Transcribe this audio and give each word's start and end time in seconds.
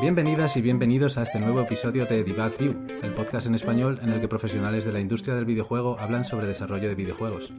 Bienvenidas 0.00 0.56
y 0.56 0.62
bienvenidos 0.62 1.18
a 1.18 1.22
este 1.22 1.40
nuevo 1.40 1.60
episodio 1.60 2.06
de 2.06 2.22
Debug 2.22 2.56
View, 2.58 2.74
el 3.02 3.12
podcast 3.14 3.46
en 3.46 3.54
español 3.54 3.98
en 4.02 4.10
el 4.10 4.20
que 4.20 4.28
profesionales 4.28 4.84
de 4.84 4.92
la 4.92 5.00
industria 5.00 5.34
del 5.34 5.44
videojuego 5.44 5.98
hablan 5.98 6.24
sobre 6.24 6.46
desarrollo 6.46 6.88
de 6.88 6.94
videojuegos. 6.94 7.52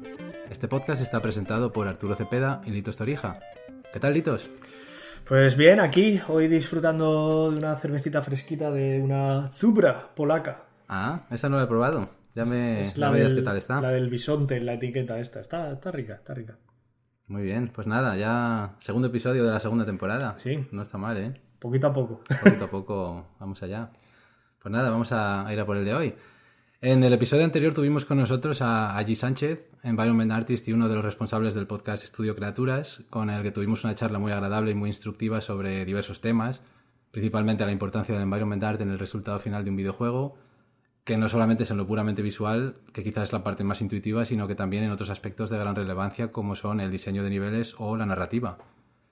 Este 0.49 0.67
podcast 0.67 1.01
está 1.01 1.21
presentado 1.21 1.73
por 1.73 1.87
Arturo 1.87 2.15
Cepeda 2.15 2.61
y 2.65 2.71
Litos 2.71 2.97
Torija. 2.97 3.39
¿Qué 3.91 3.99
tal, 3.99 4.13
Litos? 4.13 4.49
Pues 5.27 5.57
bien, 5.57 5.81
aquí, 5.81 6.21
hoy 6.29 6.47
disfrutando 6.47 7.51
de 7.51 7.57
una 7.57 7.75
cervecita 7.75 8.21
fresquita 8.21 8.71
de 8.71 9.01
una 9.01 9.49
Zubra 9.51 10.15
polaca. 10.15 10.63
Ah, 10.87 11.25
esa 11.29 11.49
no 11.49 11.57
la 11.57 11.63
he 11.63 11.67
probado. 11.67 12.09
Ya 12.33 12.45
me, 12.45 12.85
Es 12.85 12.95
dirás 12.95 13.33
qué 13.33 13.41
tal 13.41 13.57
está. 13.57 13.81
La 13.81 13.89
del 13.89 14.09
bisonte, 14.09 14.61
la 14.61 14.75
etiqueta 14.75 15.19
esta. 15.19 15.41
Está, 15.41 15.73
está 15.73 15.91
rica, 15.91 16.13
está 16.13 16.33
rica. 16.33 16.55
Muy 17.27 17.41
bien, 17.41 17.69
pues 17.75 17.87
nada, 17.87 18.15
ya 18.15 18.75
segundo 18.79 19.09
episodio 19.09 19.43
de 19.43 19.51
la 19.51 19.59
segunda 19.59 19.85
temporada. 19.85 20.37
Sí. 20.41 20.65
No 20.71 20.81
está 20.81 20.97
mal, 20.97 21.17
¿eh? 21.17 21.33
Poquito 21.59 21.87
a 21.87 21.93
poco. 21.93 22.21
Poquito 22.41 22.63
a 22.63 22.69
poco 22.69 23.27
vamos 23.37 23.61
allá. 23.63 23.89
Pues 24.61 24.71
nada, 24.71 24.89
vamos 24.91 25.11
a 25.11 25.45
ir 25.51 25.59
a 25.59 25.65
por 25.65 25.75
el 25.75 25.83
de 25.83 25.93
hoy. 25.93 26.15
En 26.79 27.03
el 27.03 27.11
episodio 27.11 27.43
anterior 27.43 27.73
tuvimos 27.73 28.05
con 28.05 28.19
nosotros 28.19 28.61
a 28.61 28.95
Allí 28.95 29.15
Sánchez, 29.15 29.67
Environment 29.81 30.31
Artist 30.31 30.67
y 30.67 30.73
uno 30.73 30.87
de 30.87 30.93
los 30.93 31.03
responsables 31.03 31.55
del 31.55 31.65
podcast 31.65 32.03
Estudio 32.03 32.35
Criaturas, 32.35 33.01
con 33.09 33.31
el 33.31 33.41
que 33.41 33.49
tuvimos 33.49 33.83
una 33.83 33.95
charla 33.95 34.19
muy 34.19 34.31
agradable 34.31 34.69
y 34.69 34.75
muy 34.75 34.89
instructiva 34.89 35.41
sobre 35.41 35.85
diversos 35.85 36.21
temas, 36.21 36.61
principalmente 37.09 37.65
la 37.65 37.71
importancia 37.71 38.13
del 38.13 38.21
Environment 38.21 38.63
Art 38.63 38.81
en 38.81 38.91
el 38.91 38.99
resultado 38.99 39.39
final 39.39 39.63
de 39.63 39.71
un 39.71 39.75
videojuego, 39.75 40.37
que 41.03 41.17
no 41.17 41.27
solamente 41.29 41.63
es 41.63 41.71
en 41.71 41.77
lo 41.77 41.87
puramente 41.87 42.21
visual, 42.21 42.75
que 42.93 43.03
quizás 43.03 43.29
es 43.29 43.33
la 43.33 43.43
parte 43.43 43.63
más 43.63 43.81
intuitiva, 43.81 44.23
sino 44.25 44.47
que 44.47 44.53
también 44.53 44.83
en 44.83 44.91
otros 44.91 45.09
aspectos 45.09 45.49
de 45.49 45.57
gran 45.57 45.75
relevancia 45.75 46.31
como 46.31 46.55
son 46.55 46.79
el 46.79 46.91
diseño 46.91 47.23
de 47.23 47.31
niveles 47.31 47.73
o 47.79 47.97
la 47.97 48.05
narrativa. 48.05 48.59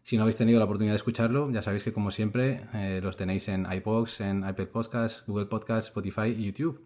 Si 0.04 0.18
no 0.18 0.22
habéis 0.22 0.38
tenido 0.38 0.60
la 0.60 0.66
oportunidad 0.66 0.94
de 0.94 0.98
escucharlo, 0.98 1.50
ya 1.50 1.64
sabéis 1.64 1.84
que 1.84 1.94
como 1.94 2.12
siempre 2.12 2.68
eh, 2.76 3.00
los 3.02 3.18
tenéis 3.18 3.48
en 3.48 3.66
iBox, 3.66 4.22
en 4.22 4.48
iPad 4.48 4.68
Podcasts, 4.68 5.24
Google 5.26 5.48
Podcasts, 5.48 5.88
Spotify 5.88 6.28
y 6.28 6.46
YouTube. 6.46 6.80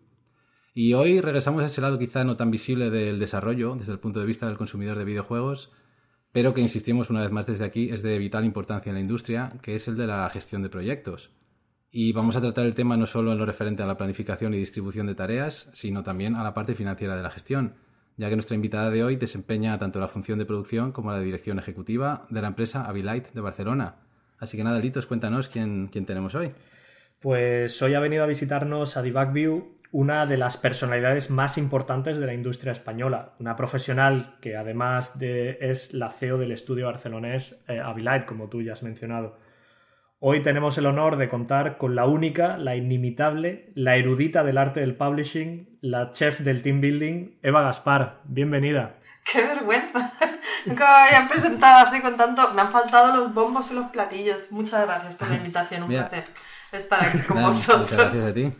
Y 0.81 0.93
hoy 0.93 1.19
regresamos 1.19 1.61
a 1.61 1.65
ese 1.65 1.81
lado 1.81 1.99
quizá 1.99 2.23
no 2.23 2.37
tan 2.37 2.51
visible 2.51 2.89
del 2.89 3.19
desarrollo 3.19 3.75
desde 3.75 3.91
el 3.91 3.99
punto 3.99 4.21
de 4.21 4.25
vista 4.25 4.47
del 4.47 4.55
consumidor 4.55 4.97
de 4.97 5.03
videojuegos, 5.03 5.73
pero 6.31 6.53
que 6.53 6.61
insistimos 6.61 7.09
una 7.09 7.19
vez 7.19 7.31
más 7.31 7.47
desde 7.47 7.65
aquí 7.65 7.89
es 7.89 8.01
de 8.01 8.17
vital 8.17 8.45
importancia 8.45 8.89
en 8.89 8.93
la 8.95 9.01
industria, 9.01 9.51
que 9.61 9.75
es 9.75 9.89
el 9.89 9.97
de 9.97 10.07
la 10.07 10.29
gestión 10.29 10.63
de 10.63 10.69
proyectos. 10.69 11.31
Y 11.91 12.13
vamos 12.13 12.37
a 12.37 12.41
tratar 12.41 12.65
el 12.65 12.75
tema 12.75 12.95
no 12.95 13.07
solo 13.07 13.33
en 13.33 13.39
lo 13.39 13.45
referente 13.45 13.83
a 13.83 13.87
la 13.87 13.97
planificación 13.97 14.53
y 14.53 14.57
distribución 14.57 15.05
de 15.05 15.15
tareas, 15.15 15.69
sino 15.73 16.01
también 16.01 16.37
a 16.37 16.45
la 16.45 16.53
parte 16.53 16.75
financiera 16.75 17.17
de 17.17 17.23
la 17.23 17.31
gestión, 17.31 17.75
ya 18.15 18.29
que 18.29 18.37
nuestra 18.37 18.55
invitada 18.55 18.89
de 18.89 19.03
hoy 19.03 19.17
desempeña 19.17 19.77
tanto 19.79 19.99
la 19.99 20.07
función 20.07 20.39
de 20.39 20.45
producción 20.45 20.93
como 20.93 21.11
la 21.11 21.19
dirección 21.19 21.59
ejecutiva 21.59 22.25
de 22.29 22.41
la 22.41 22.47
empresa 22.47 22.85
Avilite 22.85 23.31
de 23.33 23.41
Barcelona. 23.41 23.95
Así 24.37 24.55
que 24.55 24.63
nada, 24.63 24.79
Litos, 24.79 25.07
cuéntanos 25.07 25.49
quién, 25.49 25.89
quién 25.91 26.05
tenemos 26.05 26.35
hoy. 26.35 26.53
Pues 27.19 27.81
hoy 27.81 27.95
ha 27.95 27.99
venido 27.99 28.23
a 28.23 28.27
visitarnos 28.27 28.95
a 28.95 29.01
View 29.01 29.78
una 29.91 30.25
de 30.25 30.37
las 30.37 30.57
personalidades 30.57 31.29
más 31.29 31.57
importantes 31.57 32.17
de 32.17 32.25
la 32.25 32.33
industria 32.33 32.71
española, 32.71 33.33
una 33.39 33.55
profesional 33.55 34.35
que 34.39 34.55
además 34.55 35.17
de, 35.17 35.57
es 35.61 35.93
la 35.93 36.11
CEO 36.11 36.37
del 36.37 36.51
estudio 36.51 36.85
barcelonés 36.85 37.59
eh, 37.67 37.79
Avilite, 37.79 38.25
como 38.25 38.49
tú 38.49 38.61
ya 38.61 38.73
has 38.73 38.83
mencionado. 38.83 39.37
Hoy 40.19 40.43
tenemos 40.43 40.77
el 40.77 40.85
honor 40.85 41.17
de 41.17 41.29
contar 41.29 41.77
con 41.77 41.95
la 41.95 42.05
única, 42.05 42.57
la 42.57 42.75
inimitable, 42.75 43.71
la 43.73 43.95
erudita 43.95 44.43
del 44.43 44.57
arte 44.57 44.81
del 44.81 44.95
publishing, 44.95 45.79
la 45.81 46.11
chef 46.11 46.41
del 46.41 46.61
team 46.61 46.81
building, 46.81 47.39
Eva 47.41 47.61
Gaspar. 47.61 48.19
Bienvenida. 48.25 48.97
¡Qué 49.31 49.41
vergüenza! 49.41 50.11
Nunca 50.65 50.87
me 50.87 51.07
habían 51.07 51.29
presentado 51.29 51.85
así 51.85 52.01
con 52.01 52.17
tanto... 52.17 52.53
Me 52.53 52.61
han 52.61 52.71
faltado 52.71 53.15
los 53.15 53.33
bombos 53.33 53.71
y 53.71 53.75
los 53.75 53.85
platillos. 53.85 54.51
Muchas 54.51 54.85
gracias 54.85 55.15
por 55.15 55.29
la 55.29 55.37
invitación, 55.37 55.83
un 55.83 55.89
Mira. 55.89 56.09
placer 56.09 56.29
estar 56.71 57.03
aquí 57.03 57.19
con 57.19 57.35
Nada, 57.37 57.47
vosotros. 57.47 57.81
Muchas 57.81 57.97
gracias 57.97 58.23
a 58.25 58.33
ti. 58.33 58.53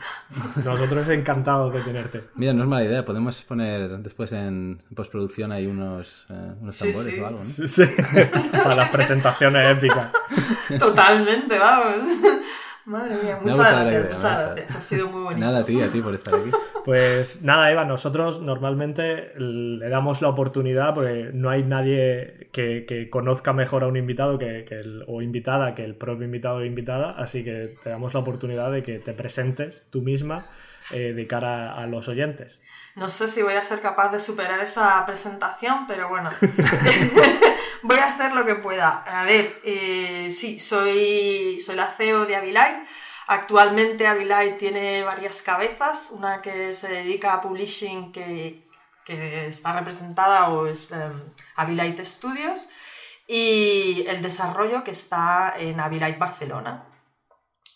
Nosotros 0.64 1.10
encantados 1.10 1.74
de 1.74 1.82
tenerte. 1.82 2.24
Mira, 2.36 2.54
no 2.54 2.64
es 2.64 2.70
mala 2.70 2.86
idea, 2.86 3.06
podemos 3.06 3.42
poner 3.44 3.98
después 4.00 4.32
en 4.32 4.82
postproducción 4.96 5.52
ahí 5.52 5.66
unos, 5.68 6.26
eh, 6.30 6.54
unos 6.62 6.76
Sí, 6.76 6.92
tambores 6.92 7.14
sí. 7.14 7.20
o 7.20 7.28
algo, 7.28 7.40
¿no? 7.44 7.68
Sí, 7.68 7.84
para 8.52 8.76
las 8.76 8.90
presentaciones 8.90 9.78
épicas. 9.78 10.12
Totalmente, 10.80 11.58
vamos. 11.58 12.04
Madre 12.86 13.16
mía, 13.24 13.38
muchas 13.42 13.58
gracias, 13.58 13.94
idea, 13.94 14.14
muchas 14.14 14.46
gracias. 14.46 14.76
Ha 14.76 14.82
sido 14.82 15.08
muy 15.10 15.22
bonito. 15.22 15.46
Nada, 15.46 15.60
a 15.60 15.66
ti, 15.66 15.82
a 15.82 15.92
ti 15.92 16.02
por 16.02 16.14
estar 16.16 16.36
aquí. 16.36 16.50
Pues 16.86 17.44
nada, 17.44 17.70
Eva, 17.72 17.86
nosotros 17.86 18.42
normalmente 18.42 19.34
le 19.38 19.90
damos 19.90 20.24
la 20.24 20.30
oportunidad 20.30 20.96
porque 20.96 21.30
no 21.34 21.50
hay 21.52 21.62
nadie 21.62 22.48
que, 22.52 22.86
que 22.88 23.12
conozca 23.12 23.54
mejor 23.54 23.84
a 23.84 23.88
un 23.88 23.98
invitado 23.98 24.40
que, 24.40 24.66
que 24.68 24.76
el- 24.76 25.04
o 25.06 25.22
invitada 25.22 25.76
que 25.76 25.84
el 25.86 25.94
propio 25.94 26.26
invitado 26.26 26.56
o 26.58 26.66
invitada, 26.66 27.12
así 27.12 27.44
que 27.44 27.76
te 27.84 27.90
damos 27.92 28.14
la 28.16 28.22
oportunidad 28.22 28.72
de 28.72 28.82
que 28.82 28.98
te 28.98 29.14
presentes 29.14 29.86
tú 29.92 30.02
misma 30.02 30.48
eh, 30.92 31.14
de 31.14 31.28
cara 31.28 31.74
a 31.74 31.86
los 31.88 32.08
oyentes. 32.08 32.60
No 32.96 33.10
sé 33.10 33.28
si 33.28 33.42
voy 33.42 33.54
a 33.54 33.64
ser 33.64 33.82
capaz 33.82 34.10
de 34.10 34.20
superar 34.20 34.60
esa 34.60 35.06
presentación, 35.06 35.86
pero 35.88 36.10
bueno. 36.10 36.32
voy 37.84 37.98
a 37.98 38.08
hacer 38.08 38.34
lo 38.34 38.46
que 38.46 38.56
pueda. 38.56 39.04
A 39.06 39.24
ver, 39.24 39.60
eh, 39.64 40.30
sí, 40.32 40.60
soy, 40.60 41.60
soy 41.60 41.76
la 41.76 41.92
CEO 41.92 42.26
de 42.26 42.36
Avilite. 42.36 42.84
Actualmente 43.28 44.08
Avilite 44.08 44.54
tiene 44.54 45.04
varias 45.04 45.42
cabezas. 45.44 46.10
Una 46.12 46.42
que 46.42 46.74
se 46.74 46.90
dedica 46.90 47.34
a 47.34 47.42
publishing 47.42 48.12
que, 48.12 48.68
que 49.06 49.48
está 49.48 49.74
representada 49.74 50.50
o 50.50 50.68
es 50.68 50.92
em, 50.92 51.22
Avilite 51.56 52.04
Studios. 52.04 52.68
Y 53.28 54.04
el 54.08 54.22
desarrollo 54.22 54.84
que 54.84 54.92
está 54.92 55.54
en 55.58 55.80
Avilite 55.80 56.18
Barcelona. 56.18 56.86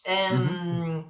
Em, 0.04 1.06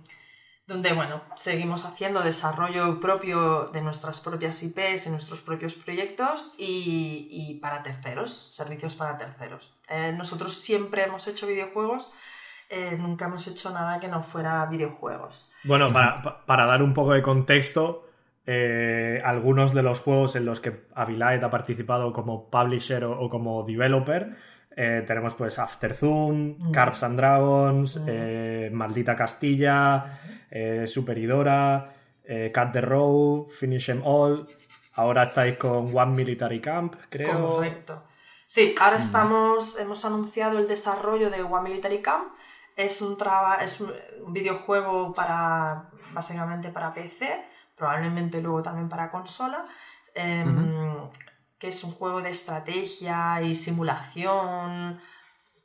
donde 0.65 0.93
bueno, 0.93 1.21
seguimos 1.35 1.83
haciendo 1.85 2.21
desarrollo 2.21 2.99
propio 2.99 3.65
de 3.73 3.81
nuestras 3.81 4.21
propias 4.21 4.61
IPs 4.63 5.07
y 5.07 5.09
nuestros 5.09 5.41
propios 5.41 5.75
proyectos 5.75 6.53
y, 6.57 7.27
y 7.29 7.55
para 7.55 7.83
terceros, 7.83 8.31
servicios 8.55 8.95
para 8.95 9.17
terceros. 9.17 9.73
Eh, 9.89 10.13
nosotros 10.15 10.53
siempre 10.53 11.03
hemos 11.03 11.27
hecho 11.27 11.47
videojuegos, 11.47 12.09
eh, 12.69 12.95
nunca 12.97 13.25
hemos 13.25 13.45
hecho 13.47 13.71
nada 13.71 13.99
que 13.99 14.07
no 14.07 14.23
fuera 14.23 14.65
videojuegos. 14.65 15.51
Bueno, 15.63 15.91
para, 15.91 16.21
pa- 16.21 16.37
para 16.45 16.65
dar 16.65 16.81
un 16.81 16.93
poco 16.93 17.11
de 17.11 17.21
contexto, 17.21 18.01
eh, 18.45 19.19
algunos 19.23 19.73
de 19.73 19.83
los 19.83 19.99
juegos 19.99 20.35
en 20.35 20.45
los 20.45 20.59
que 20.59 20.73
Avilite 20.95 21.45
ha 21.45 21.49
participado 21.49 22.11
como 22.13 22.45
publisher 22.49 23.03
o, 23.03 23.19
o 23.19 23.29
como 23.29 23.63
developer, 23.63 24.27
eh, 24.75 25.03
tenemos 25.05 25.35
pues 25.35 25.59
After 25.59 25.93
Zoom, 25.93 26.55
Mm. 26.57 26.71
Carps 26.71 27.03
and 27.03 27.17
Dragons, 27.17 27.95
Mm. 27.97 28.05
eh, 28.07 28.69
Maldita 28.71 29.15
Castilla, 29.15 30.19
eh, 30.55 30.85
Superidora, 30.85 31.91
eh, 32.23 32.51
Cut 32.53 32.71
the 32.71 32.81
Road, 32.81 33.49
Finish 33.49 33.89
Em 33.89 34.01
All. 34.05 34.47
Ahora 34.93 35.23
estáis 35.23 35.57
con 35.57 35.89
One 35.95 36.11
Military 36.11 36.61
Camp, 36.61 36.93
creo. 37.09 37.55
Correcto. 37.55 38.03
Sí, 38.45 38.75
ahora 38.79 38.97
Mm. 38.97 39.01
estamos, 39.01 39.79
hemos 39.79 40.05
anunciado 40.05 40.59
el 40.59 40.67
desarrollo 40.67 41.31
de 41.31 41.41
One 41.41 41.69
Military 41.69 42.03
Camp. 42.03 42.35
Es 42.75 43.01
un, 43.01 43.17
traba, 43.17 43.63
es 43.63 43.81
un, 43.81 43.91
videojuego 44.31 45.11
para, 45.13 45.89
básicamente 46.11 46.69
para 46.69 46.93
PC, 46.93 47.43
probablemente 47.75 48.39
luego 48.39 48.61
también 48.61 48.89
para 48.89 49.09
consola, 49.09 49.65
em, 50.13 51.09
que 51.57 51.69
es 51.69 51.83
un 51.83 51.91
juego 51.91 52.21
de 52.21 52.29
estrategia 52.29 53.41
y 53.41 53.55
simulación 53.55 54.99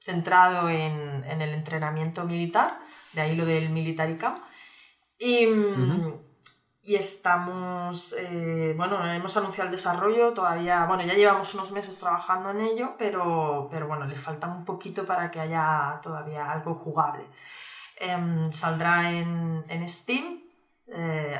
centrado 0.00 0.70
en, 0.70 1.24
en 1.24 1.42
el 1.42 1.52
entrenamiento 1.52 2.24
militar, 2.24 2.78
de 3.12 3.20
ahí 3.20 3.36
lo 3.36 3.44
del 3.44 3.68
Military 3.68 4.16
Camp. 4.16 4.38
Y, 5.18 5.46
y 6.82 6.94
estamos, 6.96 8.14
eh, 8.16 8.72
bueno, 8.76 9.04
hemos 9.12 9.36
anunciado 9.36 9.66
el 9.66 9.70
desarrollo, 9.72 10.32
todavía, 10.32 10.84
bueno, 10.84 11.02
ya 11.04 11.14
llevamos 11.14 11.52
unos 11.54 11.70
meses 11.70 11.98
trabajando 11.98 12.50
en 12.50 12.60
ello, 12.60 12.94
pero, 12.96 13.66
pero 13.70 13.86
bueno, 13.86 14.06
le 14.06 14.16
falta 14.16 14.46
un 14.46 14.64
poquito 14.64 15.04
para 15.04 15.30
que 15.30 15.40
haya 15.40 15.98
todavía 16.02 16.50
algo 16.50 16.74
jugable. 16.74 17.28
Em, 17.96 18.52
saldrá 18.52 19.10
en, 19.10 19.64
en 19.68 19.88
Steam, 19.88 20.38
eh, 20.88 21.38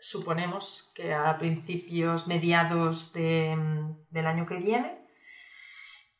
suponemos 0.00 0.92
que 0.94 1.14
a 1.14 1.38
principios, 1.38 2.26
mediados 2.26 3.12
de- 3.12 3.56
del 4.10 4.26
año 4.26 4.46
que 4.46 4.58
viene. 4.58 4.97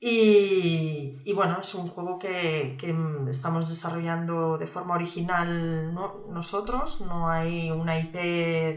Y, 0.00 1.20
y 1.24 1.32
bueno, 1.32 1.60
es 1.60 1.74
un 1.74 1.86
juego 1.86 2.18
que, 2.18 2.76
que 2.78 2.94
estamos 3.30 3.68
desarrollando 3.68 4.56
de 4.56 4.66
forma 4.66 4.94
original 4.94 5.92
¿no? 5.92 6.14
nosotros, 6.28 7.00
no 7.00 7.28
hay 7.30 7.70
una 7.72 7.96
IP 7.98 8.18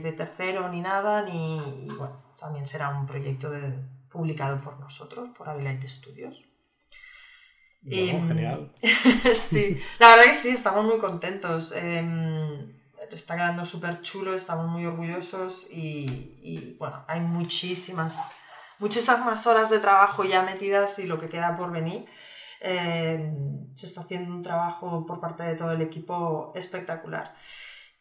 de 0.01 0.11
tercero 0.13 0.67
ni 0.69 0.81
nada, 0.81 1.21
ni 1.21 1.85
y 1.85 1.93
bueno, 1.93 2.15
también 2.39 2.65
será 2.65 2.89
un 2.89 3.05
proyecto 3.05 3.49
de- 3.51 3.79
publicado 4.09 4.59
por 4.61 4.79
nosotros, 4.79 5.29
por 5.29 5.47
Avilite 5.49 5.87
Studios. 5.87 6.43
genial. 8.27 8.69
sí, 9.35 9.77
la 9.99 10.09
verdad 10.09 10.25
que 10.25 10.33
sí, 10.33 10.49
estamos 10.49 10.85
muy 10.85 10.97
contentos. 10.97 11.71
Em, 11.71 12.69
está 13.11 13.35
quedando 13.35 13.65
súper 13.65 14.01
chulo, 14.01 14.33
estamos 14.33 14.67
muy 14.67 14.85
orgullosos 14.85 15.67
y, 15.69 16.75
bueno, 16.79 17.03
hay 17.07 17.19
muchísimas, 17.21 18.31
muchísimas 18.81 19.47
horas 19.47 19.69
de 19.69 19.79
trabajo 19.79 20.25
ya 20.25 20.43
metidas 20.43 20.99
y 20.99 21.07
lo 21.07 21.17
que 21.17 21.29
queda 21.29 21.55
por 21.55 21.71
venir. 21.71 22.05
Em, 22.59 23.73
se 23.75 23.87
está 23.87 24.01
haciendo 24.01 24.35
un 24.35 24.43
trabajo 24.43 25.05
por 25.07 25.19
parte 25.19 25.43
de 25.43 25.55
todo 25.55 25.71
el 25.71 25.81
equipo 25.81 26.51
espectacular 26.55 27.33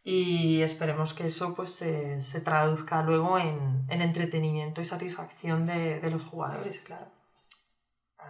y 0.02 0.60
esperemos 0.60 1.14
que 1.14 1.26
eso 1.26 1.54
pues 1.54 1.70
se, 1.70 2.40
traduzca 2.42 3.02
luego 3.02 3.38
en, 3.38 3.86
entretenimiento 3.88 4.80
y 4.80 4.84
satisfacción 4.84 5.66
de, 5.66 6.10
los 6.10 6.24
jugadores, 6.24 6.80
claro. 6.80 7.06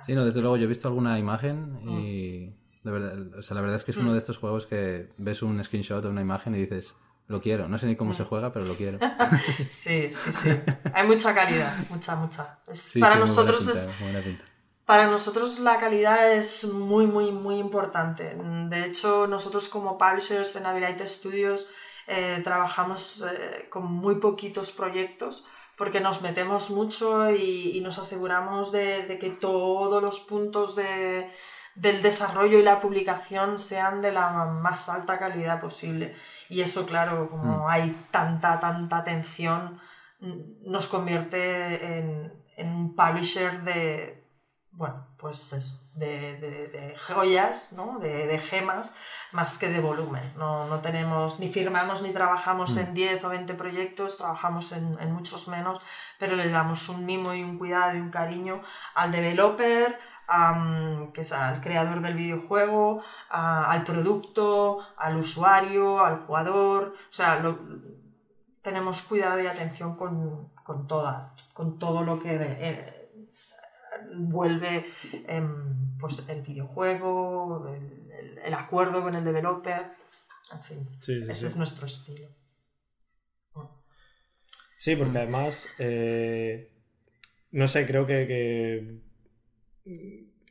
Sí, 0.02 0.14
no, 0.14 0.24
desde 0.24 0.40
luego 0.40 0.56
yo 0.56 0.64
he 0.64 0.68
visto 0.68 0.86
alguna 0.86 1.18
imagen 1.18 1.80
y 1.84 2.54
mm. 2.82 2.84
de 2.84 2.92
verdad, 2.92 3.38
o 3.38 3.42
sea, 3.42 3.56
la 3.56 3.60
verdad 3.60 3.76
es 3.76 3.84
que 3.84 3.90
es 3.90 3.96
uno 3.96 4.10
mm. 4.10 4.12
de 4.12 4.18
estos 4.18 4.38
juegos 4.38 4.66
que 4.66 5.12
ves 5.18 5.42
un 5.42 5.62
screenshot 5.62 6.02
de 6.02 6.10
una 6.10 6.20
imagen 6.20 6.54
y 6.54 6.58
dices, 6.58 6.94
lo 7.30 7.40
quiero. 7.40 7.68
No 7.68 7.78
sé 7.78 7.86
ni 7.86 7.96
cómo 7.96 8.12
se 8.12 8.24
mm. 8.24 8.26
juega, 8.26 8.52
pero 8.52 8.66
lo 8.66 8.74
quiero. 8.74 8.98
sí, 9.70 10.10
sí, 10.10 10.32
sí. 10.32 10.50
Hay 10.92 11.06
mucha 11.06 11.32
calidad, 11.34 11.76
mucha, 11.88 12.16
mucha. 12.16 12.58
para 13.00 13.16
nosotros 13.16 13.66
es... 13.68 13.88
Para 14.84 15.06
nosotros 15.06 15.60
la 15.60 15.78
calidad 15.78 16.32
es 16.32 16.64
muy, 16.64 17.06
muy, 17.06 17.30
muy 17.30 17.58
importante. 17.58 18.34
De 18.34 18.84
hecho, 18.84 19.28
nosotros 19.28 19.68
como 19.68 19.96
publishers 19.96 20.56
en 20.56 20.66
Abilite 20.66 21.06
Studios 21.06 21.68
eh, 22.08 22.40
trabajamos 22.42 23.24
eh, 23.24 23.68
con 23.70 23.84
muy 23.84 24.16
poquitos 24.16 24.72
proyectos 24.72 25.44
porque 25.76 26.00
nos 26.00 26.22
metemos 26.22 26.70
mucho 26.70 27.30
y, 27.30 27.80
nos 27.82 28.00
aseguramos 28.00 28.72
de, 28.72 29.16
que 29.20 29.30
todos 29.30 30.02
los 30.02 30.18
puntos 30.18 30.74
del 31.74 32.02
desarrollo 32.02 32.58
y 32.58 32.62
la 32.62 32.80
publicación 32.80 33.58
sean 33.58 34.02
de 34.02 34.12
la 34.12 34.46
más 34.46 34.88
alta 34.88 35.18
calidad 35.18 35.60
posible. 35.60 36.14
Y 36.48 36.60
eso, 36.60 36.86
claro, 36.86 37.28
como 37.30 37.66
mm. 37.66 37.70
hay 37.70 37.96
tanta, 38.10 38.60
tanta 38.60 38.98
atención, 38.98 39.80
nos 40.20 40.86
convierte 40.86 41.98
en 42.56 42.68
un 42.68 42.94
publisher 42.94 43.62
de, 43.62 44.20
bueno, 44.72 45.08
pues 45.18 45.52
es 45.52 45.90
de, 45.94 46.96
joyas, 47.06 47.72
¿no? 47.72 47.98
de, 47.98 48.38
gemas, 48.38 48.94
más 49.32 49.58
que 49.58 49.68
de 49.68 49.80
volumen. 49.80 50.32
No, 50.36 50.80
tenemos, 50.80 51.40
ni 51.40 51.50
firmamos 51.50 52.02
ni 52.02 52.10
trabajamos 52.10 52.76
en 52.76 52.94
10 52.94 53.22
mm. 53.22 53.26
o 53.26 53.28
20 53.28 53.54
proyectos, 53.54 54.16
trabajamos 54.16 54.72
en, 54.72 55.12
muchos 55.12 55.48
menos, 55.48 55.80
pero 56.18 56.36
le 56.36 56.48
damos 56.48 56.88
un 56.88 57.04
mimo 57.04 57.34
y 57.34 57.42
un 57.42 57.58
cuidado 57.58 57.96
y 57.96 58.00
un 58.00 58.10
cariño 58.10 58.62
al 58.94 59.12
developer, 59.12 59.98
que 61.12 61.22
es 61.22 61.32
al 61.32 61.60
creador 61.60 62.00
del 62.00 62.14
videojuego, 62.14 63.02
al 63.28 63.84
producto, 63.84 64.78
al 64.96 65.16
usuario, 65.16 66.04
al 66.04 66.18
jugador. 66.18 66.94
O 67.10 67.12
sea, 67.12 67.42
tenemos 68.62 69.02
cuidado 69.02 69.40
y 69.40 69.46
atención 69.46 69.96
con, 69.96 70.50
con, 70.64 70.86
toda, 70.86 71.34
con 71.54 71.78
todo 71.78 72.02
lo 72.04 72.18
que... 72.18 72.36
Eh, 72.40 72.96
vuelve 74.14 74.86
em, 75.28 75.98
pues, 75.98 76.28
el 76.28 76.42
videojuego, 76.42 77.68
el, 78.44 78.54
acuerdo 78.54 79.02
con 79.02 79.14
el 79.14 79.24
developer, 79.24 79.92
en 80.52 80.62
fin, 80.62 80.88
ese 81.28 81.46
es 81.46 81.56
nuestro 81.56 81.86
estilo. 81.86 82.28
Sí, 84.76 84.96
porque 84.96 85.18
además, 85.18 85.66
eh, 85.78 86.72
no 87.50 87.68
sé, 87.68 87.86
creo 87.86 88.06
que, 88.06 88.26
que, 88.26 89.00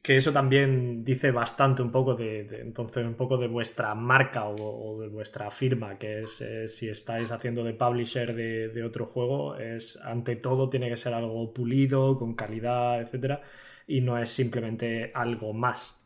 eso 0.04 0.34
también 0.34 1.04
dice 1.04 1.31
bastante 1.31 1.81
un 1.81 1.92
poco 1.92 2.16
de, 2.16 2.62
entonces 2.62 3.06
un 3.06 3.16
poco 3.16 3.38
de 3.38 3.48
vuestra 3.48 3.94
marca 3.96 4.46
o, 4.46 5.00
de 5.02 5.08
vuestra 5.08 5.52
firma, 5.52 5.98
que 5.98 6.24
es 6.24 6.42
eh, 6.42 6.68
si 6.68 6.90
estáis 6.90 7.31
haciendo 7.31 7.64
de 7.64 7.74
publisher 7.74 8.34
de, 8.34 8.70
de, 8.70 8.84
otro 8.84 9.06
juego, 9.06 9.56
es 9.56 9.98
ante 10.04 10.36
todo 10.36 10.70
tiene 10.70 10.90
que 10.90 10.98
ser 10.98 11.14
algo 11.14 11.54
pulido, 11.54 12.18
con 12.18 12.34
calidad, 12.36 13.02
etcétera 13.02 13.42
y 13.90 14.02
no 14.02 14.18
es 14.18 14.31
simplemente 14.31 15.12
algo 15.16 15.52
más. 15.52 16.00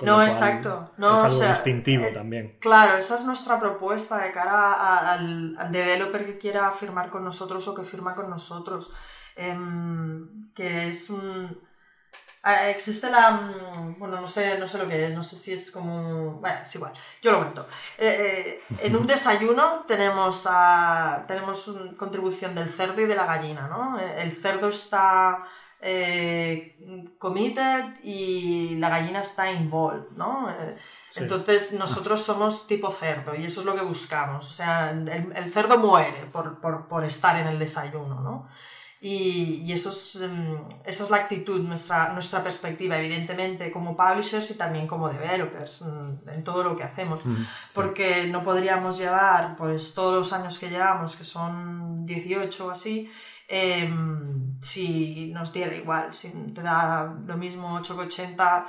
no, 0.00 0.22
exacto. 0.22 0.92
No, 0.96 1.16
es 1.16 1.34
algo 1.34 1.50
distintivo 1.50 2.04
eh, 2.04 2.12
también. 2.12 2.56
Claro, 2.60 2.96
esa 2.96 3.16
es 3.16 3.24
nuestra 3.24 3.58
propuesta 3.58 4.22
de 4.22 4.30
cara 4.30 5.12
al, 5.12 5.72
developer 5.72 6.24
que 6.24 6.38
quiera 6.38 6.70
firmar 6.70 7.10
con 7.10 7.24
nosotros 7.24 7.66
o 7.66 7.74
que 7.74 7.82
firma 7.82 8.14
con 8.14 8.30
nosotros. 8.30 8.92
Em, 9.34 10.52
que 10.54 10.88
es 10.88 11.10
un. 11.10 11.60
Eh, 12.48 12.70
existe 12.70 13.10
la. 13.10 13.30
Mm, 13.30 13.98
bueno, 13.98 14.20
no 14.20 14.28
sé, 14.28 14.58
no 14.58 14.66
sé 14.66 14.78
lo 14.78 14.86
que 14.88 15.06
es, 15.06 15.14
no 15.14 15.22
sé 15.22 15.36
si 15.36 15.52
es 15.52 15.70
como. 15.70 16.34
Bueno, 16.40 16.60
es 16.64 16.74
igual, 16.74 16.92
yo 17.22 17.32
lo 17.32 17.38
cuento. 17.38 17.66
Eh, 17.98 18.60
en 18.78 18.96
un 18.96 19.06
desayuno 19.14 19.84
tenemos, 19.86 20.42
a, 20.46 21.24
tenemos 21.28 21.70
contribución 21.96 22.54
del 22.54 22.70
cerdo 22.70 23.00
y 23.00 23.06
de 23.06 23.16
la 23.16 23.26
gallina, 23.26 23.68
¿no? 23.68 23.98
El 23.98 24.32
cerdo 24.32 24.68
está 24.68 25.44
eh, 25.80 26.76
committed 27.18 28.00
y 28.02 28.74
la 28.76 28.88
gallina 28.88 29.20
está 29.20 29.50
involved, 29.50 30.10
¿no? 30.16 30.50
Eh, 30.50 30.76
entonces 31.16 31.72
nosotros 31.72 32.22
somos 32.22 32.66
tipo 32.66 32.90
cerdo 32.90 33.34
y 33.34 33.44
eso 33.44 33.60
es 33.60 33.66
lo 33.66 33.74
que 33.74 33.82
buscamos. 33.82 34.48
O 34.48 34.52
sea, 34.52 34.90
el, 34.90 35.52
cerdo 35.52 35.78
muere 35.78 36.26
por, 36.26 37.04
estar 37.04 37.36
en 37.38 37.46
el 37.46 37.58
desayuno, 37.58 38.20
¿no? 38.20 38.48
Y, 39.00 39.72
eso 39.72 39.90
es, 39.90 40.16
em, 40.16 40.64
esa 40.84 41.02
es 41.04 41.10
la 41.10 41.18
actitud, 41.18 41.60
nuestra, 41.60 42.08
nuestra 42.08 42.42
perspectiva, 42.42 42.96
evidentemente, 42.98 43.70
como 43.70 43.96
publishers 43.96 44.50
y 44.50 44.54
también 44.56 44.86
como 44.86 45.08
developers, 45.08 45.82
mm, 45.82 46.28
en 46.28 46.42
todo 46.42 46.62
lo 46.64 46.74
que 46.74 46.82
hacemos. 46.82 47.20
Porque 47.72 48.26
no 48.26 48.42
podríamos 48.42 48.96
llevar, 48.96 49.56
pues, 49.56 49.94
todos 49.94 50.14
los 50.14 50.32
años 50.32 50.58
que 50.58 50.68
llevamos, 50.68 51.16
que 51.16 51.24
son 51.24 52.04
18 52.06 52.66
o 52.66 52.70
así, 52.70 53.08
Em, 53.50 54.60
si 54.60 55.26
nos 55.32 55.50
diera 55.52 55.74
igual, 55.74 56.12
si 56.12 56.30
te 56.52 56.60
da 56.62 57.04
lo 57.26 57.36
mismo 57.38 57.74
8 57.76 57.96
que 57.96 58.02
80, 58.02 58.66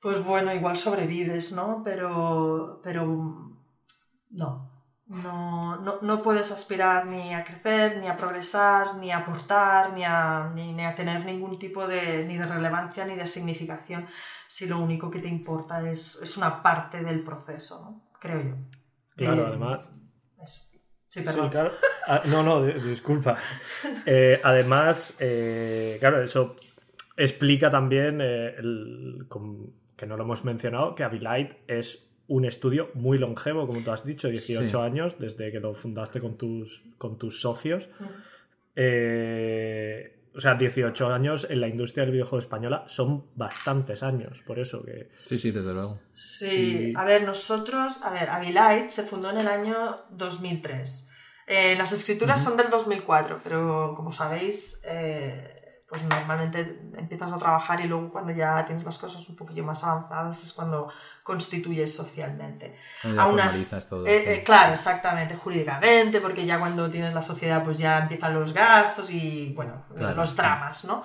pues 0.00 0.22
bueno, 0.22 0.54
igual 0.54 0.76
sobrevives, 0.76 1.50
¿no? 1.50 1.82
Pero, 1.84 2.80
pero 2.82 3.52
no, 4.30 4.71
no, 5.12 6.00
no, 6.00 6.22
puedes 6.22 6.50
aspirar 6.50 7.06
ni 7.06 7.34
a 7.34 7.44
crecer, 7.44 7.98
ni 7.98 8.08
a 8.08 8.16
progresar, 8.16 8.96
ni 8.96 9.10
a 9.10 9.18
aportar, 9.18 9.92
ni 9.92 10.04
a, 10.04 10.50
ni, 10.54 10.84
a 10.84 10.94
tener 10.94 11.24
ningún 11.24 11.58
tipo 11.58 11.86
de, 11.86 12.24
ni 12.24 12.38
de 12.38 12.46
relevancia 12.46 13.04
ni 13.04 13.14
de 13.14 13.26
significación 13.26 14.06
si 14.48 14.66
lo 14.66 14.78
único 14.78 15.10
que 15.10 15.20
te 15.20 15.28
importa 15.28 15.88
es, 15.90 16.18
es 16.22 16.36
una 16.36 16.62
parte 16.62 17.02
del 17.02 17.22
proceso, 17.22 17.80
¿no? 17.82 18.18
Creo 18.18 18.42
yo. 18.42 18.54
Claro, 19.16 19.46
además, 19.46 19.90
Sí, 21.12 21.22
claro. 21.22 21.70
Ah, 22.08 22.22
no, 22.24 22.42
no, 22.42 22.64
disculpa. 22.64 23.36
Eh, 24.06 24.40
además, 24.42 25.14
eh, 25.20 25.98
claro, 26.00 26.22
eso 26.22 26.56
explica 27.14 27.70
también, 27.70 28.18
eh, 28.22 28.56
que 29.94 30.06
no 30.06 30.16
lo 30.16 30.24
hemos 30.24 30.42
mencionado, 30.42 30.94
que 30.94 31.04
Abilite 31.04 31.64
es 31.68 32.11
un 32.32 32.46
estudio 32.46 32.90
muy 32.94 33.18
longevo, 33.18 33.66
como 33.66 33.80
tú 33.80 33.90
has 33.90 34.04
dicho, 34.04 34.28
18 34.28 34.80
años, 34.80 35.16
desde 35.18 35.52
que 35.52 35.60
lo 35.60 35.74
fundaste 35.74 36.18
con 36.18 36.38
tus, 36.38 36.82
con 36.96 37.18
tus 37.18 37.42
socios. 37.42 37.84
o 40.34 40.40
sea, 40.40 40.54
18 40.58 41.12
años 41.12 41.46
en 41.50 41.60
la 41.60 41.68
industria 41.68 42.04
del 42.04 42.12
videojuego 42.12 42.40
española 42.40 42.84
son 42.88 43.26
bastantes 43.34 44.02
años, 44.02 44.40
por 44.46 44.58
eso 44.58 44.82
que... 44.82 45.10
Sí, 45.14 45.36
sí, 45.38 45.50
desde 45.50 45.74
luego. 45.74 46.00
Sí, 46.14 46.94
a 46.96 47.04
ver, 47.04 47.24
nosotros, 47.24 48.00
a 48.02 48.10
ver, 48.10 48.30
Abilite 48.30 48.90
se 48.90 49.02
fundó 49.02 49.28
en 49.30 49.36
el 49.36 49.48
año 49.48 49.98
2003. 50.10 51.10
Eh, 51.46 51.76
las 51.76 51.92
escrituras 51.92 52.42
son 52.42 52.56
del 52.56 52.70
2004, 52.70 53.40
pero 53.44 53.92
como 53.94 54.10
sabéis, 54.10 54.80
eh, 54.84 55.61
pues 55.92 56.04
normalmente 56.04 56.74
empiezas 56.96 57.34
a 57.34 57.36
trabajar 57.36 57.78
y 57.82 57.86
luego 57.86 58.10
cuando 58.10 58.32
ya 58.32 58.64
tienes 58.64 58.82
las 58.82 58.96
cosas 58.96 59.28
un 59.28 59.36
poquillo 59.36 59.62
más 59.62 59.84
avanzadas 59.84 60.42
es 60.42 60.54
cuando 60.54 60.88
constituyes 61.22 61.94
socialmente. 61.94 62.72
Eh, 64.06 64.42
claro, 64.42 64.72
exactamente, 64.72 65.34
jurídicamente, 65.34 66.18
porque 66.18 66.46
ya 66.46 66.58
cuando 66.58 66.88
tienes 66.88 67.12
la 67.12 67.20
sociedad 67.20 67.62
pues 67.62 67.76
ya 67.76 67.98
empiezan 67.98 68.32
los 68.32 68.54
gastos 68.54 69.10
y, 69.10 69.52
bueno, 69.54 69.82
los 69.90 70.34
dramas, 70.34 70.82
¿no? 70.84 71.02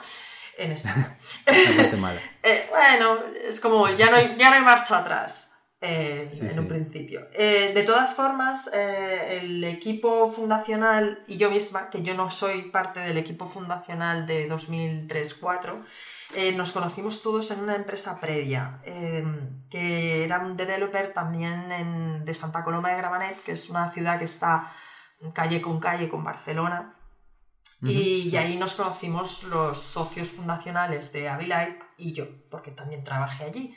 En 0.58 0.72
España. 0.72 1.12
bueno, 2.70 3.26
es 3.44 3.60
como 3.60 3.90
ya 3.90 4.10
no 4.10 4.22
ya 4.38 4.50
no 4.50 4.56
hay 4.56 4.64
marcha 4.64 5.00
atrás. 5.00 5.47
Eh, 5.80 6.28
en 6.32 6.60
un 6.60 6.68
principio. 6.68 7.28
Eh, 7.32 7.72
de 7.72 7.84
todas 7.84 8.16
formas, 8.16 8.68
eh, 8.74 9.38
el 9.38 9.64
equipo 9.64 10.28
fundacional 10.28 11.20
y 11.28 11.38
yo 11.38 11.52
misma, 11.52 11.92
que 11.92 12.02
yo 12.02 12.16
no 12.16 12.32
soy 12.32 12.64
parte 12.64 13.00
del 13.00 13.18
equipo 13.18 13.46
fundacional 13.46 14.26
de 14.26 14.48
2003-4, 14.48 15.84
nos 16.56 16.72
conocimos 16.72 17.22
todos 17.22 17.52
en 17.52 17.60
una 17.60 17.76
empresa 17.76 18.20
previa, 18.20 18.80
que 19.70 20.24
era 20.24 20.40
un 20.40 20.58
developer 20.58 21.14
también 21.14 22.26
de 22.26 22.34
Santa 22.34 22.64
Coloma 22.64 22.90
de 22.90 22.98
Gramenet, 22.98 23.40
que 23.44 23.52
es 23.52 23.70
una 23.70 23.92
ciudad 23.92 24.18
que 24.18 24.26
está 24.26 24.72
calle 25.34 25.62
con 25.62 25.80
calle 25.80 26.10
con 26.10 26.24
Barcelona. 26.24 26.96
y, 27.82 28.36
ahí 28.36 28.58
nos 28.58 28.74
conocimos 28.74 29.44
los 29.44 29.80
socios 29.80 30.30
fundacionales 30.32 31.12
de 31.12 31.30
Avilite 31.30 31.80
y 31.98 32.14
yo, 32.14 32.26
porque 32.50 32.72
también 32.72 33.04
trabajé 33.04 33.44
allí. 33.44 33.76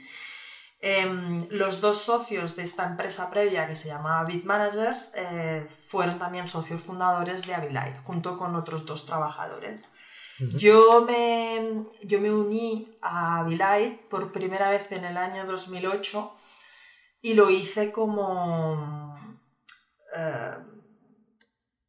Em, 0.83 1.45
los 1.51 1.81
dos 1.81 1.99
socios 1.99 2.57
de 2.57 2.63
esta 2.63 2.85
empresa 2.85 3.29
previa 3.29 3.67
que 3.67 3.77
se 3.77 3.89
llamaba 3.89 4.25
BitManagers 4.25 5.11
eh, 5.13 5.67
fueron 5.83 6.19
también 6.19 6.47
socios 6.49 6.83
fundadores 6.83 7.43
de 7.43 7.53
Abilite, 7.53 7.99
junto 8.03 8.35
con 8.35 8.55
otros 8.55 8.87
dos 8.87 9.05
trabajadores. 9.05 9.83
yo, 10.39 11.03
me, 11.03 11.83
yo 12.03 12.19
me 12.19 12.31
uní 12.33 12.89
a 13.03 13.41
Abilite 13.41 13.99
por 14.09 14.33
primera 14.33 14.71
vez 14.71 14.91
en 14.91 15.05
el 15.05 15.19
año 15.19 15.45
2008 15.45 16.33
y 17.21 17.35
lo 17.35 17.51
hice 17.51 17.93
como 17.93 19.19
eh, 20.17 20.57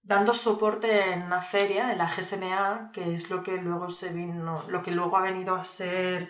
dando 0.02 0.34
soporte 0.34 1.12
en 1.14 1.22
una 1.24 1.42
feria, 1.42 1.92
en 1.92 1.98
la 2.00 2.08
GSMA, 2.08 2.90
que 2.92 3.14
es 3.14 3.30
lo 3.30 3.42
que 3.42 3.58
luego 3.58 3.90
se 3.90 4.12
vino, 4.12 4.64
lo 4.68 4.82
que 4.82 4.92
luego 4.92 5.16
ha 5.16 5.22
venido 5.22 5.56
a 5.56 5.64
ser 5.64 6.30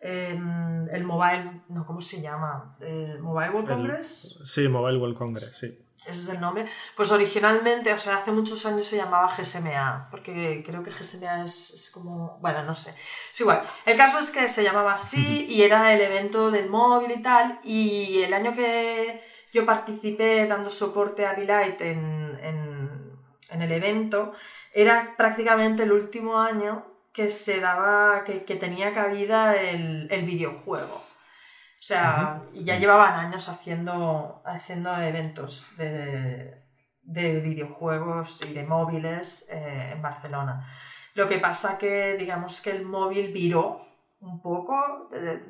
el 0.00 1.04
Mobile, 1.04 1.62
no, 1.68 1.86
¿cómo 1.86 2.00
se 2.00 2.20
llama? 2.20 2.76
¿El 2.80 3.20
Mobile 3.20 3.50
World 3.50 3.68
Congress? 3.68 4.38
sí, 4.44 4.68
Mobile 4.68 4.98
World 4.98 5.16
Congress, 5.16 5.56
sí. 5.60 5.78
Ese 6.06 6.20
es 6.20 6.28
el 6.30 6.40
nombre. 6.40 6.66
Pues 6.96 7.12
originalmente, 7.12 7.92
o 7.92 7.98
sea, 7.98 8.16
hace 8.16 8.32
muchos 8.32 8.64
años 8.64 8.86
se 8.86 8.96
llamaba 8.96 9.34
GSMA, 9.36 10.08
porque 10.10 10.62
creo 10.64 10.82
que 10.82 10.90
GSMA 10.90 11.44
es, 11.44 11.70
es, 11.74 11.90
como, 11.90 12.38
bueno, 12.40 12.62
no 12.62 12.74
sé. 12.74 12.94
Es 13.32 13.40
igual. 13.40 13.62
El 13.84 13.98
caso 13.98 14.18
es 14.18 14.30
que 14.30 14.48
se 14.48 14.64
llamaba 14.64 14.94
así 14.94 15.44
y 15.46 15.62
era 15.62 15.92
el 15.92 16.00
evento 16.00 16.50
del 16.50 16.70
móvil 16.70 17.12
y 17.12 17.22
tal. 17.22 17.60
Y 17.62 18.22
el 18.22 18.32
año 18.32 18.54
que 18.54 19.20
yo 19.52 19.66
participé 19.66 20.46
dando 20.46 20.70
soporte 20.70 21.26
a 21.26 21.34
Bilight 21.34 21.80
en, 21.80 22.38
en, 22.42 23.62
el 23.62 23.72
evento, 23.72 24.32
era 24.72 25.14
prácticamente 25.18 25.82
el 25.82 25.92
último 25.92 26.40
año 26.40 26.86
que 27.12 27.30
se 27.30 27.60
daba, 27.60 28.24
que, 28.24 28.40
tenía 28.56 28.94
cabida 28.94 29.56
el, 29.56 30.08
el 30.10 30.24
videojuego. 30.24 31.02
O 31.80 31.82
sea, 31.82 32.42
ya 32.52 32.76
llevaban 32.76 33.14
años 33.14 33.48
haciendo, 33.48 34.42
haciendo 34.44 35.00
eventos 35.00 35.66
de, 35.78 36.60
videojuegos 37.02 38.38
y 38.46 38.52
de 38.52 38.64
móviles 38.64 39.46
eh, 39.48 39.88
en 39.92 40.02
Barcelona. 40.02 40.68
Lo 41.14 41.26
que 41.26 41.38
pasa 41.38 41.78
que, 41.78 42.16
digamos 42.18 42.60
que 42.60 42.72
el 42.72 42.84
móvil 42.84 43.32
viró 43.32 43.80
un 44.20 44.42
poco. 44.42 45.08
Eh, 45.14 45.42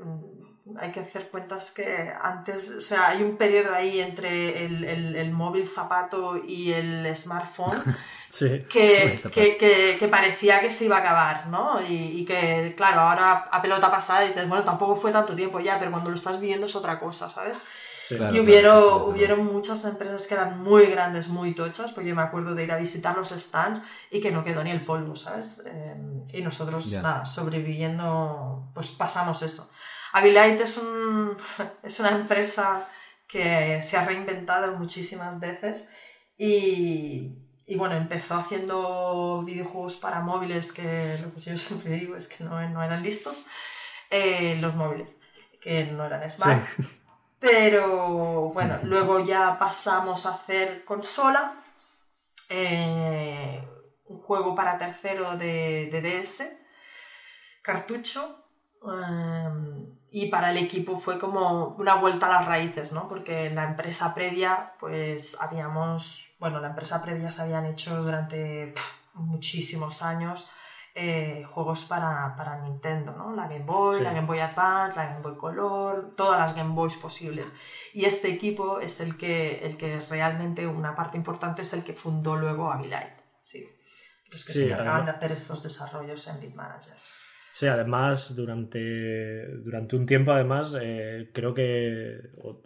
hay 0.78 0.92
que 0.92 1.00
hacer 1.00 1.28
cuentas 1.28 1.70
que 1.70 2.12
antes, 2.22 2.70
o 2.70 2.80
sea, 2.80 3.08
hay 3.08 3.22
un 3.22 3.36
periodo 3.36 3.74
ahí 3.74 4.00
entre 4.00 4.64
el, 4.64 5.30
móvil 5.32 5.66
zapato 5.66 6.36
y 6.36 6.72
el 6.72 7.16
smartphone 7.16 7.82
que, 8.68 9.20
que, 9.98 10.08
parecía 10.08 10.60
que 10.60 10.70
se 10.70 10.84
iba 10.84 10.96
a 10.96 11.00
acabar, 11.00 11.46
¿no? 11.48 11.80
Y, 11.82 12.24
que, 12.24 12.74
claro, 12.76 13.00
ahora 13.00 13.48
a 13.50 13.62
pelota 13.62 13.90
pasada 13.90 14.20
dices, 14.20 14.48
bueno, 14.48 14.64
tampoco 14.64 14.96
fue 14.96 15.12
tanto 15.12 15.34
tiempo 15.34 15.60
ya, 15.60 15.78
pero 15.78 15.90
cuando 15.90 16.10
lo 16.10 16.16
estás 16.16 16.40
viviendo 16.40 16.66
es 16.66 16.76
otra 16.76 16.98
cosa, 16.98 17.28
¿sabes? 17.28 17.56
y 18.10 18.40
hubieron, 18.40 19.02
hubieron 19.02 19.46
muchas 19.46 19.84
empresas 19.84 20.26
que 20.26 20.34
eran 20.34 20.60
muy 20.62 20.86
grandes, 20.86 21.28
muy 21.28 21.54
tochas, 21.54 21.92
porque 21.92 22.08
yo 22.08 22.16
me 22.16 22.22
acuerdo 22.22 22.56
de 22.56 22.64
ir 22.64 22.72
a 22.72 22.76
visitar 22.76 23.16
los 23.16 23.28
stands 23.30 23.80
y 24.10 24.20
que 24.20 24.32
no 24.32 24.42
quedó 24.42 24.64
ni 24.64 24.72
el 24.72 24.84
polvo, 24.84 25.14
¿sabes? 25.14 25.62
Eh, 25.64 25.94
y 26.32 26.42
nosotros, 26.42 26.90
nada, 26.90 27.24
sobreviviendo, 27.24 28.68
pues 28.74 28.90
pasamos 28.90 29.42
eso. 29.42 29.70
Abilite 30.12 30.64
es, 30.64 30.76
un, 30.76 31.36
es 31.82 31.98
una 32.00 32.10
empresa 32.10 32.84
que 33.26 33.80
se 33.82 33.96
ha 33.96 34.02
reinventado 34.02 34.72
muchísimas 34.72 35.38
veces 35.38 35.84
y, 36.36 37.28
y, 37.66 37.76
bueno, 37.76 37.94
empezó 37.94 38.34
haciendo 38.34 39.42
videojuegos 39.44 39.96
para 39.96 40.20
móviles 40.20 40.72
que 40.72 41.16
lo 41.20 41.32
que 41.32 41.40
yo 41.40 41.56
siempre 41.56 41.92
digo 41.92 42.16
es 42.16 42.26
que 42.26 42.42
no, 42.42 42.66
no 42.68 42.82
eran 42.82 43.02
listos, 43.02 43.44
eh, 44.08 44.56
los 44.56 44.74
móviles, 44.74 45.16
que 45.60 45.84
no 45.84 46.06
eran 46.06 46.28
smart. 46.28 46.64
Pero 47.38 48.50
bueno, 48.52 48.78
luego 48.82 49.18
ya 49.20 49.56
pasamos 49.58 50.26
a 50.26 50.30
hacer 50.30 50.84
consola, 50.84 51.54
eh, 52.48 53.62
un 54.04 54.18
juego 54.18 54.54
para 54.54 54.76
tercero 54.76 55.36
de, 55.36 55.88
de 55.90 56.00
DS, 56.00 56.50
cartucho, 57.62 58.40
Em, 58.82 59.79
y 60.10 60.26
para 60.26 60.50
el 60.50 60.56
equipo 60.56 60.96
fue 60.96 61.18
como 61.18 61.74
una 61.78 61.94
vuelta 61.94 62.26
a 62.26 62.28
las 62.30 62.44
raíces, 62.44 62.90
¿no? 62.90 63.06
Porque 63.06 63.46
en 63.46 63.54
la 63.54 63.64
empresa 63.64 64.12
previa, 64.12 64.72
pues 64.78 65.36
habíamos, 65.38 66.32
bueno, 66.38 66.60
la 66.60 66.68
empresa 66.68 67.00
previa 67.00 67.30
se 67.30 67.42
habían 67.42 67.64
hecho 67.64 68.02
durante 68.02 68.72
muchísimos 69.12 70.02
años 70.02 70.48
eh, 70.94 71.44
juegos 71.46 71.84
para, 71.84 72.34
para, 72.36 72.56
Nintendo, 72.56 73.12
¿no? 73.12 73.32
La 73.32 73.46
Game 73.46 73.64
Boy, 73.64 74.00
la 74.00 74.12
Game 74.12 74.26
Boy 74.26 74.40
Advance, 74.40 74.96
la 74.96 75.06
Game 75.06 75.20
Boy 75.20 75.36
Color, 75.36 76.10
todas 76.16 76.36
las 76.36 76.52
Game 76.52 76.74
Boys 76.74 76.96
posibles. 76.96 77.52
Y 77.92 78.04
este 78.04 78.28
equipo 78.28 78.80
es 78.80 78.98
el 78.98 79.16
que, 79.16 79.60
el 79.62 79.76
que 79.76 80.00
realmente, 80.00 80.66
una 80.66 80.96
parte 80.96 81.16
importante, 81.16 81.62
es 81.62 81.72
el 81.72 81.84
que 81.84 81.92
fundó 81.92 82.34
luego 82.34 82.72
Abilite, 82.72 83.22
sí. 83.40 83.64
Los 84.32 84.44
que 84.44 84.52
se 84.52 84.72
acaban 84.72 85.04
de 85.04 85.10
hacer 85.12 85.32
estos 85.32 85.62
desarrollos 85.62 86.26
en 86.26 86.38
BitManager. 86.40 86.96
Sí, 87.50 87.66
además, 87.66 88.36
durante, 88.36 89.46
durante 89.58 89.96
un 89.96 90.06
tiempo, 90.06 90.30
además, 90.30 90.76
eh, 90.80 91.30
creo 91.32 91.52
que 91.52 92.16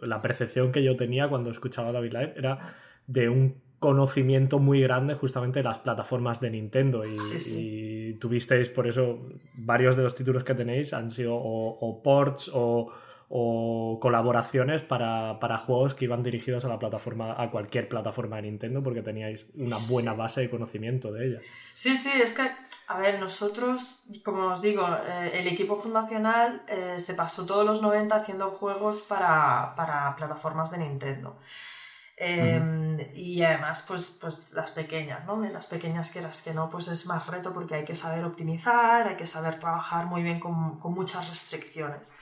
la 0.01 0.21
percepción 0.21 0.71
que 0.71 0.83
yo 0.83 0.95
tenía 0.95 1.27
cuando 1.27 1.49
escuchaba 1.49 1.91
David 1.91 2.13
Live 2.13 2.33
era 2.37 2.75
de 3.07 3.27
un 3.27 3.61
conocimiento 3.79 4.59
muy 4.59 4.81
grande 4.81 5.15
justamente 5.15 5.59
de 5.59 5.63
las 5.63 5.79
plataformas 5.79 6.39
de 6.39 6.51
Nintendo. 6.51 7.03
Y, 7.05 8.13
tuvisteis 8.19 8.69
por 8.69 8.87
eso 8.87 9.27
varios 9.55 9.97
de 9.97 10.03
los 10.03 10.15
títulos 10.15 10.43
que 10.43 10.53
tenéis 10.53 10.93
han 10.93 11.11
sido 11.11 11.35
o 11.35 12.01
ports 12.01 12.49
o, 12.53 12.91
o 13.37 13.99
colaboraciones 13.99 14.81
para, 14.83 15.57
juegos 15.57 15.93
que 15.93 16.05
iban 16.05 16.23
dirigidos 16.23 16.63
a 16.63 16.69
la 16.69 16.79
plataforma, 16.79 17.35
a 17.37 17.51
cualquier 17.51 17.89
plataforma 17.89 18.37
de 18.37 18.43
Nintendo, 18.43 18.79
porque 18.81 19.01
teníais 19.01 19.45
una 19.55 19.75
buena 19.89 20.13
base 20.13 20.39
de 20.39 20.49
conocimiento 20.49 21.11
de 21.11 21.27
ella. 21.27 21.39
Sí, 21.73 21.97
sí, 21.97 22.11
es 22.13 22.33
que, 22.33 22.49
a 22.87 22.97
ver, 22.97 23.19
nosotros, 23.19 24.03
como 24.23 24.53
os 24.53 24.61
digo, 24.61 24.87
eh, 25.05 25.31
el 25.33 25.47
equipo 25.47 25.75
fundacional 25.75 26.63
eh, 26.69 27.01
se 27.01 27.13
pasó 27.13 27.45
todos 27.45 27.65
los 27.65 27.81
90 27.81 28.15
haciendo 28.15 28.51
juegos 28.51 29.01
para, 29.01 29.75
plataformas 30.15 30.71
de 30.71 30.77
Nintendo. 30.77 31.37
Em, 32.15 32.97
y 33.13 33.43
además, 33.43 33.83
pues, 33.85 34.17
pues 34.21 34.53
las 34.53 34.71
pequeñas, 34.71 35.25
¿no? 35.25 35.41
Las 35.41 35.67
pequeñas 35.67 36.09
quieras 36.09 36.41
que 36.41 36.53
no, 36.53 36.69
pues 36.69 36.87
es 36.87 37.05
más 37.05 37.27
reto 37.27 37.51
porque 37.51 37.75
hay 37.75 37.83
que 37.83 37.95
saber 37.95 38.23
optimizar, 38.23 39.09
hay 39.09 39.17
que 39.17 39.25
saber 39.25 39.59
trabajar 39.59 40.05
muy 40.05 40.23
bien 40.23 40.39
con, 40.39 40.79
con 40.79 40.93
muchas 40.93 41.27
restricciones. 41.29 42.13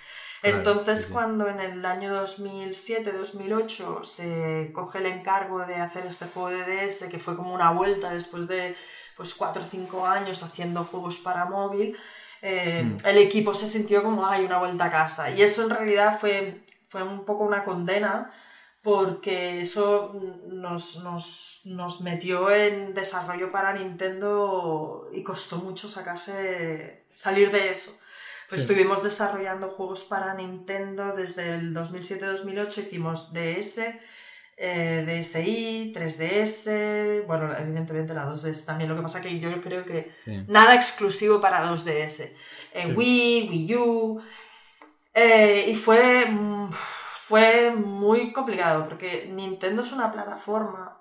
Entonces, 0.44 1.08
cuando 1.08 1.48
en 1.48 1.62
el 1.62 1.86
año 1.86 2.22
2007-2008 2.26 4.04
se 4.04 4.72
coge 4.74 5.00
el 5.00 5.06
encargo 5.06 5.66
de 5.66 5.76
hacer 5.76 6.06
este 6.06 6.26
juego 6.26 6.50
de 6.50 6.86
DS, 6.86 7.08
que 7.10 7.18
fue 7.18 7.38
como 7.38 7.54
una 7.54 7.72
vuelta 7.72 8.10
después 8.12 8.48
de 8.48 8.76
pues 9.16 9.34
4 9.34 9.64
o 9.64 9.66
5 9.66 10.06
años 10.06 10.44
haciendo 10.44 10.84
juegos 10.84 11.20
para 11.20 11.46
móvil, 11.46 11.96
eh, 12.42 12.84
mm. 12.84 13.06
el 13.06 13.18
equipo 13.20 13.54
se 13.54 13.68
sintió 13.68 14.04
como, 14.04 14.28
hay 14.28 14.44
una 14.44 14.58
vuelta 14.58 14.86
a 14.86 14.92
casa. 14.92 15.30
Y 15.30 15.42
eso 15.42 15.64
en 15.64 15.70
realidad 15.70 16.20
fue, 16.20 16.62
fue 16.90 17.04
un 17.04 17.24
poco 17.24 17.46
una 17.46 17.64
condena 17.64 18.30
porque 18.82 19.62
eso 19.62 20.14
nos, 20.50 20.98
nos, 20.98 21.62
nos, 21.64 22.02
metió 22.02 22.52
en 22.52 22.94
desarrollo 22.94 23.50
para 23.50 23.72
Nintendo 23.72 25.08
y 25.14 25.24
costó 25.24 25.56
mucho 25.58 25.88
sacarse, 25.88 27.06
salir 27.14 27.50
de 27.50 27.72
eso. 27.72 27.98
Pues 28.54 28.62
estuvimos 28.62 29.02
desarrollando 29.02 29.72
juegos 29.72 30.04
para 30.04 30.36
Nintendo 30.36 31.16
desde 31.16 31.56
el 31.56 31.74
2007-2008, 31.74 32.78
hicimos 32.78 33.34
DS, 33.34 34.00
eh, 34.58 35.04
DSi, 35.08 35.92
3DS, 35.92 37.26
bueno, 37.26 37.52
evidentemente 37.58 38.14
la 38.14 38.28
2DS 38.28 38.64
también, 38.64 38.92
lo 38.92 38.96
que 38.96 39.02
pasa 39.02 39.22
que 39.22 39.40
yo 39.40 39.60
creo 39.60 39.88
que 39.88 40.12
nada 40.46 40.76
exclusivo 40.76 41.42
para 41.42 41.66
2DS. 41.68 42.32
Eh, 42.74 42.94
Wii, 42.94 43.50
Wii 43.50 43.76
U, 43.76 44.22
eh, 45.16 45.66
y 45.70 45.74
fue, 45.74 46.28
mm, 46.28 46.70
fue 47.24 47.72
muy 47.72 48.32
complicado 48.32 48.88
porque 48.88 49.26
Nintendo 49.32 49.82
es 49.82 49.92
una 49.92 50.12
plataforma 50.12 50.96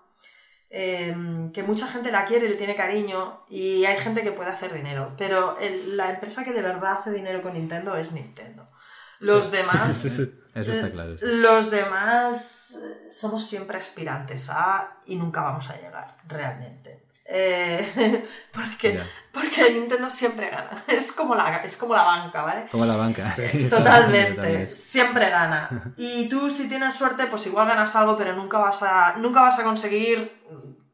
Em, 0.75 1.53
que 1.53 1.63
mucha 1.63 1.87
gente 1.87 2.11
la 2.11 2.25
quiere, 2.25 2.49
le 2.49 2.55
tiene 2.55 2.75
cariño 2.75 3.45
y 3.51 3.85
hay 3.85 3.99
gente 3.99 4.23
que 4.23 4.33
puede 4.33 4.49
hacer 4.49 4.73
dinero, 4.73 5.15
pero 5.19 5.59
la 5.89 6.09
empresa 6.09 6.45
que 6.45 6.53
de 6.55 6.63
verdad 6.63 6.95
hace 6.95 7.11
dinero 7.11 7.43
con 7.43 7.53
Nintendo 7.53 7.95
es 7.95 8.13
Nintendo. 8.13 8.71
Los 9.19 9.51
demás, 9.51 10.03
Eso 10.55 10.73
está 10.73 10.91
claro, 10.91 11.17
los 11.21 11.71
demás 11.71 12.81
eh, 12.83 13.13
somos 13.13 13.47
siempre 13.47 13.77
aspirantes 13.77 14.49
a 14.49 14.97
y 15.05 15.17
nunca 15.17 15.43
vamos 15.43 15.69
a 15.69 15.77
llegar 15.77 16.17
realmente. 16.27 17.02
Eh, 17.25 18.25
porque, 18.53 19.01
porque 19.31 19.71
Nintendo 19.71 20.11
siempre 20.11 20.51
gana. 20.51 20.83
Es 20.89 21.13
como, 21.13 21.35
la, 21.35 21.57
es 21.59 21.77
como 21.77 21.95
la 21.95 22.03
banca, 22.03 22.43
¿vale? 22.43 22.67
Como 22.71 22.85
la 22.85 22.97
banca. 22.97 23.35
Totalmente. 23.71 24.75
Siempre 24.77 25.31
gana. 25.31 25.93
Y 25.97 26.29
tú, 26.29 26.51
si 26.51 26.69
tienes 26.69 26.95
suerte, 26.95 27.27
pues 27.27 27.47
igual 27.47 27.67
ganas 27.67 27.95
algo, 27.95 28.17
pero 28.17 28.33
nunca 28.35 28.59
vas 28.59 28.83
a, 28.83 29.15
nunca 29.17 29.41
vas 29.43 29.59
a 29.59 29.65
conseguir 29.65 30.33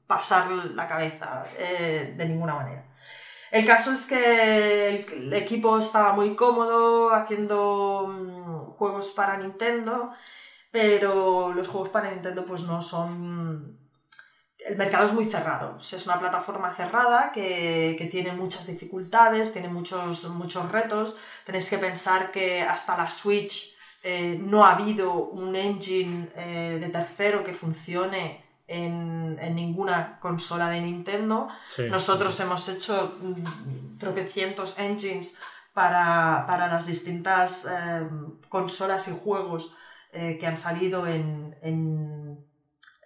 pasar 0.07 0.51
la 0.51 0.87
cabeza 0.87 1.45
eh, 1.57 2.13
de 2.17 2.27
ninguna 2.27 2.55
manera. 2.55 2.85
El 3.51 3.65
caso 3.65 3.93
es 3.93 4.07
que 4.07 5.07
el, 5.13 5.33
equipo 5.33 5.79
estaba 5.79 6.13
muy 6.13 6.35
cómodo 6.35 7.15
haciendo 7.15 8.07
mm, 8.07 8.71
juegos 8.73 9.11
para 9.13 9.37
Nintendo, 9.37 10.11
pero 10.71 11.53
los 11.53 11.69
juegos 11.69 11.89
para 11.89 12.11
Nintendo 12.11 12.45
pues 12.45 12.63
no 12.65 12.83
son... 12.83 13.79
El 14.69 14.77
mercado 14.77 15.07
es 15.07 15.13
muy 15.13 15.25
cerrado, 15.25 15.79
es 15.81 16.07
una 16.07 16.19
plataforma 16.19 16.71
cerrada 16.75 17.33
que, 17.33 18.09
tiene 18.11 18.33
muchas 18.33 18.67
dificultades, 18.67 19.51
tiene 19.51 19.69
muchos, 19.69 20.29
muchos 20.29 20.71
retos. 20.71 21.15
Tenéis 21.45 21.69
que 21.71 21.79
pensar 21.79 22.31
que 22.31 22.63
hasta 22.63 22.95
la 22.95 23.09
Switch 23.09 23.75
eh, 24.03 24.37
no 24.39 24.65
ha 24.65 24.73
habido 24.73 25.25
un 25.43 25.57
engine 25.57 26.29
eh, 26.35 26.77
de 26.79 26.89
tercero 26.91 27.43
que 27.43 27.55
funcione 27.55 28.45
en, 28.67 29.37
ninguna 29.55 30.19
consola 30.21 30.69
de 30.69 30.81
Nintendo. 30.81 31.49
Nosotros 31.89 32.39
hemos 32.41 32.69
hecho 32.69 33.17
mm, 33.19 33.97
tropecientos 33.99 34.79
engines 34.79 35.39
para, 35.73 36.69
las 36.69 36.85
distintas 36.85 37.65
eh, 37.65 38.07
consolas 38.49 39.09
y 39.09 39.13
juegos 39.13 39.73
eh, 40.13 40.37
que 40.39 40.47
han 40.47 40.59
salido 40.59 41.07
en, 41.07 41.57
en, 41.63 42.39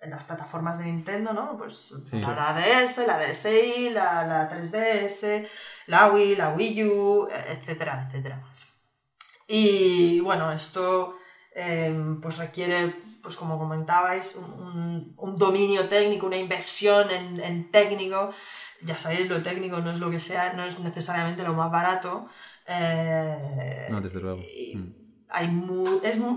las 0.07 0.25
plataformas 0.25 0.79
de 0.79 0.85
Nintendo, 0.85 1.33
¿no? 1.33 1.57
Pues 1.57 1.95
la 2.13 2.55
DS, 2.55 3.07
la 3.07 3.19
DSi, 3.19 3.91
la, 3.91 4.25
la 4.25 4.51
3DS, 4.51 5.47
la 5.87 6.11
Wii, 6.11 6.37
la 6.37 6.51
Wii 6.51 6.85
U, 6.85 7.29
etcétera, 7.31 8.07
etcétera. 8.09 8.43
Y 9.47 10.21
bueno, 10.21 10.51
esto 10.53 11.15
eh, 11.55 11.95
pues 12.21 12.39
requiere 12.39 12.95
pues 13.23 13.37
como 13.37 13.59
comentabais, 13.59 14.35
un, 14.35 15.15
dominio 15.39 15.89
técnico, 15.89 16.27
una 16.27 16.37
inversión 16.37 17.11
en, 17.11 17.71
técnico. 17.71 18.31
Ya 18.81 18.99
sabéis, 18.99 19.29
lo 19.29 19.43
técnico 19.43 19.81
no 19.81 19.93
es 19.93 20.01
lo 20.01 20.11
que 20.11 20.19
sea, 20.19 20.53
no 20.53 20.65
es 20.65 20.79
necesariamente 20.81 21.45
lo 21.45 21.55
más 21.55 21.71
barato. 21.71 22.27
Eh, 22.67 23.87
no, 23.91 24.01
desde 24.01 24.21
luego. 24.21 24.41
Mm. 24.75 25.02
Hay 25.33 25.49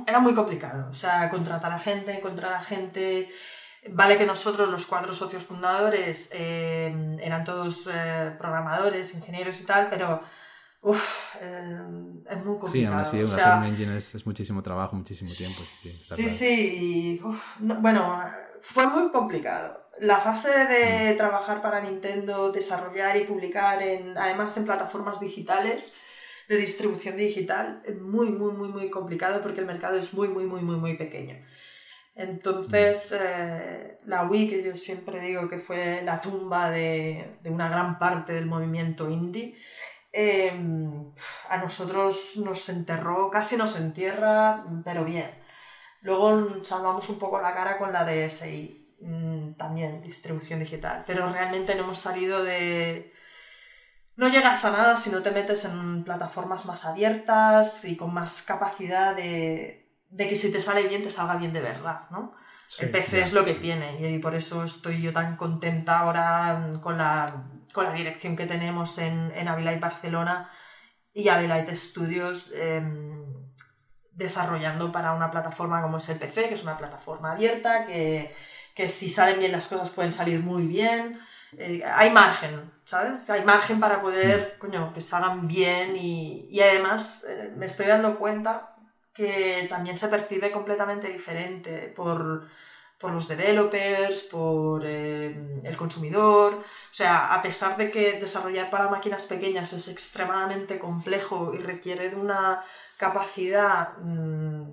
era 0.06 0.20
muy 0.20 0.34
complicado. 0.34 0.90
O 0.90 0.94
sea, 0.94 1.30
contratar 1.30 1.72
a 1.72 1.80
gente, 1.80 2.18
encontrar 2.18 2.54
a 2.54 2.64
gente. 2.64 3.30
Vale 3.90 4.18
que 4.18 4.26
nosotros, 4.26 4.68
los 4.70 4.86
cuatro 4.88 5.14
socios 5.14 5.44
fundadores, 5.44 6.30
eh, 6.34 7.18
eran 7.22 7.44
todos 7.44 7.88
eh, 7.94 8.34
programadores, 8.38 9.14
ingenieros 9.14 9.62
y 9.62 9.66
tal, 9.66 9.90
pero 9.90 10.22
Uf, 10.86 11.02
eh, 11.42 11.82
es 12.30 12.46
muy 12.46 12.60
complicado. 12.60 12.72
Sí, 12.72 13.18
aún 13.18 13.26
así, 13.26 13.42
hacer 13.42 13.58
un 13.58 13.64
engine 13.64 13.98
es, 13.98 14.28
muchísimo 14.28 14.62
trabajo, 14.62 14.96
muchísimo 14.96 15.32
tiempo. 15.32 15.60
Sí, 15.60 16.30
sí. 16.30 17.22
bueno, 17.60 18.24
fue 18.62 18.86
muy 18.86 19.10
complicado. 19.10 19.90
La 20.00 20.20
fase 20.20 20.52
de 20.52 21.14
mm. 21.14 21.18
trabajar 21.18 21.64
para 21.64 21.82
Nintendo, 21.82 22.52
desarrollar 22.52 23.18
y 23.18 23.24
publicar, 23.24 23.82
en, 23.82 24.16
además 24.16 24.56
en 24.58 24.66
plataformas 24.66 25.20
digitales, 25.20 25.96
de 26.48 26.58
distribución 26.58 27.16
digital, 27.16 27.82
muy, 28.00 28.30
muy, 28.30 28.52
muy, 28.54 28.70
muy 28.70 28.90
complicado 28.90 29.42
porque 29.42 29.62
el 29.62 29.66
mercado 29.66 29.98
es 29.98 30.14
muy, 30.14 30.28
muy, 30.28 30.46
muy, 30.46 30.62
muy, 30.62 30.78
muy 30.78 30.96
pequeño. 30.96 31.38
Entonces, 32.16 33.12
mm. 33.12 33.16
eh, 33.20 33.98
la 34.06 34.24
Wii, 34.24 34.48
que 34.48 34.64
yo 34.64 34.74
siempre 34.76 35.20
digo 35.20 35.50
que 35.50 35.58
fue 35.58 36.02
la 36.04 36.22
tumba 36.22 36.70
de, 36.72 37.38
de 37.42 37.50
una 37.50 37.68
gran 37.68 38.00
parte 38.00 38.34
del 38.34 38.46
movimiento 38.46 39.10
indie, 39.10 39.56
Em, 40.18 41.12
a 41.50 41.58
nosotros 41.58 42.38
nos 42.38 42.70
enterró, 42.70 43.30
casi 43.30 43.58
nos 43.58 43.76
entierra, 43.76 44.64
pero 44.86 45.04
bien. 45.04 45.30
Luego 46.02 46.64
salvamos 46.64 47.10
un 47.10 47.20
poco 47.20 47.42
la 47.42 47.54
cara 47.54 47.78
con 47.78 47.92
la 47.92 48.06
DSI, 48.06 48.96
mm, 49.02 49.56
también 49.58 50.02
distribución 50.02 50.60
digital, 50.60 51.04
pero 51.06 51.30
realmente 51.30 51.76
no 51.76 51.84
hemos 51.84 52.00
salido 52.00 52.42
de... 52.44 53.12
No 54.18 54.30
llegas 54.30 54.64
a 54.64 54.72
nada 54.72 54.96
si 54.96 55.10
no 55.10 55.22
te 55.22 55.32
metes 55.32 55.66
en 55.66 56.02
plataformas 56.02 56.66
más 56.66 56.86
abiertas 56.86 57.84
y 57.84 57.96
con 57.96 58.14
más 58.14 58.42
capacidad 58.44 59.14
de, 59.14 59.78
que 60.18 60.36
si 60.36 60.50
te 60.50 60.62
sale 60.62 60.86
bien 60.86 61.02
te 61.02 61.10
salga 61.10 61.36
bien 61.36 61.52
de 61.52 61.62
verdad, 61.62 62.00
¿no? 62.10 62.32
el 62.80 62.90
PC 62.90 63.22
es 63.22 63.32
lo 63.32 63.44
que 63.44 63.54
tiene 63.54 64.10
y 64.10 64.18
por 64.18 64.34
eso 64.34 64.64
estoy 64.64 65.00
yo 65.00 65.14
tan 65.14 65.36
contenta 65.36 66.00
ahora 66.00 66.58
con 66.82 66.98
la 66.98 67.32
con 67.74 67.84
la 67.84 67.94
dirección 67.94 68.36
que 68.36 68.48
tenemos 68.48 68.98
en, 68.98 69.32
en 69.36 69.48
Abilite 69.48 69.78
Barcelona 69.78 70.44
y 71.14 71.28
Abilite 71.28 71.76
Studios 71.76 72.50
em, 72.54 73.24
desarrollando 74.12 74.92
para 74.92 75.12
una 75.12 75.30
plataforma 75.30 75.82
como 75.82 75.98
es 75.98 76.10
el 76.10 76.18
PC, 76.18 76.48
que 76.48 76.54
es 76.56 76.64
una 76.64 76.78
plataforma 76.78 77.32
abierta, 77.32 77.84
que, 77.84 78.30
si 78.88 79.08
salen 79.08 79.40
bien 79.40 79.52
las 79.52 79.68
cosas 79.68 79.90
pueden 79.92 80.12
salir 80.12 80.42
muy 80.42 80.66
bien. 80.68 81.18
Eh, 81.58 81.82
hay 81.86 82.10
margen, 82.10 82.70
¿sabes? 82.86 83.30
Hay 83.30 83.42
margen 83.42 83.80
para 83.80 84.00
poder, 84.00 84.40
mm. 84.42 84.58
coño, 84.58 84.92
que 84.94 85.02
salgan 85.02 85.48
bien 85.48 85.96
y, 85.96 86.46
y 86.48 86.62
además 86.62 87.22
eh, 87.28 87.50
me 87.52 87.66
estoy 87.66 87.88
dando 87.88 88.16
cuenta 88.16 88.64
que 89.14 89.66
también 89.70 89.98
se 89.98 90.10
percibe 90.10 90.52
completamente 90.52 91.08
diferente 91.10 91.90
por 91.90 92.42
por 93.00 93.12
los 93.12 93.28
developers, 93.28 94.24
por 94.24 94.84
eh, 94.86 95.30
el 95.64 95.78
consumidor. 95.78 96.56
O 96.56 96.94
sea, 97.00 97.26
a 97.26 97.42
pesar 97.42 97.76
de 97.76 97.90
que 97.90 98.16
desarrollar 98.16 98.70
para 98.70 98.88
máquinas 98.88 99.26
pequeñas 99.28 99.74
es 99.74 99.88
extremadamente 99.88 100.78
complejo 100.78 101.54
y 101.54 101.60
requiere 101.60 102.10
de 102.10 102.16
una 102.16 102.60
capacidad 102.98 103.88
mm, 103.98 104.72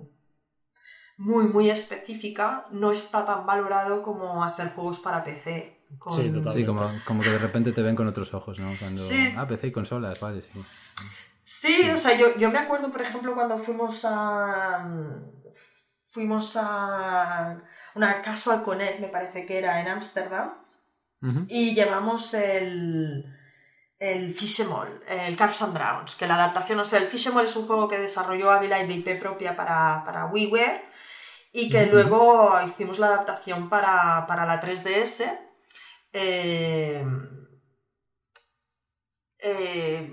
muy, 1.17 1.47
muy 1.47 1.69
específica, 1.69 2.63
no 2.67 2.91
está 2.91 3.23
tan 3.23 3.45
valorado 3.45 4.01
como 4.01 4.43
hacer 4.43 4.67
juegos 4.67 4.99
para 4.99 5.23
PC. 5.23 5.71
Sí, 6.09 6.31
sí 6.53 6.65
como, 6.65 7.21
que 7.21 7.29
de 7.29 7.37
repente 7.37 7.71
te 7.71 7.81
ven 7.81 7.95
con 7.95 8.07
otros 8.07 8.33
ojos, 8.33 8.59
¿no? 8.59 8.71
Cuando, 8.79 9.03
Ah, 9.37 9.47
PC 9.47 9.67
y 9.67 9.71
consolas, 9.71 10.19
vale, 10.19 10.41
sí. 10.41 10.63
Sí, 11.45 11.89
o 11.89 11.97
sea, 11.97 12.17
yo, 12.17 12.37
yo 12.37 12.49
me 12.49 12.59
acuerdo, 12.59 12.91
por 12.91 13.01
ejemplo, 13.01 13.33
cuando 13.33 13.57
fuimos 13.57 14.05
a... 14.05 14.87
Fuimos 16.07 16.55
a 16.57 17.57
una 17.95 18.21
Casual 18.21 18.61
Connect, 18.61 18.99
me 18.99 19.07
parece 19.07 19.45
que 19.45 19.57
era 19.57 19.81
en 19.81 19.87
Ámsterdam, 19.87 20.53
y 21.47 21.73
llevamos 21.73 22.33
el, 22.33 23.25
el 23.97 24.33
Fishemol, 24.33 25.03
el 25.07 25.37
Cars 25.37 25.61
and 25.61 25.73
Dragons, 25.73 26.15
que 26.15 26.27
la 26.27 26.35
adaptación, 26.35 26.79
o 26.79 26.85
sea, 26.85 26.99
el 26.99 27.07
Fishemol 27.07 27.45
es 27.45 27.55
un 27.55 27.65
juego 27.65 27.87
que 27.87 27.97
desarrolló 27.97 28.51
Avila 28.51 28.83
de 28.83 28.93
IP 28.93 29.19
propia 29.19 29.55
para, 29.55 30.03
para 30.05 30.25
WiiWare 30.25 30.83
y 31.53 31.69
que 31.69 31.85
luego 31.85 32.59
hicimos 32.67 32.97
la 32.99 33.07
adaptación 33.07 33.69
para, 33.69 34.25
la 34.27 34.59
3DS. 34.59 35.39
Eh, 36.13 37.03
eh, 39.39 40.09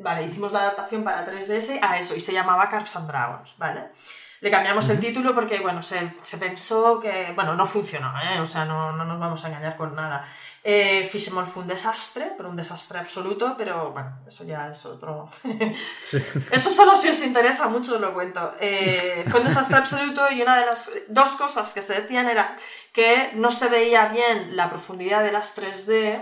vale, 0.00 0.24
hicimos 0.24 0.52
la 0.52 0.60
adaptación 0.60 1.02
para 1.04 1.24
3DS 1.24 1.78
a 1.82 1.96
eso 1.98 2.14
y 2.14 2.20
se 2.20 2.32
llamaba 2.32 2.68
Cars 2.68 2.94
and 2.96 3.08
Dragons, 3.08 3.54
¿vale? 3.56 3.90
Le 4.42 4.50
cambiamos 4.50 4.88
el 4.88 4.98
título 4.98 5.36
porque, 5.36 5.60
bueno, 5.60 5.82
se, 5.82 6.14
se, 6.20 6.36
pensó 6.36 6.98
que, 6.98 7.30
bueno, 7.32 7.54
no 7.54 7.64
funcionó, 7.64 8.12
¿eh? 8.20 8.40
O 8.40 8.46
sea, 8.46 8.64
no, 8.64 8.90
no 8.90 9.04
nos 9.04 9.20
vamos 9.20 9.44
a 9.44 9.46
engañar 9.46 9.76
con 9.76 9.94
nada. 9.94 10.26
Eh, 10.64 11.08
fue 11.08 11.62
un 11.62 11.68
desastre, 11.68 12.32
pero 12.36 12.48
un 12.48 12.56
desastre 12.56 12.98
absoluto, 12.98 13.54
pero 13.56 13.92
bueno, 13.92 14.18
eso 14.26 14.42
ya 14.42 14.68
es 14.68 14.84
otro... 14.84 15.30
eso 16.50 16.70
solo 16.70 16.96
si 16.96 17.08
os 17.08 17.22
interesa 17.22 17.68
mucho 17.68 17.94
os 17.94 18.00
lo 18.00 18.12
cuento. 18.12 18.54
Eh, 18.58 19.24
fue 19.30 19.38
un 19.38 19.46
desastre 19.46 19.76
absoluto 19.76 20.22
y 20.32 20.42
una 20.42 20.58
de 20.58 20.66
las 20.66 20.90
dos 21.06 21.36
cosas 21.36 21.72
que 21.72 21.82
se 21.82 22.00
decían 22.00 22.28
era 22.28 22.56
que 22.92 23.30
no 23.34 23.52
se 23.52 23.68
veía 23.68 24.06
bien 24.06 24.56
la 24.56 24.68
profundidad 24.70 25.22
de 25.22 25.30
las 25.30 25.56
3D 25.56 26.20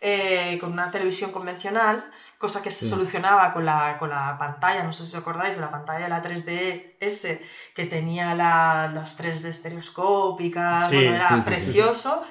eh, 0.00 0.56
con 0.58 0.72
una 0.72 0.90
televisión 0.90 1.32
convencional 1.32 2.10
cosa 2.38 2.62
que 2.62 2.70
se 2.70 2.88
solucionaba 2.88 3.52
con 3.52 3.66
la, 3.66 3.96
con 3.98 4.10
la 4.10 4.38
pantalla, 4.38 4.84
no 4.84 4.92
sé 4.92 5.04
si 5.04 5.16
os 5.16 5.22
acordáis 5.22 5.56
de 5.56 5.60
la 5.60 5.70
pantalla 5.70 6.04
de 6.04 6.08
la 6.08 6.22
3DS 6.22 7.40
que 7.74 7.86
tenía 7.86 8.34
las 8.34 9.18
3D 9.18 9.48
estereoscópicas, 9.48 10.92
era 10.92 11.42
precioso. 11.44 12.22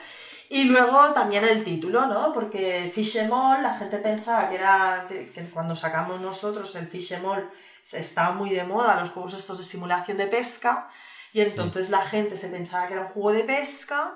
Y 0.49 0.63
luego 0.63 1.11
también 1.11 1.43
el 1.43 1.65
título, 1.65 2.05
¿no? 2.05 2.31
Porque 2.33 2.89
Fishemol, 2.95 3.61
la 3.61 3.77
gente 3.77 3.97
pensaba 3.97 4.47
que 4.47 4.55
era, 4.55 5.05
que, 5.09 5.49
cuando 5.53 5.75
sacamos 5.75 6.21
nosotros 6.21 6.73
el 6.77 6.87
Fishemol, 6.87 7.51
estaba 7.91 8.31
muy 8.31 8.51
de 8.51 8.63
moda 8.63 8.97
los 8.97 9.09
juegos 9.09 9.33
estos 9.33 9.57
de 9.57 9.65
simulación 9.65 10.15
de 10.15 10.27
pesca, 10.27 10.87
y 11.33 11.41
entonces 11.41 11.89
la 11.89 12.05
gente 12.05 12.37
se 12.37 12.47
pensaba 12.47 12.87
que 12.87 12.93
era 12.93 13.03
un 13.03 13.09
juego 13.09 13.33
de 13.33 13.43
pesca, 13.43 14.13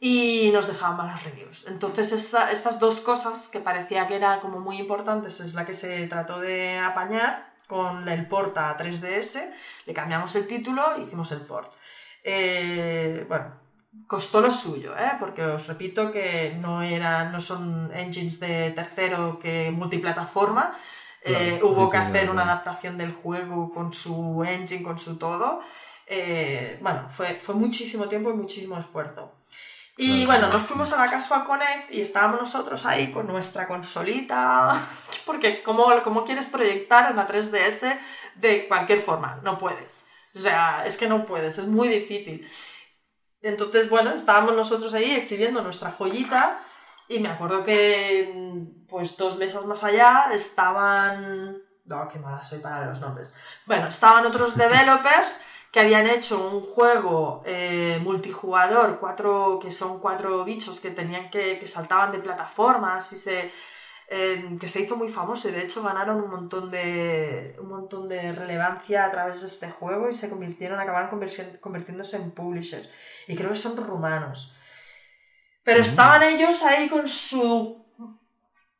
y 0.00 0.50
nos 0.52 0.66
dejaban 0.66 0.96
malas 0.96 1.24
reviews. 1.24 1.66
Entonces 1.66 2.12
estas 2.12 2.78
dos 2.78 3.00
cosas 3.00 3.48
que 3.48 3.60
parecía 3.60 4.06
que 4.06 4.16
eran 4.16 4.40
como 4.40 4.60
muy 4.60 4.78
importantes 4.78 5.40
es 5.40 5.54
la 5.54 5.64
que 5.64 5.74
se 5.74 6.06
trató 6.06 6.40
de 6.40 6.78
apañar 6.78 7.48
con 7.66 8.08
el 8.08 8.26
port 8.26 8.56
a 8.58 8.76
3DS, 8.76 9.52
le 9.84 9.94
cambiamos 9.94 10.34
el 10.36 10.46
título 10.46 10.96
e 10.96 11.02
hicimos 11.02 11.30
el 11.32 11.42
port. 11.42 11.70
Eh, 12.24 13.26
bueno, 13.28 13.54
costó 14.06 14.40
lo 14.40 14.52
suyo, 14.52 14.96
¿eh? 14.96 15.16
porque 15.18 15.42
os 15.44 15.66
repito 15.66 16.10
que 16.10 16.54
no, 16.58 16.82
era, 16.82 17.24
no 17.24 17.40
son 17.40 17.90
engines 17.94 18.40
de 18.40 18.70
tercero 18.70 19.38
que 19.38 19.70
multiplataforma, 19.70 20.72
eh, 21.22 21.60
hubo 21.62 21.90
que 21.90 21.98
hacer 21.98 22.30
una 22.30 22.42
adaptación 22.44 22.96
del 22.96 23.12
juego 23.12 23.70
con 23.70 23.92
su 23.92 24.42
engine, 24.44 24.82
con 24.82 24.98
su 24.98 25.18
todo. 25.18 25.60
bueno, 26.80 27.08
fue, 27.10 27.34
fue 27.34 27.54
muchísimo 27.54 28.08
tiempo 28.08 28.30
y 28.30 28.34
muchísimo 28.34 28.78
esfuerzo. 28.78 29.37
Y 30.00 30.26
bueno, 30.26 30.48
nos 30.48 30.62
fuimos 30.62 30.92
a 30.92 30.96
la 30.96 31.10
Casual 31.10 31.42
Connect 31.42 31.90
y 31.90 32.00
estábamos 32.02 32.38
nosotros 32.38 32.86
ahí 32.86 33.10
con 33.10 33.26
nuestra 33.26 33.66
consolita, 33.66 34.80
porque 35.26 35.60
¿cómo, 35.64 35.88
cómo 36.04 36.24
quieres 36.24 36.48
proyectar 36.48 37.12
una 37.12 37.26
3DS 37.26 37.98
de 38.36 38.68
cualquier 38.68 39.00
forma? 39.00 39.40
No 39.42 39.58
puedes. 39.58 40.06
O 40.36 40.38
sea, 40.38 40.86
es 40.86 40.96
que 40.96 41.08
no 41.08 41.26
puedes, 41.26 41.58
es 41.58 41.66
muy 41.66 41.88
difícil. 41.88 42.46
Entonces, 43.42 43.90
bueno, 43.90 44.12
estábamos 44.12 44.54
nosotros 44.54 44.94
ahí 44.94 45.10
exhibiendo 45.16 45.62
nuestra 45.62 45.90
joyita 45.90 46.60
y 47.08 47.18
me 47.18 47.30
acuerdo 47.30 47.64
que, 47.64 48.30
pues 48.88 49.16
dos 49.16 49.36
meses 49.36 49.64
más 49.64 49.82
allá 49.82 50.28
estaban... 50.32 51.60
No, 51.86 52.06
qué 52.06 52.20
mala 52.20 52.44
soy 52.44 52.60
para 52.60 52.86
los 52.86 53.00
nombres. 53.00 53.34
Bueno, 53.66 53.88
estaban 53.88 54.24
otros 54.26 54.54
developers 54.64 55.40
que 55.70 55.80
habían 55.80 56.06
hecho 56.06 56.40
un 56.40 56.60
juego 56.62 57.42
eh, 57.44 57.98
multijugador, 58.02 58.98
cuatro, 58.98 59.58
que 59.60 59.70
son 59.70 59.98
cuatro 59.98 60.44
bichos 60.44 60.80
que 60.80 60.90
tenían 60.90 61.30
que, 61.30 61.58
que 61.58 61.66
saltaban 61.66 62.10
de 62.10 62.18
plataformas 62.20 63.12
y 63.12 63.16
se, 63.18 63.50
eh, 64.08 64.56
que 64.58 64.68
se 64.68 64.80
hizo 64.80 64.96
muy 64.96 65.08
famoso 65.08 65.48
y 65.48 65.52
de 65.52 65.60
hecho 65.60 65.82
ganaron 65.82 66.20
un 66.20 66.30
montón 66.30 66.70
de 66.70 67.54
un 67.58 67.68
montón 67.68 68.08
de 68.08 68.32
relevancia 68.32 69.04
a 69.04 69.10
través 69.10 69.40
de 69.42 69.46
este 69.48 69.68
juego 69.68 70.08
y 70.08 70.14
se 70.14 70.28
convirtieron, 70.28 70.80
acabaron 70.80 71.10
convirtiéndose 71.60 72.16
en 72.16 72.30
publishers. 72.30 72.88
Y 73.26 73.34
creo 73.36 73.50
que 73.50 73.56
son 73.56 73.76
rumanos. 73.76 74.52
Pero 75.62 75.80
estaban 75.80 76.22
ellos 76.22 76.62
ahí 76.62 76.88
con 76.88 77.06
su 77.06 77.78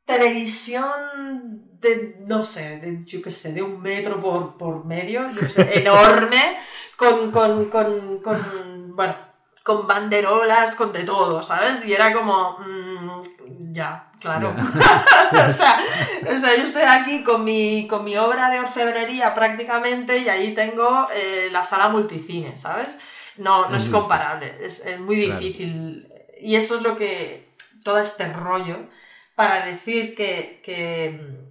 televisión 0.04 1.47
de, 1.80 2.16
no 2.20 2.44
sé, 2.44 2.78
de, 2.78 3.04
yo 3.04 3.22
qué 3.22 3.30
sé, 3.30 3.52
de 3.52 3.62
un 3.62 3.80
metro 3.80 4.20
por, 4.20 4.56
por 4.56 4.84
medio, 4.84 5.30
yo 5.30 5.48
sé, 5.48 5.78
enorme, 5.78 6.58
con, 6.96 7.30
con, 7.30 7.66
con, 7.66 8.18
con, 8.20 8.96
bueno, 8.96 9.16
con 9.62 9.86
banderolas, 9.86 10.74
con 10.74 10.92
de 10.92 11.04
todo, 11.04 11.42
¿sabes? 11.42 11.84
Y 11.84 11.92
era 11.92 12.12
como, 12.12 12.58
mmm, 12.58 13.72
ya, 13.72 14.10
claro. 14.18 14.54
o, 15.30 15.52
sea, 15.52 15.78
o, 16.22 16.40
sea, 16.40 16.56
yo 16.56 16.64
estoy 16.64 16.82
aquí 16.82 17.22
con 17.22 17.44
mi, 17.44 17.86
con 17.86 18.02
mi 18.04 18.16
obra 18.16 18.50
de 18.50 18.60
orfebrería 18.60 19.34
prácticamente 19.34 20.18
y 20.18 20.28
ahí 20.28 20.54
tengo 20.54 21.06
eh, 21.14 21.48
la 21.52 21.64
sala 21.64 21.88
multicine, 21.90 22.58
¿sabes? 22.58 22.96
No, 23.36 23.68
no 23.68 23.76
es, 23.76 23.88
comparable, 23.88 24.56
es, 24.60 24.80
es, 24.84 24.98
muy 24.98 25.16
difícil. 25.16 26.08
Y 26.40 26.56
eso 26.56 26.76
es 26.76 26.82
lo 26.82 26.96
que, 26.96 27.54
todo 27.84 27.98
este 27.98 28.32
rollo, 28.32 28.88
para 29.36 29.64
decir 29.66 30.16
que, 30.16 30.60
que 30.64 31.47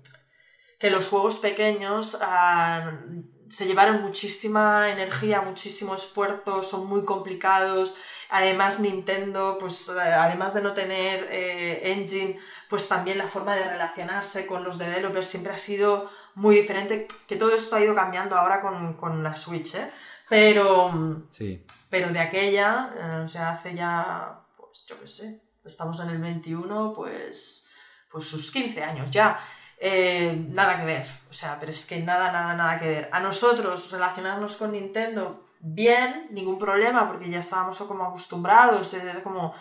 que 0.79 0.89
los 0.89 1.09
juegos 1.09 1.39
pequeños 1.39 2.13
uh, 2.15 3.23
se 3.49 3.65
llevaron 3.65 4.01
muchísima 4.01 4.89
energía, 4.89 5.41
muchísimo 5.41 5.95
esfuerzo, 5.95 6.63
son 6.63 6.87
muy 6.87 7.03
complicados. 7.03 7.95
Además, 8.29 8.79
Nintendo, 8.79 9.57
pues 9.59 9.89
además 9.89 10.53
de 10.53 10.61
no 10.61 10.73
tener 10.73 11.27
eh, 11.31 11.93
engine, 11.93 12.37
pues 12.69 12.87
también 12.87 13.17
la 13.17 13.27
forma 13.27 13.55
de 13.55 13.67
relacionarse 13.67 14.45
con 14.45 14.63
los 14.63 14.77
developers 14.77 15.27
siempre 15.27 15.53
ha 15.53 15.57
sido 15.57 16.09
muy 16.35 16.55
diferente, 16.55 17.07
que 17.27 17.37
todo 17.37 17.55
esto 17.55 17.75
ha 17.75 17.81
ido 17.81 17.95
cambiando 17.95 18.35
ahora 18.35 18.61
con, 18.61 18.95
con 18.95 19.23
la 19.23 19.35
Switch, 19.35 19.75
¿eh? 19.75 19.89
Pero, 20.29 21.23
sí. 21.31 21.59
pero 21.89 22.11
de 22.11 22.19
aquella, 22.19 22.91
eh, 22.95 23.23
o 23.25 23.27
sea, 23.27 23.49
hace 23.49 23.73
ya, 23.73 24.37
pues 24.55 24.85
yo 24.85 24.99
qué 24.99 25.07
sé, 25.07 25.39
estamos 25.63 25.99
en 26.01 26.09
el 26.09 26.19
21, 26.19 26.91
pues, 26.93 27.65
pues 28.09 28.25
sus 28.25 28.51
15 28.51 28.83
años 28.83 29.09
ya. 29.09 29.37
Eh, 29.79 30.43
nada 30.49 30.79
que 30.79 30.85
ver, 30.85 31.05
o 31.29 31.33
sea, 31.33 31.59
pero 31.59 31.71
es 31.71 31.85
que 31.85 32.01
nada, 32.01 32.31
nada, 32.31 32.55
nada 32.55 32.79
que 32.79 32.87
ver. 32.87 33.09
A 33.11 33.19
nosotros 33.19 33.91
relacionarnos 33.91 34.57
con 34.57 34.71
Nintendo, 34.71 35.43
bien, 35.59 36.27
ningún 36.31 36.57
problema, 36.57 37.07
porque 37.07 37.29
ya 37.29 37.39
estábamos 37.39 37.77
como 37.77 38.05
acostumbrados, 38.05 38.91
era 38.95 39.21
como 39.21 39.53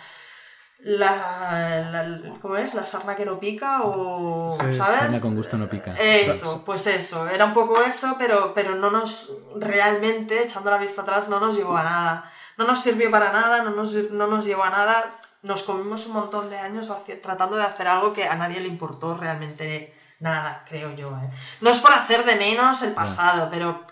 la, 0.79 1.81
la 1.91 2.39
¿cómo 2.41 2.57
es? 2.57 2.75
La 2.75 2.85
sarna 2.85 3.15
que 3.15 3.25
no 3.27 3.39
pica 3.39 3.83
o, 3.83 4.57
sí, 4.59 4.77
¿sabes? 4.77 4.99
Sarna 4.99 5.21
con 5.21 5.35
gusto 5.35 5.59
no 5.59 5.69
pica. 5.69 5.95
Eso, 5.99 6.63
pues 6.65 6.87
eso, 6.87 7.29
era 7.29 7.45
un 7.45 7.55
poco 7.55 7.83
eso, 7.83 8.17
pero, 8.19 8.53
pero 8.55 8.75
no 8.75 8.91
nos, 8.91 9.31
realmente, 9.57 10.43
echando 10.43 10.71
la 10.71 10.79
vista 10.79 11.03
atrás, 11.03 11.29
no 11.29 11.41
nos 11.41 11.57
llevó 11.57 11.77
a 11.77 11.83
nada. 11.83 12.31
No 12.57 12.67
nos 12.67 12.81
sirvió 12.81 13.11
para 13.11 13.33
nada, 13.33 13.63
no 13.63 13.71
nos, 13.71 13.93
no 13.93 14.27
nos 14.27 14.47
llevó 14.47 14.65
a 14.65 14.71
nada. 14.71 15.19
Nos 15.43 15.63
comimos 15.63 16.07
un 16.07 16.15
montón 16.15 16.49
de 16.49 16.57
años 16.57 16.91
tratando 17.23 17.57
de 17.57 17.65
hacer 17.65 17.87
algo 17.87 18.15
que 18.15 18.27
a 18.27 18.35
nadie 18.35 18.61
le 18.61 18.69
importó 18.69 19.15
realmente 19.15 19.95
nada, 20.21 20.65
creo 20.69 20.95
yo. 20.95 21.11
¿eh? 21.17 21.31
No 21.61 21.71
es 21.71 21.79
por 21.79 21.93
hacer 21.93 22.25
de 22.25 22.37
menos 22.37 22.83
el 22.83 22.93
pasado, 22.93 23.49
pero, 23.51 23.85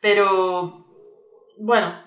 pero 0.00 0.86
bueno, 1.58 2.00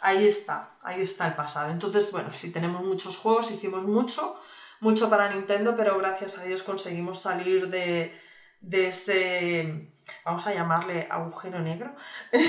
ahí 0.00 0.26
está, 0.26 0.70
ahí 0.82 1.00
está 1.02 1.26
el 1.26 1.34
pasado. 1.34 1.70
Entonces, 1.70 2.10
bueno, 2.12 2.32
sí 2.32 2.50
tenemos 2.52 2.82
muchos 2.82 3.16
juegos, 3.16 3.50
hicimos 3.50 3.82
mucho, 3.84 4.38
mucho 4.80 5.10
para 5.10 5.28
Nintendo, 5.28 5.74
pero 5.76 5.98
gracias 5.98 6.38
a 6.38 6.42
Dios 6.42 6.62
conseguimos 6.62 7.20
salir 7.20 7.68
de, 7.68 8.18
de 8.60 8.88
ese, 8.88 9.88
vamos 10.24 10.46
a 10.46 10.54
llamarle 10.54 11.06
agujero 11.10 11.60
negro. 11.60 11.94
He 12.32 12.40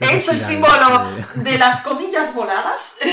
hecho 0.16 0.32
el 0.32 0.40
símbolo 0.40 1.04
de 1.34 1.58
las 1.58 1.82
comillas 1.82 2.34
voladas. 2.34 2.96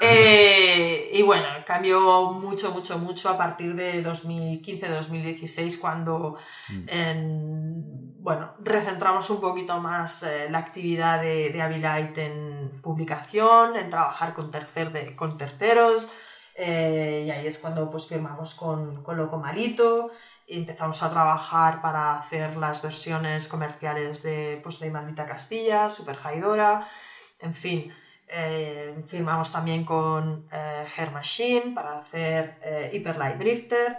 eh, 0.00 1.05
y 1.16 1.22
bueno, 1.22 1.48
cambió 1.66 2.32
mucho, 2.32 2.72
mucho, 2.72 2.98
mucho 2.98 3.30
a 3.30 3.38
partir 3.38 3.74
de 3.74 4.04
2015-2016 4.04 5.80
cuando, 5.80 6.36
mm. 6.68 6.88
en, 6.88 8.22
bueno, 8.22 8.54
recentramos 8.58 9.30
un 9.30 9.40
poquito 9.40 9.80
más 9.80 10.22
eh, 10.24 10.48
la 10.50 10.58
actividad 10.58 11.22
de, 11.22 11.48
de 11.50 11.62
Abilite 11.62 12.26
en 12.26 12.80
publicación, 12.82 13.76
en 13.76 13.88
trabajar 13.88 14.34
con, 14.34 14.50
tercer 14.50 14.92
de, 14.92 15.16
con 15.16 15.38
terceros. 15.38 16.10
Eh, 16.54 17.24
y 17.26 17.30
ahí 17.30 17.46
es 17.46 17.58
cuando 17.58 17.90
pues 17.90 18.06
firmamos 18.06 18.54
con, 18.54 19.02
con 19.02 19.16
Loco 19.16 19.38
Malito 19.38 20.10
y 20.46 20.58
empezamos 20.58 21.02
a 21.02 21.10
trabajar 21.10 21.80
para 21.80 22.18
hacer 22.18 22.56
las 22.56 22.82
versiones 22.82 23.48
comerciales 23.48 24.22
de, 24.22 24.60
pues, 24.62 24.80
de 24.80 24.90
Maldita 24.90 25.26
Castilla, 25.26 25.88
Super 25.88 26.18
Haidora, 26.22 26.86
en 27.40 27.54
fin. 27.54 27.92
Eh, 28.28 29.04
firmamos 29.06 29.52
también 29.52 29.84
con 29.84 30.48
eh, 30.50 30.86
Hair 30.96 31.10
Machine 31.12 31.72
para 31.74 31.98
hacer 31.98 32.58
eh, 32.62 32.90
Hyper 32.92 33.16
Light 33.16 33.38
Drifter, 33.38 33.98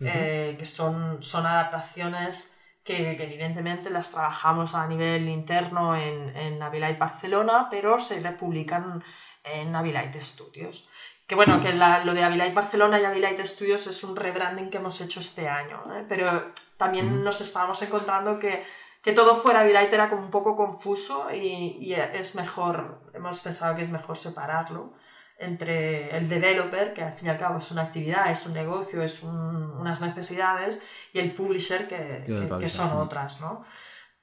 uh 0.00 0.04
-huh. 0.04 0.56
que 0.58 0.64
son, 0.66 1.22
son 1.22 1.46
adaptaciones 1.46 2.56
que, 2.84 3.16
que, 3.16 3.24
evidentemente 3.24 3.88
las 3.90 4.10
trabajamos 4.10 4.74
a 4.74 4.86
nivel 4.86 5.28
interno 5.28 5.96
en, 5.96 6.36
en 6.36 6.58
Navilite 6.58 6.98
Barcelona, 6.98 7.68
pero 7.70 7.98
se 7.98 8.20
republican 8.20 9.02
en 9.44 9.72
Navilite 9.72 10.20
Studios. 10.20 10.88
Que 11.26 11.34
bueno, 11.34 11.60
que 11.62 11.72
la, 11.72 12.04
lo 12.04 12.12
de 12.12 12.24
Avilite 12.24 12.52
Barcelona 12.52 13.00
y 13.00 13.04
Avilite 13.04 13.46
Studios 13.46 13.86
es 13.86 14.04
un 14.04 14.16
rebranding 14.16 14.68
que 14.70 14.78
hemos 14.78 15.00
hecho 15.00 15.20
este 15.20 15.48
año, 15.48 15.82
¿eh? 15.96 16.04
pero 16.08 16.52
también 16.76 17.24
nos 17.24 17.40
estábamos 17.40 17.80
encontrando 17.82 18.38
que, 18.38 18.64
que 19.02 19.12
todo 19.12 19.34
fuera 19.34 19.60
Avilite 19.60 19.94
era 19.94 20.08
como 20.08 20.22
un 20.22 20.30
poco 20.30 20.54
confuso 20.54 21.30
y, 21.32 21.74
y, 21.78 21.94
es 21.94 22.34
mejor, 22.34 22.98
hemos 23.12 23.40
pensado 23.40 23.74
que 23.74 23.82
es 23.82 23.88
mejor 23.88 24.16
separarlo 24.16 24.90
entre 25.36 26.16
el 26.16 26.28
developer, 26.28 26.92
que 26.92 27.02
al 27.02 27.12
fin 27.12 27.26
y 27.26 27.30
al 27.30 27.36
cabo 27.36 27.58
es 27.58 27.70
una 27.70 27.82
actividad, 27.82 28.30
es 28.30 28.46
un 28.46 28.52
negocio, 28.52 29.02
es 29.02 29.22
un, 29.22 29.74
unas 29.76 30.00
necesidades, 30.00 30.78
y 31.12 31.18
el 31.18 31.34
publisher, 31.34 31.86
que, 31.86 32.22
que, 32.24 32.58
que 32.60 32.68
son 32.68 32.92
otras, 32.92 33.40
¿no? 33.40 33.60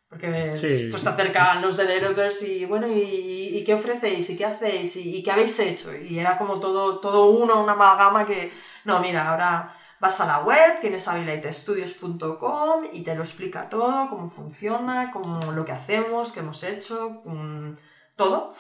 Porque 0.08 0.56
sí. 0.56 0.88
pues 0.90 1.04
te 1.04 1.10
acercaban 1.10 1.62
los 1.62 1.76
developers 1.76 2.42
y 2.42 2.66
bueno, 2.66 2.88
¿y, 2.88 3.52
y 3.54 3.64
qué 3.64 3.76
ofrecéis? 3.76 4.28
¿Y 4.30 4.36
qué 4.36 4.46
hacéis? 4.46 4.96
¿Y, 4.96 5.18
¿Y, 5.18 5.22
qué 5.22 5.30
habéis 5.32 5.60
hecho? 5.60 5.94
Y 5.94 6.18
era 6.18 6.36
como 6.36 6.58
todo, 6.58 7.00
todo 7.00 7.26
uno, 7.26 7.60
una 7.60 7.74
amalgama 7.74 8.26
que, 8.26 8.50
no, 8.86 9.00
mira, 9.00 9.30
ahora 9.30 9.68
vas 10.00 10.20
a 10.22 10.26
la 10.26 10.40
web, 10.40 10.80
tienes 10.80 11.08
habilitestudios.com 11.08 12.86
y 12.94 13.04
te 13.04 13.16
lo 13.16 13.22
explica 13.22 13.70
todo, 13.70 14.10
cómo 14.10 14.30
funciona, 14.30 15.12
cómo 15.12 15.52
lo 15.52 15.66
que 15.66 15.72
hacemos, 15.72 16.32
qué 16.32 16.40
hemos 16.40 16.64
hecho, 16.64 17.22
um, 17.26 17.76
todo. 18.16 18.54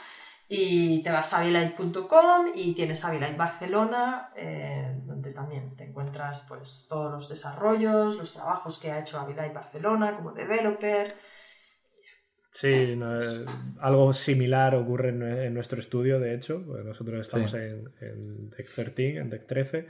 Y 0.47 1.03
te 1.03 1.11
vas 1.11 1.31
a 1.33 1.39
habilite.com 1.39 2.47
y 2.55 2.73
tienes 2.73 3.05
Habilite 3.05 3.35
Barcelona, 3.35 4.31
eh, 4.35 4.95
donde 5.03 5.31
también 5.31 5.75
te 5.75 5.83
encuentras 5.83 6.47
pues 6.49 6.87
todos 6.89 7.11
los 7.11 7.29
desarrollos, 7.29 8.17
los 8.17 8.33
trabajos 8.33 8.79
que 8.79 8.91
ha 8.91 8.99
hecho 8.99 9.19
Habilite 9.19 9.53
Barcelona 9.53 10.15
como 10.15 10.31
developer, 10.31 11.15
Sí, 12.51 12.95
no, 12.95 13.19
eh, 13.19 13.45
algo 13.79 14.13
similar 14.13 14.73
ocurre 14.75 15.09
en, 15.09 15.21
en, 15.21 15.53
nuestro 15.53 15.79
estudio, 15.79 16.19
de 16.19 16.33
hecho. 16.33 16.59
Nosotros 16.83 17.21
estamos 17.21 17.51
sí. 17.51 17.57
en, 17.57 17.89
en, 18.01 18.49
Deck 18.49 18.69
13, 18.73 19.17
en 19.17 19.29
Deck 19.29 19.47
13, 19.47 19.87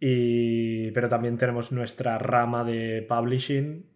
y, 0.00 0.90
pero 0.92 1.08
también 1.08 1.36
tenemos 1.36 1.72
nuestra 1.72 2.18
rama 2.18 2.64
de 2.64 3.06
publishing. 3.08 3.86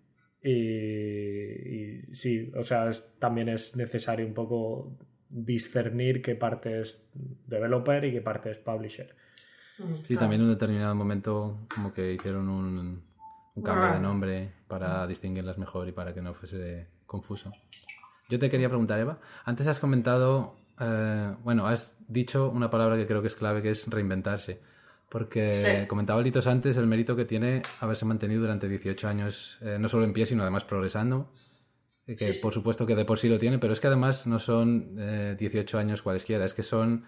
Y, 0.43 0.51
y 0.51 2.15
sí, 2.15 2.53
o 2.55 2.63
sea, 2.63 2.91
es, 2.91 3.05
también 3.19 3.49
es 3.49 3.75
necesario 3.77 4.27
un 4.27 4.35
poco 4.35 4.99
discernir 5.29 6.21
qué 6.23 6.35
parte 6.35 6.83
es 6.83 7.11
developer 7.47 8.05
y 8.05 8.13
qué 8.13 8.21
parte 8.21 8.51
es 8.51 8.59
publisher. 8.59 9.17
Sí, 10.03 10.17
también 10.17 10.43
en 10.43 10.49
un 10.49 10.53
determinado 10.53 10.95
momento 10.95 11.67
como 11.75 11.93
que 11.93 12.13
hicieron 12.13 12.49
un, 12.49 13.03
un 13.55 13.63
cambio 13.63 13.95
de 13.95 14.01
nombre 14.01 14.53
para 14.69 15.07
distinguirlas 15.07 15.59
mejor 15.59 15.89
y 15.89 15.93
para 15.93 16.15
que 16.15 16.23
no 16.23 16.35
fuese 16.35 16.87
confuso. 17.07 17.51
Yo 18.29 18.39
te 18.39 18.51
quería 18.51 18.69
preguntar, 18.69 19.01
Eva, 19.01 19.19
antes 19.45 19.67
has 19.67 19.81
comentado 19.81 20.57
eh, 20.81 21.35
bueno, 21.43 21.67
has 21.67 21.97
dicho 22.09 22.51
una 22.51 22.71
palabra 22.71 22.97
que 22.97 23.07
creo 23.07 23.21
que 23.21 23.29
es 23.29 23.37
clave, 23.37 23.63
que 23.63 23.71
es 23.71 23.87
reinventarse. 23.87 24.61
Porque 25.15 25.87
comentaba 25.89 26.21
Litos 26.23 26.49
antes 26.49 26.77
el 26.77 26.89
mérito 26.89 27.15
que 27.15 27.25
tiene 27.25 27.63
haberse 27.79 28.05
mantenido 28.05 28.41
durante 28.41 28.69
18 28.69 29.07
años, 29.07 29.59
eh, 29.61 29.77
no 29.79 29.89
solo 29.89 30.05
en 30.05 30.13
pie, 30.13 30.27
sino 30.27 30.43
además 30.43 30.65
progresando. 30.65 31.31
Que 32.05 32.35
por 32.43 32.53
supuesto 32.53 32.85
que 32.85 32.97
de 32.97 33.05
por 33.05 33.21
sí 33.21 33.29
lo 33.29 33.39
tiene, 33.39 33.61
pero 33.61 33.73
es 33.73 33.79
que 33.79 33.87
además 33.87 34.27
no 34.27 34.41
son 34.41 34.97
18 35.39 35.79
años 35.79 36.03
cualesquiera, 36.03 36.45
es 36.45 36.53
que 36.53 36.65
son 36.65 37.05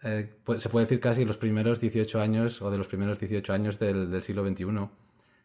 se 0.00 0.68
puede 0.70 0.86
decir 0.86 1.00
casi 1.00 1.26
los 1.26 1.36
primeros 1.36 1.80
18 1.80 2.18
años 2.18 2.62
o 2.62 2.70
de 2.70 2.78
los 2.78 2.88
primeros 2.88 3.18
18 3.20 3.52
años 3.52 3.78
del, 3.78 4.10
del 4.10 4.22
siglo 4.22 4.42
XXI 4.46 4.88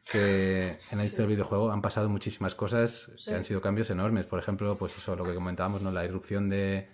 que 0.09 0.77
en 0.91 0.97
la 0.97 1.03
historia 1.03 1.27
del 1.27 1.35
videojuego 1.35 1.71
han 1.71 1.81
pasado 1.81 2.07
muchísimas 2.07 2.55
cosas 2.55 3.11
que 3.25 3.35
han 3.35 3.43
sido 3.43 3.61
cambios 3.61 3.89
enormes. 3.89 4.25
Por 4.25 4.39
ejemplo, 4.39 4.77
pues 4.77 4.97
eso, 4.97 5.15
lo 5.17 5.25
que 5.25 5.35
comentábamos, 5.35 5.81
¿no? 5.81 5.91
La 5.91 6.05
irrupción 6.05 6.49
de, 6.49 6.87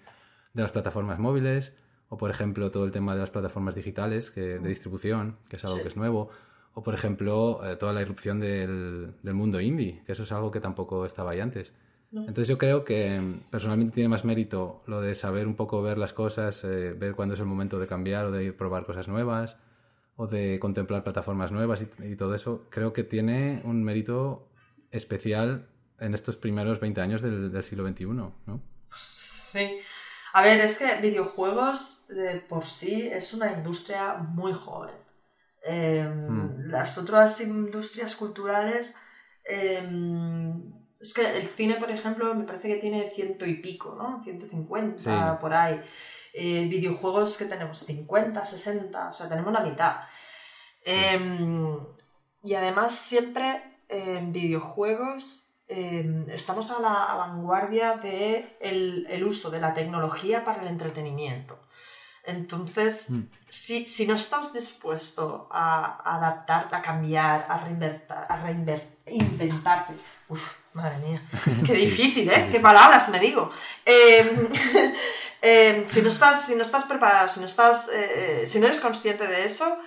de 0.54 0.62
las 0.62 0.72
plataformas 0.72 1.20
móviles, 1.20 1.74
o 2.10 2.18
por 2.18 2.30
ejemplo, 2.30 2.72
todo 2.72 2.86
el 2.86 2.92
tema 2.92 3.14
de 3.14 3.22
las 3.22 3.32
plataformas 3.32 3.76
digitales 3.76 4.32
que, 4.32 4.60
de 4.60 4.70
distribución, 4.70 5.38
que 5.50 5.58
es 5.58 5.66
algo 5.66 5.82
que 5.82 5.88
es 5.88 5.96
nuevo, 5.96 6.30
o 6.74 6.84
por 6.84 6.94
ejemplo, 6.94 7.62
eh, 7.66 7.76
toda 7.78 7.94
la 7.94 8.02
irrupción 8.02 8.40
del, 8.40 9.14
del, 9.24 9.34
mundo 9.34 9.62
indie, 9.62 10.04
que 10.06 10.12
eso 10.12 10.24
es 10.24 10.32
algo 10.32 10.52
que 10.52 10.60
tampoco 10.60 11.06
estaba 11.06 11.32
ahí 11.32 11.40
antes. 11.40 11.74
Entonces 12.12 12.48
yo 12.48 12.58
creo 12.58 12.86
que 12.86 13.40
personalmente 13.50 13.94
tiene 13.94 14.08
más 14.08 14.24
mérito 14.24 14.82
lo 14.88 15.02
de 15.02 15.16
saber 15.16 15.48
un 15.48 15.56
poco 15.56 15.82
ver 15.82 15.98
las 15.98 16.14
cosas, 16.14 16.64
eh, 16.64 16.94
ver 16.94 17.14
cuándo 17.14 17.34
es 17.34 17.42
el 17.42 17.46
momento 17.46 17.78
de 17.78 17.88
cambiar 17.88 18.28
o 18.28 18.32
de 18.32 18.54
probar 18.54 18.86
cosas 18.86 19.10
nuevas, 19.10 19.58
o 20.16 20.28
de 20.28 20.60
contemplar 20.60 21.04
plataformas 21.04 21.52
nuevas 21.52 21.84
y, 22.04 22.16
todo 22.16 22.36
eso, 22.36 22.68
creo 22.70 22.94
que 22.94 23.04
tiene 23.04 23.62
un 23.66 23.84
mérito 23.84 24.48
especial 24.92 25.68
en 26.00 26.14
estos 26.14 26.38
primeros 26.38 26.80
20 26.80 27.02
años 27.02 27.22
del, 27.22 27.64
siglo 27.64 27.88
XXI, 27.88 28.06
¿no? 28.06 28.34
Sí. 28.96 29.80
A 30.38 30.42
ver, 30.42 30.60
es 30.60 30.78
que 30.78 30.96
videojuegos 30.96 32.06
de 32.10 32.36
por 32.50 32.66
sí 32.66 33.08
es 33.10 33.34
una 33.34 33.54
industria 33.54 34.16
muy 34.16 34.52
joven. 34.52 34.98
Em, 35.64 36.10
hmm. 36.28 36.72
Las 36.72 36.98
otras 36.98 37.40
industrias 37.40 38.18
culturales, 38.18 38.94
em, 39.46 40.74
es 41.00 41.14
que 41.14 41.24
el 41.38 41.48
cine, 41.48 41.78
por 41.78 41.90
ejemplo, 41.90 42.36
me 42.36 42.44
parece 42.44 42.68
que 42.68 42.76
tiene 42.76 43.10
ciento 43.12 43.46
y 43.46 43.62
pico, 43.62 43.96
¿no? 43.96 44.22
150 44.24 45.40
por 45.40 45.54
ahí. 45.54 45.80
Eh, 46.34 46.68
videojuegos 46.68 47.38
que 47.38 47.46
tenemos 47.46 47.80
50, 47.80 48.46
60, 48.46 49.12
o 49.12 49.14
sea, 49.14 49.30
tenemos 49.30 49.54
la 49.54 49.62
mitad. 49.62 50.02
Em, 50.84 51.80
y 52.44 52.54
además 52.56 52.94
siempre 52.94 53.62
en 53.88 54.34
videojuegos 54.34 55.45
em, 55.68 56.30
estamos 56.30 56.70
a 56.72 56.80
la 56.80 57.16
vanguardia 57.16 57.96
del 57.96 59.04
de 59.04 59.06
el 59.10 59.24
uso 59.24 59.50
de 59.50 59.60
la 59.60 59.74
tecnología 59.74 60.44
para 60.44 60.62
el 60.62 60.68
entretenimiento. 60.68 61.60
Entonces, 62.26 63.10
mm. 63.10 63.22
si, 63.50 63.88
si, 63.88 64.06
no 64.06 64.16
estás 64.16 64.52
dispuesto 64.52 65.48
a, 65.52 66.16
adaptarte, 66.16 66.76
a 66.76 66.82
cambiar, 66.82 67.46
a 67.48 67.58
reinventar, 67.58 68.26
a 68.28 68.38
reinventarte, 68.38 69.94
Uf, 70.28 70.42
madre 70.74 70.98
mía, 70.98 71.22
qué 71.64 71.74
difícil, 71.86 72.30
¿eh? 72.30 72.50
Qué 72.52 72.60
palabras 72.60 73.10
me 73.10 73.20
digo. 73.20 73.52
Em, 73.86 74.50
em, 75.42 75.88
si, 75.88 76.02
no 76.02 76.10
estás, 76.10 76.46
si 76.46 76.56
no 76.56 76.64
estás 76.64 76.86
preparado, 76.86 77.28
si 77.28 77.40
no, 77.40 77.46
estás, 77.46 77.90
eh, 77.94 78.46
si 78.48 78.60
no 78.60 78.66
eres 78.66 78.80
consciente 78.80 79.28
de 79.28 79.46
eso, 79.46 79.78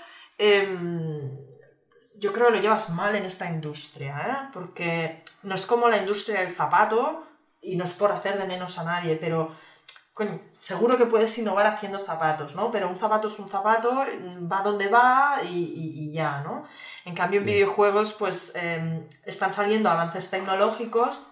yo 2.19 2.33
creo 2.33 2.47
que 2.47 2.53
lo 2.53 2.59
llevas 2.59 2.89
mal 2.89 3.15
en 3.15 3.25
esta 3.25 3.47
industria, 3.47 4.15
¿eh? 4.29 4.51
Porque 4.53 5.23
no 5.43 5.55
es 5.55 5.67
como 5.67 5.89
la 5.89 5.99
industria 5.99 6.41
del 6.41 6.51
zapato, 6.51 7.25
y 7.61 7.77
no 7.77 7.85
es 7.85 7.93
por 7.95 8.13
hacer 8.13 8.37
de 8.39 8.47
menos 8.47 8.79
a 8.79 8.85
nadie, 8.85 9.17
pero 9.17 9.51
seguro 10.59 10.97
que 10.97 11.07
puedes 11.07 11.37
innovar 11.39 11.67
haciendo 11.67 12.01
zapatos, 12.01 12.55
¿no? 12.55 12.71
Pero 12.71 12.89
un 12.89 12.97
zapato 12.97 13.29
es 13.29 13.39
un 13.39 13.49
zapato, 13.49 14.05
va 14.51 14.63
donde 14.63 14.89
va 14.89 15.41
y, 15.43 16.13
ya, 16.13 16.41
¿no? 16.41 16.65
En 17.05 17.15
cambio, 17.15 17.41
en 17.41 17.47
videojuegos, 17.47 18.15
pues 18.15 18.53
em, 18.55 19.05
están 19.25 19.53
saliendo 19.53 19.89
avances 19.91 20.31
tecnológicos 20.31 21.23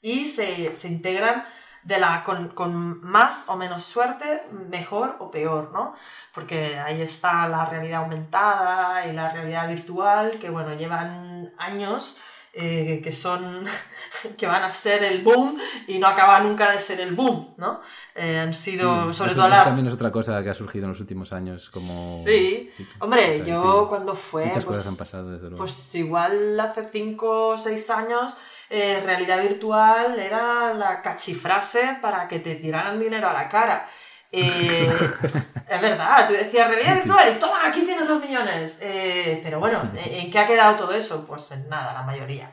y 0.00 0.26
se, 0.26 0.70
integran 0.84 1.44
de 1.82 1.98
la, 1.98 2.22
con, 2.24 3.00
más 3.02 3.48
o 3.48 3.56
menos 3.56 3.84
suerte, 3.84 4.42
mejor 4.70 5.16
o 5.18 5.30
peor, 5.30 5.70
¿no? 5.72 5.94
Porque 6.34 6.78
ahí 6.78 7.02
está 7.02 7.48
la 7.48 7.66
realidad 7.66 8.02
aumentada 8.02 9.06
y 9.06 9.12
la 9.12 9.32
realidad 9.32 9.68
virtual, 9.68 10.38
que 10.40 10.50
bueno, 10.50 10.74
llevan 10.74 11.52
años 11.58 12.18
eh, 12.54 13.00
que 13.02 13.10
son 13.12 13.64
que 14.36 14.46
van 14.46 14.62
a 14.62 14.74
ser 14.74 15.02
el 15.04 15.22
boom 15.22 15.58
y 15.86 15.98
no 15.98 16.06
acaba 16.06 16.38
nunca 16.40 16.70
de 16.70 16.80
ser 16.80 17.00
el 17.00 17.14
boom, 17.14 17.54
¿no? 17.56 17.80
Eh, 18.14 18.38
han 18.38 18.52
sido, 18.52 19.10
sobre 19.14 19.34
todo 19.34 19.48
la... 19.48 19.64
también 19.64 19.86
es 19.86 19.94
otra 19.94 20.12
cosa 20.12 20.42
que 20.42 20.50
ha 20.50 20.54
surgido 20.54 20.84
en 20.84 20.90
los 20.90 21.00
últimos 21.00 21.32
años, 21.32 21.70
como... 21.70 22.22
Sí, 22.22 22.70
hombre, 22.98 23.42
yo 23.46 23.86
cuando 23.88 24.14
fue... 24.14 24.44
Muchas 24.44 24.66
pues, 24.66 24.76
cosas 24.76 24.92
han 24.92 24.98
pasado, 24.98 25.30
desde 25.30 25.48
luego. 25.48 25.56
Pues 25.56 25.94
igual 25.94 26.60
hace 26.60 26.90
5 26.92 27.48
o 27.48 27.56
6 27.56 27.90
años 27.90 28.36
eh, 28.74 29.02
realidad 29.04 29.42
virtual 29.42 30.18
era 30.18 30.72
la 30.72 31.02
cachifrase 31.02 31.98
para 32.00 32.26
que 32.26 32.38
te 32.38 32.54
tiraran 32.54 32.98
dinero 32.98 33.28
a 33.28 33.34
la 33.34 33.46
cara. 33.46 33.86
Eh, 34.32 34.90
es 35.68 35.80
verdad, 35.82 36.26
tú 36.26 36.32
decías 36.32 36.68
realidad 36.68 36.94
virtual 36.94 37.38
toma, 37.38 37.66
aquí 37.66 37.82
tienes 37.82 38.08
los 38.08 38.22
millones. 38.22 38.78
Eh, 38.80 39.40
pero 39.44 39.60
bueno, 39.60 39.90
¿en 39.94 40.30
qué 40.30 40.38
ha 40.38 40.46
quedado 40.46 40.76
todo 40.76 40.92
eso? 40.92 41.26
Pues 41.26 41.50
en 41.52 41.68
nada, 41.68 41.92
la 41.92 42.02
mayoría. 42.02 42.50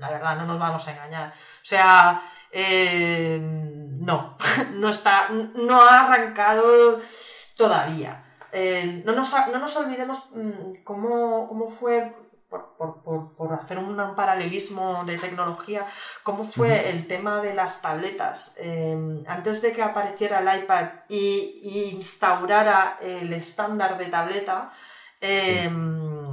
La 0.00 0.10
verdad, 0.10 0.34
no 0.34 0.46
nos 0.46 0.58
vamos 0.58 0.88
a 0.88 0.92
engañar. 0.94 1.28
O 1.30 1.64
sea, 1.64 2.22
eh, 2.50 3.38
no, 3.40 4.36
no 4.74 4.88
está, 4.88 5.28
no 5.30 5.80
ha 5.80 6.00
arrancado 6.00 7.00
todavía. 7.56 8.24
no, 9.04 9.12
nos, 9.12 9.32
no, 9.52 9.58
nos, 9.60 9.76
olvidemos 9.76 10.28
mm, 10.34 10.82
cómo, 10.82 11.46
cómo 11.46 11.70
fue 11.70 12.12
por, 12.76 13.52
hacer 13.52 13.78
un, 13.78 14.14
paralelismo 14.14 15.04
de 15.04 15.16
tecnología, 15.16 15.86
cómo 16.22 16.44
fue 16.44 16.90
el 16.90 17.06
tema 17.06 17.40
de 17.40 17.54
las 17.54 17.80
tabletas. 17.80 18.52
Em, 18.56 19.22
antes 19.26 19.60
de 19.62 19.72
que 19.72 19.82
apareciera 19.82 20.38
el 20.40 20.60
iPad 20.60 20.86
y, 21.08 21.90
instaurara 21.94 22.96
el 23.00 23.32
estándar 23.32 23.96
de 23.96 24.08
tableta, 24.08 24.70
em, 25.20 26.32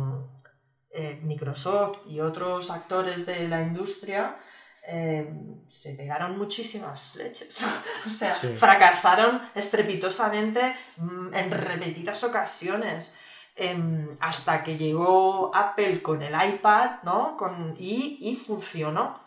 eh, 0.91 1.17
Microsoft 1.21 2.05
y 2.05 2.19
otros 2.19 2.69
actores 2.69 3.25
de 3.25 3.47
la 3.47 3.62
industria 3.62 4.36
em, 4.82 5.62
se 5.67 5.93
pegaron 5.93 6.38
muchísimas 6.38 7.15
leches. 7.15 7.60
o 8.08 8.10
sea, 8.10 8.34
fracasaron 8.34 9.41
estrepitosamente 9.53 10.73
mm, 10.97 11.34
en 11.34 11.51
repetidas 11.51 12.23
ocasiones. 12.23 13.13
Em, 13.62 14.15
hasta 14.22 14.63
que 14.63 14.78
llegó 14.78 15.52
Apple 15.54 16.02
con 16.02 16.22
el 16.22 16.34
iPad, 16.34 17.04
¿no? 17.04 17.36
Con, 17.36 17.76
y, 17.78 18.34
funcionó. 18.36 19.19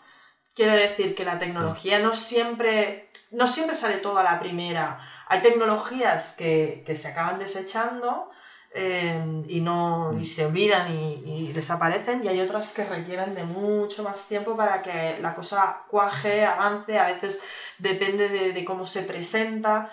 Quiere 0.54 0.72
decir 0.72 1.14
que 1.14 1.22
la 1.26 1.38
tecnología 1.38 1.98
no, 1.98 2.14
siempre, 2.14 3.10
no 3.30 3.46
siempre 3.46 3.74
sale 3.74 3.98
toda 3.98 4.22
a 4.22 4.24
la 4.24 4.38
primera. 4.38 4.98
Hay 5.28 5.42
tecnologías 5.42 6.34
que, 6.34 6.82
se 6.94 7.08
acaban 7.08 7.38
desechando 7.38 8.30
em, 8.72 9.44
y, 9.48 9.60
no, 9.60 10.12
y 10.14 10.22
mm. 10.22 10.24
se 10.24 10.46
olvidan 10.46 10.88
y, 10.90 11.52
desaparecen 11.52 12.24
y 12.24 12.28
hay 12.28 12.40
otras 12.40 12.72
que 12.72 12.84
requieren 12.84 13.34
de 13.34 13.44
mucho 13.44 14.02
más 14.02 14.26
tiempo 14.28 14.56
para 14.56 14.80
que 14.80 15.18
la 15.20 15.34
cosa 15.34 15.82
cuaje, 15.88 16.46
avance, 16.46 16.98
a 16.98 17.04
veces 17.04 17.42
depende 17.76 18.30
de, 18.30 18.52
de 18.54 18.64
cómo 18.64 18.86
se 18.86 19.02
presenta, 19.02 19.90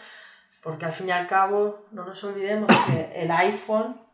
porque 0.64 0.86
al 0.86 0.94
fin 0.94 1.10
y 1.10 1.12
al 1.12 1.28
cabo 1.28 1.88
no 1.92 2.06
nos 2.06 2.24
olvidemos 2.24 2.70
que 2.86 3.12
el 3.22 3.32
iPhone 3.32 4.09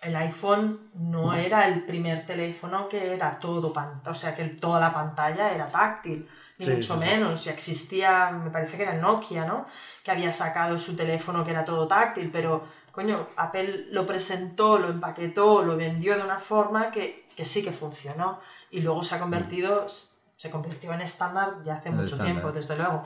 el 0.00 0.16
iPhone 0.16 0.78
no 0.94 1.34
era 1.34 1.66
el 1.66 1.84
primer 1.84 2.24
teléfono 2.24 2.88
que 2.88 3.12
era 3.12 3.38
todo 3.38 3.72
pantalla, 3.72 4.10
o 4.10 4.14
sea, 4.14 4.34
que 4.34 4.48
toda 4.48 4.80
la 4.80 4.92
pantalla 4.92 5.52
era 5.52 5.68
táctil, 5.68 6.26
ni 6.58 6.66
mucho 6.66 6.96
menos. 6.96 7.44
Ya 7.44 7.52
existía, 7.52 8.30
me 8.30 8.50
parece 8.50 8.76
que 8.76 8.84
era 8.84 8.94
Nokia, 8.94 9.44
¿no? 9.44 9.66
Que 10.02 10.10
había 10.10 10.32
sacado 10.32 10.78
su 10.78 10.96
teléfono 10.96 11.44
que 11.44 11.50
era 11.50 11.64
todo 11.64 11.86
táctil, 11.86 12.30
pero, 12.30 12.62
coño, 12.92 13.26
Apple 13.36 13.84
lo 13.90 14.06
presentó, 14.06 14.78
lo 14.78 14.88
empaquetó, 14.88 15.62
lo 15.62 15.76
vendió 15.76 16.16
de 16.16 16.22
una 16.22 16.38
forma 16.38 16.90
que, 16.90 17.26
sí 17.42 17.62
que 17.62 17.72
funcionó. 17.72 18.38
Y 18.70 18.80
luego 18.80 19.02
se 19.02 19.14
ha 19.16 19.18
convertido, 19.18 19.86
se 20.34 20.50
convirtió 20.50 20.94
en 20.94 21.02
estándar 21.02 21.62
ya 21.62 21.74
hace 21.74 21.90
mucho 21.90 22.16
tiempo, 22.18 22.52
desde 22.52 22.74
luego. 22.74 23.04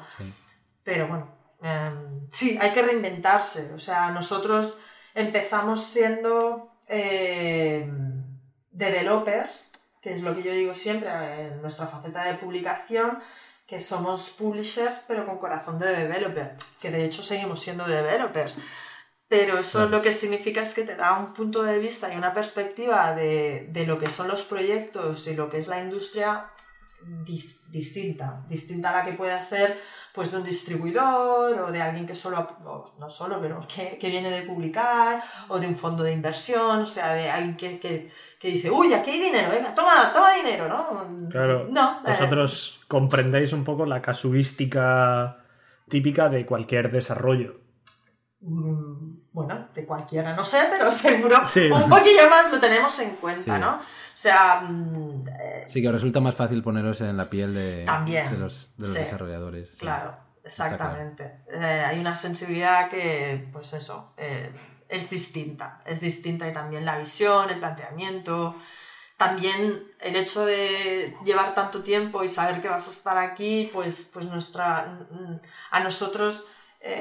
Pero 0.84 1.08
bueno, 1.08 1.28
em, 1.60 2.28
sí, 2.30 2.56
hay 2.60 2.70
que 2.70 2.82
reinventarse. 2.82 3.72
O 3.72 3.78
sea, 3.78 4.10
nosotros 4.10 4.76
empezamos 5.14 5.80
siendo 5.80 6.73
eh, 6.88 7.86
developers, 8.70 9.72
que 10.00 10.12
es 10.12 10.22
lo 10.22 10.34
que 10.34 10.42
yo 10.42 10.52
digo 10.52 10.74
siempre 10.74 11.08
en 11.46 11.62
nuestra 11.62 11.86
faceta 11.86 12.24
de 12.24 12.34
publicación, 12.34 13.20
que 13.66 13.80
somos 13.80 14.30
publishers 14.30 15.04
pero 15.08 15.24
con 15.24 15.38
corazón 15.38 15.78
de 15.78 15.86
developer, 15.86 16.56
que 16.80 16.90
de 16.90 17.04
hecho 17.04 17.22
seguimos 17.22 17.60
siendo 17.60 17.86
developers. 17.86 18.58
Pero 19.28 19.58
eso 19.58 19.86
lo 19.86 20.02
que 20.02 20.12
significa 20.12 20.60
es 20.60 20.74
que 20.74 20.84
te 20.84 20.96
da 20.96 21.14
un 21.14 21.32
punto 21.32 21.62
de 21.62 21.78
vista 21.78 22.12
y 22.12 22.16
una 22.16 22.32
perspectiva 22.32 23.14
de, 23.14 23.84
lo 23.86 23.98
que 23.98 24.10
son 24.10 24.28
los 24.28 24.42
proyectos 24.44 25.26
y 25.26 25.34
lo 25.34 25.48
que 25.48 25.58
es 25.58 25.66
la 25.66 25.80
industria 25.80 26.44
distinta, 27.70 28.44
distinta 28.48 28.90
a 28.90 28.92
la 28.92 29.04
que 29.04 29.12
pueda 29.12 29.40
ser 29.40 29.78
pues 30.12 30.30
de 30.30 30.38
un 30.38 30.44
distribuidor 30.44 31.58
o 31.58 31.72
de 31.72 31.80
alguien 31.80 32.06
que 32.06 32.14
solo, 32.14 32.46
no 32.98 33.10
solo, 33.10 33.40
pero 33.40 33.66
que, 33.66 33.98
viene 34.08 34.30
de 34.30 34.42
publicar 34.42 35.22
o 35.48 35.58
de 35.58 35.66
un 35.66 35.74
fondo 35.74 36.04
de 36.04 36.12
inversión, 36.12 36.82
o 36.82 36.86
sea, 36.86 37.12
de 37.12 37.28
alguien 37.28 37.56
que, 37.56 38.08
dice, 38.40 38.70
uy, 38.70 38.92
aquí 38.92 39.10
hay 39.10 39.20
dinero, 39.20 39.50
venga, 39.50 39.74
toma, 39.74 40.12
toma 40.12 40.32
dinero, 40.32 40.68
¿no? 40.68 41.28
Claro, 41.30 41.66
no, 41.68 42.00
eh, 42.04 42.10
vosotros 42.10 42.80
comprendéis 42.86 43.52
un 43.52 43.64
poco 43.64 43.86
la 43.86 44.00
casuística 44.00 45.36
típica 45.88 46.28
de 46.28 46.46
cualquier 46.46 46.90
desarrollo. 46.90 47.63
Mm, 48.46 49.32
bueno, 49.32 49.68
de 49.74 49.86
cualquiera, 49.86 50.36
no 50.36 50.44
sé, 50.44 50.66
pero 50.70 50.92
seguro 50.92 51.38
un 51.38 51.88
poquillo 51.88 52.28
más 52.28 52.52
lo 52.52 52.60
tenemos 52.60 52.98
en 52.98 53.16
cuenta, 53.16 53.58
¿no? 53.58 53.76
O 53.76 54.16
sea... 54.16 54.60
Mm, 54.60 55.26
eh, 55.40 55.64
sí, 55.66 55.80
que 55.80 55.90
resulta 55.90 56.20
más 56.20 56.34
fácil 56.34 56.62
poneros 56.62 57.00
en 57.00 57.16
la 57.16 57.24
piel 57.24 57.54
de, 57.54 57.86
los, 58.38 58.70
desarrolladores. 58.76 59.70
Claro, 59.78 60.14
exactamente. 60.44 61.40
Eh, 61.48 61.84
hay 61.86 61.98
una 61.98 62.16
sensibilidad 62.16 62.90
que, 62.90 63.48
pues 63.50 63.72
eso, 63.72 64.12
eh, 64.18 64.50
es 64.90 65.08
distinta. 65.08 65.80
Es 65.86 66.00
distinta 66.00 66.46
y 66.46 66.52
también 66.52 66.84
la 66.84 66.98
visión, 66.98 67.48
el 67.48 67.58
planteamiento. 67.58 68.56
También 69.16 69.84
el 70.00 70.16
hecho 70.16 70.44
de 70.44 71.16
llevar 71.24 71.54
tanto 71.54 71.82
tiempo 71.82 72.22
y 72.24 72.28
saber 72.28 72.60
que 72.60 72.68
vas 72.68 72.88
a 72.88 72.90
estar 72.90 73.16
aquí, 73.16 73.70
pues, 73.72 74.10
pues 74.12 74.26
nuestra, 74.26 74.98
a 75.70 75.80
nosotros 75.80 76.46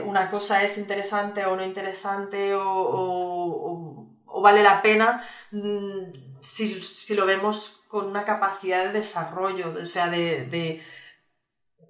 una 0.04 0.30
cosa 0.30 0.64
es 0.64 0.78
interesante 0.78 1.46
o 1.46 1.56
no 1.56 1.64
interesante 1.64 2.54
o, 2.56 4.08
vale 4.42 4.62
la 4.64 4.82
pena 4.82 5.22
mm, 5.52 6.12
si, 6.42 7.14
lo 7.16 7.26
vemos 7.26 7.84
con 7.88 8.08
una 8.08 8.24
capacidad 8.26 8.86
de 8.86 8.92
desarrollo, 8.92 9.74
o 9.82 9.86
sea, 9.86 10.10
de, 10.10 10.44
de, 10.46 10.82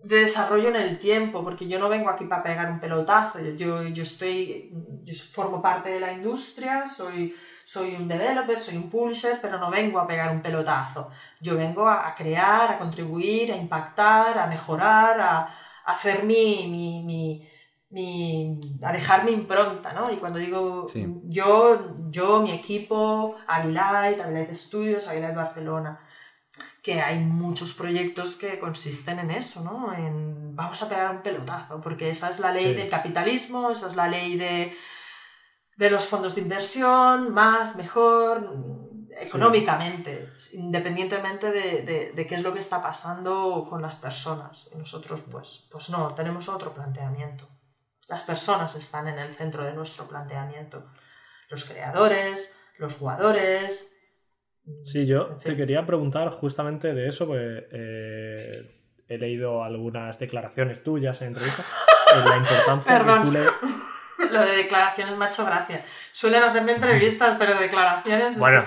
desarrollo 0.04 0.70
en 0.70 0.76
el 0.76 1.00
tiempo, 1.00 1.44
porque 1.44 1.68
yo 1.68 1.80
no 1.80 1.90
vengo 1.90 2.10
aquí 2.10 2.26
para 2.26 2.44
pegar 2.44 2.70
un 2.70 2.80
pelotazo, 2.80 3.40
yo, 3.40 3.84
yo 3.84 4.04
estoy, 4.04 4.70
formo 5.32 5.62
parte 5.62 5.90
de 5.90 6.00
la 6.00 6.12
industria, 6.12 6.86
soy, 6.86 7.34
soy 7.64 7.96
un 7.96 8.08
developer, 8.08 8.60
soy 8.60 8.76
un 8.78 8.90
publisher, 8.90 9.40
pero 9.42 9.58
no 9.58 9.70
vengo 9.70 10.00
a 10.00 10.08
pegar 10.08 10.30
un 10.32 10.42
pelotazo. 10.42 11.10
Yo 11.40 11.56
vengo 11.56 11.88
a, 11.88 12.14
crear, 12.16 12.70
a 12.72 12.78
contribuir, 12.78 13.52
a 13.52 13.56
impactar, 13.56 14.38
a 14.38 14.48
mejorar, 14.48 15.20
a, 15.22 15.58
hacer 15.86 16.24
mi, 16.24 16.68
mi 16.68 17.48
a 18.82 18.92
dejar 18.92 19.24
mi 19.24 19.32
impronta, 19.32 19.94
¿no? 19.94 20.12
Y 20.12 20.18
cuando 20.18 20.40
digo 20.40 20.88
yo, 21.24 21.78
yo, 22.10 22.42
mi 22.42 22.52
equipo, 22.52 23.36
Avilite, 23.48 24.24
Avilite 24.24 24.56
Studios, 24.56 25.08
Avilite 25.08 25.34
Barcelona, 25.34 26.00
que 26.82 27.00
hay 27.02 27.20
muchos 27.20 27.74
proyectos 27.74 28.36
que 28.36 28.58
consisten 28.60 29.20
en 29.20 29.32
eso, 29.32 29.62
¿no? 29.62 29.94
En 29.94 30.56
vamos 30.56 30.82
a 30.82 30.88
pegar 30.88 31.10
un 31.10 31.22
pelotazo, 31.22 31.80
porque 31.82 32.10
esa 32.10 32.30
es 32.30 32.40
la 32.40 32.52
ley 32.52 32.74
del 32.74 32.90
capitalismo, 32.90 33.72
esa 33.72 33.88
es 33.88 33.96
la 33.96 34.08
ley 34.08 34.36
de, 34.36 34.72
de 35.78 35.90
los 35.90 36.06
fondos 36.06 36.36
de 36.36 36.42
inversión, 36.42 37.30
más, 37.30 37.76
mejor, 37.76 38.42
económicamente, 39.20 40.28
independientemente 40.52 41.52
de, 41.52 42.12
de, 42.14 42.28
qué 42.28 42.36
es 42.36 42.44
lo 42.44 42.54
que 42.54 42.60
está 42.60 42.82
pasando 42.82 43.66
con 43.68 43.82
las 43.82 43.96
personas. 43.96 44.70
Y 44.72 44.78
nosotros, 44.78 45.24
pues, 45.30 45.68
pues 45.70 45.90
no, 45.90 46.14
tenemos 46.14 46.50
otro 46.50 46.74
planteamiento. 46.74 47.53
Las 48.10 48.24
personas 48.24 48.76
están 48.76 49.08
en 49.08 49.20
el 49.20 49.36
centro 49.36 49.64
de 49.64 49.74
nuestro 49.74 50.08
planteamiento. 50.08 50.86
Los 51.50 51.66
creadores, 51.66 52.56
los 52.78 52.96
jugadores. 52.96 53.96
Sí, 54.84 55.06
yo 55.06 55.38
te 55.44 55.56
quería 55.56 55.86
preguntar 55.86 56.30
justamente 56.30 56.94
de 56.94 57.10
eso, 57.10 57.28
porque 57.28 57.68
eh, 57.72 59.04
he 59.08 59.18
leído 59.18 59.64
algunas 59.64 60.18
declaraciones 60.20 60.84
tuyas 60.84 61.22
en 61.22 61.28
entrevistas. 61.30 61.66
la 62.26 62.38
importancia 62.38 63.00
que 63.00 63.26
tú 63.26 63.32
le... 63.32 63.44
Lo 64.32 64.46
de 64.46 64.56
declaraciones 64.56 65.18
me 65.18 65.26
ha 65.26 65.28
hecho 65.28 65.46
gracia. 65.46 65.84
Suelen 66.12 66.44
hacerme 66.44 66.74
entrevistas, 66.74 67.36
pero 67.38 67.60
declaraciones 67.60 68.36
suena, 68.36 68.62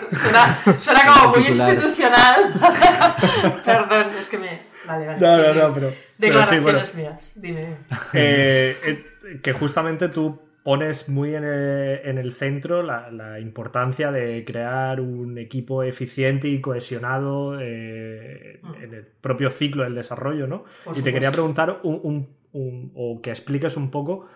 suena, 0.79 1.07
como 1.07 1.37
muy 1.37 1.47
institucional. 1.47 2.53
Perdón, 3.65 4.11
es 4.19 4.29
que 4.29 4.39
me. 4.39 4.63
Vale, 4.87 5.07
vale. 5.07 5.21
No, 5.21 5.37
no, 5.39 5.55
no, 5.55 5.75
pero. 5.75 5.93
Declaraciones 6.19 6.95
mías. 6.95 7.33
Dime. 7.41 7.77
Eh, 8.13 8.77
eh, 8.85 9.41
que 9.43 9.53
justamente 9.53 10.09
tú 10.09 10.41
pones 10.63 11.09
muy 11.09 11.35
en 11.35 11.45
el, 11.45 12.33
centro 12.33 12.83
la, 12.83 13.39
importancia 13.39 14.11
de 14.11 14.45
crear 14.45 15.01
un 15.01 15.39
equipo 15.39 15.83
eficiente 15.83 16.49
y 16.49 16.61
cohesionado 16.61 17.61
eh, 17.61 18.59
mm. 18.63 18.75
en 18.83 18.95
el 18.95 19.05
propio 19.21 19.51
ciclo 19.51 19.85
del 19.85 19.95
desarrollo, 19.95 20.49
¿no? 20.49 20.65
y 20.97 21.03
te 21.03 21.13
quería 21.13 21.31
preguntar 21.31 21.81
o 21.83 23.21
que 23.23 23.31
expliques 23.31 23.77
un 23.77 23.93
poco 23.93 24.29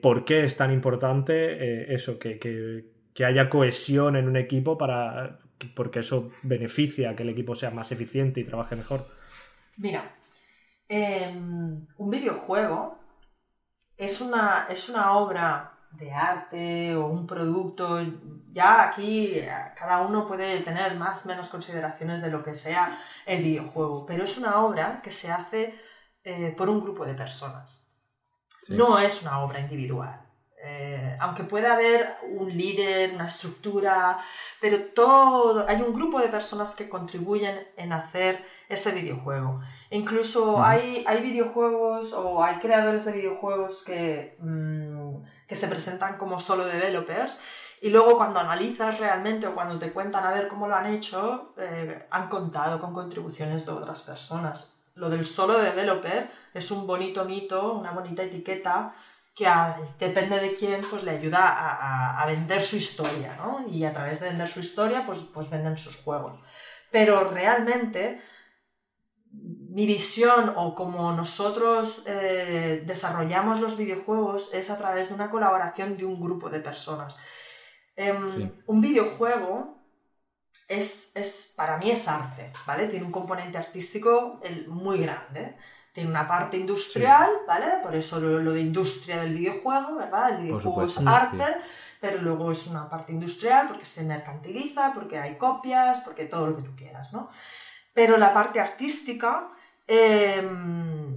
por 0.00 0.24
qué 0.24 0.44
es 0.44 0.56
tan 0.56 0.72
importante 0.72 1.92
eso, 1.92 2.18
que, 2.18 2.38
que, 2.38 3.24
haya 3.24 3.50
cohesión 3.50 4.16
en 4.16 4.28
un 4.28 4.36
equipo 4.38 4.78
para 4.78 5.40
porque 5.74 5.98
eso 5.98 6.32
beneficia 6.42 7.10
a 7.10 7.16
que 7.16 7.22
el 7.22 7.28
equipo 7.28 7.54
sea 7.54 7.70
más 7.70 7.92
eficiente 7.92 8.40
y 8.40 8.44
trabaje 8.44 8.76
mejor. 8.76 9.04
Mira, 9.76 10.14
em, 10.98 11.34
un 12.04 12.10
videojuego 12.10 12.78
es 13.96 14.20
una, 14.20 14.64
es 14.68 14.88
una 14.88 15.12
obra 15.12 15.70
de 15.90 16.12
arte 16.12 16.94
o 16.94 17.04
un 17.06 17.26
producto, 17.26 17.98
ya 18.58 18.82
aquí 18.82 19.38
eh, 19.38 19.48
cada 19.74 19.98
uno 19.98 20.24
puede 20.24 20.60
tener 20.60 20.94
más 20.94 21.24
o 21.24 21.28
menos 21.28 21.48
consideraciones 21.48 22.20
de 22.20 22.30
lo 22.30 22.42
que 22.42 22.54
sea 22.54 22.90
el 23.26 23.40
videojuego, 23.40 24.04
pero 24.06 24.22
es 24.24 24.36
una 24.36 24.60
obra 24.60 25.00
que 25.02 25.10
se 25.10 25.30
hace 25.30 25.70
eh, 26.24 26.52
por 26.56 26.70
un 26.70 26.80
grupo 26.80 27.04
de 27.06 27.14
personas. 27.14 27.86
No 28.68 28.98
es 28.98 29.22
una 29.22 29.40
obra 29.40 29.60
individual. 29.60 30.29
Eh, 30.62 31.16
aunque 31.18 31.44
pueda 31.44 31.72
haber 31.72 32.06
un 32.28 32.54
líder, 32.54 33.14
una 33.14 33.26
estructura, 33.26 34.18
pero 34.60 34.92
todo, 34.94 35.64
hay 35.66 35.80
un 35.80 35.94
grupo 35.94 36.20
de 36.20 36.28
personas 36.28 36.74
que 36.74 36.88
contribuyen 36.88 37.66
en 37.76 37.92
hacer 37.94 38.44
ese 38.68 38.92
videojuego. 38.92 39.60
Incluso 39.88 40.62
hay, 40.62 41.02
hay 41.06 41.22
videojuegos 41.22 42.12
o 42.12 42.42
hay 42.44 42.58
creadores 42.58 43.04
de 43.06 43.12
videojuegos 43.12 43.82
que, 43.84 44.34
mm, 44.38 45.22
que 45.46 45.56
se 45.56 45.66
presentan 45.68 46.18
como 46.18 46.38
solo 46.38 46.66
developers 46.66 47.38
y 47.80 47.88
luego 47.88 48.16
cuando 48.16 48.38
analizas 48.38 48.98
realmente 48.98 49.46
o 49.46 49.54
cuando 49.54 49.78
te 49.78 49.90
cuentan 49.90 50.24
a 50.26 50.30
ver 50.30 50.46
cómo 50.46 50.66
lo 50.68 50.74
han 50.76 50.86
hecho, 50.86 51.52
eh, 51.56 52.06
han 52.10 52.28
contado 52.28 52.78
con 52.78 52.92
contribuciones 52.92 53.64
de 53.64 53.72
otras 53.72 54.02
personas. 54.02 54.76
Lo 54.94 55.08
del 55.08 55.24
solo 55.24 55.56
developer 55.58 56.28
es 56.52 56.70
un 56.70 56.86
bonito 56.86 57.24
mito, 57.24 57.72
una 57.72 57.92
bonita 57.92 58.22
etiqueta 58.22 58.90
que 59.34 59.48
depende 59.98 60.38
de 60.38 60.54
quién, 60.54 60.82
pues 60.88 61.02
le 61.02 61.12
ayuda 61.12 61.48
a, 62.20 62.26
vender 62.26 62.62
su 62.62 62.76
historia, 62.76 63.34
¿no? 63.36 63.66
Y 63.66 63.84
a 63.84 63.92
través 63.92 64.20
de 64.20 64.26
vender 64.26 64.48
su 64.48 64.60
historia, 64.60 65.04
pues, 65.04 65.24
pues 65.32 65.48
venden 65.48 65.76
sus 65.76 65.96
juegos. 65.96 66.36
Pero 66.90 67.24
realmente, 67.24 68.18
mi 69.32 69.86
visión 69.86 70.52
o 70.56 70.74
como 70.74 71.12
nosotros 71.12 72.02
eh, 72.04 72.82
desarrollamos 72.84 73.60
los 73.60 73.76
videojuegos 73.76 74.50
es 74.52 74.68
a 74.70 74.76
través 74.76 75.08
de 75.08 75.14
una 75.14 75.30
colaboración 75.30 75.96
de 75.96 76.04
un 76.04 76.20
grupo 76.20 76.50
de 76.50 76.60
personas. 76.60 77.16
Em, 77.96 78.50
un 78.66 78.80
videojuego 78.80 79.80
es, 80.68 81.12
es, 81.14 81.52
para 81.56 81.76
mí 81.76 81.90
es 81.90 82.08
arte, 82.08 82.50
¿vale? 82.66 82.86
Tiene 82.86 83.04
un 83.04 83.10
componente 83.10 83.58
artístico 83.58 84.38
muy 84.66 84.98
grande 84.98 85.54
tiene 85.92 86.10
una 86.10 86.28
parte 86.28 86.56
industrial, 86.56 87.30
¿vale? 87.46 87.78
Por 87.82 87.94
eso 87.94 88.20
lo, 88.20 88.52
de 88.52 88.60
industria 88.60 89.20
del 89.20 89.34
videojuego, 89.34 89.96
¿verdad? 89.96 90.30
El 90.30 90.42
videojuego 90.44 90.84
es 90.84 90.98
arte, 90.98 91.56
pero 92.00 92.18
luego 92.22 92.52
es 92.52 92.66
una 92.66 92.88
parte 92.88 93.12
industrial 93.12 93.68
porque 93.68 93.86
se 93.86 94.04
mercantiliza, 94.04 94.92
porque 94.92 95.18
hay 95.18 95.36
copias, 95.36 96.00
porque 96.00 96.26
todo 96.26 96.48
lo 96.48 96.56
que 96.56 96.62
tú 96.62 96.76
quieras, 96.76 97.12
¿no? 97.12 97.28
Pero 97.92 98.16
la 98.16 98.32
parte 98.32 98.60
artística, 98.60 99.48
em, 99.86 101.16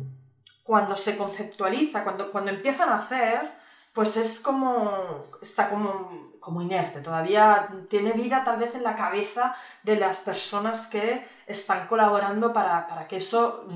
cuando 0.64 0.96
se 0.96 1.16
conceptualiza, 1.18 2.04
cuando, 2.04 2.32
cuando 2.32 2.50
empiezan 2.52 2.90
a 2.90 2.98
hacer, 2.98 3.52
pues 3.94 4.18
es 4.18 4.40
como, 4.40 5.24
está 5.42 5.70
como, 5.70 6.34
como 6.40 6.62
inerte, 6.64 7.02
todavía 7.02 7.70
tiene 7.90 8.14
vida 8.14 8.44
tal 8.44 8.58
vez 8.58 8.74
en 8.74 8.84
la 8.84 8.96
cabeza 8.96 9.56
de 9.84 9.98
las 9.98 10.19
personas 10.21 10.88
que 10.88 11.24
están 11.46 11.88
colaborando 11.88 12.52
para, 12.52 12.88
para 12.88 13.08
que 13.08 13.17
eso 13.17 13.67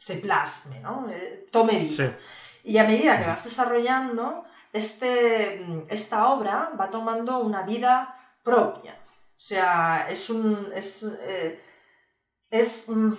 se 0.00 0.16
plasme, 0.16 0.80
¿no? 0.80 1.06
Eh, 1.10 1.46
tome 1.52 1.78
vida. 1.78 2.16
Y 2.64 2.78
a 2.78 2.84
medida 2.84 3.18
que 3.18 3.26
vas 3.26 3.44
desarrollando, 3.44 4.44
este, 4.72 5.62
esta 5.88 6.28
obra 6.28 6.70
va 6.80 6.88
tomando 6.88 7.38
una 7.40 7.62
vida 7.64 8.16
propia. 8.42 8.94
O 8.94 9.42
sea, 9.50 10.06
es 10.08 10.30
un... 10.30 10.72
es, 10.74 11.06
eh, 11.20 11.60
es 12.50 12.88
mm, 12.88 13.12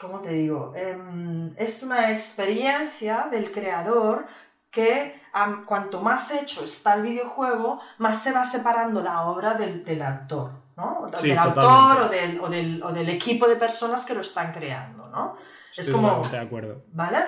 ¿cómo 0.00 0.20
te 0.20 0.30
digo? 0.30 0.72
Em, 0.74 1.54
es 1.56 1.84
una 1.84 2.10
experiencia 2.10 3.28
del 3.30 3.52
creador 3.52 4.26
que 4.72 5.20
cuanto 5.66 6.00
más 6.00 6.32
hecho 6.32 6.64
está 6.64 6.94
el 6.94 7.02
videojuego, 7.02 7.80
más 7.98 8.20
se 8.20 8.32
va 8.32 8.44
separando 8.44 9.00
la 9.02 9.22
obra 9.22 9.54
del, 9.54 9.84
del 9.84 10.02
autor. 10.02 10.50
¿no? 10.76 11.08
Sí, 11.14 11.28
del 11.28 11.38
autor 11.38 12.02
o 12.02 12.08
del, 12.08 12.40
o, 12.40 12.48
del, 12.48 12.82
o 12.82 12.92
del 12.92 13.08
equipo 13.08 13.46
de 13.46 13.56
personas 13.56 14.04
que 14.04 14.14
lo 14.14 14.20
están 14.20 14.52
creando, 14.52 14.93
¿no? 15.14 15.36
Es 15.76 15.90
como, 15.90 16.28
de 16.28 16.38
acuerdo. 16.38 16.82
¿vale? 16.92 17.24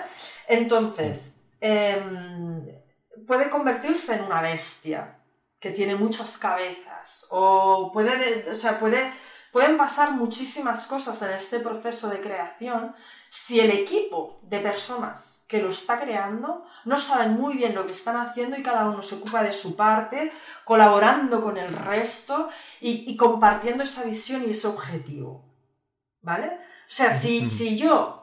Entonces, 0.47 1.35
em, 1.61 2.65
puede 3.27 3.49
convertirse 3.49 4.15
en 4.15 4.23
una 4.23 4.41
bestia 4.41 5.17
que 5.59 5.71
tiene 5.71 5.95
muchas 5.97 6.37
cabezas 6.39 7.27
o 7.31 7.91
puede, 7.93 8.49
o 8.51 8.55
sea, 8.55 8.79
puede, 8.79 9.11
pueden 9.51 9.77
pasar 9.77 10.13
muchísimas 10.13 10.87
cosas 10.87 11.21
en 11.23 11.31
este 11.31 11.61
proceso 11.61 12.09
de 12.09 12.21
creación 12.21 12.93
si 13.31 13.59
el 13.59 13.71
equipo 13.71 14.39
de 14.43 14.61
personas 14.61 15.45
que 15.49 15.61
lo 15.61 15.71
está 15.71 15.99
creando 15.99 16.63
no 16.85 16.99
saben 16.99 17.33
muy 17.33 17.57
bien 17.57 17.75
lo 17.75 17.85
que 17.85 17.93
están 17.93 18.17
haciendo 18.17 18.57
y 18.57 18.63
cada 18.63 18.89
uno 18.89 19.03
se 19.03 19.17
ocupa 19.17 19.43
de 19.43 19.53
su 19.53 19.75
parte, 19.75 20.31
colaborando 20.65 21.41
con 21.41 21.57
el 21.57 21.73
resto 21.73 22.49
y, 22.81 23.11
y 23.11 23.17
compartiendo 23.17 23.83
esa 23.83 24.05
visión 24.05 24.45
y 24.45 24.51
ese 24.51 24.67
objetivo. 24.69 25.45
¿Vale? 26.21 26.59
O 26.89 26.91
sea, 26.97 27.11
si, 27.11 27.47
si 27.47 27.77
yo, 27.77 28.17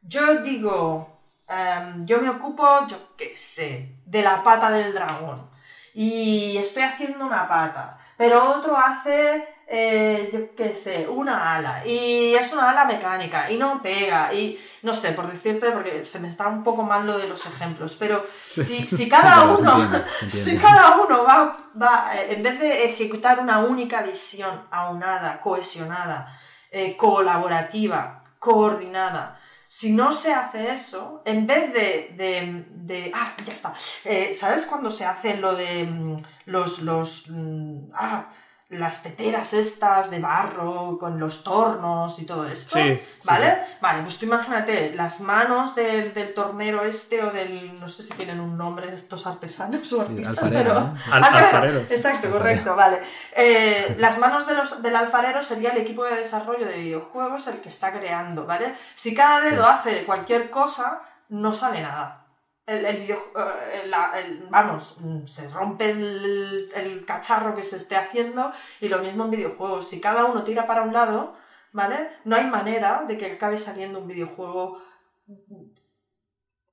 yo 0.00 0.36
digo, 0.36 1.06
em, 1.48 2.04
yo 2.06 2.18
me 2.18 2.28
ocupo, 2.28 2.86
yo 2.86 2.98
qué 3.16 3.32
sé, 3.36 3.88
de 4.04 4.22
la 4.22 4.42
pata 4.42 4.70
del 4.70 4.92
dragón 4.94 5.48
y 5.92 6.56
estoy 6.58 6.82
haciendo 6.82 7.24
una 7.24 7.46
pata, 7.46 7.96
pero 8.16 8.50
otro 8.50 8.76
hace, 8.78 9.42
eh, 9.66 10.28
yo 10.30 10.54
qué 10.54 10.74
sé, 10.74 11.06
una 11.08 11.54
ala 11.54 11.82
y 11.84 12.34
es 12.34 12.52
una 12.52 12.68
ala 12.70 12.84
mecánica 12.84 13.48
y 13.50 13.56
no 13.56 13.80
pega 13.82 14.32
y 14.32 14.56
no 14.82 14.92
sé, 14.92 15.12
por 15.12 15.26
decirte, 15.26 15.72
porque 15.72 16.04
se 16.04 16.18
me 16.18 16.28
está 16.28 16.46
un 16.48 16.62
poco 16.62 16.82
mal 16.84 17.06
lo 17.06 17.16
de 17.16 17.26
los 17.26 17.46
ejemplos, 17.46 17.96
pero 17.96 18.24
si, 18.54 18.86
si 18.88 19.08
cada 19.08 19.42
uno... 19.58 19.88
Si 20.28 20.56
cada 20.56 20.92
uno 20.92 21.24
va, 21.24 21.56
va, 21.80 22.14
eh, 22.14 22.32
en 22.32 22.42
vez 22.42 22.58
de 22.58 22.84
ejecutar 22.84 23.38
una 23.40 23.58
única 23.58 24.00
visión 24.00 24.62
aunada, 24.70 25.40
cohesionada, 25.40 26.26
eh, 26.70 26.96
colaborativa, 26.96 28.22
coordinada, 28.38 29.32
si 29.68 29.90
no 29.90 30.12
se 30.12 30.32
hace 30.32 30.72
eso, 30.72 31.20
en 31.24 31.46
vez 31.46 31.72
de... 31.72 32.06
de- 32.10 32.62
de- 32.68 33.10
ah, 33.12 33.34
ya 33.44 33.52
está. 33.52 33.72
Eh, 34.04 34.32
¿Sabes 34.34 34.64
cuando 34.66 34.90
se 34.90 35.04
hace 35.04 35.34
lo 35.34 35.54
de 35.54 35.84
mm, 35.84 36.16
los... 36.44 36.78
los 36.78 37.22
mm, 37.28 37.90
ah, 37.94 38.28
las 38.68 39.02
teteras 39.04 39.52
estas 39.52 40.10
de 40.10 40.18
barro 40.18 40.98
con 40.98 41.20
los 41.20 41.44
tornos 41.44 42.18
y 42.18 42.24
todo 42.26 42.46
esto? 42.46 42.76
Sí, 42.76 42.96
sí, 42.96 43.00
¿Vale? 43.22 43.60
Vale, 43.80 44.02
pues 44.02 44.18
tú 44.18 44.26
imagínate 44.26 44.92
las 44.94 45.20
manos 45.20 45.76
del, 45.76 46.12
del 46.12 46.34
tornero 46.34 46.84
este 46.84 47.22
o 47.22 47.30
del, 47.30 47.78
no 47.78 47.88
sé 47.88 48.02
si 48.02 48.14
tienen 48.14 48.40
un 48.40 48.58
nombre 48.58 48.92
estos 48.92 49.24
artesanos 49.28 49.92
o 49.92 50.00
artistas, 50.00 50.38
alfarero, 50.38 50.62
pero... 50.64 50.78
Al- 51.14 51.24
Alfarero, 51.24 51.46
alfarero. 51.46 51.78
Exacto, 51.78 52.26
Alfarero. 52.26 52.32
correcto, 52.38 52.74
vale. 52.74 53.00
Eh, 53.36 53.94
las 53.98 54.18
manos 54.18 54.46
de 54.48 54.54
los, 54.54 54.82
del 54.82 54.96
alfarero 54.96 55.42
sería 55.44 55.70
el 55.70 55.78
equipo 55.78 56.04
de 56.04 56.16
desarrollo 56.16 56.66
de 56.66 56.76
videojuegos 56.78 57.46
el 57.46 57.60
que 57.60 57.68
está 57.68 57.92
creando, 57.92 58.46
¿vale? 58.46 58.74
Si 58.96 59.14
cada 59.14 59.42
dedo 59.42 59.62
Sí. 59.62 59.70
hace 59.72 60.04
cualquier 60.04 60.50
cosa, 60.50 61.02
no 61.28 61.52
sale 61.52 61.82
nada. 61.82 62.22
El, 62.66 62.84
el 62.84 62.96
video, 62.96 63.18
eh, 63.36 63.82
el- 63.84 64.48
vamos, 64.50 64.96
mm, 64.98 65.24
se 65.24 65.48
rompe 65.48 65.86
el, 65.90 66.68
el 66.74 67.04
cacharro 67.04 67.54
que 67.54 67.62
se 67.62 67.76
esté 67.76 67.94
haciendo 67.96 68.50
y 68.80 68.88
lo 68.88 68.98
mismo 68.98 69.22
en 69.24 69.30
videojuegos. 69.30 69.86
Si 69.88 70.00
cada 70.00 70.24
uno 70.24 70.42
tira 70.42 70.66
para 70.66 70.82
un 70.82 70.92
lado, 70.92 71.32
¿vale? 71.72 72.08
No 72.24 72.34
hay 72.34 72.44
manera 72.46 73.04
de 73.06 73.16
que 73.16 73.26
acabe 73.26 73.56
saliendo 73.56 74.00
un 74.00 74.08
videojuego 74.08 74.78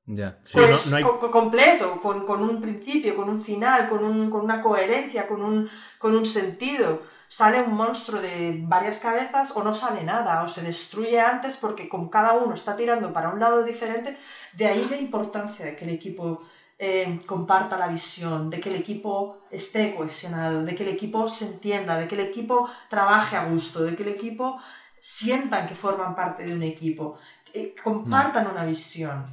Ya. 0.06 0.36
Sí, 0.44 0.58
pues, 0.58 0.86
no- 0.86 0.91
no 0.91 0.98
hay- 0.98 1.04
co- 1.04 1.18
co- 1.18 1.32
completo, 1.32 2.00
con, 2.02 2.26
con 2.26 2.44
un 2.44 2.60
principio, 2.60 3.16
con 3.16 3.30
un 3.30 3.39
final, 3.41 3.88
con, 3.88 4.04
un- 4.04 4.30
con 4.30 4.41
una 4.44 4.60
coherencia, 4.62 5.26
con 5.26 5.41
un, 5.41 5.66
con 5.98 6.14
un 6.14 6.26
sentido. 6.26 7.02
Sale 7.28 7.59
un 7.61 7.71
monstruo 7.76 8.21
de 8.21 8.55
varias 8.59 8.99
cabezas 8.99 9.51
o 9.55 9.63
no 9.63 9.74
sale 9.74 10.03
nada, 10.03 10.41
o 10.41 10.47
se 10.47 10.61
destruye 10.61 11.19
antes 11.19 11.57
porque 11.57 11.88
como 11.88 12.09
cada 12.09 12.34
uno 12.34 12.53
está 12.53 12.76
tirando 12.76 13.11
para 13.11 13.30
un 13.30 13.39
lado 13.39 13.63
diferente, 13.63 14.15
de 14.51 14.67
ahí 14.67 14.86
la 14.88 14.95
importancia 14.95 15.65
de 15.65 15.76
que 15.76 15.86
el 15.86 15.91
equipo 15.91 16.41
eh, 16.78 17.17
comparta 17.26 17.78
la 17.78 17.88
visión, 17.88 18.49
de 18.49 18.59
que 18.59 18.69
el 18.69 18.76
equipo 18.76 19.36
esté 19.49 19.91
cohesionado, 19.91 20.63
de 20.63 20.76
que 20.76 20.84
el 20.84 20.89
equipo 20.89 21.28
se 21.28 21.45
entienda, 21.45 21.97
de 21.97 22.07
que 22.07 22.15
el 22.15 22.21
equipo 22.21 22.67
trabaje 22.89 23.36
a 23.36 23.41
gusto, 23.41 23.84
de 23.84 23.95
que 23.95 24.03
el 24.03 24.09
equipo 24.09 24.57
sientan 24.99 25.65
que 25.65 25.76
forman 25.76 26.15
parte 26.15 26.43
de 26.43 26.53
un 26.53 26.63
equipo, 26.63 27.15
que 27.51 27.74
compartan 27.84 28.47
una 28.47 28.63
visión. 28.63 29.26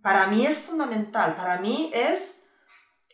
Para 0.00 0.26
mí 0.26 0.46
es 0.46 0.58
fundamental, 0.58 1.34
para 1.34 1.56
mí 1.56 1.88
es 1.92 2.42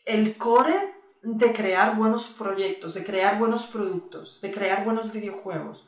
el 0.05 0.37
core 0.37 0.94
de 1.25 1.53
crear 1.53 1.95
buenos 1.97 2.29
proyectos, 2.29 2.95
de 2.95 3.03
crear 3.05 3.37
buenos 3.39 3.67
productos, 3.67 4.39
de 4.43 4.51
crear 4.51 4.85
buenos 4.85 5.11
videojuegos. 5.11 5.87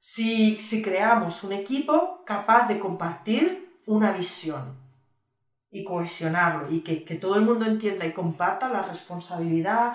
Si, 0.00 0.58
si 0.60 0.82
creamos 0.82 1.42
un 1.44 1.52
equipo 1.52 2.22
capaz 2.24 2.66
de 2.68 2.78
compartir 2.78 3.46
una 3.86 4.10
visión 4.10 4.78
y 5.70 5.84
cohesionarlo 5.84 6.66
y 6.68 6.82
que, 6.82 7.04
que 7.04 7.16
todo 7.16 7.36
el 7.36 7.42
mundo 7.42 7.64
entienda 7.64 8.04
y 8.04 8.12
comparta 8.12 8.68
la 8.70 8.82
responsabilidad, 8.82 9.92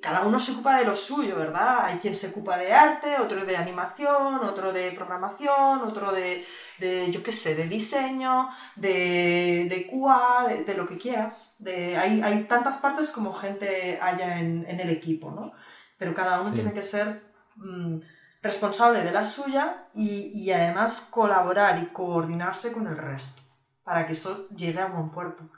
cada 0.00 0.22
uno 0.22 0.38
se 0.38 0.52
ocupa 0.52 0.76
de 0.76 0.84
lo 0.84 0.94
suyo, 0.94 1.36
¿verdad? 1.36 1.84
Hay 1.84 1.96
quien 1.96 2.14
se 2.14 2.26
ocupa 2.28 2.56
de 2.56 2.72
arte, 2.72 3.18
otro 3.18 3.44
de 3.44 3.56
animación, 3.56 4.42
otro 4.42 4.72
de 4.72 4.92
programación, 4.92 5.82
otro 5.82 6.12
de, 6.12 6.42
de 6.78 7.10
yo 7.10 7.22
qué 7.22 7.32
sé, 7.32 7.54
de 7.54 7.66
diseño, 7.66 8.48
de, 8.74 9.66
de 9.68 9.86
QA, 9.86 10.44
de, 10.46 10.62
de 10.62 10.74
lo 10.74 10.84
que 10.86 10.96
quieras. 10.98 11.54
De, 11.58 11.96
hay, 11.96 12.20
hay 12.22 12.46
tantas 12.46 12.78
partes 12.78 13.10
como 13.12 13.32
gente 13.32 13.96
haya 14.00 14.38
en, 14.38 14.64
en 14.68 14.80
el 14.80 14.88
equipo, 14.90 15.30
¿no? 15.30 15.50
Pero 15.96 16.14
cada 16.14 16.38
uno 16.40 16.52
Sí. 16.52 16.56
tiene 16.56 16.72
que 16.72 16.82
ser 16.82 17.18
mm, 17.56 17.96
responsable 18.42 19.02
de 19.02 19.12
la 19.12 19.24
suya 19.24 19.76
y, 19.92 20.28
y 20.32 20.50
además 20.52 21.00
colaborar 21.00 21.78
y 21.78 21.90
coordinarse 21.90 22.72
con 22.72 22.86
el 22.86 22.96
resto 22.96 23.42
para 23.82 24.04
que 24.04 24.12
eso 24.12 24.46
llegue 24.48 24.80
a 24.80 24.86
buen 24.86 25.10
puerto. 25.10 25.48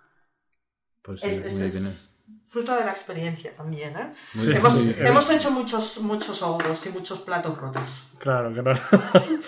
Pues 1.03 1.23
sí, 1.23 1.31
Es, 1.31 1.39
es- 1.39 1.61
muy 1.61 1.69
es 1.69 1.75
bien. 1.75 1.99
Fruto 2.47 2.75
de 2.75 2.85
la 2.85 2.93
experiencia 2.93 3.55
también, 3.55 3.95
¿eh? 3.97 4.13
Sí. 4.33 4.53
Hemos, 4.53 4.83
bien. 4.83 5.07
hemos 5.07 5.31
hecho 5.31 5.51
muchos, 5.51 6.01
muchos 6.01 6.41
ogros 6.43 6.87
y 6.87 6.89
muchos 6.91 7.21
platos 7.21 7.59
rotos. 7.59 8.05
Claro, 8.19 8.53
claro. 8.53 8.81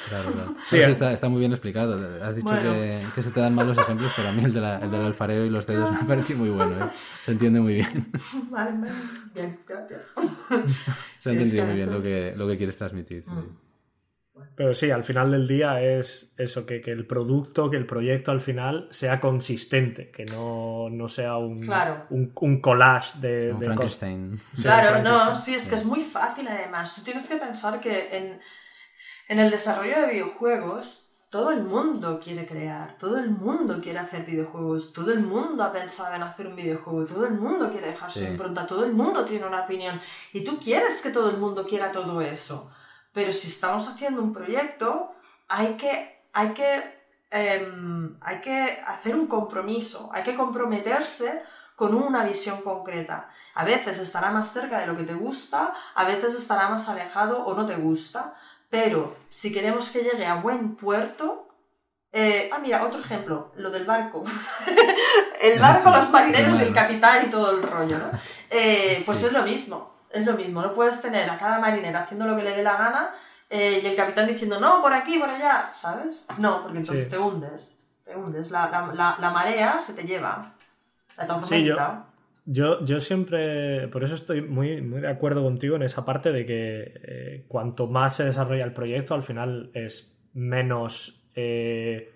Claro, 0.09 0.33
claro. 0.33 0.55
Sí, 0.65 0.79
Eso 0.79 0.89
eh. 0.89 0.93
está, 0.93 1.13
está 1.13 1.29
muy 1.29 1.41
bien 1.41 1.53
explicado. 1.53 1.99
Has 2.23 2.35
dicho 2.37 2.49
Bueno. 2.49 2.73
que, 2.75 3.03
que 3.15 3.23
se 3.23 3.31
te 3.31 3.41
dan 3.41 3.55
mal 3.55 3.67
los 3.67 3.79
ejemplos, 3.79 4.13
pero 4.15 4.29
a 4.29 4.33
mí 4.33 4.45
el, 4.45 4.53
de 4.53 4.61
la- 4.61 4.79
el 4.79 4.91
del 4.91 5.01
alfarero 5.03 5.45
y 5.47 5.51
los 5.51 5.67
dedos 5.67 5.91
me 5.93 5.99
ha 5.99 6.07
parecido 6.07 6.39
muy 6.41 6.51
bueno. 6.51 6.85
¿eh? 6.85 6.89
Se 7.25 7.33
entiende 7.33 7.61
muy 7.61 7.75
bien. 7.75 8.11
Vale, 8.51 8.73
vale. 8.79 8.93
bien, 9.35 9.59
gracias. 9.67 10.15
Se 10.15 11.31
ha 11.31 11.33
Sí, 11.33 11.39
entendido 11.39 11.67
muy 11.67 11.75
bien 11.77 11.91
lo 11.93 12.01
que, 12.03 12.35
lo 12.37 12.47
que 12.47 12.57
quieres 12.59 12.77
transmitir. 12.77 13.23
sí, 13.25 13.31
sí. 13.31 13.37
Mm. 13.37 13.70
Pero 14.57 14.75
sí, 14.75 14.91
al 14.91 15.05
final 15.05 15.31
del 15.31 15.47
día 15.47 15.81
es 15.83 16.33
eso, 16.37 16.67
que, 16.67 16.81
que 16.81 16.91
el 16.91 17.07
producto, 17.07 17.71
que 17.71 17.77
el 17.77 17.87
proyecto 17.87 18.31
al 18.31 18.41
final 18.41 18.87
sea 18.91 19.21
consistente, 19.21 20.11
que 20.11 20.25
no, 20.27 20.89
no 20.91 21.09
sea 21.09 21.37
un, 21.37 21.59
Claro. 21.59 22.07
un, 22.11 22.33
un 22.41 22.61
collage 22.61 23.19
de, 23.19 23.53
Un 23.53 23.61
de. 23.61 23.67
Frankenstein. 23.67 24.39
Sí, 24.39 24.63
Claro, 24.63 24.89
Frankenstein. 24.91 25.05
no, 25.05 25.35
sí, 25.35 25.55
es 25.55 25.67
que 25.69 25.75
es 25.77 25.85
muy 25.85 26.03
fácil 26.03 26.47
además. 26.49 26.95
Tú 26.95 27.03
tienes 27.03 27.27
que 27.29 27.37
pensar 27.37 27.81
que 27.81 28.09
en, 28.17 28.41
en 29.29 29.39
el 29.39 29.51
desarrollo 29.51 30.01
de 30.01 30.07
videojuegos 30.09 31.07
todo 31.31 31.53
el 31.53 31.63
mundo 31.63 32.19
quiere 32.23 32.45
crear, 32.45 32.99
todo 32.99 33.19
el 33.19 33.31
mundo 33.31 33.81
quiere 33.81 34.01
hacer 34.01 34.25
videojuegos, 34.25 34.93
todo 34.93 35.13
el 35.13 35.21
mundo 35.21 35.63
ha 35.63 35.71
pensado 35.73 36.13
en 36.15 36.23
hacer 36.25 36.49
un 36.49 36.57
videojuego, 36.57 37.07
todo 37.07 37.25
el 37.25 37.35
mundo 37.35 37.71
quiere 37.71 37.89
dejar 37.89 38.11
su 38.11 38.19
Sí. 38.21 38.25
impronta, 38.25 38.67
todo 38.67 38.85
el 38.85 38.93
mundo 38.93 39.25
tiene 39.25 39.47
una 39.47 39.61
opinión 39.61 40.01
y 40.33 40.43
tú 40.43 40.59
quieres 40.61 41.01
que 41.01 41.11
todo 41.11 41.31
el 41.31 41.37
mundo 41.39 41.65
quiera 41.67 41.93
todo 41.93 42.21
eso. 42.21 42.69
Pero 43.13 43.33
si 43.33 43.47
estamos 43.49 43.89
haciendo 43.89 44.23
un 44.23 44.33
proyecto, 44.33 45.11
hay 45.49 45.71
que, 45.77 45.93
hay 46.33 46.49
que, 46.53 46.71
em, 47.31 48.17
hay 48.21 48.41
que 48.41 48.81
hacer 48.85 49.15
un 49.17 49.27
compromiso, 49.27 50.09
hay 50.13 50.23
que 50.23 50.35
comprometerse 50.35 51.41
con 51.75 51.95
una 51.95 52.23
visión 52.23 52.63
concreta. 52.63 53.29
A 53.55 53.65
veces 53.65 53.99
estará 53.99 54.31
más 54.31 54.53
cerca 54.53 54.79
de 54.79 54.87
lo 54.87 54.95
que 54.95 55.05
te 55.05 55.15
gusta, 55.15 55.73
a 55.95 56.05
veces 56.05 56.35
estará 56.35 56.69
más 56.69 56.89
alejado 56.89 57.43
o 57.43 57.55
no 57.55 57.65
te 57.67 57.77
gusta, 57.77 58.33
pero 58.69 59.17
si 59.29 59.51
queremos 59.51 59.91
que 59.91 60.03
llegue 60.03 60.27
a 60.27 60.35
buen 60.35 60.77
puerto... 60.77 61.47
eh, 62.13 62.49
ah, 62.51 62.59
mira, 62.59 62.83
otro 62.83 63.01
ejemplo, 63.01 63.51
lo 63.55 63.71
del 63.71 63.85
barco. 63.85 64.25
el 65.41 65.59
barco, 65.59 65.91
los 65.97 66.11
marineros 66.11 66.59
el 66.61 66.73
capitán 66.73 67.23
y 67.23 67.29
todo 67.29 67.51
el 67.51 67.63
rollo, 67.63 67.99
¿no? 67.99 68.11
Eh, 68.51 69.03
pues 69.07 69.23
es 69.23 69.33
lo 69.33 69.43
mismo, 69.43 69.91
es 70.13 70.27
lo 70.27 70.35
mismo. 70.35 70.63
No 70.63 70.73
puedes 70.75 71.01
tener 71.03 71.29
a 71.31 71.39
cada 71.39 71.61
marinero 71.61 71.99
haciendo 71.99 72.27
lo 72.27 72.37
que 72.37 72.43
le 72.45 72.57
dé 72.57 72.63
la 72.63 72.77
gana 72.77 73.11
eh, 73.49 73.81
y 73.83 73.87
el 73.87 73.97
capitán 73.97 74.27
diciendo, 74.27 74.61
no, 74.61 74.81
por 74.81 74.93
aquí, 74.93 75.19
por 75.19 75.29
allá, 75.29 75.71
¿sabes? 75.75 76.27
No, 76.39 76.63
porque 76.63 76.79
entonces 76.79 77.05
Sí. 77.05 77.11
te 77.11 77.19
hundes, 77.19 77.81
te 78.05 78.15
hundes. 78.17 78.51
La, 78.51 78.71
la- 78.71 78.93
la- 78.95 79.17
la 79.21 79.31
marea 79.31 79.79
se 79.79 79.95
te 79.95 80.05
lleva, 80.05 80.55
la 81.17 81.25
Sí, 81.43 81.65
yo- 81.65 81.75
tormenta. 81.75 82.07
Yo, 82.47 82.85
yo 82.85 83.01
siempre, 83.01 83.87
por 83.89 84.03
eso 84.03 84.15
estoy 84.17 84.41
muy, 84.41 84.81
muy 84.83 85.01
de 85.03 85.09
acuerdo 85.09 85.43
contigo 85.45 85.77
en 85.77 85.83
esa 85.83 86.05
parte 86.05 86.33
de 86.33 86.47
que 86.47 86.93
eh, 87.05 87.45
cuanto 87.49 87.87
más 87.87 88.17
se 88.17 88.25
desarrolla 88.25 88.65
el 88.65 88.73
proyecto, 88.73 89.15
al 89.15 89.23
final 89.23 89.71
es 89.75 90.17
menos, 90.33 91.23
eh, 91.37 92.13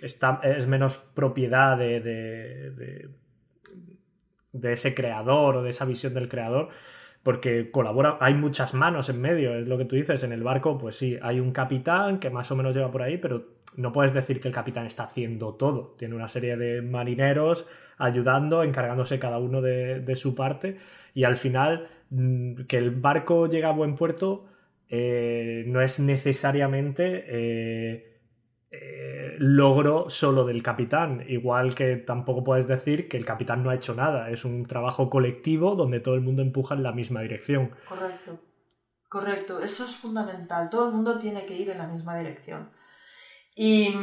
está, 0.00 0.40
es 0.42 0.66
menos 0.66 0.96
propiedad 1.14 1.76
de, 1.76 2.00
de, 2.00 2.70
de- 2.70 3.08
de 4.52 4.72
ese 4.72 4.94
creador 4.94 5.56
o 5.56 5.62
de 5.62 5.70
esa 5.70 5.84
visión 5.84 6.14
del 6.14 6.28
creador. 6.28 6.70
Porque 7.28 7.70
colabora, 7.70 8.16
hay 8.22 8.32
muchas 8.32 8.72
manos 8.72 9.10
en 9.10 9.20
medio, 9.20 9.54
es 9.54 9.68
lo 9.68 9.76
que 9.76 9.84
tú 9.84 9.96
dices, 9.96 10.22
en 10.22 10.32
el 10.32 10.42
barco, 10.42 10.78
pues 10.78 10.96
sí, 10.96 11.18
hay 11.20 11.40
un 11.40 11.52
capitán 11.52 12.20
que 12.20 12.30
más 12.30 12.50
o 12.50 12.56
menos 12.56 12.74
lleva 12.74 12.90
por 12.90 13.02
ahí, 13.02 13.18
pero 13.18 13.44
no 13.76 13.92
puedes 13.92 14.14
decir 14.14 14.40
que 14.40 14.48
el 14.48 14.54
capitán 14.54 14.86
está 14.86 15.02
haciendo 15.02 15.52
todo, 15.52 15.94
tiene 15.98 16.14
una 16.14 16.28
serie 16.28 16.56
de 16.56 16.80
marineros 16.80 17.68
ayudando, 17.98 18.62
encargándose 18.62 19.18
cada 19.18 19.38
uno 19.40 19.60
de, 19.60 20.16
su 20.16 20.34
parte, 20.34 20.78
y 21.12 21.24
al 21.24 21.36
final 21.36 21.88
mm, 22.08 22.62
que 22.62 22.78
el 22.78 22.92
barco 22.92 23.46
llegue 23.46 23.66
a 23.66 23.72
buen 23.72 23.94
puerto 23.94 24.46
eh, 24.88 25.64
no 25.66 25.82
es 25.82 26.00
necesariamente... 26.00 27.26
Eh, 27.28 28.17
eh, 28.70 29.34
logro 29.38 30.10
solo 30.10 30.44
del 30.44 30.62
capitán, 30.62 31.24
igual 31.26 31.74
que 31.74 31.96
tampoco 31.96 32.44
puedes 32.44 32.68
decir 32.68 33.08
que 33.08 33.16
el 33.16 33.24
capitán 33.24 33.62
no 33.62 33.70
ha 33.70 33.74
hecho 33.74 33.94
nada, 33.94 34.30
es 34.30 34.44
un 34.44 34.66
trabajo 34.66 35.08
colectivo 35.08 35.74
donde 35.74 36.00
todo 36.00 36.14
el 36.14 36.20
mundo 36.20 36.42
empuja 36.42 36.74
en 36.74 36.82
la 36.82 36.92
misma 36.92 37.22
dirección. 37.22 37.74
Correcto, 37.88 38.40
correcto, 39.08 39.60
eso 39.60 39.84
es 39.84 39.96
fundamental, 39.96 40.68
todo 40.68 40.88
el 40.88 40.94
mundo 40.94 41.18
tiene 41.18 41.46
que 41.46 41.56
ir 41.56 41.70
en 41.70 41.78
la 41.78 41.86
misma 41.86 42.18
dirección. 42.18 42.70
Y, 43.56 43.94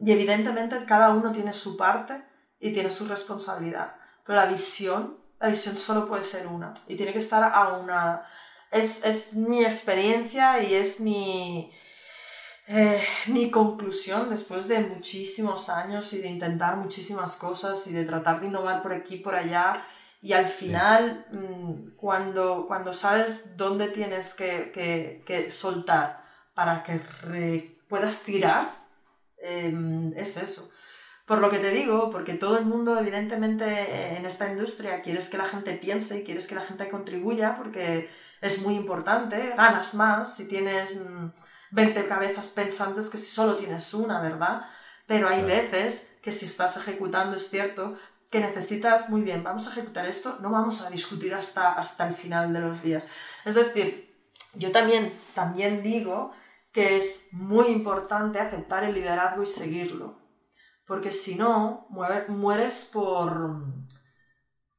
y 0.00 0.12
evidentemente 0.12 0.84
cada 0.86 1.10
uno 1.10 1.30
tiene 1.30 1.52
su 1.52 1.76
parte 1.76 2.20
y 2.58 2.72
tiene 2.72 2.90
su 2.90 3.06
responsabilidad, 3.06 3.94
pero 4.26 4.40
la 4.40 4.46
visión, 4.46 5.18
la 5.38 5.48
visión 5.48 5.76
solo 5.76 6.04
puede 6.04 6.24
ser 6.24 6.48
una 6.48 6.74
y 6.88 6.96
tiene 6.96 7.12
que 7.12 7.18
estar 7.18 7.44
a 7.44 7.78
una... 7.78 8.22
Es, 8.72 9.04
es 9.04 9.36
mi 9.36 9.64
experiencia 9.64 10.60
y 10.60 10.74
es 10.74 10.98
mi, 10.98 11.70
eh, 12.66 13.02
mi 13.26 13.50
conclusión 13.50 14.28
después 14.30 14.66
de 14.68 14.80
muchísimos 14.80 15.68
años 15.68 16.12
y 16.12 16.18
de 16.18 16.28
intentar 16.28 16.76
muchísimas 16.76 17.36
cosas 17.36 17.86
y 17.86 17.92
de 17.92 18.04
tratar 18.04 18.40
de 18.40 18.46
innovar 18.46 18.80
por 18.82 18.92
aquí 18.92 19.14
y 19.14 19.22
por 19.22 19.34
allá 19.34 19.74
y 20.20 20.32
al 20.32 20.46
final 20.46 21.26
mm, 21.28 21.90
cuando, 21.96 22.64
cuando 22.66 22.92
sabes 22.94 23.56
dónde 23.56 23.88
tienes 23.88 24.34
que, 24.34 25.20
soltar 25.50 26.16
para 26.54 26.82
que 26.82 27.00
puedas 27.88 28.22
tirar, 28.22 28.64
em, 29.38 30.12
es 30.16 30.36
eso. 30.38 30.68
Por 31.26 31.40
lo 31.40 31.50
que 31.50 31.58
te 31.58 31.72
digo, 31.72 32.10
porque 32.10 32.34
todo 32.34 32.56
el 32.56 32.64
mundo 32.64 32.98
evidentemente 32.98 34.16
en 34.16 34.24
esta 34.26 34.46
industria 34.48 35.00
quieres 35.02 35.28
que 35.28 35.38
la 35.38 35.46
gente 35.46 35.74
piense 35.74 36.18
y 36.18 36.24
quieres 36.24 36.46
que 36.46 36.54
la 36.54 36.62
gente 36.62 36.88
contribuya 36.88 37.54
porque 37.54 38.06
es 38.40 38.58
muy 38.62 38.74
importante, 38.74 39.54
ganas 39.56 39.94
más 39.94 40.34
si 40.36 40.46
tienes... 40.46 40.96
Mm, 41.74 41.80
20 41.80 42.06
cabezas 42.06 42.50
pensantes 42.50 43.08
que 43.10 43.18
si 43.18 43.30
solo 43.38 43.56
tienes 43.56 43.92
una, 43.94 44.20
¿verdad? 44.20 44.56
Pero 45.06 45.28
hay 45.28 45.42
veces 45.42 45.90
que 46.22 46.32
si 46.32 46.44
estás 46.46 46.76
ejecutando, 46.76 47.36
es 47.36 47.48
cierto, 47.48 47.92
que 48.30 48.40
necesitas, 48.40 49.08
muy 49.08 49.22
bien, 49.22 49.42
vamos 49.42 49.66
a 49.66 49.70
ejecutar 49.70 50.06
esto, 50.06 50.36
no 50.40 50.50
vamos 50.50 50.80
a 50.80 50.88
discutir 50.90 51.34
hasta, 51.34 51.72
hasta 51.72 52.04
el 52.04 52.12
final 52.12 52.52
de 52.52 52.60
los 52.60 52.80
días. 52.82 53.04
Es 53.44 53.54
decir, 53.54 53.88
yo 54.54 54.70
también, 54.70 55.12
también 55.34 55.82
digo 55.82 56.30
que 56.72 56.96
es 56.96 57.26
muy 57.30 57.66
importante 57.68 58.38
aceptar 58.38 58.84
el 58.84 58.94
liderazgo 58.94 59.42
y 59.42 59.46
seguirlo, 59.46 60.14
porque 60.86 61.12
si 61.12 61.36
no, 61.36 61.84
mueres 61.88 62.84
por... 62.92 63.50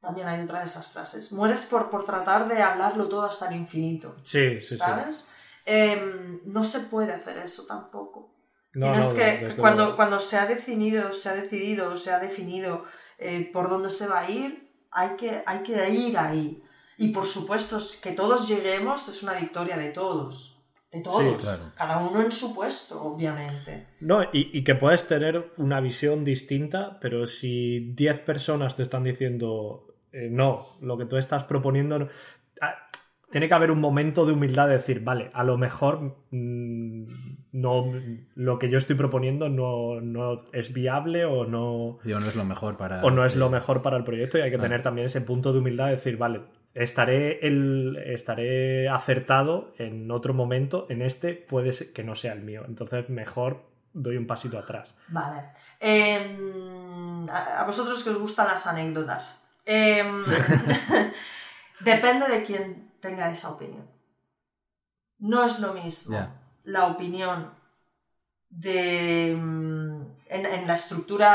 También 0.02 0.28
hay 0.28 0.40
otra 0.40 0.60
de 0.60 0.66
esas 0.66 0.88
frases. 0.88 1.32
Mueres 1.32 1.66
por, 1.66 1.90
por 1.90 2.04
tratar 2.04 2.48
de 2.48 2.62
hablarlo 2.62 3.08
todo 3.08 3.26
hasta 3.26 3.48
el 3.48 3.54
infinito. 3.54 4.14
Sí, 4.24 4.62
sí, 4.62 4.76
¿sabes? 4.76 5.26
Em, 5.66 6.42
no 6.46 6.64
se 6.64 6.82
puede 6.82 7.14
hacer 7.14 7.38
eso 7.40 7.66
tampoco. 7.66 8.34
Tienes 8.72 9.14
que, 9.14 9.56
cuando, 9.58 9.96
cuando 9.96 10.20
se 10.20 10.38
ha 10.38 10.46
definido, 10.46 11.14
se 11.14 11.30
ha 11.30 11.34
decidido, 11.34 11.96
se 11.96 12.12
ha 12.12 12.20
definido 12.20 12.84
eh, 13.18 13.50
por 13.54 13.70
dónde 13.70 13.90
se 13.90 14.08
va 14.08 14.20
a 14.20 14.30
ir, 14.30 14.70
hay 14.92 15.16
que, 15.16 15.44
hay 15.46 15.64
que 15.64 15.90
ir 15.90 16.18
ahí. 16.18 16.62
Y 16.98 17.10
por 17.10 17.26
supuesto, 17.26 17.78
que 18.02 18.12
todos 18.12 18.48
lleguemos 18.48 19.08
es 19.08 19.24
una 19.24 19.34
victoria 19.34 19.78
de 19.78 19.92
todos. 19.92 20.62
De 20.92 21.02
todos. 21.02 21.46
Cada 21.76 21.98
uno 21.98 22.22
en 22.22 22.32
su 22.32 22.56
puesto, 22.56 23.02
obviamente. 23.02 23.88
No, 24.00 24.22
y, 24.32 24.64
que 24.64 24.76
puedes 24.76 25.08
tener 25.08 25.54
una 25.58 25.82
visión 25.82 26.24
distinta, 26.24 27.00
pero 27.02 27.28
si 27.28 27.94
10 27.96 28.20
personas 28.22 28.76
te 28.78 28.84
están 28.84 29.04
diciendo 29.04 29.88
eh, 30.14 30.30
no, 30.32 30.78
lo 30.80 30.98
que 30.98 31.06
tú 31.06 31.18
estás 31.18 31.44
proponiendo. 31.44 32.08
Ah, 32.62 32.76
tiene 33.32 33.48
que 33.48 33.54
haber 33.54 33.72
un 33.72 33.80
momento 33.80 34.26
de 34.26 34.34
humildad 34.34 34.68
de 34.68 34.74
decir, 34.74 35.04
vale, 35.04 35.32
a 35.34 35.44
lo 35.44 35.58
mejor 35.58 36.16
mm, 36.32 37.06
no, 37.52 37.94
lo 38.36 38.60
que 38.60 38.70
yo 38.70 38.78
estoy 38.78 38.96
proponiendo 38.96 39.50
no, 39.50 40.42
es 40.54 40.74
viable 40.74 41.26
o 41.26 41.46
no, 41.46 42.00
no 42.04 42.18
es 42.18 42.36
lo 42.36 42.46
mejor 42.46 42.78
para 42.78 43.04
o 43.04 43.12
no 43.12 43.26
es 43.26 43.36
lo 43.36 43.50
mejor 43.50 43.82
para 43.82 43.98
el 43.98 44.04
proyecto 44.04 44.38
y 44.38 44.42
hay 44.42 44.52
que 44.52 44.58
tener 44.58 44.84
también 44.84 45.08
ese 45.08 45.22
punto 45.22 45.54
de 45.54 45.60
humildad 45.60 45.86
de 45.86 45.92
decir, 45.92 46.18
vale, 46.18 46.42
estaré 46.74 47.46
el, 47.46 47.98
estaré 48.06 48.90
acertado 48.90 49.74
en 49.78 50.12
otro 50.12 50.34
momento, 50.34 50.86
en 50.90 51.02
este 51.02 51.34
puede 51.34 51.74
ser 51.74 51.94
que 51.94 52.04
no 52.04 52.16
sea 52.16 52.34
el 52.34 52.42
mío, 52.42 52.64
entonces 52.68 53.10
mejor 53.10 53.64
doy 53.94 54.18
un 54.18 54.28
pasito 54.28 54.60
atrás. 54.60 54.94
Vale. 55.08 55.44
Em, 55.80 57.28
a 57.30 57.64
vosotros 57.66 58.04
que 58.04 58.10
os 58.10 58.20
gustan 58.20 58.48
las 58.48 58.68
anécdotas. 58.68 59.48
Em, 59.66 60.22
depende 61.80 62.28
de 62.28 62.44
quién 62.44 62.85
tenga 63.06 63.30
esa 63.30 63.50
opinión. 63.50 63.86
No 65.20 65.44
es 65.44 65.60
lo 65.60 65.72
mismo 65.72 66.18
la 66.64 66.86
opinión 66.86 67.54
de, 68.50 69.32
mm, 69.38 70.02
en, 70.28 70.68
la 70.68 70.74
estructura 70.74 71.32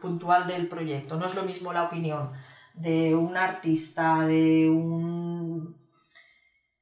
puntual 0.00 0.46
del 0.46 0.66
proyecto, 0.66 1.16
no 1.16 1.26
es 1.26 1.34
lo 1.34 1.44
mismo 1.44 1.72
la 1.72 1.84
opinión 1.84 2.32
de 2.74 3.14
un 3.14 3.36
artista, 3.36 4.26
de 4.26 4.68
un... 4.68 5.76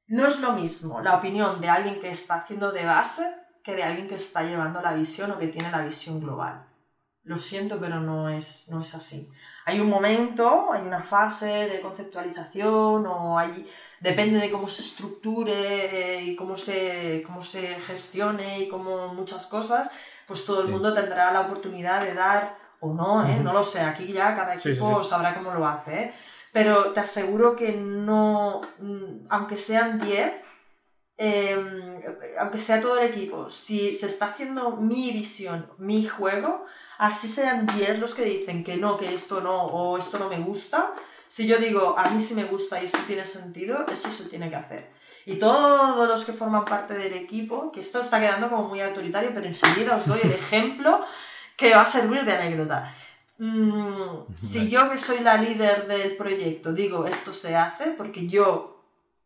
No 0.07 0.25
es 0.25 0.39
lo 0.39 0.51
mismo 0.51 1.01
la 1.01 1.13
opinión 1.13 1.61
de 1.61 1.69
alguien 1.69 1.99
que 1.99 2.09
está 2.09 2.35
haciendo 2.35 2.71
de 2.71 2.85
base 2.85 3.23
que 3.63 3.75
de 3.75 3.83
alguien 3.83 4.07
que 4.07 4.15
está 4.15 4.41
llevando 4.43 4.81
la 4.81 4.93
visión 4.93 5.31
o 5.31 5.37
que 5.37 5.47
tiene 5.47 5.69
la 5.69 5.83
visión 5.83 6.19
global. 6.19 6.55
Lo 7.23 7.37
siento, 7.37 7.79
pero 7.79 7.99
no 7.99 8.29
es, 8.29 8.67
no 8.69 8.81
es 8.81 8.95
así. 8.95 9.27
Hay 9.65 9.79
un 9.79 9.87
momento, 9.87 10.71
hay 10.71 10.81
una 10.81 11.03
fase 11.03 11.67
de 11.67 11.79
conceptualización 11.79 13.05
o 13.05 13.37
hay, 13.37 13.63
depende 13.99 14.39
de 14.39 14.49
cómo 14.49 14.67
se 14.67 14.81
estructure 14.81 15.51
eh, 15.53 16.23
y 16.23 16.35
cómo 16.35 16.57
se, 16.57 17.21
cómo 17.23 17.43
se 17.43 17.79
gestione 17.79 18.61
y 18.61 18.67
cómo 18.67 19.07
muchas 19.09 19.45
cosas, 19.45 19.91
pues 20.25 20.43
todo 20.43 20.61
el 20.61 20.67
mundo 20.67 20.93
tendrá 20.93 21.29
la 21.29 21.41
oportunidad 21.41 22.01
de 22.01 22.13
dar 22.15 22.55
o 22.79 22.91
no, 22.91 23.23
¿eh? 23.23 23.39
no 23.39 23.53
lo 23.53 23.61
sé, 23.61 23.81
aquí 23.81 24.11
ya 24.11 24.33
cada 24.33 24.55
equipo 24.55 25.03
sabrá 25.03 25.35
cómo 25.35 25.51
lo 25.51 25.67
hace, 25.67 26.01
¿eh? 26.01 26.09
pero 26.51 26.91
te 26.91 26.99
aseguro 26.99 27.55
que 27.55 27.71
no, 27.71 28.61
mm, 28.79 29.27
aunque 29.29 29.57
sean 29.57 29.99
10, 29.99 30.33
em, 31.21 32.01
aunque 32.39 32.59
sea 32.59 32.81
todo 32.81 32.97
el 32.97 33.07
equipo, 33.07 33.49
si 33.49 33.93
se 33.93 34.07
está 34.07 34.25
haciendo 34.29 34.77
mi 34.77 35.11
visión, 35.11 35.67
mi 35.77 36.05
juego, 36.07 36.65
así 36.97 37.27
sean 37.27 37.67
10 37.67 37.99
los 37.99 38.15
que 38.15 38.25
dicen 38.25 38.63
que 38.63 38.77
no, 38.77 38.97
que 38.97 39.13
esto 39.13 39.39
no 39.41 39.55
o 39.65 39.97
esto 39.97 40.17
no 40.17 40.29
me 40.29 40.39
gusta, 40.39 40.93
si 41.27 41.45
yo 41.45 41.57
digo 41.57 41.95
a 41.97 42.09
mí 42.09 42.19
sí 42.19 42.33
me 42.33 42.45
gusta 42.45 42.81
y 42.81 42.85
esto 42.85 42.99
tiene 43.05 43.25
sentido, 43.25 43.85
eso 43.91 44.09
se 44.09 44.25
tiene 44.25 44.49
que 44.49 44.55
hacer. 44.55 44.89
Y 45.25 45.35
todos 45.35 46.07
los 46.07 46.25
que 46.25 46.33
forman 46.33 46.65
parte 46.65 46.95
del 46.95 47.13
equipo, 47.13 47.71
que 47.71 47.81
esto 47.81 48.01
está 48.01 48.19
quedando 48.19 48.49
como 48.49 48.67
muy 48.67 48.81
autoritario, 48.81 49.31
pero 49.33 49.45
enseguida 49.45 49.95
os 49.95 50.07
doy 50.07 50.21
el 50.23 50.31
ejemplo 50.31 50.99
que 51.55 51.75
va 51.75 51.81
a 51.81 51.85
servir 51.85 52.25
de 52.25 52.33
anécdota. 52.33 52.91
Mm, 53.37 54.35
si 54.35 54.69
yo 54.69 54.89
que 54.89 54.97
soy 54.97 55.19
la 55.19 55.37
líder 55.37 55.87
del 55.87 56.15
proyecto 56.15 56.73
digo 56.73 57.05
esto 57.05 57.33
se 57.33 57.55
hace, 57.55 57.85
porque 57.97 58.27
yo, 58.27 58.70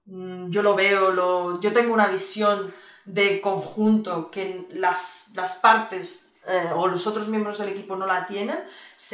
yo 0.05 0.61
lo 0.61 0.75
veo, 0.75 1.11
lo, 1.11 1.59
yo 1.59 1.73
tengo 1.73 1.93
una 1.93 2.07
visión 2.07 2.69
de 3.05 3.39
conjunto 3.41 4.29
que 4.29 4.63
las, 4.69 5.29
las 5.33 5.55
partes 5.55 6.27
eh, 6.47 6.69
o 6.73 6.87
los 6.87 7.07
otros 7.07 7.27
miembros 7.27 7.57
del 7.57 7.69
equipo 7.69 7.95
no 7.95 8.05
la 8.05 8.25
tienen, 8.25 8.59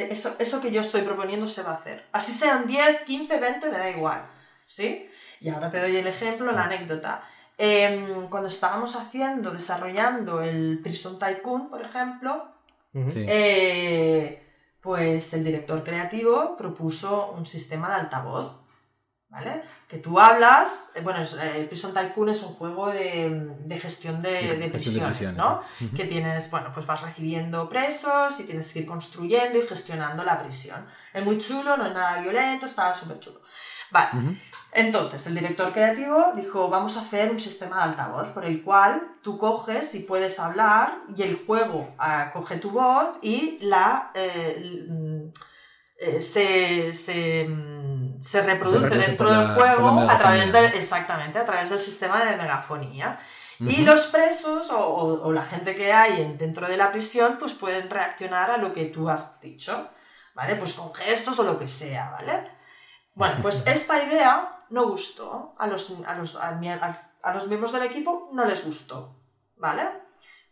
eso, 0.08 0.34
eso 0.38 0.60
que 0.60 0.70
yo 0.70 0.80
estoy 0.80 1.02
proponiendo 1.02 1.46
se 1.46 1.62
va 1.62 1.70
a 1.70 1.74
hacer. 1.74 2.04
Así 2.12 2.32
sean 2.32 2.66
10, 2.66 3.00
15, 3.04 3.38
20, 3.38 3.70
me 3.70 3.78
da 3.78 3.88
igual. 3.88 4.26
¿Sí? 4.66 5.02
Y 5.40 5.48
ahora 5.48 5.68
te 5.70 5.80
doy 5.80 5.96
el 5.96 6.06
ejemplo, 6.06 6.52
la 6.52 6.62
anécdota. 6.62 7.20
Em, 7.58 8.26
cuando 8.28 8.48
estábamos 8.48 8.94
haciendo, 8.94 9.50
desarrollando 9.52 10.40
el 10.40 10.78
Prison 10.82 11.16
Tycoon, 11.18 11.68
por 11.68 11.80
ejemplo, 11.80 12.42
eh, 13.24 14.36
pues 14.80 15.32
el 15.32 15.42
director 15.44 15.82
creativo 15.82 16.56
propuso 16.56 17.28
un 17.28 17.44
sistema 17.46 17.88
de 17.88 17.94
altavoz 17.96 18.56
¿vale? 19.28 19.60
Que 19.92 19.98
tú 19.98 20.18
hablas, 20.18 20.90
eh, 20.94 21.02
bueno, 21.02 21.20
eh, 21.20 21.66
Prison 21.68 21.92
Tycoon 21.92 22.30
es 22.30 22.42
un 22.42 22.54
juego 22.54 22.86
de, 22.90 23.78
gestión 23.78 24.22
de, 24.22 24.70
prisiones, 24.72 25.36
¿no? 25.36 25.60
Que 25.94 26.06
tienes, 26.06 26.50
bueno, 26.50 26.70
pues 26.72 26.86
vas 26.86 27.02
recibiendo 27.02 27.68
presos 27.68 28.40
y 28.40 28.44
tienes 28.44 28.72
que 28.72 28.78
ir 28.78 28.86
construyendo 28.86 29.58
y 29.58 29.68
gestionando 29.68 30.24
la 30.24 30.42
prisión. 30.42 30.86
Es 31.12 31.22
muy 31.22 31.36
chulo, 31.36 31.76
no 31.76 31.84
es 31.84 31.92
nada 31.92 32.22
violento, 32.22 32.64
está 32.64 32.94
súper 32.94 33.20
chulo. 33.20 33.42
Vale. 33.90 34.38
Entonces, 34.72 35.26
el 35.26 35.34
director 35.34 35.70
creativo 35.74 36.32
dijo, 36.36 36.70
vamos 36.70 36.96
a 36.96 37.00
hacer 37.00 37.30
un 37.30 37.38
sistema 37.38 37.76
de 37.76 37.82
altavoz 37.90 38.30
por 38.30 38.46
el 38.46 38.62
cual 38.62 39.02
tú 39.20 39.36
coges 39.36 39.94
y 39.94 40.00
puedes 40.00 40.40
hablar 40.40 41.00
y 41.14 41.20
el 41.20 41.44
juego 41.44 41.94
ah, 41.98 42.30
coge 42.32 42.56
tu 42.56 42.70
voz 42.70 43.10
y 43.20 43.58
la... 43.60 44.10
Eh, 46.04 46.20
se, 46.20 46.92
se, 46.92 47.44
mm, 47.44 48.01
se, 48.22 48.42
reproduce 48.42 48.96
dentro 48.96 49.30
del 49.30 49.54
juego 49.54 50.00
a 50.00 50.16
través 50.16 50.52
del, 50.52 50.66
exactamente, 50.74 51.38
a 51.38 51.44
través 51.44 51.70
del 51.70 51.80
sistema 51.80 52.24
de 52.24 52.36
megafonía. 52.36 53.18
Y 53.60 53.82
los 53.82 54.06
presos 54.06 54.70
o, 54.70 55.22
o, 55.22 55.32
la 55.32 55.42
gente 55.42 55.76
que 55.76 55.92
hay 55.92 56.34
dentro 56.36 56.66
de 56.66 56.76
la 56.76 56.90
prisión 56.90 57.36
pues 57.38 57.52
pueden 57.52 57.90
reaccionar 57.90 58.50
a 58.50 58.56
lo 58.56 58.72
que 58.72 58.86
tú 58.86 59.08
has 59.08 59.40
dicho, 59.40 59.90
¿vale? 60.34 60.56
Pues 60.56 60.72
con 60.72 60.92
gestos 60.94 61.38
o 61.38 61.44
lo 61.44 61.58
que 61.58 61.68
sea, 61.68 62.10
¿vale? 62.10 62.50
Bueno, 63.14 63.36
pues 63.42 63.64
esta 63.66 64.02
idea 64.02 64.64
no 64.70 64.88
gustó 64.88 65.54
a 65.58 65.66
los, 65.66 65.94
a 66.06 66.14
los, 66.14 66.36
a 66.36 67.34
los 67.34 67.46
miembros 67.46 67.72
del 67.72 67.82
equipo, 67.84 68.30
no 68.32 68.44
les 68.44 68.64
gustó, 68.66 69.14
¿vale? 69.56 69.88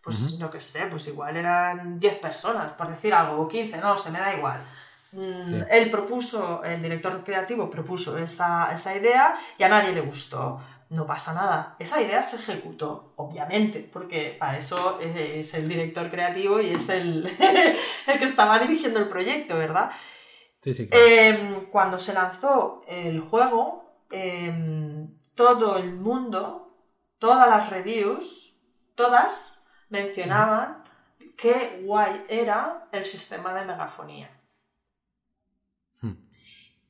Pues 0.02 0.38
no 0.38 0.50
que 0.50 0.60
sé, 0.60 0.86
pues 0.86 1.08
igual 1.08 1.36
eran 1.36 1.98
10 1.98 2.20
personas, 2.20 2.72
por 2.72 2.88
decir 2.88 3.12
algo, 3.12 3.42
o 3.42 3.48
15, 3.48 3.78
no, 3.78 3.98
se 3.98 4.10
me 4.10 4.18
da 4.18 4.34
igual. 4.34 4.64
Mm, 5.12 5.62
él 5.68 5.90
propuso, 5.90 6.62
el 6.62 6.80
director 6.80 7.22
creativo 7.24 7.68
propuso 7.68 8.16
esa, 8.16 8.72
esa 8.72 8.94
idea 8.94 9.34
y 9.58 9.64
a 9.64 9.68
nadie 9.68 9.92
le 9.92 10.00
gustó 10.00 10.56
no 10.90 11.06
pasa 11.06 11.32
nada. 11.32 11.74
Esa 11.78 12.00
idea 12.00 12.22
se 12.22 12.36
ejecutó, 12.36 13.12
obviamente, 13.16 13.88
porque 13.92 14.36
para 14.38 14.56
eso 14.56 14.98
es 14.98 15.54
el 15.54 15.68
director 15.68 16.10
creativo 16.10 16.60
y 16.60 16.72
es 16.72 16.88
el, 16.88 17.32
el 18.06 18.18
que 18.18 18.24
estaba 18.24 18.58
dirigiendo 18.58 18.98
el 18.98 19.06
proyecto, 19.08 19.56
¿verdad? 19.56 19.88
Sí, 20.62 20.72
sí. 20.74 20.88
Em, 20.90 21.62
cuando 21.70 21.98
se 21.98 22.12
lanzó 22.12 22.80
el 22.86 23.20
juego, 23.20 23.62
em, 24.10 25.08
todo 25.34 25.76
el 25.76 25.92
mundo, 25.92 26.42
todas 27.18 27.48
las 27.48 27.68
reviews, 27.68 28.54
todas 28.94 29.60
mencionaban 29.88 30.82
qué 31.36 31.56
guay 31.84 32.22
era 32.28 32.88
el 32.92 33.04
sistema 33.04 33.54
de 33.54 33.64
megafonía. 33.64 34.30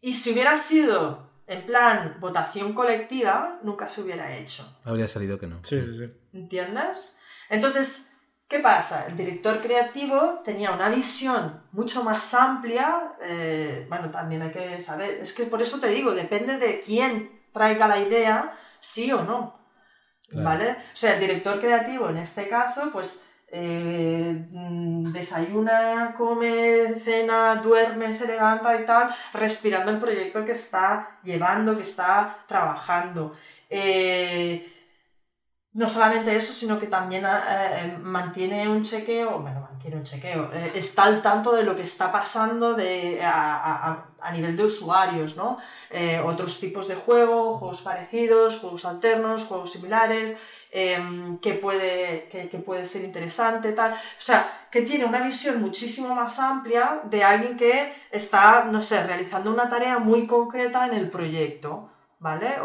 Y 0.00 0.14
si 0.14 0.32
hubiera 0.32 0.56
sido 0.56 1.30
en 1.46 1.66
plan 1.66 2.16
votación 2.20 2.74
colectiva, 2.74 3.58
nunca 3.62 3.88
se 3.88 4.02
hubiera 4.02 4.34
hecho. 4.36 4.64
Habría 4.84 5.08
salido 5.08 5.38
que 5.38 5.46
no. 5.46 5.60
Sí, 5.64 5.80
sí, 5.80 5.98
sí. 5.98 6.10
¿Entiendes? 6.32 7.16
Entonces, 7.48 8.06
¿qué 8.48 8.60
pasa? 8.60 9.06
El 9.06 9.16
director 9.16 9.60
creativo 9.60 10.40
tenía 10.44 10.70
una 10.70 10.88
visión 10.88 11.60
mucho 11.72 12.02
más 12.04 12.32
amplia. 12.34 13.14
Eh, 13.20 13.84
bueno, 13.88 14.10
también 14.10 14.42
hay 14.42 14.52
que 14.52 14.80
saber, 14.80 15.20
es 15.20 15.32
que 15.32 15.46
por 15.46 15.60
eso 15.60 15.80
te 15.80 15.88
digo, 15.88 16.14
depende 16.14 16.56
de 16.56 16.80
quién 16.80 17.28
traiga 17.52 17.88
la 17.88 17.98
idea, 17.98 18.56
sí 18.80 19.10
o 19.12 19.22
no. 19.22 19.58
¿Vale? 20.32 20.76
O 20.94 20.96
sea, 20.96 21.14
el 21.14 21.20
director 21.20 21.58
creativo 21.58 22.08
en 22.08 22.18
este 22.18 22.46
caso, 22.46 22.90
pues 22.92 23.24
eh, 23.52 24.46
desayuna, 25.12 26.14
come, 26.16 26.94
cena, 27.00 27.56
duerme, 27.56 28.12
se 28.12 28.26
levanta 28.26 28.80
y 28.80 28.86
tal, 28.86 29.10
respirando 29.32 29.90
el 29.90 29.98
proyecto 29.98 30.44
que 30.44 30.52
está 30.52 31.18
llevando, 31.24 31.76
que 31.76 31.82
está 31.82 32.44
trabajando. 32.46 33.34
Eh, 33.68 34.72
no 35.72 35.88
solamente 35.88 36.34
eso, 36.36 36.52
sino 36.52 36.78
que 36.78 36.86
también 36.86 37.24
eh, 37.26 37.96
mantiene 38.00 38.68
un 38.68 38.82
chequeo, 38.82 39.38
bueno, 39.40 39.60
mantiene 39.60 39.96
un 39.96 40.04
chequeo, 40.04 40.50
está 40.74 41.04
al 41.04 41.22
tanto 41.22 41.52
de 41.52 41.62
lo 41.62 41.76
que 41.76 41.82
está 41.82 42.10
pasando 42.10 42.74
de, 42.74 43.20
a, 43.22 44.04
a, 44.20 44.32
nivel 44.32 44.56
de 44.56 44.64
usuarios, 44.64 45.36
¿no? 45.36 45.58
otros 46.24 46.58
tipos 46.58 46.88
de 46.88 46.96
juegos, 46.96 47.58
juegos 47.58 47.82
parecidos, 47.82 48.58
juegos 48.58 48.84
alternos, 48.84 49.44
juegos 49.44 49.70
similares, 49.70 50.36
Em, 50.72 51.40
que, 51.40 51.54
puede, 51.54 52.28
que, 52.30 52.58
puede 52.58 52.84
ser 52.84 53.02
interesante, 53.02 53.72
tal. 53.72 53.90
O 53.92 54.20
sea, 54.20 54.38
que 54.70 54.82
tiene 54.82 55.04
una 55.04 55.20
visión 55.20 55.60
muchísimo 55.60 56.14
más 56.14 56.38
amplia 56.38 57.00
de 57.02 57.24
alguien 57.24 57.56
que 57.56 57.92
está, 58.10 58.64
no 58.64 58.80
sé, 58.80 59.02
realizando 59.02 59.50
una 59.50 59.68
tarea 59.68 59.98
muy 59.98 60.26
concreta 60.26 60.86
en 60.86 60.92
el 60.94 61.08
proyecto. 61.10 61.88
¿Vale? 62.20 62.58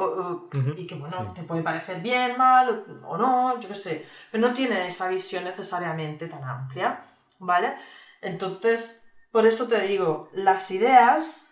Y 0.76 0.86
que, 0.86 0.96
bueno, 0.96 1.32
te 1.34 1.44
puede 1.44 1.62
parecer 1.62 2.02
bien, 2.02 2.36
mal 2.36 2.84
o, 3.06 3.18
no, 3.18 3.58
yo 3.60 3.70
qué 3.70 3.76
sé, 3.76 4.04
pero 4.30 4.42
no 4.46 4.54
tiene 4.54 4.86
esa 4.86 5.08
visión 5.08 5.46
necesariamente 5.46 6.28
tan 6.28 6.44
amplia, 6.44 7.00
¿vale? 7.40 7.74
Entonces, 8.22 9.02
por 9.32 9.46
eso 9.46 9.66
te 9.66 9.80
digo, 9.80 10.28
las 10.34 10.70
ideas 10.72 11.45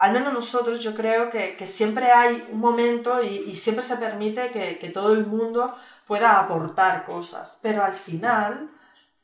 al 0.00 0.12
menos 0.12 0.32
nosotros 0.32 0.78
yo 0.80 0.94
creo 0.94 1.28
que, 1.28 1.66
siempre 1.66 2.10
hay 2.10 2.44
un 2.50 2.60
momento 2.60 3.20
y, 3.22 3.54
siempre 3.54 3.84
se 3.84 3.96
permite 3.96 4.50
que, 4.50 4.90
todo 4.90 5.12
el 5.12 5.24
mundo 5.24 5.72
pueda 6.06 6.38
aportar 6.38 7.04
cosas, 7.04 7.58
pero 7.62 7.82
al 7.82 7.94
final 7.94 8.68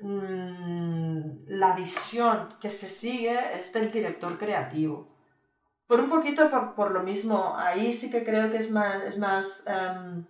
mm, 0.01 1.47
la 1.47 1.72
visión 1.75 2.49
que 2.61 2.70
se 2.70 2.89
sigue 2.89 3.57
es 3.57 3.72
del 3.72 3.91
director 3.91 4.37
creativo. 4.37 5.07
Por 5.87 6.01
un 6.01 6.09
poquito 6.09 6.49
por, 6.49 6.91
lo 6.91 7.01
mismo, 7.03 7.55
ahí 7.57 7.93
sí 7.93 8.11
que 8.11 8.25
creo 8.25 8.51
que 8.51 8.59
es 8.59 8.70
más, 8.70 9.03
es 9.05 9.16
más, 9.18 9.62
em, 9.66 10.22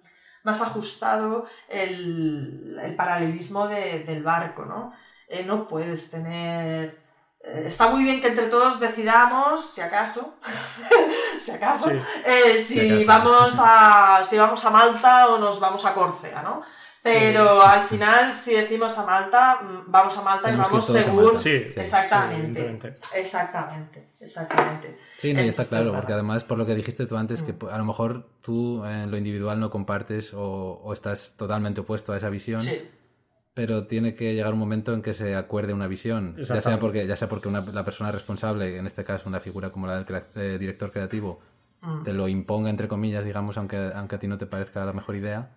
más 0.43 0.61
ajustado 0.61 1.45
el, 1.69 2.95
paralelismo 2.97 3.67
del 3.67 4.23
barco, 4.23 4.65
¿no? 4.67 4.91
Eh, 5.29 5.43
no 5.43 5.67
puedes 5.67 6.11
tener 6.11 7.04
está 7.45 7.89
muy 7.89 8.05
bien 8.05 8.21
que 8.21 8.29
entre 8.29 8.47
todos 8.47 8.81
decidamos, 8.81 9.71
si 9.71 9.81
acaso, 9.81 10.35
si 11.41 11.51
acaso, 11.51 11.91
eh, 11.91 12.65
si, 12.67 13.05
vamos 13.05 13.55
a, 13.59 14.23
si 14.25 14.39
vamos 14.39 14.65
a 14.65 14.71
Malta 14.71 15.29
o 15.29 15.39
nos 15.39 15.61
vamos 15.61 15.85
a 15.85 15.95
Córcega, 15.95 16.43
¿no? 16.43 16.63
Pero 17.03 17.61
al 17.61 17.83
final, 17.83 18.35
si 18.35 18.55
decimos 18.55 18.97
a 18.97 19.05
Malta, 19.05 19.61
mm, 19.61 19.85
vamos 19.89 20.17
a 20.17 20.23
Malta 20.23 20.51
y 20.51 20.57
vamos 20.57 20.87
seguro. 20.87 21.39
Sí, 21.39 21.51
exactamente. 21.51 22.97
exactamente. 23.13 24.09
Exactamente. 24.19 24.97
Sí, 25.15 25.35
no, 25.35 25.43
está 25.43 25.67
claro, 25.67 25.93
porque 25.93 26.15
además, 26.15 26.45
por 26.45 26.57
lo 26.57 26.65
que 26.65 26.75
dijiste 26.75 27.05
tú 27.05 27.19
antes, 27.19 27.43
que 27.43 27.53
mm. 27.53 27.69
a 27.71 27.77
lo 27.77 27.85
mejor 27.85 28.27
tú 28.41 28.83
en 28.87 29.11
lo 29.11 29.19
individual 29.19 29.61
no 29.61 29.69
compartes 29.69 30.33
o, 30.33 30.81
o 30.83 30.93
estás 30.95 31.35
totalmente 31.37 31.83
opuesto 31.83 32.15
a 32.15 32.17
esa 32.17 32.31
visión. 32.31 32.59
Sí 32.59 32.91
pero 33.55 33.87
tiene 33.87 34.17
que 34.17 34.35
llegar 34.35 34.53
un 34.53 34.59
momento 34.59 34.93
en 34.93 35.01
que 35.01 35.15
se 35.15 35.37
acuerde 35.37 35.73
una 35.73 35.87
visión, 35.87 36.37
ya 36.37 36.61
sea 36.61 36.81
porque, 36.81 37.07
ya 37.07 37.15
sea 37.15 37.29
porque 37.29 37.49
la 37.51 37.85
persona 37.85 38.11
responsable, 38.11 38.77
en 38.77 38.87
este 38.87 39.05
caso 39.05 39.29
una 39.29 39.39
figura 39.39 39.71
como 39.71 39.87
la 39.87 40.03
del 40.03 40.23
eh, 40.35 40.59
director 40.59 40.91
creativo, 40.91 41.41
mm. 41.81 42.03
te 42.03 42.13
lo 42.13 42.27
imponga 42.27 42.69
entre 42.69 42.89
comillas, 42.89 43.25
digamos, 43.25 43.57
aunque, 43.57 43.93
aunque 43.95 44.17
a 44.17 44.19
ti 44.19 44.27
no 44.27 44.39
te 44.39 44.47
parezca 44.47 44.85
la 44.85 44.93
mejor 44.93 45.15
idea. 45.15 45.51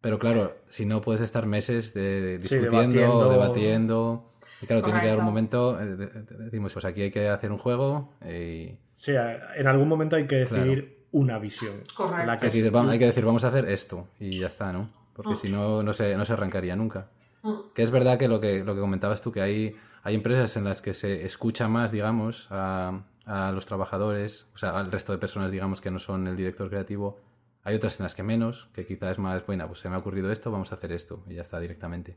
Pero 0.00 0.18
claro, 0.18 0.56
si 0.66 0.84
no 0.84 1.00
puedes 1.00 1.22
estar 1.22 1.46
meses 1.46 1.94
de, 1.94 2.38
discutiendo, 2.38 3.30
debatiendo. 3.30 4.32
Y 4.60 4.66
claro, 4.66 4.82
tiene 4.82 4.98
que 4.98 5.06
llegar 5.06 5.20
un 5.20 5.24
momento, 5.24 5.80
eh, 5.80 5.96
decimos, 6.40 6.72
pues 6.72 6.84
aquí 6.84 7.02
hay 7.02 7.12
que 7.12 7.28
hacer 7.28 7.52
un 7.52 7.58
juego 7.58 8.12
y... 8.20 8.78
Sí, 8.96 9.12
en 9.56 9.66
algún 9.66 9.88
momento 9.88 10.16
hay 10.16 10.26
que 10.26 10.36
decidir 10.36 11.06
una 11.12 11.38
visión. 11.38 11.82
Correcto. 11.94 12.30
hay 12.30 12.98
que 12.98 13.06
decir, 13.06 13.24
vamos 13.24 13.44
a 13.44 13.48
hacer 13.48 13.68
esto 13.68 14.08
y 14.18 14.40
ya 14.40 14.46
está, 14.48 14.72
¿no? 14.72 15.01
Porque 15.14 15.36
si 15.36 15.48
no, 15.48 15.82
no 15.82 15.92
se, 15.94 16.16
no 16.16 16.24
se 16.24 16.32
arrancaría 16.32 16.76
nunca. 16.76 17.08
Mm. 17.42 17.72
Que 17.74 17.82
es 17.82 17.90
verdad 17.90 18.18
que 18.18 18.28
lo 18.28 18.40
que, 18.40 18.64
lo 18.64 18.74
que 18.74 18.80
comentabas 18.80 19.22
tú, 19.22 19.32
que 19.32 19.40
hay, 19.40 19.76
hay 20.02 20.14
empresas 20.14 20.56
en 20.56 20.64
las 20.64 20.82
que 20.82 20.94
se 20.94 21.24
escucha 21.24 21.68
más, 21.68 21.92
digamos, 21.92 22.46
a, 22.50 23.02
a 23.24 23.52
los 23.52 23.66
trabajadores, 23.66 24.46
o 24.54 24.58
sea, 24.58 24.78
al 24.78 24.90
resto 24.90 25.12
de 25.12 25.18
personas, 25.18 25.50
digamos, 25.50 25.80
que 25.80 25.90
no 25.90 25.98
son 25.98 26.26
el 26.26 26.36
director 26.36 26.68
creativo. 26.68 27.20
Hay 27.64 27.76
otras 27.76 28.00
en 28.00 28.04
las 28.04 28.14
que 28.14 28.22
menos, 28.22 28.68
que 28.74 28.86
quizás 28.86 29.12
es 29.12 29.18
más, 29.18 29.46
bueno, 29.46 29.66
pues 29.68 29.80
se 29.80 29.88
me 29.88 29.94
ha 29.94 29.98
ocurrido 29.98 30.32
esto, 30.32 30.50
vamos 30.50 30.72
a 30.72 30.74
hacer 30.74 30.92
esto, 30.92 31.22
y 31.28 31.34
ya 31.34 31.42
está 31.42 31.60
directamente. 31.60 32.16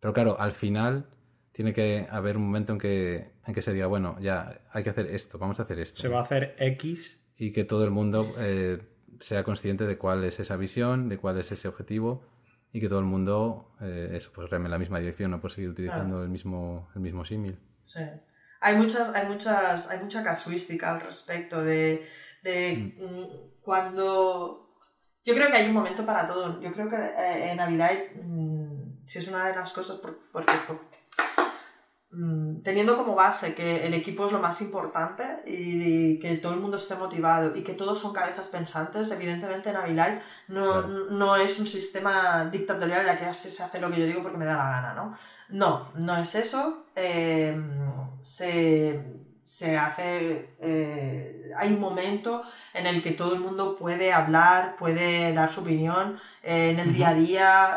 Pero 0.00 0.12
claro, 0.12 0.40
al 0.40 0.52
final 0.52 1.06
tiene 1.52 1.72
que 1.72 2.08
haber 2.10 2.36
un 2.36 2.44
momento 2.44 2.72
en 2.72 2.78
que, 2.78 3.30
en 3.46 3.54
que 3.54 3.62
se 3.62 3.72
diga, 3.72 3.86
bueno, 3.86 4.16
ya 4.20 4.60
hay 4.72 4.82
que 4.82 4.90
hacer 4.90 5.06
esto, 5.06 5.38
vamos 5.38 5.60
a 5.60 5.64
hacer 5.64 5.78
esto. 5.78 6.02
Se 6.02 6.08
va 6.08 6.20
a 6.20 6.22
hacer 6.22 6.56
X. 6.58 7.20
Y 7.36 7.52
que 7.52 7.64
todo 7.64 7.84
el 7.84 7.90
mundo 7.90 8.26
eh, 8.38 8.80
sea 9.20 9.44
consciente 9.44 9.86
de 9.86 9.98
cuál 9.98 10.24
es 10.24 10.40
esa 10.40 10.56
visión, 10.56 11.08
de 11.08 11.18
cuál 11.18 11.38
es 11.38 11.52
ese 11.52 11.68
objetivo 11.68 12.24
y 12.72 12.80
que 12.80 12.88
todo 12.88 13.00
el 13.00 13.04
mundo 13.04 13.74
eh, 13.80 14.10
eso, 14.14 14.30
pues 14.34 14.48
reme 14.50 14.66
en 14.66 14.70
la 14.70 14.78
misma 14.78 14.98
dirección, 14.98 15.30
no 15.30 15.40
por 15.40 15.52
seguir 15.52 15.70
utilizando 15.70 16.22
el 16.22 16.28
mismo 16.28 16.88
el 16.94 17.00
mismo 17.00 17.24
símil. 17.24 17.58
Sí. 17.84 18.00
Hay 18.60 18.76
muchas, 18.76 19.14
hay 19.14 19.26
muchas, 19.28 19.90
hay 19.90 20.00
mucha 20.00 20.22
casuística 20.22 20.94
al 20.94 21.00
respecto 21.00 21.62
de, 21.62 22.06
de 22.42 22.94
mm. 22.96 23.04
Mm, 23.04 23.26
cuando 23.60 24.76
yo 25.24 25.34
creo 25.34 25.50
que 25.50 25.56
hay 25.56 25.68
un 25.68 25.74
momento 25.74 26.06
para 26.06 26.26
todo. 26.26 26.60
Yo 26.60 26.72
creo 26.72 26.88
que 26.88 26.96
eh, 26.96 27.50
en 27.50 27.56
Navidad 27.56 27.90
mm, 28.22 28.62
si 29.04 29.18
es 29.18 29.28
una 29.28 29.48
de 29.48 29.54
las 29.54 29.72
cosas 29.72 29.98
porque, 29.98 30.20
porque 30.32 30.52
teniendo 32.62 32.94
como 32.94 33.14
base 33.14 33.54
que 33.54 33.86
el 33.86 33.94
equipo 33.94 34.26
es 34.26 34.32
lo 34.32 34.38
más 34.38 34.60
importante 34.60 35.40
y, 35.46 36.18
que 36.18 36.36
todo 36.36 36.52
el 36.52 36.58
mundo 36.58 36.76
esté 36.76 36.94
motivado 36.94 37.52
y 37.54 37.62
que 37.62 37.72
todos 37.72 37.98
son 37.98 38.12
cabezas 38.12 38.50
pensantes, 38.50 39.10
evidentemente 39.10 39.70
en 39.70 39.76
Avilite 39.76 40.18
no, 40.46 40.82
no 40.82 41.36
es 41.36 41.58
un 41.58 41.66
sistema 41.66 42.44
dictatorial 42.44 43.08
el 43.08 43.16
que 43.16 43.32
se 43.32 43.62
hace 43.62 43.80
lo 43.80 43.88
que 43.88 43.98
yo 43.98 44.06
digo 44.06 44.20
porque 44.20 44.36
me 44.36 44.44
da 44.44 44.56
la 44.56 44.68
gana, 44.68 44.92
¿no? 44.92 45.12
No, 45.48 45.86
no 45.94 46.16
es 46.16 46.34
eso. 46.34 46.76
Eh, 46.94 47.54
se, 48.22 48.94
se, 49.42 49.76
hace. 49.76 50.44
Eh, 50.58 51.50
hay 51.56 51.72
un 51.72 51.80
momento 51.80 52.42
en 52.74 52.86
el 52.86 53.00
que 53.00 53.12
todo 53.12 53.32
el 53.32 53.40
mundo 53.40 53.74
puede 53.74 54.12
hablar, 54.12 54.76
puede 54.76 55.32
dar 55.32 55.48
su 55.50 55.60
opinión 55.60 56.14
eh, 56.42 56.68
en 56.70 56.78
el 56.78 56.92
día 56.92 57.08
a 57.08 57.14
día, 57.14 57.76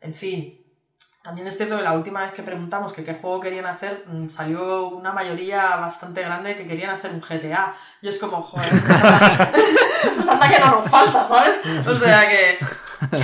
en 0.00 0.14
fin 0.14 0.65
también 1.26 1.48
es 1.48 1.56
cierto 1.56 1.76
que 1.76 1.82
la 1.82 1.92
última 1.92 2.20
vez 2.22 2.32
que 2.32 2.42
preguntamos 2.44 2.92
que 2.92 3.02
qué 3.02 3.14
juego 3.14 3.40
querían 3.40 3.66
hacer, 3.66 4.04
mm, 4.06 4.28
salió 4.28 4.88
una 4.90 5.12
mayoría 5.12 5.74
bastante 5.76 6.22
grande 6.22 6.56
que 6.56 6.68
querían 6.68 6.90
hacer 6.90 7.10
un 7.10 7.20
GTA. 7.20 7.74
Y 8.00 8.06
es 8.08 8.18
como, 8.20 8.42
joder, 8.42 8.70
pues 8.70 9.02
anda, 9.04 9.50
pues 10.14 10.28
anda 10.28 10.48
que 10.48 10.60
no 10.60 10.70
nos 10.70 10.88
falta, 10.88 11.24
¿sabes? 11.24 11.58
O 11.84 11.94
sea 11.96 12.20
que, 12.28 12.58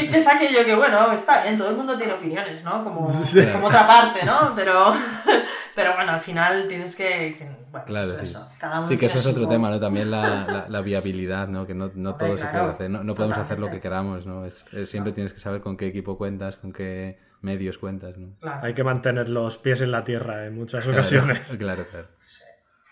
que, 0.01 0.11
que 0.11 0.19
es 0.19 0.27
aquello 0.27 0.65
que, 0.65 0.75
bueno, 0.75 1.13
está 1.13 1.43
bien, 1.45 1.57
todo 1.57 1.71
el 1.71 1.77
mundo 1.77 1.97
tiene 1.97 2.13
opiniones, 2.15 2.65
¿no? 2.65 2.83
Como, 2.83 3.07
como 3.53 3.67
otra 3.69 3.87
parte, 3.87 4.27
¿no? 4.27 4.53
Pero, 4.57 4.93
pero 5.77 5.95
bueno, 5.95 6.11
al 6.13 6.21
final 6.21 6.67
tienes 6.69 6.97
que, 6.97 7.37
que 7.39 7.49
bueno, 7.71 7.87
Claro, 7.87 8.09
pues 8.17 8.29
sí. 8.29 8.37
eso, 8.37 8.49
cada 8.59 8.79
uno 8.81 8.89
Sí, 8.89 8.97
que 8.99 9.07
eso 9.07 9.19
es 9.19 9.27
otro 9.27 9.45
su- 9.45 9.49
tema, 9.49 9.71
¿no? 9.71 9.79
También 9.79 10.11
la, 10.11 10.45
la- 10.49 10.67
la 10.69 10.81
viabilidad, 10.81 11.47
¿no? 11.47 11.67
Que 11.69 11.75
no, 11.75 11.91
no 11.95 12.11
Hombre, 12.11 12.27
todo 12.27 12.37
se 12.37 12.43
claro, 12.43 12.59
puede 12.65 12.75
hacer, 12.75 12.91
no, 12.91 13.05
no 13.05 13.15
podemos 13.15 13.39
hacer 13.39 13.59
lo 13.61 13.71
que 13.71 13.79
totalmente. 13.79 13.81
queramos, 13.81 14.27
¿no? 14.27 14.45
Es, 14.45 14.65
es- 14.73 14.91
siempre 14.91 15.13
tienes 15.13 15.33
que 15.33 15.39
saber 15.41 15.61
con 15.61 15.77
qué 15.77 15.87
equipo 15.87 16.19
cuentas, 16.19 16.57
con 16.57 16.73
qué 16.73 17.19
medios 17.43 17.79
cuentas, 17.79 18.17
¿no? 18.19 18.33
Claro. 18.41 18.65
Hay 18.65 18.75
que 18.75 18.85
mantener 18.85 19.29
los 19.29 19.59
pies 19.59 19.81
en 19.81 19.91
la 19.91 20.05
tierra 20.05 20.47
en 20.47 20.55
muchas 20.55 20.85
Claro, 20.85 20.99
ocasiones. 20.99 21.49
Claro, 21.59 21.87
claro. 21.89 22.09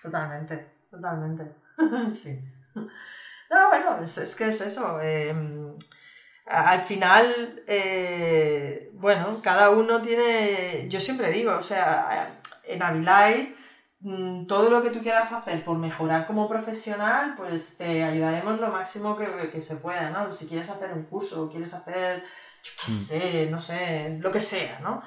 Totalmente, 0.03 0.67
totalmente. 0.91 1.45
sí. 2.13 2.39
No, 2.75 3.69
bueno, 3.69 4.03
es, 4.03 4.17
es 4.19 4.35
que 4.37 4.49
es 4.49 4.61
eso. 4.61 4.99
eh, 5.03 5.35
a- 6.47 6.71
al 6.71 6.81
final, 6.81 7.63
eh, 7.67 8.91
bueno, 8.95 9.41
cada 9.43 9.71
uno 9.71 10.01
tiene. 10.01 10.87
Yo 10.89 11.01
siempre 11.01 11.31
digo, 11.31 11.55
o 11.57 11.63
sea, 11.63 12.41
en 12.65 12.83
Avilai, 12.83 13.55
mm, 14.01 14.47
todo 14.47 14.71
lo 14.71 14.83
que 14.83 14.91
tú 14.91 15.01
quieras 15.01 15.33
hacer 15.33 15.63
por 15.65 15.79
mejorar 15.79 16.27
como 16.27 16.49
profesional, 16.49 17.35
pues 17.37 17.77
te 17.77 18.03
ayudaremos 18.05 18.59
lo 18.61 18.69
máximo 18.69 19.17
que, 19.17 19.27
que 19.51 19.63
se 19.63 19.77
pueda, 19.77 20.11
¿no? 20.11 20.33
Si 20.33 20.47
quieres 20.47 20.71
hacer 20.71 20.93
un 20.93 21.05
curso, 21.05 21.51
quieres 21.51 21.75
hacer, 21.75 22.23
qué 22.63 22.71
Mm. 22.87 23.05
sé, 23.07 23.47
no 23.49 23.61
sé, 23.61 24.11
lo 24.19 24.31
que 24.31 24.41
sea, 24.41 24.79
¿no? 24.79 24.99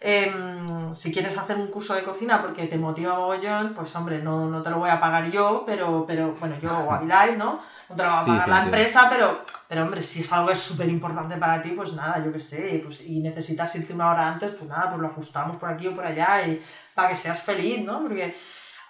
Em, 0.00 0.92
si 0.94 1.10
quieres 1.10 1.36
hacer 1.38 1.56
un 1.56 1.68
curso 1.68 1.94
de 1.94 2.02
cocina 2.02 2.38
porque 2.40 2.66
te 2.66 2.76
motiva 2.78 3.14
mogollón, 3.14 3.72
pues 3.72 3.94
hombre, 3.94 4.18
no, 4.20 4.48
no 4.48 4.60
te 4.62 4.70
lo 4.70 4.78
voy 4.78 4.90
a 4.90 4.98
pagar 4.98 5.26
yo, 5.26 5.62
pero, 5.64 6.04
pero 6.06 6.34
bueno, 6.38 6.56
yo 6.56 6.78
o 6.80 6.92
Avilai, 6.92 7.34
¿no? 7.34 7.56
No 7.88 7.96
te 7.96 8.02
lo 8.02 8.10
va 8.10 8.20
a 8.20 8.24
pagar 8.24 8.48
sí, 8.48 8.50
la 8.50 8.58
entiendo. 8.58 8.84
empresa, 8.86 9.06
pero, 9.08 9.38
pero 9.66 9.82
hombre, 9.82 10.02
si 10.02 10.20
es 10.20 10.32
algo 10.32 10.46
que 10.46 10.52
es 10.52 10.58
súper 10.58 10.88
importante 10.90 11.38
para 11.38 11.60
ti, 11.60 11.72
pues 11.72 11.92
nada, 11.92 12.18
yo 12.18 12.30
qué 12.32 12.40
sé, 12.40 12.78
pues, 12.82 13.00
y 13.00 13.20
necesitas 13.20 13.74
irte 13.74 13.92
una 13.94 14.08
hora 14.08 14.26
antes, 14.26 14.52
pues 14.52 14.68
nada, 14.68 14.88
pues 14.88 15.00
lo 15.00 15.06
ajustamos 15.06 15.56
por 15.56 15.68
aquí 15.70 15.86
o 15.86 15.92
por 15.94 16.04
allá 16.04 16.42
y 16.42 16.58
para 16.94 17.08
que 17.08 17.14
seas 17.14 17.40
feliz, 17.42 17.80
¿no? 17.80 18.00
Porque 18.00 18.30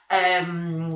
em, 0.08 0.90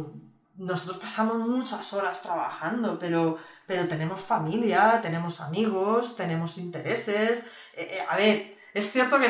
nosotros 0.55 0.97
pasamos 0.99 1.37
muchas 1.39 1.93
horas 1.93 2.21
trabajando, 2.21 2.99
pero, 2.99 3.35
pero 3.69 3.87
tenemos 3.93 4.21
familia, 4.33 4.99
tenemos 5.07 5.41
amigos, 5.41 6.15
tenemos 6.21 6.57
intereses. 6.65 7.43
Eh, 7.73 7.87
eh, 7.97 8.03
a 8.07 8.17
ver, 8.17 8.37
es 8.75 8.91
cierto 8.91 9.19
que 9.21 9.29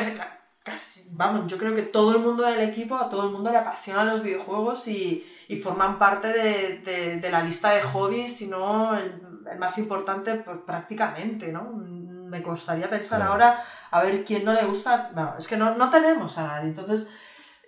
casi, 0.63 1.03
vamos, 1.07 1.45
yo 1.47 1.57
creo 1.57 1.73
que 1.73 1.83
todo 1.83 2.11
el 2.13 2.19
mundo 2.19 2.43
del 2.43 2.61
equipo, 2.61 2.97
a 2.97 3.09
todo 3.09 3.23
el 3.23 3.29
mundo 3.29 3.49
le 3.51 3.57
apasionan 3.57 4.05
los 4.07 4.21
videojuegos 4.21 4.87
y, 4.87 5.19
y 5.47 5.55
forman 5.57 5.97
parte 5.97 6.31
de, 6.31 6.71
de- 6.71 7.17
de 7.17 7.29
la 7.29 7.41
lista 7.41 7.69
de 7.69 7.81
hobbies, 7.81 8.33
si 8.33 8.45
no 8.47 8.95
el, 8.95 9.17
el 9.49 9.57
más 9.57 9.77
importante 9.77 10.35
pues, 10.35 10.59
prácticamente, 10.65 11.51
¿no? 11.51 11.71
Me 11.71 12.41
costaría 12.41 12.87
pensar 12.89 13.21
Claro. 13.21 13.29
ahora 13.29 13.55
a 13.91 13.99
ver 14.01 14.23
quién 14.23 14.43
no 14.43 14.53
le 14.53 14.63
gusta. 14.63 15.07
No, 15.11 15.35
es 15.37 15.47
que 15.47 15.57
no, 15.57 15.71
no 15.71 15.89
tenemos 15.89 16.37
a 16.37 16.43
nadie. 16.43 16.67
Entonces, 16.67 17.05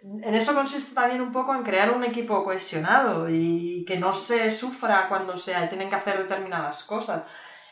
en 0.02 0.34
eso 0.34 0.54
consiste 0.54 0.94
también 0.96 1.22
un 1.22 1.30
poco 1.32 1.54
en 1.54 1.64
crear 1.64 1.90
un 1.90 2.04
equipo 2.04 2.42
cohesionado 2.42 3.28
y 3.30 3.84
que 3.86 3.98
no 3.98 4.14
se 4.14 4.50
sufra 4.50 5.06
cuando 5.06 5.38
se 5.38 5.66
tienen 5.68 5.90
que 5.90 5.96
hacer 5.96 6.18
determinadas 6.18 6.84
cosas. 6.84 7.22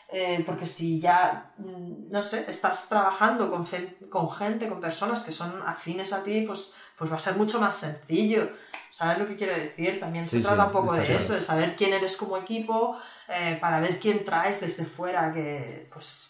Eh, 0.08 0.40
porque 0.44 0.66
si 0.66 0.98
ya, 0.98 1.32
mm, 1.56 2.10
no 2.10 2.22
sé, 2.22 2.44
estás 2.46 2.86
trabajando 2.86 3.48
con, 3.48 3.64
fe- 3.64 3.90
con 4.10 4.28
gente, 4.28 4.68
con 4.68 4.80
personas 4.80 5.22
que 5.24 5.32
son 5.32 5.62
afines 5.64 6.12
a 6.12 6.20
ti, 6.20 6.42
pues, 6.42 6.68
pues 6.96 7.10
va 7.10 7.16
a 7.16 7.18
ser 7.18 7.34
mucho 7.34 7.58
más 7.58 7.76
sencillo. 7.76 8.48
¿Sabes 8.88 9.16
lo 9.16 9.26
que 9.26 9.36
quiero 9.36 9.54
decir? 9.54 9.98
También 9.98 10.28
se 10.28 10.38
Sí, 10.38 10.42
trata 10.42 10.62
sí, 10.62 10.66
un 10.66 10.70
poco 10.70 10.94
de 10.94 11.04
claro. 11.04 11.16
eso, 11.16 11.32
de 11.34 11.40
saber 11.40 11.74
quién 11.74 11.92
eres 11.94 12.16
como 12.16 12.36
equipo, 12.36 12.90
eh, 13.28 13.56
para 13.58 13.80
ver 13.80 13.98
quién 13.98 14.22
traes 14.22 14.60
desde 14.60 14.84
fuera, 14.84 15.30
que 15.30 15.84
pues, 15.90 16.28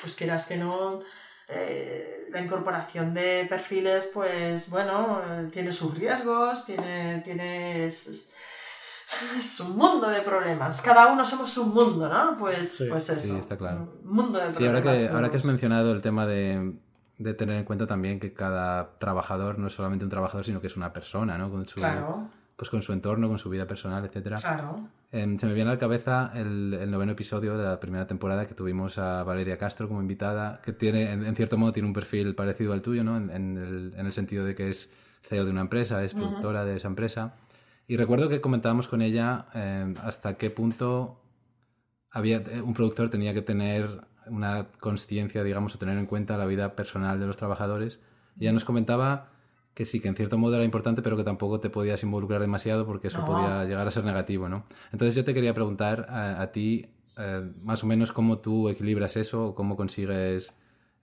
pues 0.00 0.14
quieras 0.14 0.44
que 0.46 0.56
no, 0.56 0.98
eh, 1.48 2.28
la 2.30 2.40
incorporación 2.40 3.14
de 3.14 3.46
perfiles, 3.48 4.10
pues 4.12 4.68
bueno, 4.70 5.20
eh, 5.26 5.48
tiene 5.50 5.72
sus 5.72 5.94
riesgos, 5.96 6.64
tiene, 6.66 7.20
tiene 7.24 7.86
es, 7.86 8.30
un 9.60 9.76
mundo 9.76 10.08
de 10.08 10.20
problemas. 10.20 10.82
Cada 10.82 11.06
uno 11.12 11.24
somos 11.24 11.56
un 11.56 11.72
mundo, 11.72 12.08
¿no? 12.08 12.36
Pues, 12.38 12.68
Sí. 12.76 12.86
pues 12.88 13.08
eso. 13.08 13.26
Sí, 13.34 13.36
está 13.38 13.56
claro. 13.56 13.94
Un 14.04 14.10
mundo 14.14 14.38
de 14.38 14.52
Sí, 14.54 14.66
ahora 14.66 14.82
problemas. 14.82 15.08
que, 15.08 15.14
ahora 15.14 15.30
que 15.30 15.36
has 15.36 15.44
mencionado 15.46 15.92
el 15.92 16.02
tema 16.02 16.26
de, 16.26 16.74
de 17.16 17.34
tener 17.34 17.56
en 17.56 17.64
cuenta 17.64 17.86
también 17.86 18.20
que 18.20 18.34
cada 18.34 18.98
trabajador 18.98 19.58
no 19.58 19.68
es 19.68 19.72
solamente 19.72 20.04
un 20.04 20.10
trabajador, 20.10 20.44
sino 20.44 20.60
que 20.60 20.66
es 20.66 20.76
una 20.76 20.92
persona, 20.92 21.38
¿no? 21.38 21.50
Con 21.50 21.66
su, 21.66 21.76
Claro, 21.76 22.28
pues 22.56 22.68
con 22.70 22.82
su 22.82 22.92
entorno, 22.92 23.28
con 23.28 23.38
su 23.38 23.48
vida 23.48 23.66
personal, 23.66 24.04
etcétera. 24.04 24.38
claro. 24.38 24.86
Em, 25.10 25.38
se 25.38 25.46
me 25.46 25.54
viene 25.54 25.70
a 25.70 25.74
la 25.74 25.78
cabeza 25.78 26.30
el, 26.34 26.74
el 26.74 26.90
noveno 26.90 27.12
episodio 27.12 27.56
de 27.56 27.64
la 27.64 27.80
primera 27.80 28.06
temporada 28.06 28.46
que 28.46 28.54
tuvimos 28.54 28.98
a 28.98 29.22
Valeria 29.24 29.56
Castro 29.56 29.88
como 29.88 30.02
invitada, 30.02 30.60
que 30.62 30.72
tiene, 30.72 31.12
en, 31.12 31.24
en 31.24 31.34
cierto 31.34 31.56
modo, 31.56 31.72
tiene 31.72 31.88
un 31.88 31.94
perfil 31.94 32.34
parecido 32.34 32.74
al 32.74 32.82
tuyo, 32.82 33.02
¿no? 33.04 33.16
En, 33.16 33.30
en 33.30 33.56
el, 33.56 33.94
en 33.96 34.06
el 34.06 34.12
sentido 34.12 34.44
de 34.44 34.54
que 34.54 34.68
es 34.68 34.90
CEO 35.22 35.46
de 35.46 35.50
una 35.50 35.62
empresa, 35.62 36.04
es 36.04 36.12
productora 36.12 36.64
de 36.64 36.76
esa 36.76 36.88
empresa. 36.88 37.36
Y 37.86 37.96
recuerdo 37.96 38.28
que 38.28 38.42
comentábamos 38.42 38.86
con 38.86 39.00
ella 39.00 39.46
em, 39.54 39.94
hasta 40.02 40.36
qué 40.36 40.50
punto 40.50 41.22
había, 42.10 42.38
eh, 42.38 42.60
un 42.60 42.74
productor 42.74 43.08
tenía 43.08 43.32
que 43.32 43.42
tener 43.42 44.06
una 44.26 44.68
conciencia, 44.78 45.42
digamos, 45.42 45.74
o 45.74 45.78
tener 45.78 45.96
en 45.96 46.04
cuenta 46.04 46.36
la 46.36 46.44
vida 46.44 46.76
personal 46.76 47.18
de 47.18 47.26
los 47.26 47.38
trabajadores. 47.38 48.00
Y 48.36 48.44
ella 48.44 48.52
nos 48.52 48.66
comentaba 48.66 49.30
que 49.78 49.84
sí, 49.84 50.00
que 50.00 50.08
en 50.08 50.16
cierto 50.16 50.36
modo 50.38 50.56
era 50.56 50.64
importante, 50.64 51.02
pero 51.02 51.16
que 51.16 51.24
tampoco 51.24 51.60
te 51.60 51.70
podías 51.70 52.02
involucrar 52.02 52.40
demasiado 52.40 52.84
porque 52.86 53.08
eso 53.08 53.18
No. 53.20 53.24
podía 53.24 53.64
llegar 53.64 53.86
a 53.86 53.90
ser 53.90 54.04
negativo, 54.04 54.48
¿no? 54.48 54.66
Entonces 54.92 55.14
yo 55.14 55.24
te 55.24 55.34
quería 55.34 55.54
preguntar 55.54 56.06
a, 56.10 56.42
a 56.42 56.52
ti, 56.52 56.86
eh, 57.16 57.50
más 57.62 57.82
o 57.84 57.86
menos, 57.86 58.12
cómo 58.12 58.38
tú 58.38 58.68
equilibras 58.68 59.16
eso, 59.16 59.48
o 59.48 59.54
cómo 59.54 59.76
consigues 59.76 60.52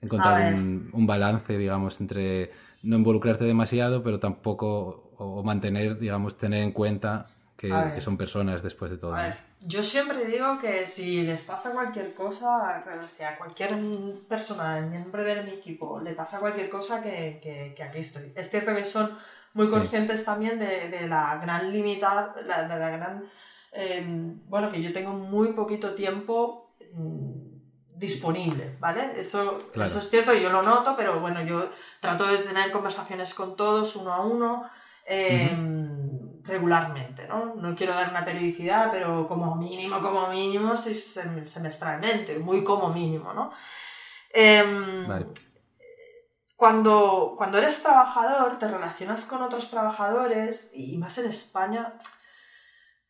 encontrar 0.01 0.39
un, 0.39 0.89
un 0.93 1.07
balance, 1.07 1.57
digamos, 1.57 1.99
entre 2.01 2.51
no 2.83 2.97
involucrarte 2.97 3.45
demasiado, 3.45 4.03
pero 4.03 4.19
tampoco, 4.19 5.13
o, 5.17 5.39
o 5.39 5.43
mantener, 5.43 5.97
digamos, 5.99 6.37
tener 6.37 6.61
en 6.63 6.71
cuenta 6.71 7.27
que, 7.57 8.01
son 8.01 8.17
personas 8.17 8.61
después 8.61 8.91
de 8.91 8.97
todo. 8.97 9.15
Yo 9.61 9.81
siempre 9.81 10.25
digo 10.25 10.57
que 10.59 10.85
si 10.85 11.23
les 11.23 11.43
pasa 11.43 11.71
cualquier 11.71 12.13
cosa, 12.13 12.83
o 13.05 13.09
sea, 13.09 13.29
a 13.29 13.37
cualquier 13.37 13.71
persona, 14.27 14.81
miembro 14.81 15.23
de 15.23 15.41
mi 15.41 15.51
equipo, 15.51 15.99
le 15.99 16.13
pasa 16.13 16.39
cualquier 16.39 16.69
cosa, 16.69 17.01
que, 17.01 17.39
que- 17.41 17.73
que 17.75 17.83
aquí 17.83 17.99
estoy. 17.99 18.31
Es 18.35 18.49
cierto 18.49 18.73
que 18.75 18.85
son 18.85 19.15
muy 19.53 19.65
Sí. 19.65 19.71
conscientes 19.75 20.23
también 20.23 20.59
de, 20.59 20.89
de 20.89 21.07
la 21.07 21.37
gran 21.37 21.71
limitad, 21.71 22.31
la, 22.45 22.63
de 22.63 22.77
la 22.77 22.89
gran... 22.89 23.23
eh, 23.71 24.01
bueno, 24.45 24.69
que 24.69 24.81
yo 24.81 24.91
tengo 24.93 25.13
muy 25.13 25.49
poquito 25.53 25.93
tiempo 25.93 26.67
mm, 26.91 27.33
disponible, 27.87 28.75
¿vale? 28.79 29.19
Eso, 29.19 29.57
Claro. 29.71 29.87
eso 29.89 29.99
es 29.99 30.09
cierto, 30.09 30.33
yo 30.33 30.49
lo 30.49 30.61
noto, 30.61 30.95
pero 30.95 31.19
bueno, 31.19 31.41
yo 31.41 31.69
trato 31.99 32.27
de 32.27 32.39
tener 32.39 32.69
conversaciones 32.71 33.33
con 33.33 33.55
todos 33.55 33.95
uno 33.95 34.13
a 34.13 34.19
uno. 34.21 34.63
eh, 35.07 35.55
regularmente, 36.43 37.14
¿no? 37.27 37.55
No 37.55 37.75
quiero 37.75 37.93
dar 37.95 38.09
una 38.09 38.25
periodicidad, 38.25 38.91
pero 38.91 39.27
como 39.27 39.55
mínimo, 39.55 40.01
como 40.01 40.27
mínimo, 40.29 40.77
sí, 40.77 40.91
sem- 40.91 41.45
semestralmente, 41.45 42.39
muy 42.39 42.63
como 42.63 42.89
mínimo, 42.89 43.33
¿no? 43.33 43.51
Em, 44.31 45.07
Vale. 45.07 45.27
cuando, 46.55 47.33
cuando 47.37 47.57
eres 47.59 47.81
trabajador, 47.81 48.57
te 48.59 48.67
relacionas 48.67 49.25
con 49.25 49.41
otros 49.41 49.69
trabajadores, 49.69 50.69
y 50.73 50.97
más 50.97 51.17
en 51.17 51.27
España. 51.27 51.93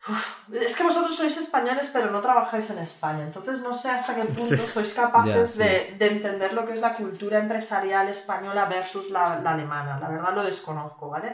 uf, 0.08 0.54
es 0.66 0.76
que 0.78 0.84
vosotros 0.90 1.16
sois 1.20 1.36
españoles, 1.46 1.90
pero 1.94 2.08
no 2.12 2.22
trabajáis 2.22 2.70
en 2.70 2.80
España. 2.90 3.24
Entonces 3.30 3.58
no 3.66 3.74
sé 3.74 3.90
hasta 3.90 4.16
qué 4.18 4.26
punto 4.26 4.64
Sí. 4.66 4.74
sois 4.76 4.92
capaces 5.02 5.52
sí. 5.54 5.58
de, 5.64 5.72
de 6.00 6.08
entender 6.16 6.54
lo 6.54 6.64
que 6.66 6.74
es 6.74 6.82
la 6.88 6.94
cultura 7.02 7.40
empresarial 7.40 8.08
española 8.10 8.66
versus 8.66 9.10
la, 9.10 9.26
la 9.44 9.52
alemana. 9.54 10.00
La 10.00 10.10
verdad 10.10 10.34
lo 10.36 10.44
desconozco, 10.44 11.10
¿vale? 11.10 11.30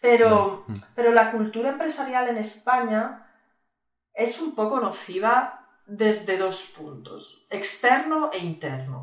Pero, 0.00 0.64
pero 0.94 1.12
la 1.12 1.28
cultura 1.30 1.68
empresarial 1.70 2.26
en 2.28 2.36
España 2.38 3.00
es 4.14 4.38
un 4.38 4.54
poco 4.54 4.80
nociva 4.80 5.34
desde 5.84 6.36
dos 6.36 6.56
puntos, 6.76 7.22
externo 7.48 8.28
e 8.32 8.38
interno. 8.38 8.98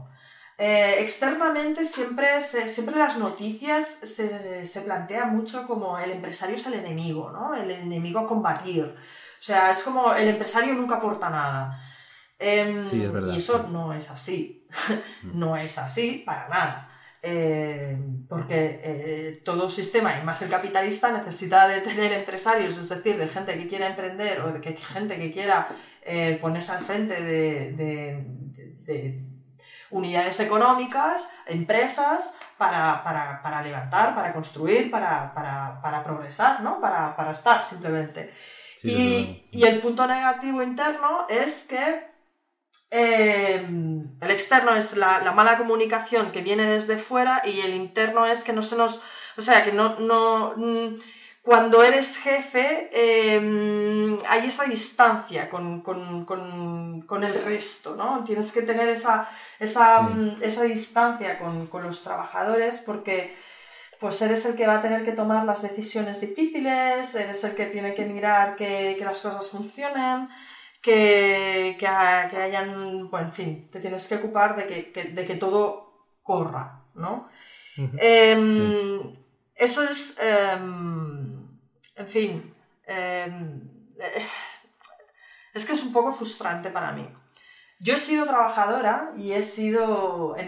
Eh, 0.58 0.96
externamente 1.00 1.84
siempre, 1.84 2.40
se- 2.42 2.68
siempre 2.68 2.96
las 2.98 3.16
noticias 3.16 3.84
se, 4.04 4.66
se 4.66 4.82
plantea 4.82 5.26
mucho 5.26 5.66
como 5.66 5.98
el 6.00 6.12
empresario 6.12 6.56
es 6.56 6.66
el 6.66 6.76
enemigo, 6.76 7.30
¿no? 7.32 7.54
El 7.56 7.70
enemigo 7.72 8.20
a 8.20 8.26
combatir. 8.26 8.84
O 8.84 9.44
sea, 9.48 9.70
es 9.72 9.84
como 9.84 10.14
el 10.14 10.28
empresario 10.30 10.74
nunca 10.76 10.96
aporta 10.96 11.30
nada. 11.30 11.70
Em, 12.40 12.72
Sí, 12.82 13.02
es 13.04 13.12
verdad, 13.12 13.34
Y 13.34 13.38
eso 13.38 13.60
sí. 13.60 13.66
no 13.66 13.94
es 13.94 14.10
así. 14.12 14.58
Mm. 15.22 15.32
no 15.32 15.56
es 15.58 15.78
así 15.78 16.22
para 16.26 16.48
nada. 16.48 16.86
Eh, 17.28 17.98
porque 18.28 18.78
eh, 18.84 19.42
todo 19.44 19.68
sistema, 19.68 20.16
y 20.16 20.22
más 20.22 20.42
el 20.44 20.50
capitalista, 20.50 21.10
necesita 21.10 21.66
de 21.66 21.80
tener 21.82 22.12
empresarios, 22.12 22.78
es 22.78 22.88
decir, 22.88 23.18
de 23.18 23.28
gente 23.28 23.56
que 23.58 23.66
quiera 23.66 23.88
emprender 23.88 24.40
o 24.42 24.52
de 24.52 24.60
que, 24.62 24.74
gente 24.74 25.18
que 25.18 25.32
quiera 25.32 25.66
eh, 26.02 26.38
ponerse 26.40 26.72
al 26.72 26.82
frente 26.82 27.16
de, 27.24 27.72
de- 27.72 28.22
de- 28.56 28.70
de 28.88 28.98
unidades 29.90 30.40
económicas, 30.40 31.28
empresas, 31.46 32.32
para, 32.58 33.02
para, 33.04 33.62
levantar, 33.62 34.14
para 34.14 34.32
construir, 34.32 34.90
para, 34.90 35.34
para 35.82 36.04
progresar, 36.04 36.60
¿no? 36.62 36.80
Para, 36.80 37.16
estar 37.32 37.64
simplemente. 37.64 38.28
y, 38.84 39.32
y, 39.52 39.64
el 39.66 39.80
punto 39.80 40.06
negativo 40.06 40.62
interno 40.62 41.26
es 41.28 41.64
que 41.64 41.98
eh, 42.98 43.56
el 44.22 44.32
externo 44.32 44.74
es 44.76 44.96
la, 44.96 45.20
la, 45.20 45.34
mala 45.34 45.58
comunicación 45.58 46.32
que 46.32 46.42
viene 46.42 46.66
desde 46.66 46.98
fuera 46.98 47.42
y 47.44 47.60
el 47.60 47.74
interno 47.76 48.26
es 48.26 48.44
que 48.44 48.54
no 48.54 48.62
se 48.62 48.78
nos... 48.78 49.02
O 49.38 49.42
sea, 49.42 49.66
que 49.66 49.74
no... 49.74 50.00
no 50.00 50.54
mm, 50.56 50.96
cuando 51.42 51.84
eres 51.84 52.18
jefe 52.18 52.90
em, 52.92 54.18
hay 54.28 54.48
esa 54.48 54.64
distancia 54.64 55.48
con, 55.48 55.82
con, 55.82 56.26
con, 56.26 57.02
con, 57.04 57.24
el 57.24 57.36
resto, 57.44 57.96
¿no? 57.96 58.24
Tienes 58.24 58.52
que 58.52 58.64
tener 58.64 58.90
esa, 58.90 59.30
esa, 59.60 60.02
mm, 60.02 60.42
esa 60.42 60.64
distancia 60.64 61.38
con, 61.38 61.70
los 61.84 62.02
trabajadores 62.02 62.82
porque 62.86 63.36
pues 64.00 64.22
eres 64.24 64.46
el 64.46 64.56
que 64.56 64.68
va 64.68 64.78
a 64.78 64.82
tener 64.82 65.04
que 65.06 65.12
tomar 65.12 65.46
las 65.46 65.62
decisiones 65.62 66.20
difíciles, 66.22 67.14
eres 67.14 67.44
el 67.44 67.56
que 67.56 67.68
tiene 67.68 67.94
que 67.94 68.06
mirar 68.06 68.56
que, 68.56 68.96
que 68.98 69.06
las 69.06 69.22
cosas 69.22 69.50
funcionen, 69.50 70.30
que, 70.86 71.76
que, 71.80 71.88
hayan, 71.88 73.10
bueno, 73.10 73.28
en 73.30 73.34
fin, 73.34 73.70
te 73.72 73.80
tienes 73.80 74.08
que 74.08 74.18
ocupar 74.18 74.56
de 74.56 74.68
que, 74.68 75.04
de 75.04 75.26
que 75.26 75.36
todo 75.36 76.06
corra, 76.22 76.84
¿no? 76.94 77.28
Em, 77.76 79.16
eso 79.56 79.84
es, 79.84 80.16
em, 80.20 81.48
en 81.96 82.08
fin, 82.08 82.54
em, 82.86 83.62
es 85.56 85.66
que 85.66 85.72
es 85.72 85.84
un 85.84 85.92
poco 85.92 86.12
frustrante 86.12 86.70
para 86.70 86.92
mí. 86.92 87.10
Yo 87.80 87.96
he 87.96 87.98
sido 87.98 88.28
trabajadora 88.28 89.12
y 89.18 89.32
he 89.32 89.42
sido 89.42 90.38
en, 90.38 90.48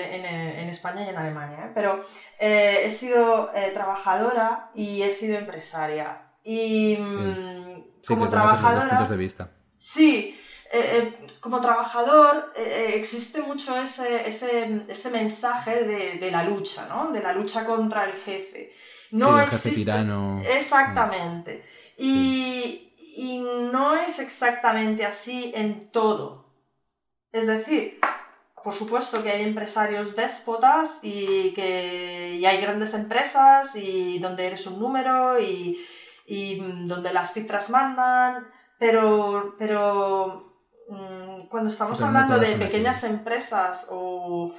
España 0.70 1.04
y 1.04 1.10
en 1.10 1.18
Alemania, 1.18 1.66
¿eh? 1.66 1.72
pero 1.74 2.06
eh, 2.40 2.84
he 2.86 2.90
sido 2.92 3.52
eh, 3.56 3.72
trabajadora 3.74 4.70
y 4.76 5.02
he 5.02 5.12
sido 5.12 5.36
empresaria. 5.38 6.22
Y 6.44 6.96
mm, 6.98 8.06
como 8.08 8.30
trabajadora... 8.30 9.04
de 9.04 9.18
vista. 9.18 9.57
Sí, 9.78 10.34
eh, 10.70 10.98
eh, 10.98 11.28
como 11.40 11.62
trabajador 11.62 12.52
eh, 12.54 12.92
existe 12.96 13.42
mucho 13.42 13.78
ese, 13.78 14.28
ese, 14.28 15.10
mensaje 15.10 15.84
de, 15.84 16.32
la 16.32 16.44
lucha, 16.44 16.86
¿no? 16.88 17.12
De 17.12 17.22
la 17.22 17.32
lucha 17.32 17.64
contra 17.64 18.04
el 18.04 18.14
jefe. 18.14 18.70
No 19.12 19.40
el 19.40 19.50
jefe 19.50 19.72
tirano. 19.72 20.42
Exactamente. 20.46 21.62
Y, 21.96 22.84
no 23.72 23.96
es 23.96 24.20
exactamente 24.20 25.04
así 25.04 25.52
en 25.56 25.90
todo. 25.92 26.46
Es 27.32 27.48
decir, 27.48 28.00
por 28.64 28.76
supuesto 28.76 29.24
que 29.24 29.32
hay 29.32 29.42
empresarios 29.42 30.16
déspotas 30.16 31.00
y 31.02 31.52
que 31.54 32.44
hay 32.46 32.58
grandes 32.58 32.94
empresas 32.94 33.74
y 33.74 34.20
donde 34.20 34.46
eres 34.46 34.68
un 34.68 34.78
número 34.78 35.40
y, 35.40 35.80
y 36.26 36.60
donde 36.86 37.12
las 37.12 37.34
cifras 37.34 37.70
mandan 37.72 38.46
pero, 38.80 39.56
pero 39.58 40.54
mm, 40.88 41.42
cuando 41.50 41.70
estamos 41.70 42.02
hablando 42.02 42.40
de 42.40 42.56
pequeñas 42.56 43.04
empresas 43.04 43.86
o, 43.90 44.52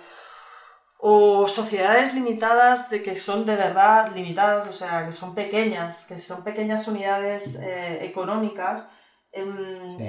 sociedades 1.47 2.13
limitadas 2.13 2.89
de 2.89 3.01
que 3.01 3.17
son 3.17 3.45
de 3.45 3.57
verdad 3.57 4.09
limitadas, 4.09 4.67
o 4.67 4.73
sea, 4.73 5.05
que 5.05 5.13
son 5.13 5.33
pequeñas, 5.33 6.05
que 6.07 6.19
son 6.19 6.43
pequeñas 6.43 6.87
unidades 6.89 7.57
eh, 7.63 7.99
económicas, 8.01 8.85
en, 9.31 10.01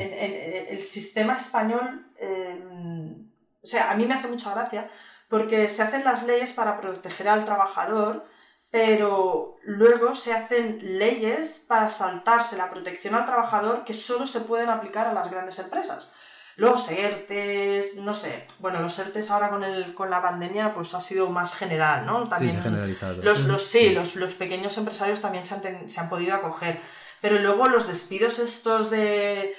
el 0.68 0.82
sistema 0.84 1.36
español, 1.36 2.01
em, 2.16 3.14
o 3.62 3.68
sea, 3.68 3.89
a 3.91 3.93
mí 3.95 4.05
me 4.05 4.14
hace 4.16 4.28
mucha 4.28 4.49
gracia 4.49 4.88
porque 5.28 5.68
se 5.68 5.82
hacen 5.84 6.03
las 6.03 6.24
leyes 6.24 6.53
para 6.53 6.76
proteger 6.76 7.28
al 7.28 7.43
trabajador, 7.43 8.24
pero 8.72 9.57
luego 9.63 10.13
se 10.13 10.34
hacen 10.34 10.80
leyes 10.99 11.65
para 11.67 11.89
saltarse 11.89 12.57
la 12.57 12.70
protección 12.70 13.15
al 13.15 13.26
trabajador 13.26 13.84
que 13.84 13.93
solo 13.93 14.28
se 14.28 14.41
pueden 14.41 14.70
aplicar 14.70 15.07
a 15.07 15.13
las 15.13 15.32
grandes 15.32 15.57
empresas. 15.59 16.07
Los 16.55 16.91
ERTES, 16.91 17.95
no 17.97 18.13
sé, 18.13 18.45
bueno, 18.59 18.82
los 18.82 18.99
ERTES 18.99 19.32
ahora 19.32 19.49
con, 19.49 19.63
el, 19.63 19.93
con 19.93 20.09
la 20.09 20.22
pandemia 20.22 20.74
pues 20.74 20.93
ha 20.93 20.99
sido 20.99 21.30
más 21.30 21.55
general, 21.55 22.05
¿no? 22.05 22.28
También 22.28 22.57
sí, 22.57 22.61
generalizado. 22.61 23.24
Los, 23.24 23.45
los, 23.45 23.63
sí, 23.63 23.91
los, 23.91 24.17
los 24.17 24.36
pequeños 24.36 24.78
empresarios 24.78 25.22
también 25.22 25.45
se 25.45 25.55
han, 25.55 25.89
se 25.89 25.99
han 25.99 26.09
podido 26.09 26.36
acoger, 26.36 26.82
pero 27.22 27.39
luego 27.39 27.70
los 27.70 27.88
despidos 27.88 28.39
estos 28.39 28.89
de 28.89 29.55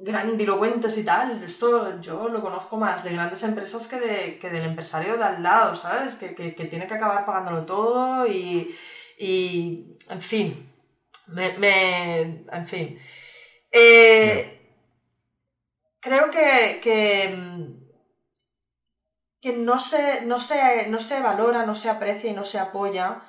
grandilocuentes 0.00 0.96
y 0.96 1.04
tal, 1.04 1.42
esto 1.42 2.00
yo 2.00 2.28
lo 2.28 2.40
conozco 2.40 2.76
más 2.78 3.02
de 3.02 3.12
grandes 3.12 3.42
empresas 3.42 3.86
que, 3.88 3.98
de, 3.98 4.38
que 4.38 4.50
del 4.50 4.64
empresario 4.64 5.16
de 5.16 5.24
al 5.24 5.42
lado, 5.42 5.74
¿sabes? 5.74 6.16
Que, 6.16 6.34
que, 6.34 6.50
tiene 6.66 6.86
que 6.86 6.94
acabar 6.94 7.24
pagándolo 7.24 7.64
todo 7.64 8.26
y, 8.26 8.74
y 9.18 9.96
en 10.08 10.20
fin, 10.20 10.72
me, 11.26 12.20
en 12.20 12.66
fin. 12.66 12.98
Eh, 13.72 14.58
creo 16.00 16.30
que, 16.30 16.80
que, 16.82 17.28
que 19.40 19.52
no, 19.52 19.78
se, 19.78 20.20
no, 20.22 20.38
se, 20.38 20.86
no 20.86 21.00
se 21.00 21.20
valora, 21.20 21.62
no 21.64 21.74
se 21.74 21.88
aprecia 21.88 22.30
y 22.30 22.34
no 22.34 22.44
se 22.44 22.58
apoya 22.58 23.20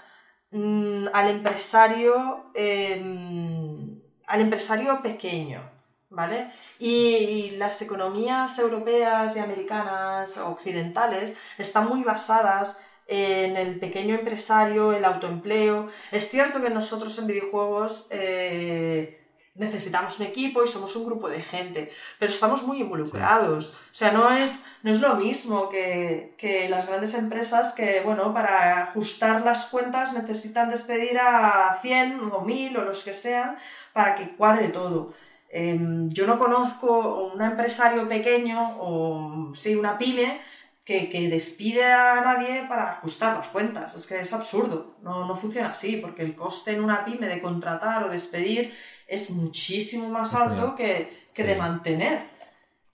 mm, 0.52 1.08
al 1.14 1.28
empresario 1.30 2.52
em, 2.54 4.00
al 4.28 4.42
empresario 4.42 5.02
pequeño. 5.02 5.79
¿Vale? 6.10 6.48
Y, 6.80 7.52
las 7.52 7.82
economías 7.82 8.58
europeas 8.60 9.36
y 9.36 9.40
americanas 9.40 10.38
occidentales 10.38 11.36
están 11.58 11.88
muy 11.88 12.04
basadas 12.04 12.80
en 13.08 13.58
el 13.58 13.80
pequeño 13.80 14.16
empresario, 14.16 14.92
el 14.94 15.04
autoempleo. 15.06 15.86
Es 16.12 16.30
cierto 16.30 16.62
que 16.62 16.70
nosotros 16.70 17.18
en 17.18 17.28
videojuegos 17.28 18.06
eh, 18.10 19.10
necesitamos 19.56 20.18
un 20.20 20.26
equipo 20.26 20.64
y 20.64 20.68
somos 20.68 20.96
un 20.96 21.04
grupo 21.06 21.28
de 21.30 21.42
gente, 21.42 21.90
pero 22.18 22.32
estamos 22.32 22.64
muy 22.64 22.80
involucrados. 22.80 23.70
O 23.70 23.74
sea, 23.92 24.12
no 24.12 24.32
es, 24.32 24.64
no 24.84 24.92
es 24.92 25.00
lo 25.00 25.16
mismo 25.16 25.68
que, 25.70 26.30
que, 26.38 26.68
las 26.70 26.86
grandes 26.86 27.14
empresas 27.14 27.74
que, 27.74 28.00
bueno, 28.00 28.32
para 28.32 28.80
ajustar 28.80 29.42
las 29.42 29.66
cuentas 29.66 30.14
necesitan 30.14 30.70
despedir 30.70 31.18
a 31.20 31.74
100 31.82 32.20
o 32.32 32.42
1000 32.42 32.78
o 32.78 32.84
los 32.84 33.04
que 33.04 33.14
sean 33.14 33.56
para 33.92 34.14
que 34.14 34.28
cuadre 34.30 34.70
todo. 34.70 35.08
Em, 35.52 36.10
yo 36.10 36.26
no 36.28 36.38
conozco 36.38 36.90
un 37.26 37.42
empresario 37.42 38.08
pequeño 38.08 38.76
o 38.80 39.54
sí, 39.56 39.76
una 39.76 39.98
pyme 39.98 40.40
que, 40.84 41.10
que, 41.10 41.28
despide 41.28 41.86
a 41.92 42.22
nadie 42.22 42.66
para 42.70 42.92
ajustar 42.92 43.36
las 43.38 43.50
cuentas. 43.50 43.96
Es 43.96 44.06
que 44.08 44.20
es 44.20 44.34
absurdo, 44.34 44.96
no, 45.02 45.26
no, 45.26 45.36
funciona 45.36 45.70
así, 45.70 45.98
porque 45.98 46.22
el 46.24 46.36
coste 46.36 46.72
en 46.74 46.82
una 46.82 47.04
pyme 47.06 47.28
de 47.28 47.42
contratar 47.42 48.04
o 48.04 48.10
despedir 48.10 48.72
es 49.08 49.30
muchísimo 49.30 50.10
más 50.10 50.34
alto 50.34 50.76
que, 50.76 51.10
que 51.34 51.44
de 51.44 51.56
mantener. 51.56 52.26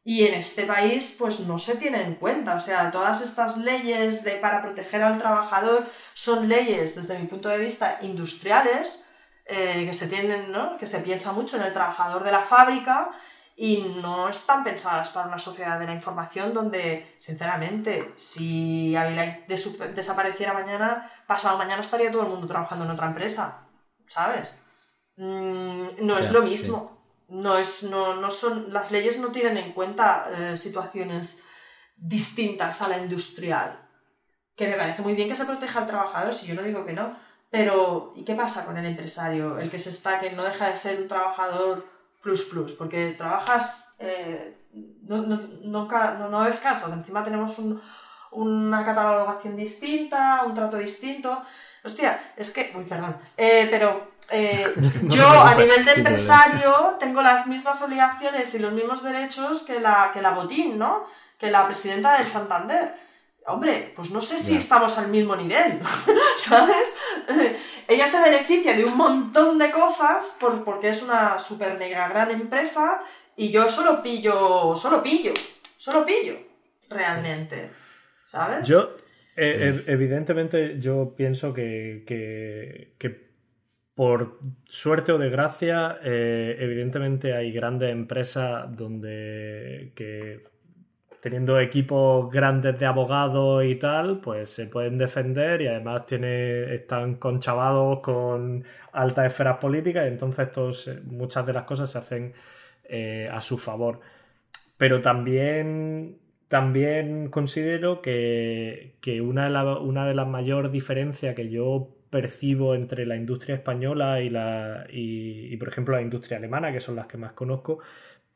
Y 0.03 0.23
en 0.23 0.35
este 0.35 0.65
país, 0.65 1.15
pues 1.17 1.39
no 1.39 1.57
se 1.57 1.75
tiene 1.75 1.99
en 1.99 2.13
cuenta. 2.13 2.55
O 2.55 2.59
sea, 2.59 2.91
todas 2.91 3.21
estas 3.21 3.57
leyes 3.57 4.23
de, 4.23 4.37
para 4.37 4.61
proteger 4.61 5.01
al 5.01 5.17
trabajador 5.17 5.83
son 6.13 6.47
leyes, 6.47 6.95
desde 6.95 7.17
mi 7.17 7.25
punto 7.25 7.49
de 7.49 7.59
vista, 7.59 7.97
industriales, 8.01 9.01
eh, 9.45 9.83
que 9.85 9.93
se 9.93 10.07
tienen, 10.07 10.51
¿no? 10.51 10.75
que 10.77 10.87
se 10.87 10.99
piensa 11.01 11.31
mucho 11.31 11.55
en 11.55 11.63
el 11.63 11.71
trabajador 11.71 12.23
de 12.23 12.31
la 12.31 12.41
fábrica 12.41 13.07
y 13.55 13.77
no 13.77 14.27
están 14.27 14.63
pensadas 14.63 15.09
para 15.09 15.27
una 15.27 15.37
sociedad 15.37 15.79
de 15.79 15.85
la 15.85 15.93
información 15.93 16.51
donde, 16.51 16.99
sinceramente, 17.19 18.11
si 18.15 18.95
Avilay 18.95 19.33
desapareciera 19.45 20.51
mañana, 20.51 20.99
pasado 21.25 21.55
mañana 21.55 21.81
estaría 21.81 22.11
todo 22.11 22.23
el 22.23 22.27
mundo 22.27 22.47
trabajando 22.47 22.83
en 22.83 22.89
otra 22.89 23.05
empresa, 23.05 23.55
¿sabes? 24.07 24.57
Mm, 25.17 25.89
no 25.97 26.17
es 26.17 26.29
lo 26.31 26.41
mismo. 26.41 26.87
No 27.27 27.57
es, 27.57 27.81
no, 27.81 28.13
no 28.13 28.29
son, 28.29 28.63
las 28.67 28.91
leyes 28.91 29.17
no 29.17 29.31
tienen 29.31 29.57
en 29.57 29.69
cuenta 29.71 30.25
eh, 30.29 30.55
situaciones 30.55 31.37
distintas 31.95 32.81
a 32.81 32.87
la 32.87 32.97
industrial. 32.97 33.79
Que 34.55 34.67
me 34.67 34.77
parece 34.77 35.01
muy 35.01 35.13
bien 35.13 35.27
que 35.27 35.35
se 35.35 35.45
proteja 35.45 35.79
al 35.79 35.85
trabajador, 35.85 36.33
si 36.33 36.45
yo 36.45 36.55
no 36.55 36.61
digo 36.63 36.83
que 36.83 36.93
no, 36.93 37.11
pero, 37.55 38.11
¿y 38.17 38.25
qué 38.25 38.35
pasa 38.35 38.65
con 38.65 38.77
el 38.77 38.85
empresario? 38.85 39.57
El 39.57 39.69
que 39.69 39.79
se 39.79 39.89
está, 39.89 40.19
que 40.19 40.29
no 40.31 40.43
deja 40.43 40.67
de 40.67 40.75
ser 40.75 40.99
un 40.99 41.07
trabajador 41.07 41.85
plus 42.21 42.43
plus, 42.43 42.73
porque 42.73 43.15
trabajas, 43.17 43.95
eh, 43.97 44.57
no, 45.03 45.21
no, 45.21 46.29
no, 46.29 46.43
descansas, 46.43 46.91
encima 46.91 47.23
tenemos 47.23 47.53
una 48.31 48.83
catalogación 48.83 49.55
distinta, 49.55 50.43
un 50.45 50.53
trato 50.53 50.75
distinto. 50.75 51.43
Hostia, 51.81 52.19
es 52.35 52.51
que, 52.51 52.73
uy, 52.75 52.83
perdón, 52.83 53.15
eh, 53.37 53.69
pero 53.71 54.11
eh, 54.31 54.73
yo 55.03 55.25
a 55.25 55.55
nivel 55.55 55.85
de 55.85 55.93
empresario 55.93 56.97
tengo 56.99 57.21
las 57.21 57.47
mismas 57.47 57.81
obligaciones 57.81 58.53
y 58.53 58.59
los 58.59 58.73
mismos 58.73 59.01
derechos 59.01 59.63
que 59.63 59.79
la, 59.79 60.11
que 60.13 60.21
la 60.21 60.31
Botín, 60.31 60.77
¿no? 60.77 61.05
Que 61.39 61.51
la 61.51 61.65
presidenta 61.65 62.17
del 62.17 62.27
Santander. 62.27 63.04
Hombre, 63.47 63.91
pues 63.95 64.09
no 64.09 64.21
sé 64.21 64.39
si 64.39 64.55
estamos 64.55 64.97
al 64.97 65.09
mismo 65.09 65.35
nivel, 65.35 65.79
¿sabes? 66.37 66.93
Ella 67.87 68.07
se 68.07 68.19
beneficia 68.19 68.75
de 68.75 68.83
un 68.83 68.97
montón 68.97 69.59
de 69.59 69.69
cosas 69.69 70.35
por, 70.39 70.63
porque 70.63 70.89
es 70.89 71.03
una 71.03 71.37
super 71.37 71.77
mega 71.77 72.07
gran 72.07 72.31
empresa 72.31 73.01
y 73.35 73.51
yo 73.51 73.69
solo 73.69 74.01
pillo, 74.01 74.75
solo 74.75 75.03
pillo, 75.03 75.31
solo 75.77 76.03
pillo, 76.03 76.39
realmente. 76.89 77.69
¿sabes? 78.31 78.67
Yo, 78.67 78.97
eh, 79.35 79.83
evidentemente, 79.85 80.79
yo 80.79 81.13
pienso 81.15 81.53
que, 81.53 82.03
que, 82.07 83.25
por 83.93 84.39
suerte 84.65 85.11
o 85.11 85.19
desgracia, 85.19 85.99
eh, 86.03 86.57
evidentemente 86.59 87.33
hay 87.33 87.51
grandes 87.51 87.91
empresas 87.91 88.75
donde 88.75 89.91
que 89.95 90.54
teniendo 91.25 91.59
equipos 91.59 92.31
grandes 92.31 92.77
de 92.77 92.85
abogados 92.85 93.65
y 93.65 93.77
tal, 93.77 94.19
pues 94.19 94.51
se 94.51 94.67
pueden 94.67 94.99
defender 94.99 95.59
y 95.63 95.67
además 95.67 96.05
tiene, 96.05 96.75
están 96.75 97.15
conchavados 97.15 98.01
con 98.01 98.63
altas 98.91 99.25
esferas 99.25 99.57
políticas 99.57 100.05
y 100.05 100.09
entonces 100.09 101.03
muchas 101.05 101.43
de 101.47 101.53
las 101.53 101.63
cosas 101.63 101.89
se 101.91 101.97
hacen 101.97 102.33
eh, 102.87 103.27
a 103.31 103.41
su 103.41 103.57
favor. 103.57 104.01
Pero 104.77 105.01
también, 105.01 106.19
también 106.47 107.31
considero 107.31 108.03
que, 108.03 108.93
una, 109.23 109.49
de 109.49 109.79
una 109.81 110.07
de 110.07 110.13
las 110.13 110.27
mayores 110.27 110.71
diferencias 110.71 111.35
que 111.35 111.49
yo 111.49 111.89
percibo 112.11 112.75
entre 112.75 113.07
la 113.07 113.15
industria 113.15 113.55
española 113.55 114.21
y, 114.21 114.29
la, 114.29 114.85
y, 114.91 115.57
por 115.57 115.69
ejemplo, 115.69 115.95
la 115.95 116.03
industria 116.03 116.37
alemana, 116.37 116.71
que 116.71 116.81
son 116.81 116.95
las 116.95 117.07
que 117.07 117.17
más 117.17 117.33
conozco, 117.33 117.79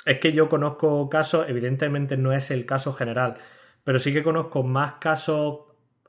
es 0.06 0.20
que 0.20 0.34
yo 0.34 0.50
conozco 0.50 1.10
casos, 1.10 1.46
evidentemente 1.50 2.18
no 2.18 2.34
es 2.34 2.52
el 2.52 2.66
caso 2.66 2.94
general, 2.94 3.36
pero 3.84 4.00
sí 4.00 4.14
que 4.14 4.24
conozco 4.24 4.64
más 4.64 4.94
casos 4.94 5.62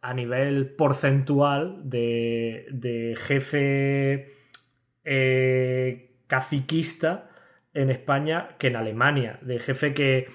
a 0.03 0.14
nivel 0.14 0.70
porcentual 0.70 1.80
de, 1.84 3.16
jefe 3.18 4.34
eh, 5.05 6.11
caciquista 6.26 7.30
en 7.74 7.91
España 7.91 8.57
que 8.59 8.68
en 8.68 8.76
Alemania, 8.76 9.38
de 9.43 9.59
jefe 9.59 9.95
que, 9.95 10.28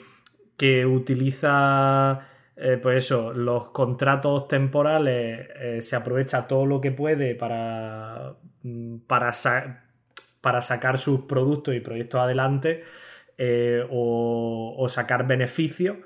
que 0.58 0.86
utiliza 0.86 2.28
eh, 2.58 2.80
pues 2.82 3.06
eso, 3.06 3.34
los 3.34 3.66
contratos 3.72 4.48
temporales, 4.48 5.50
eh, 5.60 5.82
se 5.82 5.96
aprovecha 5.96 6.48
todo 6.48 6.66
lo 6.66 6.80
que 6.80 6.92
puede 6.92 7.36
para, 7.36 8.36
mm, 8.64 9.00
para, 9.08 9.34
para 10.42 10.62
sacar 10.62 10.98
sus 10.98 11.22
productos 11.22 11.76
y 11.76 11.82
proyectos 11.82 12.22
adelante 12.22 12.84
eh, 13.38 13.86
o, 13.90 14.88
sacar 14.90 15.28
beneficio. 15.28 16.00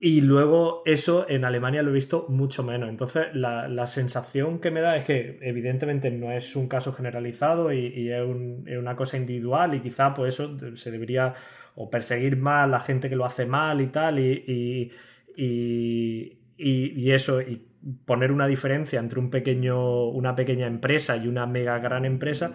Y 0.00 0.20
luego 0.20 0.82
eso 0.84 1.26
en 1.28 1.44
Alemania 1.44 1.82
lo 1.82 1.90
he 1.90 1.94
visto 1.94 2.26
mucho 2.28 2.62
menos. 2.62 2.88
Entonces 2.88 3.26
la, 3.34 3.86
sensación 3.86 4.60
que 4.60 4.70
me 4.70 4.80
da 4.80 4.96
es 4.96 5.04
que 5.04 5.38
evidentemente 5.42 6.10
no 6.10 6.32
es 6.32 6.56
un 6.56 6.68
caso 6.68 6.92
generalizado 6.92 7.72
y, 7.72 8.10
es, 8.10 8.76
una 8.78 8.96
cosa 8.96 9.16
individual 9.16 9.74
y 9.74 9.80
quizá 9.80 10.12
pues 10.14 10.34
eso 10.34 10.76
se 10.76 10.90
debería 10.90 11.34
o 11.76 11.90
perseguir 11.90 12.36
más 12.36 12.68
la 12.68 12.80
gente 12.80 13.08
que 13.08 13.16
lo 13.16 13.24
hace 13.24 13.46
mal 13.46 13.80
y 13.80 13.86
tal 13.86 14.18
y, 14.18 14.90
y 15.36 17.10
eso 17.10 17.40
y 17.40 17.62
poner 18.04 18.32
una 18.32 18.46
diferencia 18.46 19.00
entre 19.00 19.18
un 19.18 19.30
pequeño, 19.30 20.06
una 20.08 20.34
pequeña 20.34 20.66
empresa 20.66 21.16
y 21.16 21.28
una 21.28 21.46
mega 21.46 21.78
gran 21.78 22.04
empresa 22.04 22.52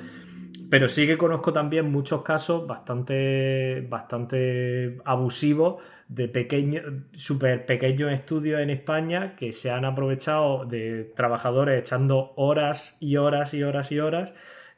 pero 0.70 0.88
sí 0.88 1.08
que 1.08 1.18
conozco 1.18 1.52
también 1.52 1.92
muchos 1.92 2.22
casos 2.22 2.68
bastante, 2.68 3.82
bastante 3.90 4.98
abusivos 5.04 5.82
de 6.08 6.28
pequeños, 6.28 6.84
súper 7.14 7.66
pequeños 7.66 8.12
estudios 8.12 8.62
en 8.62 8.70
España 8.70 9.36
que 9.36 9.52
se 9.54 9.72
han 9.72 9.86
aprovechado 9.86 10.66
de 10.66 11.12
trabajadores 11.16 11.80
echando 11.80 12.34
horas 12.36 12.98
y 13.00 13.18
horas 13.18 13.54
y 13.54 13.64
horas 13.64 13.92
y 13.92 14.00
horas, 14.00 14.34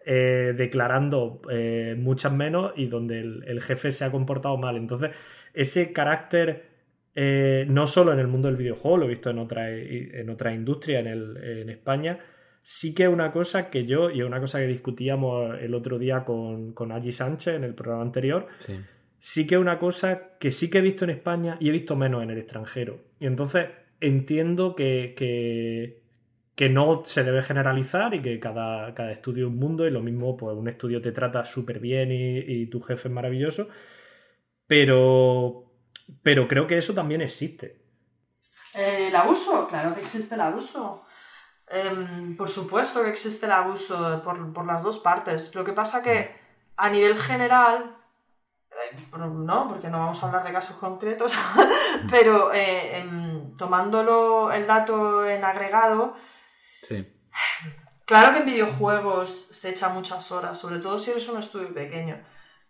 eh, 0.05 0.53
declarando 0.57 1.41
eh, 1.49 1.95
muchas 1.97 2.31
menos 2.31 2.73
y 2.75 2.87
donde 2.87 3.19
el, 3.19 3.61
jefe 3.61 3.91
se 3.91 4.05
ha 4.05 4.11
comportado 4.11 4.57
mal. 4.57 4.77
Entonces, 4.77 5.11
ese 5.53 5.91
carácter, 5.91 6.67
eh, 7.15 7.65
no 7.67 7.85
solo 7.87 8.13
en 8.13 8.19
el 8.19 8.27
mundo 8.27 8.47
del 8.47 8.57
videojuego, 8.57 8.97
lo 8.97 9.05
he 9.05 9.09
visto 9.09 9.29
en 9.29 9.39
otra, 9.39 9.69
en 9.69 10.29
otra 10.29 10.53
industria 10.53 10.99
en, 10.99 11.07
en 11.07 11.69
España, 11.69 12.19
sí 12.63 12.93
que 12.93 13.03
es 13.03 13.09
una 13.09 13.31
cosa 13.31 13.69
que 13.69 13.85
yo, 13.85 14.09
y 14.09 14.21
es 14.21 14.25
una 14.25 14.39
cosa 14.39 14.59
que 14.59 14.67
discutíamos 14.67 15.59
el 15.59 15.73
otro 15.73 15.97
día 15.97 16.23
con, 16.23 16.73
con 16.73 16.91
Agi 16.91 17.11
Sánchez 17.11 17.55
en 17.55 17.63
el 17.63 17.73
programa 17.73 18.03
anterior, 18.03 18.47
sí. 19.19 19.47
que 19.47 19.55
es 19.55 19.61
una 19.61 19.79
cosa 19.79 20.37
que 20.39 20.51
sí 20.51 20.69
que 20.69 20.79
he 20.79 20.81
visto 20.81 21.03
en 21.03 21.11
España 21.11 21.57
y 21.59 21.69
he 21.69 21.71
visto 21.71 21.95
menos 21.95 22.23
en 22.23 22.29
el 22.29 22.37
extranjero. 22.37 22.99
Y 23.19 23.25
entonces 23.25 23.67
entiendo 23.99 24.75
que, 24.75 25.13
que, 25.17 26.69
no 26.69 27.01
se 27.05 27.23
debe 27.23 27.41
generalizar 27.41 28.13
y 28.13 28.21
que 28.21 28.39
cada, 28.39 28.93
cada, 28.93 29.11
estudio 29.11 29.47
es 29.47 29.51
un 29.51 29.57
mundo 29.57 29.87
y 29.87 29.89
lo 29.89 30.01
mismo, 30.01 30.37
pues 30.37 30.55
un 30.55 30.67
estudio 30.67 31.01
te 31.01 31.11
trata 31.11 31.43
súper 31.43 31.79
bien 31.79 32.09
y, 32.11 32.67
tu 32.67 32.81
jefe 32.81 33.07
es 33.07 33.13
maravilloso, 33.13 33.67
pero, 34.67 35.71
pero 36.21 36.47
creo 36.47 36.67
que 36.67 36.77
eso 36.77 36.93
también 36.93 37.21
existe. 37.21 37.81
El 38.75 39.15
abuso, 39.15 39.67
claro 39.67 39.95
que 39.95 40.01
existe 40.01 40.35
el 40.35 40.41
abuso. 40.41 41.03
Em, 41.73 42.35
por 42.35 42.49
supuesto 42.49 43.01
que 43.01 43.09
existe 43.09 43.45
el 43.45 43.53
abuso 43.53 44.21
por, 44.23 44.65
las 44.65 44.83
dos 44.83 44.99
partes. 44.99 45.55
Lo 45.55 45.63
que 45.63 45.71
pasa 45.71 46.01
que 46.01 46.29
a 46.75 46.89
nivel 46.89 47.17
general, 47.17 47.95
eh, 48.71 48.97
no, 49.17 49.67
porque 49.69 49.87
no 49.87 49.99
vamos 49.99 50.21
a 50.21 50.27
hablar 50.27 50.43
de 50.43 50.51
casos 50.51 50.75
concretos, 50.75 51.33
pero 52.11 52.53
eh, 52.53 52.97
em, 52.97 53.55
tomándolo 53.55 54.51
el 54.51 54.67
dato 54.67 55.25
en 55.25 55.45
agregado, 55.45 56.13
claro 58.05 58.33
que 58.33 58.39
en 58.39 58.45
videojuegos 58.45 59.29
se 59.29 59.69
echa 59.69 59.87
muchas 59.89 60.29
horas, 60.33 60.57
sobre 60.59 60.79
todo 60.79 60.99
si 60.99 61.11
eres 61.11 61.29
un 61.29 61.39
estudio 61.39 61.73
pequeño, 61.73 62.21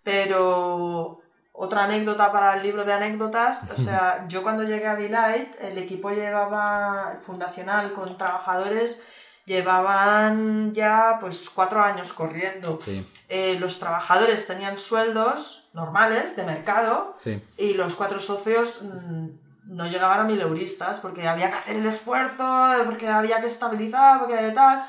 pero 0.04 1.22
otra 1.64 1.84
anécdota 1.84 2.32
para 2.32 2.56
el 2.56 2.64
libro 2.64 2.86
de 2.86 2.94
anécdotas, 2.94 3.70
o 3.70 3.76
sea, 3.76 4.26
yo 4.28 4.42
cuando 4.42 4.64
llegué 4.64 4.88
a 4.88 4.96
Delight, 4.96 5.54
el 5.62 5.78
equipo 5.78 6.10
llevaba, 6.10 7.20
fundacional 7.22 7.94
con 7.94 8.18
trabajadores, 8.18 9.00
llevaban 9.46 10.74
ya 10.74 11.18
pues 11.22 11.52
cuatro 11.52 11.84
años 11.84 12.14
corriendo. 12.14 12.80
Eh, 13.30 13.58
los 13.60 13.78
trabajadores 13.78 14.48
tenían 14.48 14.80
sueldos 14.80 15.70
normales 15.72 16.36
de 16.36 16.46
mercado 16.46 17.14
y 17.56 17.74
los 17.76 17.94
cuatro 17.94 18.20
socios 18.20 18.82
mm, 18.82 19.28
no 19.66 19.86
llegaban 19.86 20.20
a 20.20 20.24
mil 20.24 20.42
euristas 20.42 21.00
porque 21.00 21.28
había 21.28 21.52
que 21.52 21.58
hacer 21.58 21.76
el 21.76 21.86
esfuerzo, 21.86 22.72
porque 22.86 23.08
había 23.08 23.40
que 23.40 23.48
estabilizar, 23.48 24.20
porque 24.20 24.52
tal. 24.52 24.84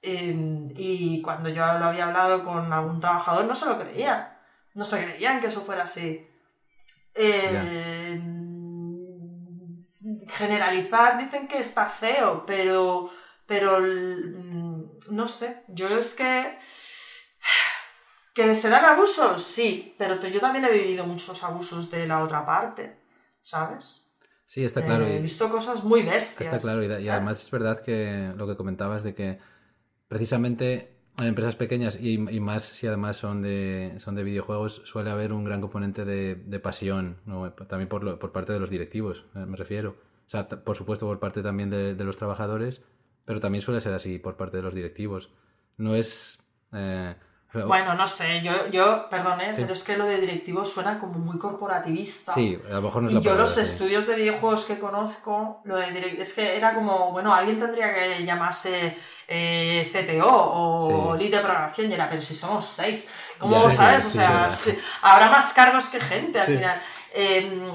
y 0.00 1.20
cuando 1.22 1.48
yo 1.48 1.76
lo 1.76 1.86
había 1.86 2.04
hablado 2.04 2.44
con 2.44 2.72
algún 2.72 3.00
trabajador 3.00 3.46
no 3.46 3.56
se 3.56 3.66
lo 3.66 3.76
creía 3.76 4.33
no 4.74 4.84
se 4.84 5.02
creían 5.02 5.40
que 5.40 5.46
eso 5.46 5.60
fuera 5.60 5.84
así. 5.84 6.26
Eh, 7.14 8.20
generalizar 10.28 11.18
dicen 11.18 11.48
que 11.48 11.58
está 11.60 11.86
feo, 11.86 12.44
pero, 12.46 13.10
pero 13.46 13.80
mm, 13.80 14.82
no 15.10 15.28
sé, 15.28 15.62
yo 15.68 15.88
es 15.88 16.14
que... 16.14 16.58
¿Que 18.34 18.52
se 18.56 18.68
dan 18.68 18.84
abusos? 18.84 19.44
Sí, 19.44 19.94
pero 19.96 20.20
yo 20.26 20.40
también 20.40 20.64
he 20.64 20.70
vivido 20.72 21.06
muchos 21.06 21.44
abusos 21.44 21.88
de 21.88 22.04
la 22.08 22.20
otra 22.24 22.44
parte, 22.44 22.96
¿sabes? 23.44 24.02
Sí, 24.44 24.64
está 24.64 24.84
claro. 24.84 25.06
he 25.06 25.20
visto 25.20 25.48
cosas 25.48 25.84
muy 25.84 26.02
bestias. 26.02 26.52
Está 26.52 26.58
claro, 26.58 26.82
y, 26.82 27.08
además 27.08 27.42
es 27.42 27.50
verdad 27.50 27.80
que 27.80 28.32
lo 28.36 28.48
que 28.48 28.56
comentabas 28.56 29.04
de 29.04 29.14
que 29.14 29.38
precisamente 30.08 30.93
en 31.18 31.26
empresas 31.26 31.56
pequeñas 31.56 31.96
y, 32.00 32.18
más 32.18 32.64
si 32.64 32.86
además 32.86 33.16
son 33.16 33.42
de, 33.42 33.94
son 33.98 34.14
de 34.14 34.24
videojuegos, 34.24 34.82
suele 34.84 35.10
haber 35.10 35.32
un 35.32 35.44
gran 35.44 35.60
componente 35.60 36.04
de, 36.04 36.60
pasión, 36.60 37.16
también 37.68 37.88
por, 37.88 38.18
por 38.18 38.32
parte 38.32 38.52
de 38.52 38.60
los 38.60 38.70
directivos, 38.70 39.24
eh, 39.34 39.46
me 39.46 39.56
refiero. 39.56 39.96
O 40.26 40.30
sea, 40.30 40.48
por 40.48 40.76
supuesto 40.76 41.06
por 41.06 41.20
parte 41.20 41.42
también 41.42 41.70
de, 41.70 41.94
de, 41.94 42.04
los 42.04 42.16
trabajadores, 42.16 42.82
pero 43.24 43.40
también 43.40 43.62
suele 43.62 43.80
ser 43.80 43.92
así 43.92 44.18
por 44.18 44.36
parte 44.36 44.56
de 44.56 44.62
los 44.62 44.74
directivos. 44.74 45.30
No 45.76 45.94
es... 45.94 46.38
Eh, 46.72 47.14
bueno, 47.66 47.94
no 47.94 48.06
sé, 48.06 48.42
yo, 48.42 48.52
yo 48.70 49.08
perdón, 49.08 49.38
pero 49.54 49.72
es 49.72 49.84
que 49.84 49.96
lo 49.96 50.06
de 50.06 50.20
directivo 50.20 50.64
suena 50.64 50.98
como 50.98 51.18
muy 51.18 51.38
corporativista. 51.38 52.34
Sí, 52.34 52.58
a 52.68 52.74
lo 52.74 52.82
mejor 52.82 53.02
no 53.02 53.08
es 53.08 53.14
Y 53.14 53.20
yo 53.20 53.34
los 53.34 53.56
estudios 53.56 54.06
de 54.06 54.16
videojuegos 54.16 54.64
que 54.64 54.78
conozco, 54.78 55.60
lo 55.64 55.76
de 55.76 56.16
es 56.20 56.32
que 56.32 56.56
era 56.56 56.74
como, 56.74 57.12
bueno, 57.12 57.32
alguien 57.32 57.60
tendría 57.60 57.94
que 57.94 58.24
llamarse 58.24 58.96
eh, 59.28 59.88
CTO 59.90 60.28
o 60.28 61.16
lead 61.16 61.30
de 61.30 61.38
programación 61.38 61.90
y 61.90 61.94
era, 61.94 62.10
pero 62.10 62.20
si 62.22 62.34
somos 62.34 62.66
seis, 62.66 63.08
¿cómo 63.38 63.70
sabes? 63.70 64.04
o 64.06 64.10
sea, 64.10 64.50
habrá 65.02 65.30
más 65.30 65.52
cargos 65.52 65.88
que 65.88 66.00
gente 66.00 66.40
al 66.40 66.46
final. 66.46 66.82
Em, 67.16 67.70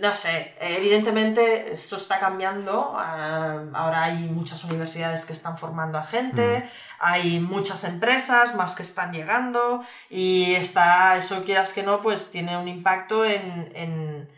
no 0.00 0.14
sé, 0.14 0.54
evidentemente 0.60 1.74
esto 1.74 1.96
está 1.96 2.18
cambiando. 2.18 2.94
Ah, 2.96 3.64
ahora 3.74 4.04
hay 4.04 4.24
muchas 4.28 4.64
universidades 4.64 5.24
que 5.24 5.32
están 5.32 5.58
formando 5.58 5.98
a 5.98 6.06
gente, 6.06 6.60
mm. 6.60 6.68
hay 7.00 7.40
muchas 7.40 7.84
empresas 7.84 8.54
más 8.54 8.74
que 8.74 8.82
están 8.82 9.12
llegando 9.12 9.84
y 10.08 10.54
está, 10.54 11.16
eso 11.16 11.44
quieras 11.44 11.72
que 11.72 11.82
no, 11.82 12.00
pues 12.02 12.30
tiene 12.30 12.56
un 12.56 12.68
impacto 12.68 13.24
en, 13.24 13.72
en, 13.74 14.28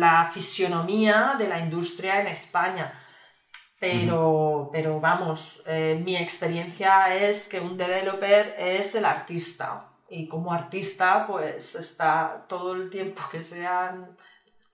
la 0.00 0.30
fisionomía 0.32 1.36
de 1.38 1.48
la 1.48 1.60
industria 1.60 2.20
en 2.20 2.26
España. 2.28 2.92
Pero, 3.80 4.70
pero 4.72 5.00
vamos, 5.00 5.62
eh, 5.66 6.00
mi 6.04 6.16
experiencia 6.16 7.14
es 7.14 7.48
que 7.48 7.60
un 7.60 7.76
developer 7.76 8.56
es 8.58 8.96
el 8.96 9.04
artista 9.04 9.88
y 10.08 10.28
como 10.28 10.52
artista 10.52 11.26
pues 11.26 11.74
está 11.74 12.44
todo 12.48 12.74
el 12.74 12.90
tiempo 12.90 13.22
que 13.30 13.42
sean 13.42 14.16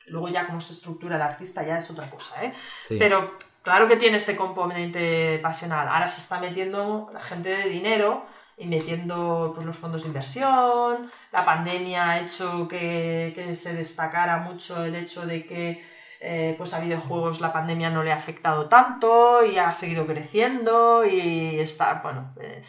Luego 0.07 0.29
ya 0.29 0.47
cómo 0.47 0.61
se 0.61 0.73
estructura 0.73 1.17
el 1.17 1.23
artista 1.23 1.65
ya 1.65 1.79
es 1.79 1.91
otra 1.91 2.11
cosa, 2.11 2.45
¿eh? 2.45 2.53
Pero 2.89 3.37
claro 3.63 3.89
que 3.89 3.97
tiene 3.97 4.19
ese 4.19 4.37
componente 4.37 5.39
pasional. 5.43 5.89
Ahora 5.89 6.09
se 6.09 6.21
está 6.21 6.41
metiendo 6.41 7.11
la 7.13 7.21
gente 7.21 7.49
de 7.49 7.69
dinero 7.69 8.27
y 8.57 8.67
metiendo 8.67 9.53
pues, 9.55 9.67
los 9.67 9.77
fondos 9.77 10.03
de 10.03 10.09
inversión. 10.09 11.11
La 11.33 11.45
pandemia 11.45 12.11
ha 12.11 12.21
hecho 12.21 12.69
que, 12.69 13.53
se 13.55 13.75
destacara 13.75 14.39
mucho 14.39 14.85
el 14.85 14.95
hecho 14.95 15.27
de 15.27 15.47
que 15.47 15.85
eh, 16.21 16.55
pues 16.57 16.73
a 16.75 16.81
videojuegos 16.81 17.41
la 17.41 17.53
pandemia 17.53 17.91
no 17.91 18.03
le 18.03 18.13
ha 18.13 18.17
afectado 18.17 18.69
tanto 18.69 19.45
y 19.45 19.59
ha 19.59 19.75
seguido 19.75 20.07
creciendo 20.07 21.05
y 21.05 21.61
está, 21.61 22.01
bueno, 22.03 22.35
eh, 22.41 22.63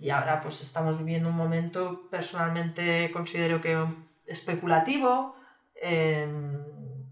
y 0.00 0.10
ahora 0.10 0.40
pues 0.40 0.60
estamos 0.60 0.98
viviendo 0.98 1.28
un 1.28 1.36
momento 1.36 2.08
personalmente 2.10 3.10
considero 3.12 3.60
que 3.60 3.84
especulativo, 4.26 5.34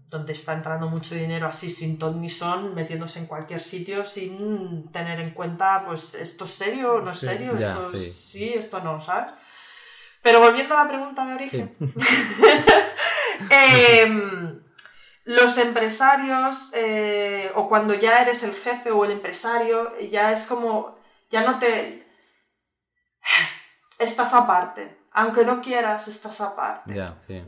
donde 0.09 0.33
está 0.33 0.53
entrando 0.53 0.87
mucho 0.87 1.15
dinero 1.15 1.47
así 1.47 1.69
sin 1.69 1.99
ton 1.99 2.21
ni 2.21 2.29
son, 2.29 2.73
metiéndose 2.75 3.19
en 3.19 3.25
cualquier 3.25 3.59
sitio 3.59 4.05
sin 4.05 4.89
tener 4.91 5.19
en 5.19 5.31
cuenta, 5.31 5.83
pues, 5.85 6.13
esto 6.15 6.45
es 6.45 6.51
serio, 6.51 7.01
no 7.01 7.11
es 7.11 7.19
serio, 7.19 7.57
esto 7.57 7.93
sí. 7.95 8.53
esto 8.53 8.79
no, 8.79 9.01
¿sabes? 9.01 9.33
Pero 10.21 10.39
volviendo 10.39 10.75
a 10.75 10.83
la 10.83 10.89
pregunta 10.89 11.25
de 11.25 11.33
origen, 11.33 11.75
em, 13.49 14.61
los 15.25 15.57
empresarios, 15.57 16.55
eh, 16.73 17.51
o 17.55 17.67
cuando 17.67 17.93
ya 17.93 18.21
eres 18.21 18.43
el 18.43 18.55
jefe 18.55 18.91
o 18.91 19.03
el 19.03 19.11
empresario, 19.11 19.99
ya 20.09 20.31
es 20.31 20.45
como, 20.45 20.97
ya 21.29 21.43
no 21.43 21.59
te... 21.59 22.06
Estás 23.99 24.33
aparte 24.33 24.97
aunque 25.17 25.43
no 25.43 25.61
quieras, 25.61 26.07
estás 26.07 26.39
aparte. 26.41 26.93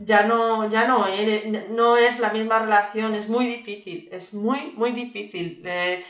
Ya 0.00 0.24
no, 0.24 0.68
ya 0.68 0.84
no, 0.86 1.06
eh, 1.06 1.44
no 1.68 1.96
es 1.96 2.18
la 2.18 2.30
misma 2.30 2.58
relación, 2.58 3.14
es 3.14 3.28
muy 3.28 3.46
difícil, 3.46 4.08
es 4.10 4.34
muy, 4.34 4.72
muy 4.74 4.90
difícil. 4.90 5.56
Eh, 5.64 6.00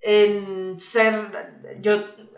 en 0.00 0.76
ser, 0.80 1.12
yo, 1.78 1.92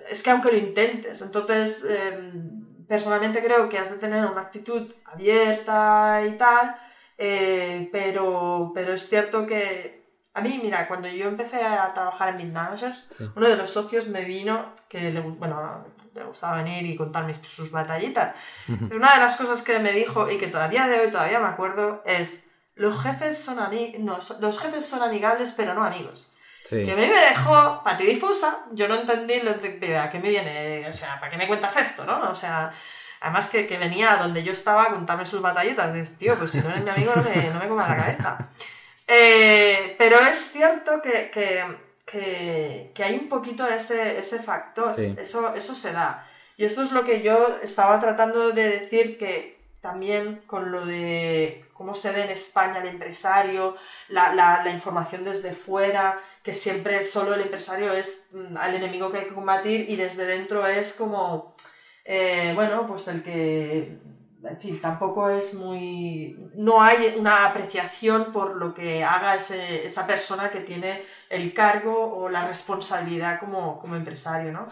es 0.08 0.22
que 0.22 0.30
aunque 0.30 0.50
lo 0.50 0.56
intentes, 0.58 1.22
entonces 1.22 1.80
em, 1.82 2.84
personalmente 2.88 3.40
creo 3.40 3.68
que 3.68 3.78
has 3.78 3.88
de 3.90 3.98
tener 3.98 4.26
una 4.26 4.40
actitud 4.42 4.82
abierta 5.04 6.20
y 6.28 6.36
tal, 6.36 6.72
eh, 7.16 7.88
pero, 7.92 8.72
pero 8.74 8.92
es 8.92 9.08
cierto 9.08 9.46
que 9.46 9.92
a 10.34 10.40
mí, 10.40 10.58
mira, 10.58 10.88
cuando 10.88 11.08
yo 11.08 11.28
empecé 11.28 11.62
a 11.62 11.92
trabajar 11.94 12.30
en 12.30 12.36
Mid 12.36 12.50
Managers, 12.50 13.06
uno 13.36 13.48
de 13.48 13.56
los 13.56 13.70
socios 13.70 14.08
me 14.08 14.24
vino, 14.24 14.74
que 14.88 15.12
le, 15.12 15.20
bueno, 15.20 15.84
le 16.14 16.24
gustaba 16.24 16.62
venir 16.62 16.86
y 16.86 16.96
contarme 16.96 17.34
sus 17.34 17.70
batallitas. 17.70 18.34
Pero 18.66 18.96
una 18.96 19.14
de 19.14 19.20
las 19.20 19.36
cosas 19.36 19.62
que 19.62 19.78
me 19.78 19.92
dijo 19.92 20.30
y 20.30 20.38
que 20.38 20.46
todavía 20.46 20.86
de 20.86 21.00
hoy 21.00 21.10
todavía 21.10 21.40
me 21.40 21.48
acuerdo 21.48 22.02
es, 22.06 22.46
los 22.74 23.00
jefes 23.02 23.36
son, 23.36 23.58
no, 23.98 24.18
los 24.40 24.58
jefes 24.58 24.84
son 24.86 25.02
amigables 25.02 25.52
pero 25.52 25.74
no 25.74 25.84
amigos. 25.84 26.30
Que 26.68 26.90
a 26.90 26.96
mí 26.96 27.06
me 27.06 27.20
dejó 27.20 27.82
patidifusa, 27.84 28.64
yo 28.72 28.88
no 28.88 28.94
entendí 28.94 29.38
lo 29.40 29.54
de, 29.54 29.98
a 29.98 30.08
qué 30.08 30.18
me 30.18 30.30
viene, 30.30 30.88
o 30.88 30.92
sea, 30.92 31.20
¿para 31.20 31.30
qué 31.30 31.36
me 31.36 31.46
cuentas 31.46 31.76
esto, 31.76 32.06
no? 32.06 32.30
O 32.30 32.34
sea, 32.34 32.72
además 33.20 33.48
que, 33.48 33.66
que 33.66 33.76
venía 33.76 34.16
donde 34.16 34.42
yo 34.42 34.52
estaba 34.52 34.84
a 34.84 34.90
contarme 34.90 35.26
sus 35.26 35.42
batallitas, 35.42 35.92
dices, 35.92 36.16
tío, 36.16 36.34
pues 36.36 36.52
si 36.52 36.62
no 36.62 36.70
eres 36.70 36.82
mi 36.82 36.90
amigo 36.90 37.12
no 37.14 37.22
me, 37.22 37.50
no 37.50 37.60
me 37.60 37.68
comas 37.68 37.88
la 37.88 37.96
cabeza. 37.96 38.38
Eh, 39.06 39.96
pero 39.98 40.18
es 40.20 40.50
cierto 40.50 41.02
que, 41.02 41.76
hay 42.12 43.18
un 43.18 43.28
poquito 43.28 43.66
ese, 43.66 44.18
ese 44.18 44.38
factor, 44.42 44.98
eso, 44.98 45.54
eso 45.54 45.74
se 45.74 45.92
da. 45.92 46.26
Y 46.56 46.64
eso 46.64 46.82
es 46.82 46.92
lo 46.92 47.04
que 47.04 47.22
yo 47.22 47.56
estaba 47.62 48.00
tratando 48.00 48.52
de 48.52 48.80
decir 48.80 49.18
que 49.18 49.54
también 49.80 50.40
con 50.46 50.70
lo 50.70 50.86
de 50.86 51.64
cómo 51.74 51.94
se 51.94 52.10
ve 52.12 52.22
en 52.22 52.30
España 52.30 52.80
el 52.80 52.86
empresario, 52.86 53.76
la, 54.08 54.70
información 54.70 55.24
desde 55.24 55.52
fuera, 55.52 56.22
que 56.42 56.52
siempre 56.52 57.02
solo 57.02 57.34
el 57.34 57.42
empresario 57.42 57.92
es 57.92 58.28
mm, 58.32 58.56
al 58.56 58.74
enemigo 58.76 59.10
que 59.10 59.18
hay 59.18 59.24
que 59.26 59.34
combatir 59.34 59.90
y 59.90 59.96
desde 59.96 60.24
dentro 60.24 60.66
es 60.66 60.94
como, 60.94 61.54
eh, 62.04 62.52
bueno, 62.54 62.86
pues 62.86 63.08
el 63.08 63.22
que 63.22 63.98
en 64.48 64.58
fin, 64.58 64.80
tampoco 64.80 65.28
es 65.28 65.54
muy... 65.54 66.36
No 66.54 66.82
hay 66.82 67.14
una 67.16 67.44
apreciación 67.46 68.32
por 68.32 68.56
lo 68.56 68.74
que 68.74 69.02
haga 69.02 69.36
esa 69.36 70.06
persona 70.06 70.50
que 70.50 70.60
tiene 70.60 71.02
el 71.28 71.52
cargo 71.54 72.16
o 72.16 72.28
la 72.28 72.46
responsabilidad 72.46 73.40
como, 73.40 73.80
empresario, 73.94 74.52
¿no? 74.52 74.66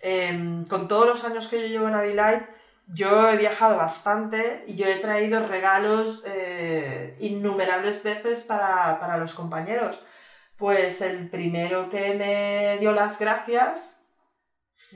Em, 0.00 0.64
con 0.66 0.88
todos 0.88 1.06
los 1.06 1.24
años 1.24 1.48
que 1.48 1.60
yo 1.60 1.66
llevo 1.66 1.88
en 1.88 1.94
Avilite, 1.94 2.46
yo 2.86 3.30
he 3.30 3.36
viajado 3.36 3.76
bastante 3.76 4.64
y 4.66 4.76
yo 4.76 4.86
he 4.86 4.96
traído 4.96 5.46
regalos 5.46 6.22
eh, 6.26 7.16
innumerables 7.20 8.02
veces 8.02 8.44
para, 8.44 8.98
para 9.00 9.16
los 9.16 9.34
compañeros. 9.34 10.04
Pues 10.56 11.00
el 11.00 11.28
primero 11.28 11.88
que 11.88 12.14
me 12.14 12.78
dio 12.78 12.92
las 12.92 13.18
gracias 13.18 14.03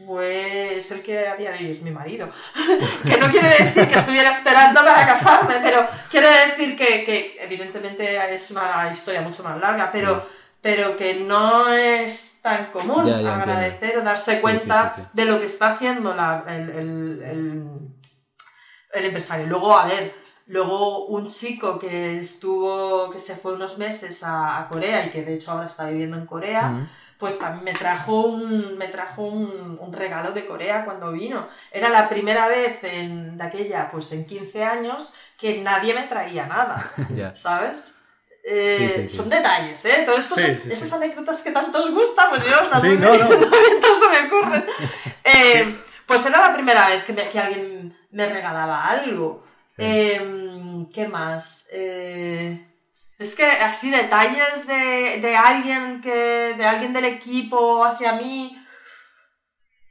fue 0.06 0.78
el 0.78 1.02
que 1.02 1.28
a 1.28 1.36
día 1.36 1.52
de 1.52 1.58
hoy 1.58 1.70
es 1.70 1.82
mi 1.82 1.90
marido. 1.90 2.30
que 3.04 3.16
no 3.16 3.30
quiere 3.30 3.48
decir 3.48 3.88
que 3.88 3.94
estuviera 3.94 4.30
esperando 4.30 4.84
para 4.84 5.06
casarme, 5.06 5.56
pero 5.62 5.86
quiere 6.10 6.28
decir 6.46 6.76
que, 6.76 7.36
evidentemente 7.40 8.34
es 8.34 8.50
una 8.50 8.90
historia 8.92 9.20
mucho 9.20 9.42
más 9.42 9.58
larga, 9.58 9.90
pero, 9.90 10.26
pero 10.60 10.96
que 10.96 11.14
no 11.14 11.72
es 11.72 12.38
tan 12.42 12.66
común 12.66 13.10
agradecer 13.10 13.98
o 13.98 14.02
darse 14.02 14.40
cuenta 14.40 15.10
de 15.12 15.24
lo 15.24 15.40
que 15.40 15.46
está 15.46 15.72
haciendo 15.72 16.14
el, 16.46 17.44
empresario. 18.92 19.46
Luego, 19.46 19.76
a 19.76 19.86
ver, 19.86 20.14
luego 20.46 21.06
un 21.06 21.28
chico 21.28 21.78
que 21.78 22.18
estuvo, 22.18 23.10
que 23.10 23.18
se 23.18 23.36
fue 23.36 23.54
unos 23.54 23.78
meses 23.78 24.22
a, 24.24 24.66
Corea 24.68 25.06
y 25.06 25.10
que 25.10 25.22
de 25.22 25.34
hecho 25.34 25.52
ahora 25.52 25.66
está 25.66 25.88
viviendo 25.88 26.16
en 26.16 26.26
Corea 26.26 26.88
pues 27.18 27.38
también 27.38 27.64
me 27.64 27.72
trajo 27.72 28.26
un, 28.26 28.78
me 28.78 28.88
trajo 28.88 29.22
un, 29.22 29.92
regalo 29.92 30.30
de 30.32 30.46
Corea 30.46 30.84
cuando 30.84 31.12
vino. 31.12 31.48
Era 31.72 31.88
la 31.88 32.08
primera 32.08 32.46
vez 32.46 32.78
en, 32.82 33.36
de 33.36 33.44
aquella, 33.44 33.90
pues 33.90 34.12
en 34.12 34.26
15 34.26 34.62
años, 34.62 35.12
que 35.36 35.60
nadie 35.60 35.94
me 35.94 36.04
traía 36.04 36.46
nada, 36.46 36.92
¿sabes? 37.36 37.92
Eh, 38.44 39.08
son 39.10 39.28
detalles, 39.28 39.84
¿eh? 39.84 40.04
Todo 40.06 40.16
esto 40.16 40.36
esas 40.38 40.92
anécdotas 40.92 41.42
que 41.42 41.50
tanto 41.50 41.82
os 41.82 41.90
gustan, 41.90 42.30
pues 42.30 42.44
yo 42.44 42.68
también 42.68 43.00
no, 43.00 43.14
no. 43.14 43.28
se 43.28 44.08
me 44.10 44.26
ocurren. 44.26 44.64
Eh, 45.24 45.78
pues 46.06 46.24
era 46.24 46.48
la 46.48 46.54
primera 46.54 46.88
vez 46.88 47.04
que, 47.04 47.14
que 47.14 47.38
alguien 47.38 47.96
me 48.10 48.26
regalaba 48.26 48.86
algo. 48.86 49.44
Em, 49.76 50.88
¿Qué 50.90 51.06
más? 51.08 51.66
Eh, 51.70 52.64
es 53.18 53.34
que 53.34 53.44
así 53.44 53.90
detalles 53.90 54.66
de, 54.66 55.36
alguien 55.36 56.00
que. 56.00 56.54
de 56.56 56.64
alguien 56.64 56.92
del 56.92 57.04
equipo 57.04 57.84
hacia 57.84 58.12
mí. 58.12 58.56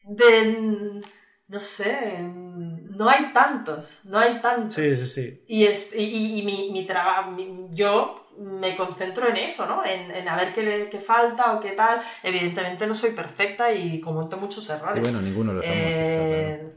De. 0.03 1.01
no 1.47 1.59
sé. 1.59 2.21
No 2.23 3.09
hay 3.09 3.33
tantos. 3.33 3.99
No 4.05 4.17
hay 4.17 4.39
tantos. 4.41 4.75
Sí, 4.75 4.89
sí, 4.89 5.07
sí. 5.07 5.43
Y, 5.45 5.65
es, 5.65 5.91
y, 5.93 6.41
mi, 6.43 6.85
trabajo. 6.85 7.35
Yo 7.71 8.15
me 8.37 8.75
concentro 8.75 9.27
en 9.27 9.35
eso, 9.35 9.67
¿no? 9.67 9.85
En, 9.85 10.09
en 10.09 10.27
a 10.29 10.37
ver 10.37 10.53
qué, 10.53 10.87
qué, 10.89 10.99
falta 10.99 11.53
o 11.53 11.59
qué 11.59 11.73
tal. 11.73 12.01
Evidentemente 12.23 12.87
no 12.87 12.95
soy 12.95 13.11
perfecta 13.11 13.73
y 13.73 13.99
cometo 13.99 14.37
muchos 14.37 14.69
errores. 14.69 14.95
Sí, 14.95 15.01
bueno, 15.01 15.21
ninguno 15.21 15.51
lo 15.51 15.61
somos. 15.61 15.75
Eh, 15.75 16.71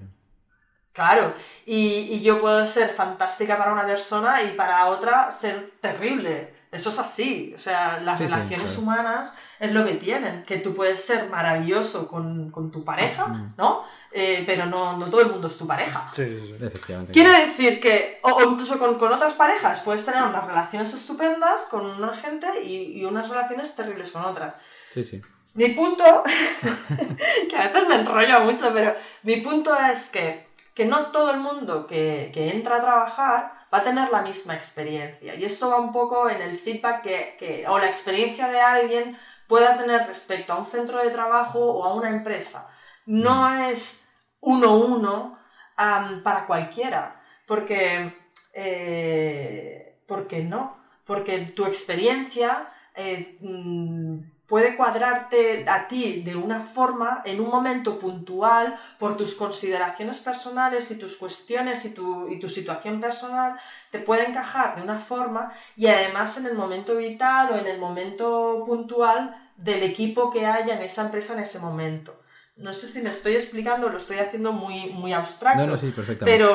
Claro, 1.00 1.32
y, 1.64 2.20
yo 2.20 2.42
puedo 2.42 2.66
ser 2.66 2.90
fantástica 2.90 3.56
para 3.56 3.72
una 3.72 3.86
persona 3.86 4.42
y 4.42 4.50
para 4.50 4.86
otra 4.88 5.32
ser 5.32 5.72
terrible. 5.80 6.52
Eso 6.70 6.90
es 6.90 6.98
así. 6.98 7.54
O 7.56 7.58
sea, 7.58 8.00
las 8.00 8.18
relaciones 8.18 8.76
humanas 8.76 9.32
es 9.58 9.72
lo 9.72 9.82
que 9.86 9.94
tienen, 9.94 10.44
que 10.44 10.58
tú 10.58 10.74
puedes 10.74 11.00
ser 11.00 11.30
maravilloso 11.30 12.06
con, 12.06 12.70
tu 12.70 12.84
pareja. 12.84 13.52
¿no? 13.56 13.82
Eh, 14.12 14.44
pero 14.44 14.66
no, 14.66 15.08
todo 15.08 15.22
el 15.22 15.30
mundo 15.30 15.48
es 15.48 15.56
tu 15.56 15.66
pareja. 15.66 16.12
Sí, 16.14 16.24
sí, 16.24 16.54
Efectivamente. 16.54 17.14
Quiere 17.14 17.46
decir 17.46 17.80
que, 17.80 18.20
o, 18.22 18.42
incluso 18.42 18.78
con, 18.78 19.12
otras 19.12 19.32
parejas, 19.32 19.80
puedes 19.80 20.04
tener 20.04 20.22
unas 20.22 20.46
relaciones 20.46 20.92
estupendas 20.92 21.62
con 21.62 21.86
una 21.86 22.14
gente 22.14 22.62
y, 22.62 23.00
y 23.00 23.06
unas 23.06 23.26
relaciones 23.26 23.74
terribles 23.74 24.10
con 24.10 24.26
otras. 24.26 24.52
Sí, 24.92 25.02
sí. 25.02 25.22
Mi 25.54 25.68
punto, 25.70 26.04
que 27.50 27.56
a 27.56 27.66
veces 27.66 27.88
me 27.88 27.96
enrollo 27.96 28.40
mucho, 28.40 28.72
pero 28.72 28.94
mi 29.24 29.36
punto 29.38 29.76
es 29.76 30.08
que 30.08 30.49
que 30.74 30.84
no 30.84 31.10
todo 31.10 31.30
el 31.30 31.38
mundo 31.38 31.86
que, 31.86 32.30
entra 32.34 32.76
a 32.76 32.80
trabajar 32.80 33.52
va 33.72 33.78
a 33.78 33.82
tener 33.82 34.08
la 34.10 34.20
misma 34.20 34.54
experiencia. 34.54 35.34
Y 35.34 35.44
esto 35.44 35.68
va 35.68 35.78
un 35.78 35.92
poco 35.92 36.28
en 36.28 36.40
el 36.40 36.56
feedback 36.56 37.02
que, 37.02 37.64
o 37.68 37.78
la 37.78 37.86
experiencia 37.86 38.48
de 38.48 38.60
alguien 38.60 39.16
pueda 39.46 39.76
tener 39.76 40.06
respecto 40.06 40.52
a 40.52 40.56
un 40.56 40.64
centro 40.64 40.98
de 40.98 41.10
trabajo 41.10 41.58
o 41.60 41.84
a 41.84 41.94
una 41.94 42.10
empresa. 42.10 42.66
No 43.06 43.48
mm. 43.48 43.70
es 43.70 44.04
uno 44.40 44.76
uno 44.76 45.36
para 45.76 46.46
cualquiera, 46.46 47.16
porque, 47.46 48.12
eh, 48.52 49.94
porque 50.06 50.42
no, 50.42 50.76
porque 51.04 51.38
tu 51.54 51.64
experiencia 51.64 52.66
eh, 52.94 53.36
mm, 53.40 54.18
puede 54.50 54.70
cuadrarte 54.78 55.64
a 55.76 55.78
ti 55.90 56.04
de 56.28 56.34
una 56.46 56.60
forma 56.76 57.08
en 57.30 57.36
un 57.44 57.48
momento 57.56 57.90
puntual 58.04 58.66
por 59.00 59.10
tus 59.18 59.32
consideraciones 59.42 60.18
personales 60.28 60.90
y 60.92 60.96
tus 61.02 61.14
cuestiones 61.22 61.84
y 61.86 61.90
tu, 61.98 62.06
y 62.32 62.36
tu 62.42 62.48
situación 62.48 62.96
personal, 63.06 63.50
te 63.92 63.98
puede 64.06 64.22
encajar 64.28 64.68
de 64.74 64.82
una 64.88 64.98
forma 65.10 65.42
y 65.76 65.84
además 65.86 66.36
en 66.36 66.46
el 66.50 66.54
momento 66.62 66.92
vital 66.96 67.44
o 67.50 67.56
en 67.56 67.66
el 67.72 67.78
momento 67.86 68.26
puntual 68.66 69.20
del 69.68 69.82
equipo 69.82 70.30
que 70.32 70.46
haya 70.54 70.72
en 70.74 70.82
esa 70.82 71.02
empresa 71.06 71.32
en 71.34 71.40
ese 71.40 71.58
momento. 71.66 72.10
No 72.56 72.72
sé 72.72 72.86
si 72.92 73.00
me 73.00 73.10
estoy 73.10 73.34
explicando, 73.40 73.88
lo 73.88 73.96
estoy 73.96 74.18
haciendo 74.18 74.52
muy, 74.52 74.86
muy 75.00 75.12
abstracto. 75.12 75.60
No, 75.60 75.66
no, 75.66 75.76
sí, 75.76 75.90
perfectamente. 75.92 76.36
Pero, 76.36 76.50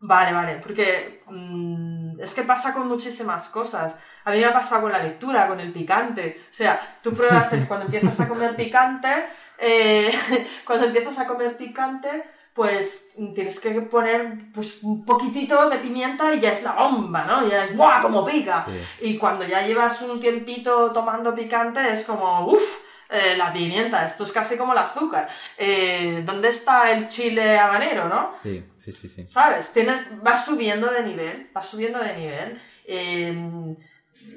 vale, 0.00 0.32
vale, 0.38 0.52
porque 0.62 1.18
mm, 1.26 1.95
es 2.18 2.34
que 2.34 2.42
pasa 2.44 2.72
con 2.72 2.86
muchísimas 2.86 3.48
cosas. 3.48 3.96
A 4.24 4.30
mí 4.32 4.38
me 4.38 4.44
ha 4.46 4.52
pasado 4.52 4.80
con 4.82 4.92
la 4.92 4.98
lectura, 4.98 5.46
con 5.46 5.60
el 5.60 5.70
picante. 5.70 6.34
O 6.50 6.54
sea, 6.54 6.78
tú 7.02 7.12
pruebas 7.14 7.52
el- 7.52 7.66
cuando 7.66 7.84
empiezas 7.84 8.18
a 8.20 8.26
comer 8.26 8.54
picante, 8.54 9.24
eh, 9.58 10.10
cuando 10.64 10.84
empiezas 10.84 11.18
a 11.18 11.26
comer 11.26 11.56
picante, 11.56 12.22
pues 12.52 13.08
tienes 13.34 13.60
que 13.60 13.82
poner 13.82 14.24
pues, 14.52 14.76
un 14.80 15.04
poquitito 15.04 15.66
de 15.66 15.78
pimienta 15.78 16.32
y 16.32 16.38
ya 16.38 16.50
es 16.50 16.62
la 16.62 16.72
bomba, 16.72 17.24
¿no? 17.24 17.42
Ya 17.42 17.60
es 17.62 17.74
¡buah! 17.74 18.00
como 18.00 18.24
pica. 18.24 18.64
Sí. 18.64 18.88
Y 18.98 19.14
cuando 19.14 19.44
ya 19.44 19.60
llevas 19.60 20.00
un 20.00 20.18
tiempito 20.18 20.90
tomando 20.92 21.34
picante 21.34 21.90
es 21.90 22.02
como, 22.04 22.42
uff, 22.46 22.78
la 23.08 23.52
pimienta, 23.52 24.04
esto 24.04 24.24
es 24.24 24.32
casi 24.32 24.56
como 24.56 24.72
el 24.72 24.78
azúcar. 24.78 25.28
Eh, 25.56 26.22
¿Dónde 26.24 26.48
está 26.48 26.90
el 26.90 27.06
chile 27.06 27.56
habanero, 27.58 28.08
no? 28.08 28.30
Sí, 28.42 28.62
sí, 28.78 28.92
sí, 28.92 29.08
sí. 29.08 29.24
¿Sabes? 29.24 29.72
Tienes, 29.72 30.06
vas 30.22 30.44
subiendo 30.44 30.90
de 30.90 31.02
nivel, 31.02 31.50
vas 31.52 31.68
subiendo 31.68 31.98
de 32.00 32.12
nivel, 32.14 32.58
eh, 32.84 33.32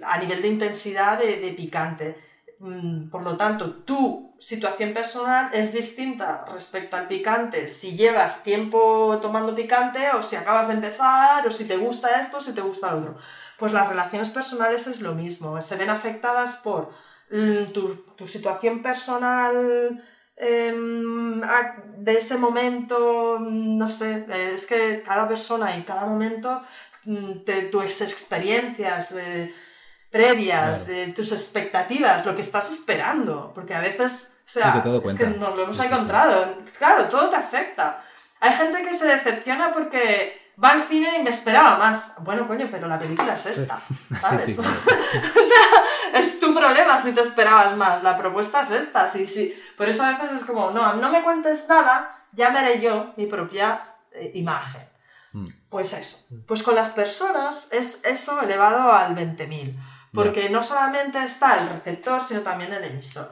a 0.04 0.18
nivel 0.18 0.42
de 0.42 0.48
intensidad 0.48 1.18
de, 1.18 1.38
de 1.38 1.52
picante. 1.52 2.16
Mm, 2.60 3.10
Por 3.10 3.24
lo 3.24 3.36
tanto, 3.38 3.82
tu 3.86 4.30
situación 4.38 4.94
personal 4.94 5.50
es 5.52 5.72
distinta 5.72 6.46
respecto 6.48 6.96
al 6.96 7.08
picante 7.08 7.68
si 7.68 7.94
llevas 7.94 8.42
tiempo 8.42 9.18
tomando 9.22 9.54
picante 9.54 10.12
o 10.12 10.22
si 10.22 10.36
acabas 10.38 10.68
de 10.68 10.74
empezar 10.74 11.46
o 11.46 11.52
si 11.52 11.66
te 11.66 11.76
gusta 11.76 12.18
esto 12.20 12.38
o 12.38 12.40
si 12.40 12.54
te 12.54 12.62
gusta 12.62 12.90
lo 12.92 12.98
otro. 13.00 13.16
Pues 13.58 13.72
las 13.74 13.88
relaciones 13.88 14.30
personales 14.30 14.88
es 14.88 15.02
lo 15.02 15.14
mismo, 15.14 15.60
se 15.62 15.76
ven 15.76 15.90
afectadas 15.90 16.56
por 16.64 16.90
tu, 17.74 17.96
tu 18.18 18.26
situación 18.28 18.82
personal 18.82 19.56
em, 20.36 21.42
de 22.06 22.14
ese 22.18 22.38
momento, 22.38 23.38
mm, 23.40 23.78
no 23.78 23.88
sé, 23.90 24.26
eh, 24.30 24.54
es 24.56 24.66
que 24.66 25.02
cada 25.04 25.28
persona 25.28 25.76
y 25.76 25.84
cada 25.84 26.06
momento, 26.06 26.62
mm, 27.06 27.44
te- 27.46 27.64
tus 27.64 28.02
experiencias 28.02 29.12
eh, 29.12 29.52
previas, 30.10 30.88
Claro. 30.88 30.94
eh, 31.10 31.14
tus 31.16 31.32
expectativas, 31.32 32.26
lo 32.26 32.34
que 32.36 32.42
estás 32.42 32.70
esperando, 32.70 33.52
porque 33.54 33.74
a 33.76 33.80
veces, 33.80 34.12
o 34.48 34.50
sea, 34.50 34.72
Sí, 34.74 34.74
que 34.74 34.82
todo 34.82 35.02
es 35.04 35.14
que 35.14 35.26
nos 35.28 35.54
lo 35.56 35.64
hemos 35.64 35.78
Sí, 35.78 35.84
sí, 35.84 35.88
sí. 35.90 35.94
encontrado, 35.94 36.58
claro, 36.78 37.08
todo 37.10 37.30
te 37.30 37.36
afecta. 37.36 37.98
Hay 38.40 38.52
gente 38.54 38.82
que 38.82 38.94
se 38.94 39.06
decepciona 39.06 39.72
porque 39.72 40.32
va 40.62 40.72
al 40.72 40.84
cine 40.84 41.18
y 41.20 41.24
me 41.24 41.30
esperaba 41.30 41.78
más. 41.78 42.14
Bueno, 42.20 42.48
coño, 42.48 42.68
pero 42.70 42.88
la 42.88 43.00
película 43.00 43.36
es 43.36 43.46
esta, 43.46 43.82
¿sabes? 44.22 44.46
Sí, 44.46 44.54
sí, 44.54 44.62
claro. 44.62 44.78
o 45.42 45.46
sea, 45.46 46.20
es 46.20 46.40
tu 46.40 46.54
problema 46.54 47.00
si 47.02 47.14
te 47.14 47.22
esperabas 47.22 47.76
más. 47.76 48.04
La 48.04 48.18
propuesta 48.18 48.62
es 48.62 48.72
esta, 48.72 49.08
sí, 49.08 49.28
sí. 49.28 49.58
Por 49.78 49.90
eso 49.90 50.04
a 50.04 50.18
veces 50.18 50.42
es 50.42 50.46
como, 50.46 50.72
no, 50.72 50.96
no 50.96 51.10
me 51.10 51.24
cuentes 51.24 51.68
nada, 51.70 52.26
ya 52.34 52.50
veré 52.50 52.80
yo 52.80 53.14
mi 53.18 53.26
propia 53.26 53.96
eh, 54.12 54.32
imagen. 54.36 54.88
Mm. 55.32 55.46
Pues 55.70 55.94
eso. 55.94 56.18
Pues 56.48 56.64
con 56.64 56.76
las 56.76 56.90
personas 56.90 57.68
es 57.72 58.04
eso 58.04 58.42
elevado 58.42 58.92
al 58.92 59.16
20.000. 59.16 59.76
Porque 60.12 60.50
no 60.50 60.64
solamente 60.64 61.24
está 61.24 61.60
el 61.60 61.70
receptor, 61.70 62.22
sino 62.22 62.42
también 62.42 62.74
el 62.74 62.84
emisor. 62.84 63.32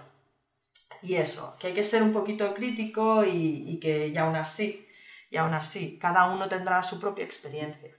Y 1.02 1.16
eso, 1.16 1.56
que 1.60 1.68
hay 1.68 1.74
que 1.74 1.84
ser 1.84 2.04
un 2.04 2.14
poquito 2.14 2.54
crítico 2.54 3.24
y, 3.24 3.64
y 3.68 3.80
que 3.80 4.08
y 4.10 4.18
aún 4.18 4.36
así, 4.36 4.87
y 5.30 5.38
aún 5.38 5.54
así, 5.54 5.98
cada 6.00 6.26
uno 6.26 6.48
tendrá 6.48 6.82
su 6.84 7.00
propia 7.00 7.26
experiencia. 7.26 7.92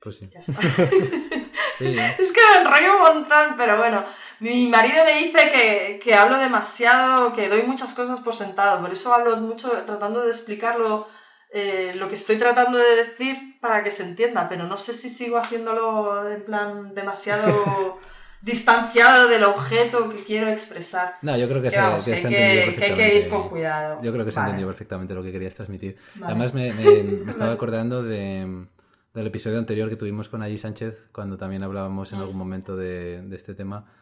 Pues 0.00 0.16
sí. 0.16 0.28
Ya 0.30 0.40
está. 0.40 0.54
Sí, 1.78 1.96
Es 2.18 2.30
que 2.30 2.40
me 2.44 2.60
enrollo 2.60 2.96
un 2.96 3.00
montón, 3.00 3.54
pero 3.56 3.78
bueno, 3.78 4.04
mi 4.40 4.66
marido 4.66 5.02
me 5.02 5.14
dice 5.14 5.48
que, 5.48 5.98
que 6.02 6.14
hablo 6.14 6.36
demasiado, 6.36 7.32
que 7.32 7.48
doy 7.48 7.62
muchas 7.62 7.94
cosas 7.94 8.20
por 8.20 8.34
sentado, 8.34 8.82
por 8.82 8.92
eso 8.92 9.14
hablo 9.14 9.38
mucho 9.38 9.70
tratando 9.86 10.20
de 10.20 10.30
explicarlo 10.30 11.08
eh, 11.52 11.92
lo 11.94 12.08
que 12.08 12.16
estoy 12.16 12.36
tratando 12.36 12.76
de 12.76 12.96
decir 12.96 13.58
para 13.60 13.82
que 13.82 13.90
se 13.90 14.02
entienda, 14.02 14.46
pero 14.46 14.64
no 14.64 14.76
sé 14.76 14.92
si 14.92 15.08
sigo 15.08 15.38
haciéndolo 15.38 16.30
en 16.30 16.44
plan 16.44 16.94
demasiado 16.94 17.98
distanciado 18.42 19.28
del 19.28 19.44
objeto 19.44 20.08
que 20.10 20.24
quiero 20.24 20.48
expresar. 20.48 21.14
No, 21.22 21.36
yo 21.36 21.48
creo 21.48 21.60
que, 21.62 21.70
Que 21.70 21.76
se, 21.76 21.80
vamos, 21.80 22.04
que 22.04 22.16
se 22.16 22.28
entendido 22.28 22.64
que, 22.64 22.76
que 22.78 22.84
hay 22.86 22.94
que 22.94 23.14
ir 23.18 23.28
perfectamente. 23.28 23.28
con 23.28 23.48
cuidado. 23.50 24.00
Yo 24.02 24.12
creo 24.12 24.24
que 24.24 24.32
se 24.32 24.40
Vale, 24.40 24.40
entendido 24.40 24.68
perfectamente 24.68 25.14
lo 25.14 25.22
que 25.22 25.32
querías 25.32 25.54
transmitir. 25.54 25.96
vale. 26.14 26.26
Además, 26.26 26.54
me, 26.54 26.72
me- 26.72 27.02
me 27.02 27.30
estaba 27.30 27.52
acordando 27.52 28.02
de, 28.02 28.66
del 29.12 29.26
episodio 29.26 29.58
anterior 29.58 29.90
que 29.90 29.96
tuvimos 29.96 30.28
con 30.30 30.42
Allí 30.42 30.56
Sánchez, 30.58 31.08
cuando 31.12 31.36
también 31.36 31.62
hablábamos 31.62 32.12
en 32.14 32.20
algún 32.20 32.36
momento 32.38 32.76
de, 32.76 33.20
de 33.22 33.36
este 33.36 33.54
tema, 33.54 33.92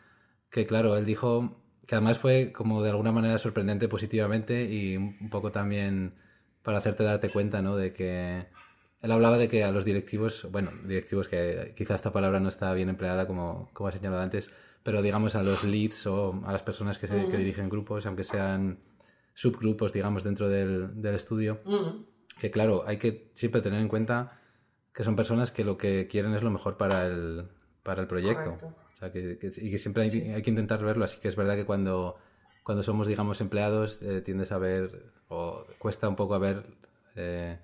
que 0.50 0.66
claro, 0.66 0.96
él 0.96 1.06
dijo 1.06 1.62
que 1.86 1.94
además 1.96 2.18
fue 2.18 2.52
como 2.52 2.82
de 2.82 2.90
alguna 2.90 3.12
manera 3.12 3.38
sorprendente 3.38 3.88
positivamente 3.88 4.64
y 4.64 4.96
un 4.96 5.30
poco 5.30 5.52
también 5.52 6.14
para 6.62 6.78
hacerte 6.78 7.04
darte 7.04 7.30
cuenta, 7.30 7.62
¿no? 7.62 7.76
De 7.76 7.92
que 7.94 8.46
él 9.00 9.12
hablaba 9.12 9.38
de 9.38 9.48
que 9.48 9.64
a 9.64 9.70
los 9.70 9.84
directivos, 9.84 10.46
bueno, 10.50 10.72
directivos 10.84 11.28
que 11.28 11.72
quizá 11.76 11.94
esta 11.94 12.12
palabra 12.12 12.40
no 12.40 12.48
está 12.48 12.72
bien 12.74 12.88
empleada 12.88 13.26
como, 13.26 13.70
como 13.72 13.88
ha 13.88 13.92
señalado 13.92 14.22
antes, 14.22 14.50
pero 14.82 15.02
digamos 15.02 15.34
a 15.34 15.42
los 15.42 15.64
leads 15.64 16.06
o 16.06 16.40
a 16.44 16.52
las 16.52 16.62
personas 16.62 16.98
que, 16.98 17.06
se, 17.06 17.28
que 17.28 17.36
dirigen 17.36 17.68
grupos, 17.68 18.06
aunque 18.06 18.24
sean 18.24 18.78
subgrupos, 19.34 19.92
digamos, 19.92 20.24
dentro 20.24 20.48
del, 20.48 21.00
del 21.00 21.14
estudio, 21.14 21.60
Mm, 21.64 22.02
que 22.40 22.50
claro, 22.50 22.84
hay 22.86 22.98
que 22.98 23.30
siempre 23.34 23.60
tener 23.60 23.80
en 23.80 23.88
cuenta 23.88 24.38
que 24.92 25.04
son 25.04 25.14
personas 25.16 25.50
que 25.52 25.64
lo 25.64 25.76
que 25.76 26.08
quieren 26.08 26.34
es 26.34 26.42
lo 26.42 26.50
mejor 26.50 26.76
para 26.76 27.06
el, 27.06 27.44
para 27.84 28.02
el 28.02 28.08
proyecto. 28.08 28.58
correcto. 28.58 28.74
O 28.94 28.96
sea, 28.96 29.12
que, 29.12 29.38
que- 29.38 29.52
y 29.60 29.70
que 29.70 29.78
siempre 29.78 30.02
hay, 30.04 30.08
Sí. 30.10 30.30
hay 30.32 30.42
que 30.42 30.50
intentar 30.50 30.82
verlo. 30.82 31.04
Así 31.04 31.20
que 31.20 31.28
es 31.28 31.36
verdad 31.36 31.54
que 31.54 31.64
cuando, 31.64 32.16
cuando 32.64 32.82
somos, 32.82 33.06
digamos, 33.06 33.40
empleados, 33.40 34.00
eh, 34.02 34.22
tiendes 34.22 34.50
a 34.50 34.58
ver, 34.58 35.04
o 35.28 35.64
cuesta 35.78 36.08
un 36.08 36.16
poco 36.16 36.34
a 36.34 36.38
ver 36.38 36.64
eh, 37.14 37.58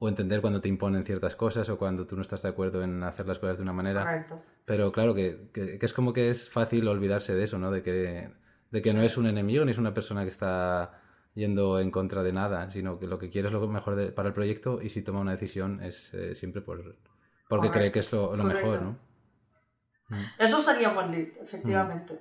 o 0.00 0.08
entender 0.08 0.40
cuando 0.40 0.60
te 0.60 0.68
imponen 0.68 1.04
ciertas 1.04 1.36
cosas 1.36 1.68
o 1.68 1.78
cuando 1.78 2.06
tú 2.06 2.16
no 2.16 2.22
estás 2.22 2.42
de 2.42 2.48
acuerdo 2.48 2.82
en 2.82 3.02
hacer 3.04 3.26
las 3.28 3.38
cosas 3.38 3.58
de 3.58 3.62
una 3.62 3.72
manera. 3.74 4.02
Correcto. 4.04 4.42
Pero 4.64 4.90
claro, 4.92 5.14
que, 5.14 5.50
que- 5.52 5.78
que 5.78 5.86
es 5.86 5.92
como 5.92 6.12
que 6.12 6.30
es 6.30 6.48
fácil 6.48 6.88
olvidarse 6.88 7.34
de 7.34 7.44
eso, 7.44 7.58
¿no? 7.58 7.70
De 7.70 7.82
que, 7.82 8.30
de 8.70 8.82
que 8.82 8.92
no 8.94 9.02
es 9.02 9.16
un 9.16 9.26
enemigo 9.26 9.64
ni 9.64 9.72
es 9.72 9.78
una 9.78 9.94
persona 9.94 10.24
que 10.24 10.30
está 10.30 11.00
yendo 11.34 11.78
en 11.78 11.90
contra 11.90 12.22
de 12.22 12.32
nada, 12.32 12.70
sino 12.72 12.98
que 12.98 13.06
lo 13.06 13.18
que 13.18 13.30
quiere 13.30 13.48
es 13.48 13.52
lo 13.54 13.66
mejor 13.68 13.94
de- 13.94 14.10
para 14.10 14.28
el 14.28 14.34
proyecto 14.34 14.80
y 14.82 14.88
si 14.88 15.02
toma 15.02 15.20
una 15.20 15.32
decisión 15.32 15.82
es 15.82 16.12
eh, 16.14 16.34
siempre 16.34 16.62
por, 16.62 16.78
porque 16.82 17.68
Correcto, 17.68 17.72
cree 17.78 17.92
que 17.92 17.98
es 18.00 18.10
lo, 18.12 18.34
lo 18.36 18.44
mejor. 18.44 18.80
¿no? 18.82 18.98
Eso 20.38 20.58
sería 20.60 20.88
un 20.88 20.94
buen 20.96 21.10
lead, 21.12 21.28
efectivamente. 21.42 22.18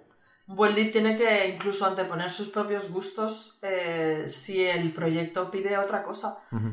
Buen 0.57 0.73
lead 0.75 0.91
tiene 0.91 1.15
que 1.19 1.45
incluso 1.53 1.85
anteponer 1.85 2.29
sus 2.29 2.49
propios 2.49 2.89
gustos 2.89 3.57
eh, 3.61 4.25
si 4.27 4.65
el 4.65 4.91
proyecto 4.99 5.49
pide 5.51 5.77
otra 5.77 6.03
cosa. 6.09 6.29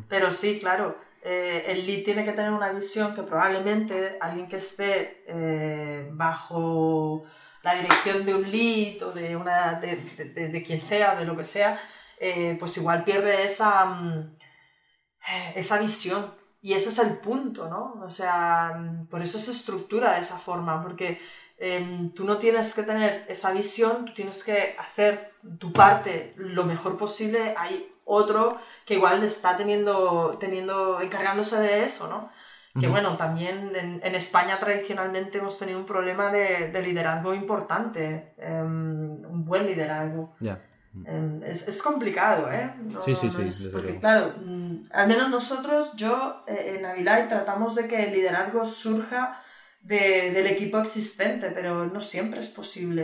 Pero 0.09 0.31
sí, 0.31 0.59
claro, 0.59 0.87
eh, 1.23 1.63
el 1.67 1.87
lead 1.87 2.03
tiene 2.05 2.25
que 2.25 2.33
tener 2.33 2.53
una 2.53 2.71
visión 2.71 3.15
que 3.15 3.23
probablemente 3.23 4.17
alguien 4.21 4.49
que 4.49 4.57
esté 4.57 5.23
eh, 5.27 6.07
bajo 6.09 7.25
la 7.63 7.75
dirección 7.75 8.25
de 8.25 8.35
un 8.35 8.51
lead 8.51 9.03
o 9.03 9.13
de, 9.13 9.37
una, 9.37 9.75
de, 9.75 9.97
de- 9.97 10.25
de- 10.37 10.49
de 10.49 10.63
quien 10.63 10.81
sea 10.81 11.15
de 11.15 11.25
lo 11.25 11.35
que 11.37 11.45
sea, 11.45 11.75
pues 12.59 12.77
igual 12.79 13.05
pierde 13.05 13.45
esa, 13.45 13.85
mm, 13.85 14.37
esa 15.55 15.79
visión. 15.79 16.35
Y 16.61 16.73
ese 16.75 16.89
es 16.89 16.99
el 16.99 17.15
punto, 17.21 17.69
¿no? 17.69 18.01
O 18.05 18.11
sea, 18.11 18.73
mm, 18.75 19.07
por 19.09 19.23
eso 19.23 19.39
se 19.39 19.51
estructura 19.51 20.13
de 20.13 20.21
esa 20.21 20.37
forma, 20.39 20.81
porque 20.81 21.17
em, 21.59 22.13
tú 22.15 22.25
no 22.25 22.39
tienes 22.39 22.75
que 22.75 22.83
tener 22.83 23.25
esa 23.27 23.51
visión, 23.53 24.05
tú 24.05 24.13
tienes 24.15 24.43
que 24.45 24.75
hacer 24.79 25.31
tu 25.59 25.73
parte 25.73 26.33
lo 26.37 26.65
mejor 26.65 26.97
posible. 26.97 27.53
Hay 27.57 27.93
otro 28.05 28.57
que 28.85 28.95
igual 28.95 29.23
está 29.23 29.57
teniendo, 29.57 30.37
teniendo 30.39 31.01
encargándose 31.01 31.59
de 31.59 31.85
eso, 31.85 32.07
¿no? 32.09 32.29
Que 32.79 32.89
bueno, 32.89 33.17
también 33.17 33.75
en, 33.75 34.01
en 34.03 34.15
España 34.15 34.59
tradicionalmente 34.59 35.39
hemos 35.39 35.57
tenido 35.59 35.79
un 35.79 35.87
problema 35.87 36.31
de, 36.31 36.67
de 36.67 36.83
liderazgo 36.83 37.33
importante, 37.33 38.33
em, 38.37 39.25
un 39.25 39.45
buen 39.45 39.67
liderazgo. 39.67 40.31
Ya. 40.41 40.59
Em, 41.05 41.43
es, 41.45 41.67
es 41.69 41.83
complicado, 41.83 42.51
¿eh? 42.51 42.71
No- 42.77 43.01
Sí, 43.01 43.15
sí, 43.15 43.27
no 43.29 43.39
sí, 43.39 43.43
es- 43.43 43.59
desde 43.59 43.71
porque 43.73 43.99
claro, 43.99 44.33
mm, 44.37 44.75
al 44.91 45.07
menos 45.07 45.29
nosotros, 45.29 45.93
yo 45.95 46.43
eh, 46.47 46.75
en 46.77 46.85
Avilay 46.85 47.29
tratamos 47.29 47.75
de 47.75 47.87
que 47.87 48.05
el 48.05 48.13
liderazgo 48.13 48.65
surja 48.65 49.33
de- 49.91 50.31
del 50.35 50.47
equipo 50.55 50.77
existente, 50.79 51.47
pero 51.57 51.71
no 51.95 52.01
siempre 52.01 52.41
es 52.41 52.49
posible. 52.59 53.03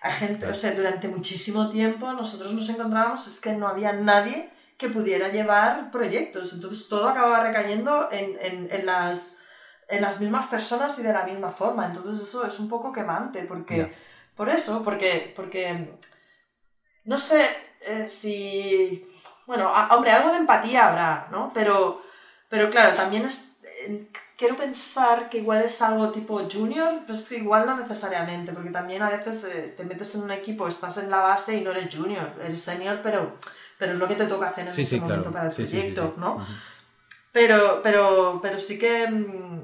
Hay 0.00 0.12
gente, 0.12 0.38
Claro. 0.40 0.52
o 0.52 0.54
sea, 0.54 0.72
durante 0.72 1.06
muchísimo 1.16 1.68
tiempo 1.68 2.12
nosotros 2.12 2.52
nos 2.54 2.68
encontrábamos, 2.68 3.26
es 3.26 3.40
que 3.40 3.52
no 3.52 3.68
había 3.68 3.92
nadie 3.92 4.36
que 4.78 4.88
pudiera 4.88 5.28
llevar 5.28 5.90
proyectos, 5.90 6.52
entonces 6.52 6.88
todo 6.88 7.06
acababa 7.08 7.38
recayendo 7.40 7.92
en, 8.10 8.26
en- 8.40 8.66
en 8.70 8.82
las, 8.86 9.36
en 9.88 10.00
las 10.00 10.18
mismas 10.18 10.46
personas 10.46 10.98
y 10.98 11.02
de 11.02 11.12
la 11.12 11.24
misma 11.24 11.50
forma, 11.50 11.84
entonces 11.84 12.16
eso 12.26 12.44
es 12.44 12.58
un 12.58 12.68
poco 12.68 12.92
quemante, 12.92 13.44
porque. 13.44 13.88
Por 14.34 14.48
eso, 14.48 14.80
porque, 14.80 15.30
porque 15.36 15.62
no 17.04 17.18
sé 17.18 17.50
eh, 17.80 18.06
si... 18.08 19.00
Bueno, 19.46 19.70
hombre, 19.90 20.10
algo 20.12 20.30
de 20.30 20.36
empatía 20.36 20.84
habrá, 20.86 21.26
¿no? 21.30 21.50
Pero, 21.52 21.98
pero 22.48 22.70
claro, 22.70 22.94
también 22.94 23.24
es, 23.24 23.42
quiero 24.42 24.56
pensar 24.56 25.28
que 25.30 25.38
igual 25.38 25.62
es 25.62 25.80
algo 25.80 26.10
tipo 26.10 26.42
junior, 26.50 27.02
pues 27.06 27.30
igual 27.30 27.64
no 27.64 27.76
necesariamente, 27.76 28.50
porque 28.52 28.70
también 28.70 29.00
a 29.00 29.08
veces 29.08 29.44
eh, 29.44 29.72
te 29.76 29.84
metes 29.84 30.16
en 30.16 30.22
un 30.22 30.32
equipo, 30.32 30.66
estás 30.66 30.98
en 30.98 31.10
la 31.10 31.20
base 31.20 31.56
y 31.56 31.60
no 31.60 31.70
eres 31.70 31.94
junior, 31.94 32.28
eres 32.44 32.60
senior, 32.60 32.98
pero, 33.04 33.36
pero 33.78 33.92
es 33.92 33.98
lo 34.00 34.08
que 34.08 34.16
te 34.16 34.26
toca 34.26 34.48
hacer 34.48 34.66
en 34.66 34.80
ese 34.80 35.00
momento 35.00 35.30
para 35.30 35.48
el 35.48 35.54
proyecto, 35.54 36.14
¿no? 36.16 36.44
Pero, 37.30 37.80
pero, 37.84 38.40
pero 38.42 38.58
sí 38.58 38.80
que 38.80 39.08
mm, 39.08 39.60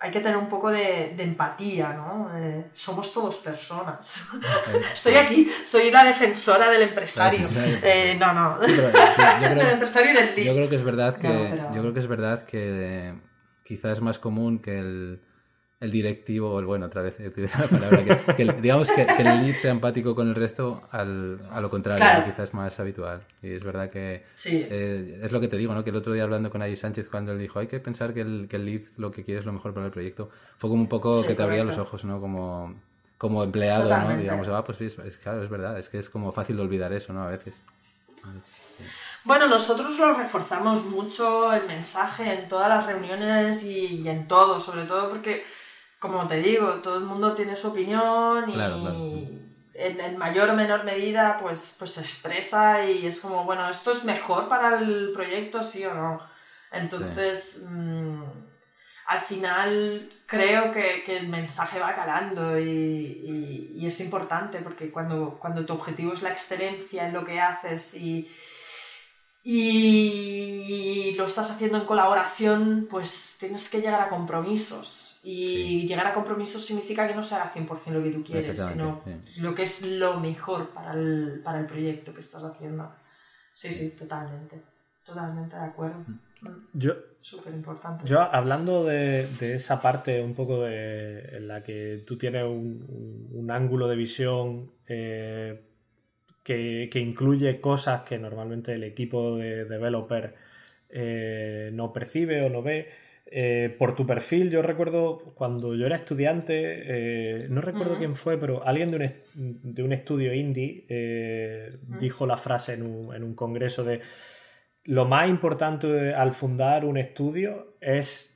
hay 0.00 0.10
que 0.10 0.18
tener 0.18 0.36
un 0.36 0.48
poco 0.48 0.72
de, 0.72 1.14
empatía, 1.16 1.92
¿no? 1.92 2.28
Eh, 2.36 2.64
somos 2.74 3.14
todos 3.14 3.36
personas. 3.36 4.26
Estoy 4.92 5.14
aquí, 5.14 5.48
soy 5.64 5.88
una 5.88 6.02
defensora 6.02 6.68
del 6.68 6.82
empresario. 6.82 7.46
Eh, 7.54 8.16
no, 8.18 8.32
no. 8.32 8.58
del 8.58 9.68
empresario 9.70 10.10
y 10.10 10.14
del 10.14 10.46
Yo 10.46 10.54
creo 10.56 10.68
que 10.68 10.76
es 10.76 10.82
verdad 10.82 11.16
que, 11.16 11.62
yo 11.72 11.80
creo 11.80 11.94
que 11.94 12.00
es 12.00 12.08
verdad 12.08 12.44
que 12.44 13.14
quizás 13.66 13.98
es 13.98 14.02
más 14.02 14.18
común 14.18 14.58
que 14.60 14.78
el, 14.78 15.20
el 15.78 15.90
directivo, 15.90 16.52
o 16.52 16.58
el 16.58 16.66
bueno, 16.66 16.86
otra 16.86 17.02
vez 17.02 17.16
la 17.18 17.68
palabra, 17.68 18.34
que, 18.34 18.44
digamos 18.62 18.88
que, 18.90 19.02
el 19.02 19.24
lead 19.24 19.54
sea 19.54 19.70
empático 19.70 20.14
con 20.14 20.28
el 20.28 20.34
resto, 20.34 20.82
al, 20.90 21.40
a 21.50 21.60
lo 21.60 21.68
contrario, 21.68 22.24
quizás 22.24 22.48
es 22.48 22.54
más 22.54 22.80
habitual. 22.80 23.22
Y 23.42 23.52
es 23.52 23.62
verdad 23.62 23.90
que 23.90 24.24
eh, 24.46 25.20
es 25.22 25.32
lo 25.32 25.40
que 25.40 25.48
te 25.48 25.56
digo, 25.56 25.74
¿no? 25.74 25.84
Que 25.84 25.90
el 25.90 25.96
otro 25.96 26.14
día 26.14 26.22
hablando 26.22 26.50
con 26.50 26.62
Adi 26.62 26.76
Sánchez, 26.76 27.08
cuando 27.10 27.32
él 27.32 27.38
dijo, 27.38 27.58
hay 27.58 27.66
que 27.66 27.78
pensar 27.78 28.14
que 28.14 28.22
el, 28.22 28.46
que 28.48 28.56
el 28.56 28.64
lead 28.64 28.82
lo 28.96 29.10
que 29.10 29.22
quiere 29.22 29.40
es 29.40 29.46
lo 29.46 29.52
mejor 29.52 29.74
para 29.74 29.86
el 29.86 29.92
proyecto, 29.92 30.30
fue 30.56 30.70
como 30.70 30.80
un 30.80 30.88
poco 30.88 31.26
que 31.26 31.34
te 31.34 31.42
abría 31.42 31.64
los 31.64 31.76
ojos, 31.76 32.04
¿no? 32.04 32.20
Como, 32.20 32.74
como 33.18 33.44
empleado, 33.44 33.88
¿no? 33.88 34.16
Digamos, 34.16 34.48
ah, 34.48 34.64
pues 34.64 34.80
es, 34.80 34.98
es, 35.00 35.18
claro, 35.18 35.42
es 35.42 35.50
verdad, 35.50 35.78
es 35.78 35.90
que 35.90 35.98
es 35.98 36.08
como 36.08 36.32
fácil 36.32 36.56
de 36.56 36.62
olvidar 36.62 36.92
eso, 36.94 37.12
¿no? 37.12 37.22
A 37.22 37.28
veces. 37.28 37.54
Bueno, 39.26 39.48
nosotros 39.48 39.98
lo 39.98 40.12
reforzamos 40.12 40.84
mucho 40.84 41.52
el 41.52 41.64
mensaje 41.64 42.30
en 42.30 42.46
todas 42.46 42.68
las 42.68 42.86
reuniones 42.86 43.60
y, 43.64 44.08
en 44.08 44.24
todo, 44.28 44.60
sobre 44.60 44.84
todo 44.84 45.08
porque, 45.08 45.42
como 45.98 46.28
te 46.28 46.36
digo, 46.36 46.80
todo 46.80 46.96
el 46.96 47.02
mundo 47.04 47.34
tiene 47.34 47.56
su 47.56 47.66
opinión 47.68 48.48
y 48.48 48.54
En, 49.74 50.16
mayor 50.16 50.50
o 50.50 50.54
menor 50.54 50.84
medida 50.84 51.36
pues, 51.36 51.74
pues 51.78 51.90
se 51.92 52.00
expresa 52.00 52.80
y 52.82 53.04
es 53.06 53.20
como, 53.20 53.44
bueno, 53.44 53.68
¿esto 53.68 53.90
es 53.90 54.04
mejor 54.04 54.46
para 54.48 54.76
el 54.76 55.10
proyecto, 55.12 55.62
sí 55.64 55.84
o 55.84 55.92
no? 55.94 56.18
Entonces, 56.70 57.58
mm, 57.60 58.22
al 59.06 59.20
final 59.20 60.08
creo 60.26 60.70
que, 60.70 61.02
el 61.06 61.26
mensaje 61.26 61.80
va 61.80 61.94
calando 61.94 62.58
y, 62.58 63.66
y, 63.74 63.86
es 63.86 64.00
importante 64.00 64.62
porque 64.62 64.90
cuando, 64.90 65.36
cuando 65.40 65.64
tu 65.64 65.72
objetivo 65.74 66.12
es 66.12 66.22
la 66.22 66.30
excelencia 66.30 67.04
en 67.04 67.12
lo 67.12 67.24
que 67.24 67.40
haces 67.40 67.92
y 67.94 68.24
y 69.48 71.14
lo 71.16 71.24
estás 71.24 71.52
haciendo 71.52 71.78
en 71.78 71.84
colaboración, 71.84 72.88
pues 72.90 73.36
tienes 73.38 73.70
que 73.70 73.80
llegar 73.80 74.00
a 74.00 74.08
compromisos. 74.08 75.20
Y 75.22 75.86
llegar 75.86 76.08
a 76.08 76.14
compromisos 76.14 76.64
significa 76.66 77.06
que 77.06 77.14
no 77.14 77.22
se 77.22 77.36
haga 77.36 77.52
100% 77.52 77.92
lo 77.92 78.02
que 78.02 78.10
tú 78.10 78.24
quieres, 78.24 78.60
sino 78.60 79.02
lo 79.36 79.54
que 79.54 79.62
es 79.62 79.82
lo 79.82 80.18
mejor 80.18 80.70
para 80.70 80.94
el, 80.94 81.42
para 81.44 81.60
el 81.60 81.66
proyecto 81.66 82.12
que 82.12 82.22
estás 82.22 82.42
haciendo. 82.42 82.90
Sí, 83.54 83.72
sí, 83.72 83.90
totalmente. 83.90 84.60
Totalmente 85.04 85.54
de 85.54 85.64
acuerdo. 85.64 86.04
Mm. 86.08 86.48
Mm. 86.48 86.68
Yo, 86.72 86.94
Súper 87.20 87.54
importante. 87.54 88.04
Yo, 88.04 88.20
hablando 88.20 88.84
de, 88.84 89.28
de, 89.38 89.54
esa 89.54 89.80
parte 89.80 90.20
un 90.22 90.34
poco 90.34 90.62
de, 90.62 91.20
en 91.36 91.46
la 91.46 91.62
que 91.62 92.02
tú 92.04 92.18
tienes 92.18 92.42
un, 92.44 93.28
un 93.32 93.50
ángulo 93.52 93.86
de 93.86 93.96
visión 93.96 94.72
eh, 94.88 95.60
que, 96.46 97.00
incluye 97.00 97.60
cosas 97.60 98.02
que 98.02 98.18
normalmente 98.18 98.74
el 98.74 98.84
equipo 98.84 99.36
de 99.36 99.64
developer 99.64 100.34
eh, 100.88 101.70
no 101.72 101.92
percibe 101.92 102.42
o 102.42 102.48
no 102.48 102.62
ve. 102.62 102.88
Eh, 103.28 103.74
por 103.76 103.96
tu 103.96 104.06
perfil, 104.06 104.50
yo 104.50 104.62
recuerdo 104.62 105.18
cuando 105.34 105.74
yo 105.74 105.86
era 105.86 105.96
estudiante, 105.96 106.52
eh, 106.54 107.48
no 107.48 107.60
recuerdo 107.60 107.98
quién 107.98 108.14
fue, 108.14 108.38
pero 108.38 108.64
alguien 108.64 108.92
de 108.92 108.96
un, 109.34 109.74
de 109.74 109.82
un 109.82 109.92
estudio 109.92 110.32
indie 110.32 110.84
dijo 112.00 112.24
la 112.24 112.36
frase 112.36 112.74
en 112.74 112.82
un, 112.82 113.12
en 113.12 113.24
un 113.24 113.34
congreso 113.34 113.82
de 113.82 114.00
lo 114.84 115.04
más 115.04 115.28
importante 115.28 116.14
al 116.14 116.32
fundar 116.32 116.84
un 116.84 116.96
estudio 116.96 117.74
es 117.80 118.35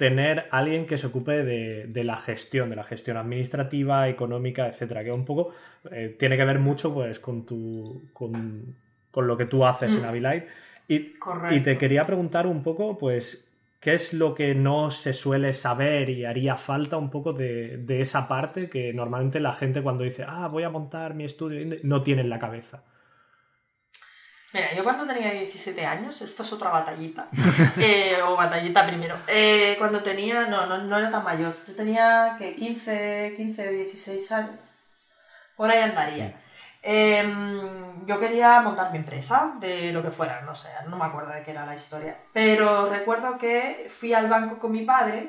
tener 0.00 0.46
alguien 0.50 0.86
que 0.86 0.96
se 0.96 1.08
ocupe 1.08 1.44
de, 1.44 2.04
la 2.04 2.16
gestión, 2.16 2.70
de 2.70 2.76
la 2.76 2.84
gestión 2.84 3.18
administrativa, 3.18 4.08
económica, 4.08 4.66
etcétera, 4.66 5.04
que 5.04 5.12
un 5.12 5.26
poco 5.26 5.52
eh, 5.90 6.16
tiene 6.18 6.38
que 6.38 6.44
ver 6.46 6.58
mucho 6.58 6.94
pues 6.94 7.20
con 7.20 7.44
tu 7.44 8.04
con, 8.14 8.74
lo 9.14 9.36
que 9.36 9.44
tú 9.44 9.66
haces 9.66 9.92
en 9.92 10.00
mm. 10.00 10.04
Abilite. 10.06 10.48
Y, 10.88 11.12
y, 11.50 11.60
te 11.60 11.76
quería 11.76 12.06
preguntar 12.06 12.46
un 12.46 12.62
poco, 12.62 12.96
pues, 12.96 13.46
¿qué 13.78 13.92
es 13.92 14.14
lo 14.14 14.34
que 14.34 14.54
no 14.54 14.90
se 14.90 15.12
suele 15.12 15.52
saber 15.52 16.08
y 16.08 16.24
haría 16.24 16.56
falta 16.56 16.96
un 16.96 17.10
poco 17.10 17.34
de, 17.34 17.76
de 17.76 18.00
esa 18.00 18.26
parte 18.26 18.70
que 18.70 18.94
normalmente 18.94 19.38
la 19.38 19.52
gente 19.52 19.82
cuando 19.82 20.04
dice, 20.04 20.24
ah, 20.26 20.48
voy 20.48 20.62
a 20.62 20.70
montar 20.70 21.12
mi 21.12 21.24
estudio, 21.24 21.76
no 21.82 22.02
tiene 22.02 22.22
en 22.22 22.30
la 22.30 22.38
cabeza? 22.38 22.82
Mira, 24.52 24.74
yo 24.74 24.82
cuando 24.82 25.06
tenía 25.06 25.30
17 25.30 25.86
años, 25.86 26.20
esto 26.22 26.42
es 26.42 26.52
otra 26.52 26.70
batallita, 26.70 27.28
eh, 27.80 28.20
o 28.22 28.34
batallita 28.36 28.84
primero, 28.84 29.16
eh, 29.28 29.76
cuando 29.78 30.02
tenía, 30.02 30.46
no, 30.46 30.66
no, 30.66 30.78
no, 30.78 30.98
era 30.98 31.10
tan 31.10 31.22
mayor, 31.24 31.54
yo 31.66 31.74
tenía 31.74 32.34
que 32.36 32.54
15, 32.56 33.32
15, 33.36 33.70
16 33.70 34.32
años, 34.32 34.58
por 35.56 35.70
ahí 35.70 35.80
andaría. 35.80 36.32
Em, 36.82 38.06
yo 38.06 38.18
quería 38.18 38.58
montar 38.60 38.90
mi 38.90 38.98
empresa, 38.98 39.52
de 39.58 39.92
lo 39.92 40.02
que 40.02 40.10
fuera, 40.10 40.40
no 40.40 40.54
sé, 40.54 40.68
no 40.86 40.96
me 40.96 41.04
acuerdo 41.04 41.32
de 41.32 41.42
qué 41.42 41.50
era 41.52 41.64
la 41.66 41.74
historia, 41.74 42.16
pero 42.32 42.86
recuerdo 42.86 43.38
que 43.38 43.86
fui 43.88 44.12
al 44.14 44.28
banco 44.28 44.58
con 44.58 44.72
mi 44.72 44.82
padre 44.82 45.28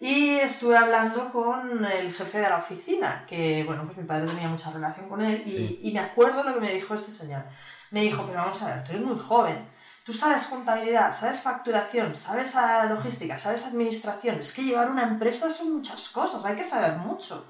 y 0.00 0.36
estuve 0.36 0.76
hablando 0.76 1.30
con 1.32 1.84
el 1.84 2.12
jefe 2.12 2.38
de 2.38 2.48
la 2.48 2.58
oficina, 2.58 3.24
que 3.26 3.64
bueno, 3.64 3.84
pues 3.84 3.98
mi 3.98 4.04
padre 4.04 4.26
tenía 4.26 4.48
mucha 4.48 4.70
relación 4.70 5.08
con 5.08 5.20
él 5.20 5.42
y, 5.44 5.80
y 5.82 5.92
me 5.92 5.98
acuerdo 5.98 6.44
lo 6.44 6.54
que 6.54 6.60
me 6.60 6.72
dijo 6.72 6.94
ese 6.94 7.10
señor. 7.10 7.42
Me 7.90 8.02
dijo, 8.02 8.24
pero 8.26 8.38
vamos 8.38 8.62
a 8.62 8.66
ver, 8.66 8.84
tú 8.84 8.92
eres 8.92 9.04
muy 9.04 9.18
joven, 9.18 9.68
tú 10.04 10.12
sabes 10.12 10.46
contabilidad, 10.46 11.12
sabes 11.12 11.40
facturación, 11.40 12.14
sabes 12.14 12.54
logística, 12.88 13.38
sabes 13.38 13.66
administración, 13.66 14.38
es 14.38 14.52
que 14.52 14.62
llevar 14.62 14.90
una 14.90 15.02
empresa 15.02 15.50
son 15.50 15.72
muchas 15.74 16.08
cosas, 16.10 16.44
hay 16.44 16.56
que 16.56 16.64
saber 16.64 16.96
mucho. 16.96 17.46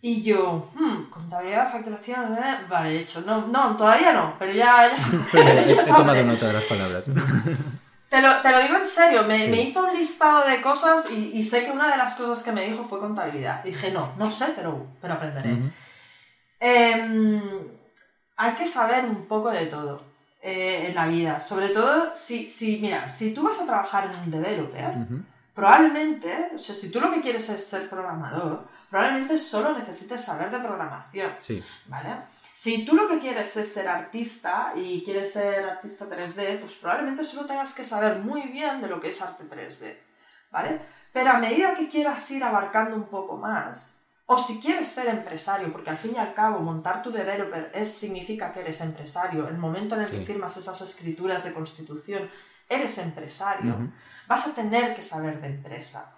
Y 0.00 0.22
yo, 0.22 0.70
hmm, 0.74 1.10
contabilidad, 1.10 1.72
facturación, 1.72 2.36
eh, 2.36 2.66
vale, 2.68 3.00
hecho. 3.00 3.22
No, 3.22 3.46
no, 3.46 3.76
todavía 3.76 4.12
no, 4.12 4.36
pero 4.38 4.52
ya, 4.52 4.94
ya, 4.94 4.94
he, 5.72 5.84
tomado 5.86 6.24
nota 6.24 6.48
de 6.48 6.52
las 6.52 6.64
palabras. 6.64 7.04
Te 8.14 8.20
lo, 8.20 8.40
te 8.42 8.52
lo, 8.52 8.60
digo 8.60 8.76
en 8.76 8.86
serio, 8.86 9.24
me, 9.24 9.48
me, 9.48 9.60
hizo 9.60 9.82
un 9.82 9.92
listado 9.92 10.46
de 10.46 10.60
cosas 10.60 11.10
y, 11.10 11.32
y, 11.36 11.42
sé 11.42 11.64
que 11.64 11.72
una 11.72 11.90
de 11.90 11.96
las 11.96 12.14
cosas 12.14 12.44
que 12.44 12.52
me 12.52 12.64
dijo 12.64 12.84
fue 12.84 13.00
contabilidad. 13.00 13.64
dije, 13.64 13.90
no, 13.90 14.12
no 14.16 14.30
sé, 14.30 14.52
pero, 14.54 14.86
pero 15.00 15.14
aprenderé. 15.14 15.58
eh, 16.60 17.60
hay 18.36 18.54
que 18.54 18.66
saber 18.66 19.04
un 19.04 19.26
poco 19.26 19.50
de 19.50 19.66
todo 19.66 20.00
eh, 20.40 20.86
en 20.86 20.94
la 20.94 21.08
vida. 21.08 21.40
Sobre 21.40 21.70
todo, 21.70 22.14
si, 22.14 22.48
si, 22.48 22.78
mira, 22.78 23.08
si 23.08 23.34
tú 23.34 23.42
vas 23.42 23.60
a 23.60 23.66
trabajar 23.66 24.04
en 24.04 24.14
un 24.14 24.30
developer, 24.30 24.92
probablemente, 25.52 26.50
o 26.54 26.58
sea, 26.58 26.76
si 26.76 26.92
tú 26.92 27.00
lo 27.00 27.10
que 27.10 27.20
quieres 27.20 27.48
es 27.48 27.64
ser 27.64 27.88
programador, 27.88 28.64
probablemente 28.90 29.36
solo 29.36 29.76
necesites 29.76 30.20
saber 30.20 30.52
de 30.52 30.60
programación. 30.60 31.32
Sí. 31.40 31.60
¿Vale? 31.86 32.10
Si 32.54 32.86
tú 32.86 32.94
lo 32.94 33.08
que 33.08 33.18
quieres 33.18 33.56
es 33.56 33.68
ser 33.68 33.88
artista 33.88 34.72
y 34.76 35.02
quieres 35.02 35.32
ser 35.32 35.66
artista 35.66 36.06
3D, 36.06 36.60
pues 36.60 36.76
probablemente 36.76 37.24
solo 37.24 37.46
tengas 37.46 37.74
que 37.74 37.84
saber 37.84 38.20
muy 38.20 38.46
bien 38.46 38.80
de 38.80 38.88
lo 38.88 39.00
que 39.00 39.08
es 39.08 39.20
arte 39.20 39.44
3D. 39.44 39.96
¿Vale? 40.52 40.80
Pero 41.12 41.32
a 41.32 41.38
medida 41.38 41.74
que 41.74 41.88
quieras 41.88 42.30
ir 42.30 42.44
abarcando 42.44 42.94
un 42.94 43.10
poco 43.10 43.36
más, 43.36 44.00
o 44.26 44.38
si 44.38 44.60
quieres 44.60 44.88
ser 44.88 45.08
empresario, 45.08 45.72
porque 45.72 45.90
al 45.90 45.96
fin 45.96 46.14
y 46.14 46.18
al 46.18 46.32
cabo 46.32 46.60
montar 46.60 47.02
tu 47.02 47.10
developer 47.10 47.70
es, 47.74 47.88
significa 47.98 48.52
que 48.52 48.60
eres 48.60 48.80
empresario, 48.80 49.48
el 49.48 49.58
momento 49.58 49.96
en 49.96 50.02
el 50.02 50.10
que 50.10 50.24
firmas 50.24 50.56
esas 50.56 50.80
escrituras 50.80 51.42
de 51.42 51.52
constitución, 51.52 52.30
eres 52.68 52.98
empresario, 52.98 53.76
vas 54.28 54.46
a 54.46 54.54
tener 54.54 54.94
que 54.94 55.02
saber 55.02 55.40
de 55.40 55.48
empresa. 55.48 56.08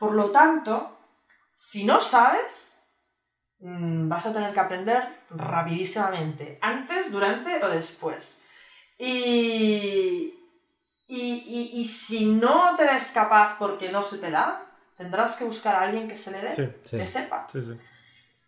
Por 0.00 0.14
lo 0.14 0.32
tanto, 0.32 0.98
si 1.54 1.84
no 1.84 2.00
sabes, 2.00 2.75
mm, 3.60 4.08
vas 4.08 4.26
a 4.26 4.32
tener 4.32 4.52
que 4.52 4.60
aprender 4.60 5.02
rapidísimamente, 5.30 6.58
antes, 6.60 7.10
durante 7.10 7.62
o 7.64 7.68
después. 7.68 8.38
Y, 8.98 10.32
y, 11.06 11.70
y 11.80 11.84
si 11.84 12.24
no 12.26 12.74
te 12.76 12.84
ves 12.84 13.10
capaz 13.12 13.56
porque 13.58 13.90
no 13.90 14.02
se 14.02 14.18
te 14.18 14.30
da, 14.30 14.62
Tendrás 14.96 15.36
que 15.36 15.44
buscar 15.44 15.76
a 15.76 15.82
alguien 15.82 16.08
que 16.08 16.16
se 16.16 16.30
le 16.30 16.40
dé, 16.40 16.54
que 16.90 17.04
sepa. 17.04 17.46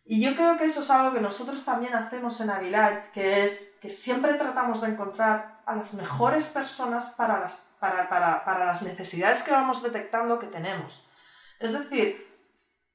y 0.04 0.20
yo 0.24 0.34
creo 0.34 0.56
que 0.56 0.64
eso 0.64 0.80
es 0.80 0.88
algo 0.90 1.12
que 1.12 1.20
nosotros 1.20 1.62
también 1.64 1.94
hacemos 1.94 2.40
en 2.40 2.48
Avilat, 2.50 3.06
que 3.12 3.42
es 3.44 3.76
que 3.80 3.90
siempre 3.90 4.34
tratamos 4.34 4.80
de 4.80 4.88
encontrar 4.88 5.60
a 5.66 5.76
las 5.76 5.92
mejores 5.92 6.48
personas 6.48 7.10
para 7.10 7.38
las, 7.38 7.68
para, 7.78 8.08
para, 8.08 8.44
para 8.44 8.64
las 8.64 8.80
necesidades 8.82 9.42
que 9.42 9.50
vamos 9.50 9.82
detectando 9.82 10.38
que 10.38 10.46
tenemos. 10.46 11.06
Es 11.58 11.72
decir, 11.72 12.27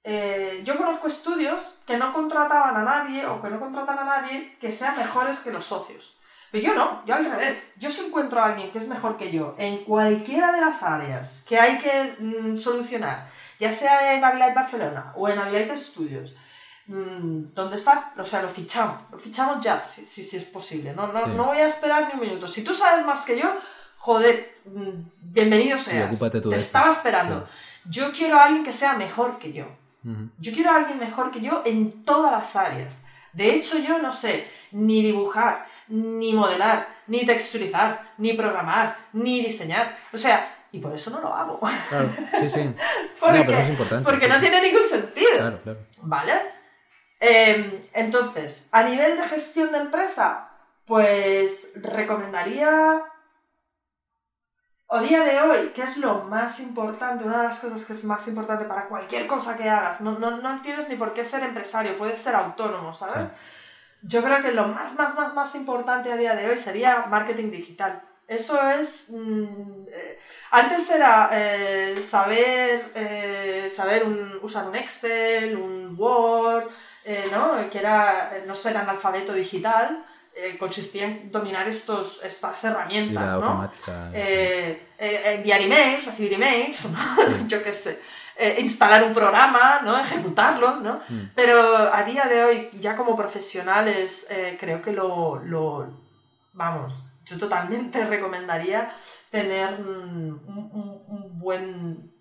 eh, 0.04 0.62
yo 0.66 0.78
conozco 0.78 1.08
estudios 1.08 1.76
que 1.86 1.98
no 1.98 2.12
contrataban 2.12 2.76
a 2.76 2.84
nadie 2.84 3.26
o 3.26 3.42
que 3.42 3.50
no 3.50 3.60
contratan 3.60 4.00
a 4.00 4.04
nadie 4.04 4.54
que 4.60 4.72
sean 4.72 4.98
mejores 4.98 5.40
que 5.40 5.52
los 5.52 5.66
socios. 5.66 6.18
Pero 6.52 6.68
yo 6.68 6.76
no, 6.76 7.02
yo 7.06 7.16
al 7.16 7.26
revés. 7.26 7.74
Yo 7.78 7.90
si 7.90 8.02
encuentro 8.02 8.40
a 8.40 8.46
alguien 8.46 8.72
que 8.72 8.78
es 8.78 8.88
mejor 8.88 9.18
que 9.18 9.32
yo 9.32 9.56
en 9.58 9.78
cualquiera 9.84 10.52
de 10.52 10.62
las 10.62 10.84
áreas 10.84 11.42
que 11.48 11.58
hay 11.58 11.78
que 11.80 12.16
mm, 12.20 12.58
solucionar, 12.58 13.26
ya 13.58 13.72
sea 13.72 14.14
en 14.14 14.24
Avilite 14.24 14.54
Barcelona 14.54 15.12
o 15.16 15.30
en 15.30 15.40
Avilite 15.40 15.76
Studios, 15.78 16.36
mm, 16.86 17.54
¿dónde 17.56 17.78
está? 17.78 18.12
O 18.18 18.26
sea, 18.26 18.42
lo 18.42 18.50
fichamos, 18.50 18.98
lo 19.10 19.18
fichamos 19.18 19.62
ya, 19.62 19.82
si, 19.82 20.06
si, 20.06 20.38
es 20.38 20.44
posible. 20.44 20.94
No, 20.94 21.08
no, 21.08 21.26
no 21.26 21.46
voy 21.46 21.58
a 21.60 21.66
esperar 21.66 22.08
ni 22.08 22.14
un 22.14 22.20
minuto. 22.20 22.48
Si 22.48 22.62
tú 22.62 22.74
sabes 22.74 23.04
más 23.04 23.24
que 23.26 23.38
yo, 23.38 23.56
joder, 23.96 24.52
mm, 24.66 24.92
bienvenido 25.22 25.80
seas. 25.80 26.20
Te 26.20 26.56
estaba 26.58 26.90
esperando. 26.90 27.48
Yo 27.86 28.12
quiero 28.12 28.38
a 28.38 28.44
alguien 28.44 28.64
que 28.64 28.74
sea 28.74 28.94
mejor 28.94 29.40
que 29.40 29.54
yo. 29.54 29.66
Yo 30.38 30.52
quiero 30.54 30.72
a 30.72 30.76
alguien 30.78 31.00
mejor 31.00 31.32
que 31.32 31.42
yo 31.42 31.64
en 31.66 32.04
todas 32.04 32.32
las 32.32 32.56
áreas. 32.56 33.02
De 33.32 33.56
hecho, 33.56 33.78
yo 33.78 34.00
no 34.00 34.12
sé 34.12 34.48
ni 34.72 35.02
dibujar, 35.02 35.66
ni 35.88 36.34
modelar, 36.34 36.88
ni 37.08 37.26
texturizar, 37.26 38.14
ni 38.18 38.34
programar, 38.34 38.98
ni 39.14 39.42
diseñar. 39.44 39.96
O 40.12 40.18
sea, 40.18 40.54
y 40.72 40.80
por 40.80 40.94
eso 40.94 41.10
no 41.10 41.22
lo 41.22 41.34
hago. 41.34 41.60
Claro, 41.90 42.10
sí, 42.40 42.50
sí. 42.50 42.70
porque, 43.20 43.40
no, 43.40 43.46
pero 43.46 43.58
es 43.60 43.70
importante, 43.70 44.10
porque 44.10 44.28
no 44.28 44.40
tiene 44.40 44.62
ningún 44.62 44.86
sentido. 44.86 45.38
Claro, 45.38 45.62
claro. 45.62 45.80
¿Vale? 46.02 46.34
Em, 47.20 47.82
entonces, 47.94 48.68
a 48.72 48.84
nivel 48.84 49.16
de 49.16 49.24
gestión 49.24 49.72
de 49.72 49.78
empresa, 49.78 50.50
pues 50.86 51.72
recomendaría 51.76 53.02
a 54.96 55.02
día 55.02 55.24
de 55.24 55.40
hoy, 55.42 55.72
¿qué 55.74 55.84
es 55.84 55.98
lo 55.98 56.20
más 56.20 56.60
importante? 56.60 57.24
Una 57.24 57.38
de 57.40 57.44
las 57.44 57.60
cosas 57.60 57.84
que 57.86 57.94
es 57.94 58.04
más 58.04 58.28
importante 58.28 58.66
para 58.66 58.86
cualquier 58.86 59.26
cosa 59.26 59.56
que 59.56 59.68
hagas. 59.70 60.00
No, 60.02 60.14
no, 60.14 60.62
tienes 60.62 60.88
ni 60.88 60.96
por 60.96 61.14
qué 61.14 61.24
ser 61.24 61.44
empresario, 61.44 61.96
puedes 61.96 62.20
ser 62.20 62.36
autónomo, 62.36 62.94
¿sabes? 62.94 63.34
Yo 64.02 64.22
creo 64.24 64.40
que 64.40 64.52
lo 64.52 64.66
más, 64.66 64.94
más, 64.94 65.14
más, 65.14 65.32
más 65.32 65.56
importante 65.56 66.12
a 66.12 66.18
día 66.18 66.36
de 66.36 66.48
hoy 66.48 66.58
sería 66.58 67.02
marketing 67.02 67.50
digital. 67.50 68.00
Eso 68.28 68.62
es... 68.70 69.06
Mm, 69.10 69.86
eh, 69.92 70.16
antes 70.52 70.90
era 70.90 71.28
eh, 71.32 72.00
saber, 72.04 72.90
eh, 72.94 73.68
saber 73.70 74.04
usar 74.42 74.66
un 74.66 74.76
Excel, 74.76 75.56
un 75.56 75.94
Word, 75.98 76.66
¿no? 77.30 77.56
Que 77.70 77.80
era 77.80 78.30
no 78.44 78.56
ser 78.56 78.78
analfabeto 78.78 79.34
digital 79.34 80.00
eh, 80.36 80.58
consistía 80.58 81.04
en 81.06 81.32
dominar 81.32 81.68
estos, 81.68 82.20
estas 82.24 82.64
herramientas, 82.64 83.40
¿no? 83.40 83.72
Eh, 84.14 84.88
eh, 84.98 85.22
enviar 85.36 85.62
emails, 85.62 86.06
recibir 86.06 86.34
emails, 86.34 86.88
yo 87.48 87.62
qué 87.62 87.72
sé, 87.72 88.00
instalar 88.58 89.04
un 89.04 89.14
programa, 89.14 89.82
¿no? 89.84 89.96
Ejecutarlo, 90.00 90.78
¿no? 90.78 91.02
Mm. 91.08 91.30
Pero 91.36 91.94
a 91.94 92.02
día 92.02 92.26
de 92.26 92.44
hoy, 92.44 92.70
ya 92.80 92.96
como 92.96 93.16
profesionales, 93.16 94.26
creo 94.60 94.82
que 94.82 94.92
lo, 94.92 95.38
lo, 95.38 95.94
vamos, 96.54 96.96
yo 97.26 97.38
totalmente 97.38 98.04
recomendaría 98.16 98.92
tener 99.30 99.82
un, 99.82 100.42
un, 100.48 101.40
buen 101.40 102.12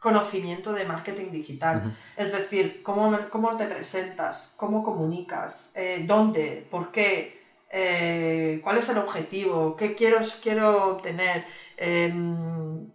conocimiento 0.00 0.74
de 0.74 0.84
marketing 0.84 1.30
digital. 1.30 1.96
Es 2.14 2.30
decir, 2.30 2.82
cómo, 2.82 3.16
cómo, 3.30 3.56
te 3.56 3.64
presentas, 3.64 4.52
cómo 4.58 4.84
comunicas, 4.84 5.72
dónde, 6.06 6.66
por 6.70 6.92
qué, 6.92 7.43
eh, 7.80 8.58
cuál 8.62 8.76
es 8.78 8.88
el 8.88 8.98
objetivo, 8.98 9.74
qué 9.76 9.94
quiero, 9.94 10.18
quiero 10.40 10.88
obtener. 10.90 11.44
Em, 11.76 12.86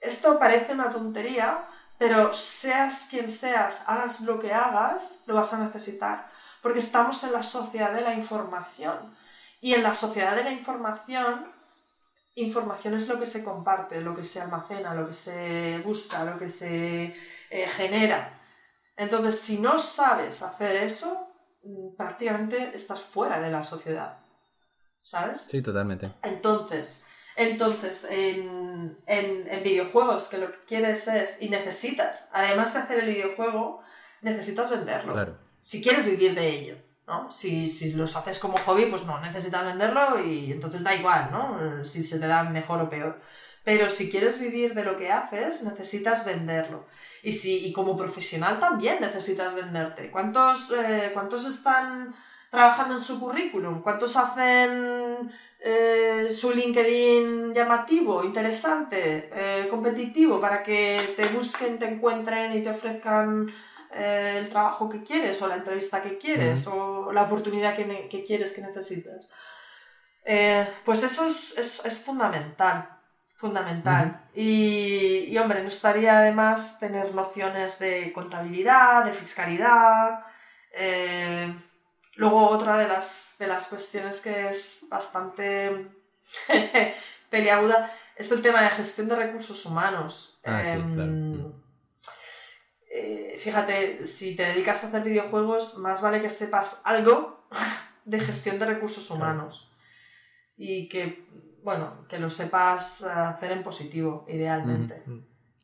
esto 0.00 0.38
parece 0.38 0.72
una 0.72 0.88
tontería, 0.88 1.48
pero 1.96 2.18
seas 2.32 3.04
quien 3.10 3.28
seas, 3.28 3.82
hagas 3.86 4.20
lo 4.20 4.38
que 4.38 4.52
hagas, 4.52 5.14
lo 5.24 5.34
vas 5.34 5.52
a 5.52 5.58
necesitar, 5.58 6.18
porque 6.60 6.78
estamos 6.80 7.22
en 7.22 7.32
la 7.32 7.42
sociedad 7.42 7.92
de 7.92 8.02
la 8.02 8.12
información. 8.12 9.08
Y 9.60 9.74
en 9.74 9.82
la 9.82 9.94
sociedad 9.94 10.34
de 10.34 10.42
la 10.42 10.50
información, 10.50 11.44
información 12.34 12.94
es 12.94 13.08
lo 13.08 13.18
que 13.18 13.26
se 13.26 13.42
comparte, 13.42 14.00
lo 14.02 14.14
que 14.14 14.24
se 14.24 14.40
almacena, 14.40 14.94
lo 14.94 15.04
que 15.06 15.14
se 15.14 15.78
busca, 15.82 16.24
lo 16.24 16.36
que 16.36 16.48
se 16.48 17.10
eh, 17.50 17.66
genera. 17.68 18.28
Entonces, 18.96 19.36
si 19.36 19.58
no 19.58 19.78
sabes 19.78 20.42
hacer 20.42 20.76
eso, 20.76 21.26
prácticamente 21.96 22.72
estás 22.74 23.00
fuera 23.00 23.40
de 23.40 23.50
la 23.50 23.64
sociedad. 23.64 24.18
¿Sabes? 25.02 25.42
Sí, 25.42 25.62
totalmente. 25.62 26.06
Entonces, 26.22 27.06
entonces 27.36 28.06
en, 28.10 28.96
en, 29.06 29.62
videojuegos, 29.62 30.28
que 30.28 30.38
lo 30.38 30.52
que 30.52 30.58
quieres 30.66 31.08
es, 31.08 31.42
y 31.42 31.48
necesitas, 31.48 32.28
además 32.32 32.72
de 32.74 32.80
hacer 32.80 32.98
el 33.00 33.14
videojuego, 33.14 33.82
necesitas 34.20 34.70
venderlo. 34.70 35.12
Claro. 35.12 35.36
Si 35.60 35.82
quieres 35.82 36.06
vivir 36.06 36.34
de 36.34 36.48
ello. 36.48 36.76
¿no? 37.06 37.32
Si, 37.32 37.68
si, 37.68 37.92
los 37.92 38.14
haces 38.16 38.38
como 38.38 38.58
hobby, 38.58 38.86
pues 38.86 39.04
no, 39.04 39.20
necesitas 39.20 39.64
venderlo 39.64 40.24
y 40.24 40.52
entonces 40.52 40.84
da 40.84 40.94
igual, 40.94 41.30
¿no? 41.32 41.84
Si 41.84 42.04
se 42.04 42.18
te 42.18 42.26
da 42.26 42.44
mejor 42.44 42.80
o 42.80 42.90
peor. 42.90 43.20
Pero 43.64 43.88
si 43.88 44.08
quieres 44.08 44.38
vivir 44.38 44.72
de 44.74 44.82
lo 44.84 44.96
que 44.96 45.10
haces, 45.10 45.62
necesitas 45.62 46.24
venderlo. 46.24 46.84
Y, 47.22 47.32
si, 47.32 47.64
y 47.64 47.70
como 47.70 47.94
profesional 47.94 48.58
también 48.58 48.98
necesitas 49.00 49.54
venderte. 49.54 50.10
¿Cuántos, 50.10 50.68
eh, 50.70 51.10
¿cuántos 51.12 51.44
están 51.44 52.10
trabajando 52.50 52.94
en 52.94 53.00
su 53.00 53.16
currículum? 53.16 53.80
¿Cuántos 53.80 54.16
hacen 54.16 55.26
eh, 55.58 56.26
su 56.30 56.50
LinkedIn 56.50 57.54
llamativo, 57.54 58.22
interesante, 58.24 59.26
eh, 59.30 59.66
competitivo, 59.68 60.40
para 60.40 60.60
que 60.62 61.12
te 61.14 61.26
busquen, 61.26 61.78
te 61.78 61.84
encuentren 61.86 62.52
y 62.52 62.60
te 62.60 62.70
ofrezcan 62.70 63.46
el 63.90 64.48
trabajo 64.48 64.88
que 64.88 65.02
quieres 65.02 65.40
o 65.42 65.46
la 65.46 65.54
entrevista 65.54 66.00
que 66.00 66.16
quieres 66.16 66.66
o 66.66 67.12
la 67.12 67.22
oportunidad 67.22 67.74
que, 67.74 68.06
que 68.08 68.22
quieres, 68.22 68.50
que 68.50 68.62
necesitas? 68.62 69.26
pues 70.84 71.02
eso 71.02 71.24
es, 71.24 71.52
es, 71.56 71.80
es 71.84 71.98
fundamental 71.98 72.86
fundamental. 73.42 74.04
y, 74.32 75.36
hombre, 75.36 75.60
no 75.62 75.68
estaría 75.68 76.16
además 76.18 76.78
tener 76.78 77.12
nociones 77.12 77.76
de 77.78 78.12
contabilidad, 78.12 79.02
de 79.04 79.12
fiscalidad. 79.12 80.14
Eh, 80.70 81.52
luego 82.14 82.46
otra 82.56 82.76
de 82.76 82.86
las, 82.86 83.34
de 83.40 83.46
las 83.48 83.66
cuestiones 83.66 84.20
que 84.20 84.48
es 84.50 84.86
bastante 84.88 85.70
peliaguda 87.30 87.90
es 88.14 88.30
el 88.30 88.40
tema 88.40 88.62
de 88.62 88.70
gestión 88.70 89.08
de 89.08 89.16
recursos 89.16 89.64
humanos. 89.66 90.12
Ah, 90.44 90.62
em, 90.64 91.52
eh, 92.94 93.36
fíjate, 93.38 94.06
si 94.06 94.34
te 94.36 94.44
dedicas 94.44 94.82
a 94.82 94.86
hacer 94.86 95.02
videojuegos, 95.02 95.74
más 95.74 96.00
vale 96.00 96.20
que 96.20 96.30
sepas 96.30 96.80
algo 96.84 97.16
de 98.04 98.20
gestión 98.20 98.58
de 98.58 98.66
recursos 98.66 99.10
humanos. 99.10 99.71
Y 100.64 100.88
que 100.88 101.26
bueno, 101.62 102.06
que 102.08 102.18
lo 102.18 102.28
sepas 102.28 103.02
hacer 103.02 103.52
en 103.52 103.62
positivo, 103.62 104.24
idealmente. 104.28 105.02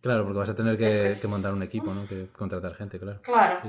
Claro, 0.00 0.24
porque 0.24 0.38
vas 0.38 0.48
a 0.48 0.54
tener 0.54 0.78
que, 0.78 1.28
montar 1.28 1.52
un 1.52 1.62
equipo, 1.62 1.92
¿no? 1.92 2.06
Que 2.06 2.28
contratar 2.28 2.74
gente, 2.74 2.98
claro. 3.00 3.20
Claro, 3.22 3.60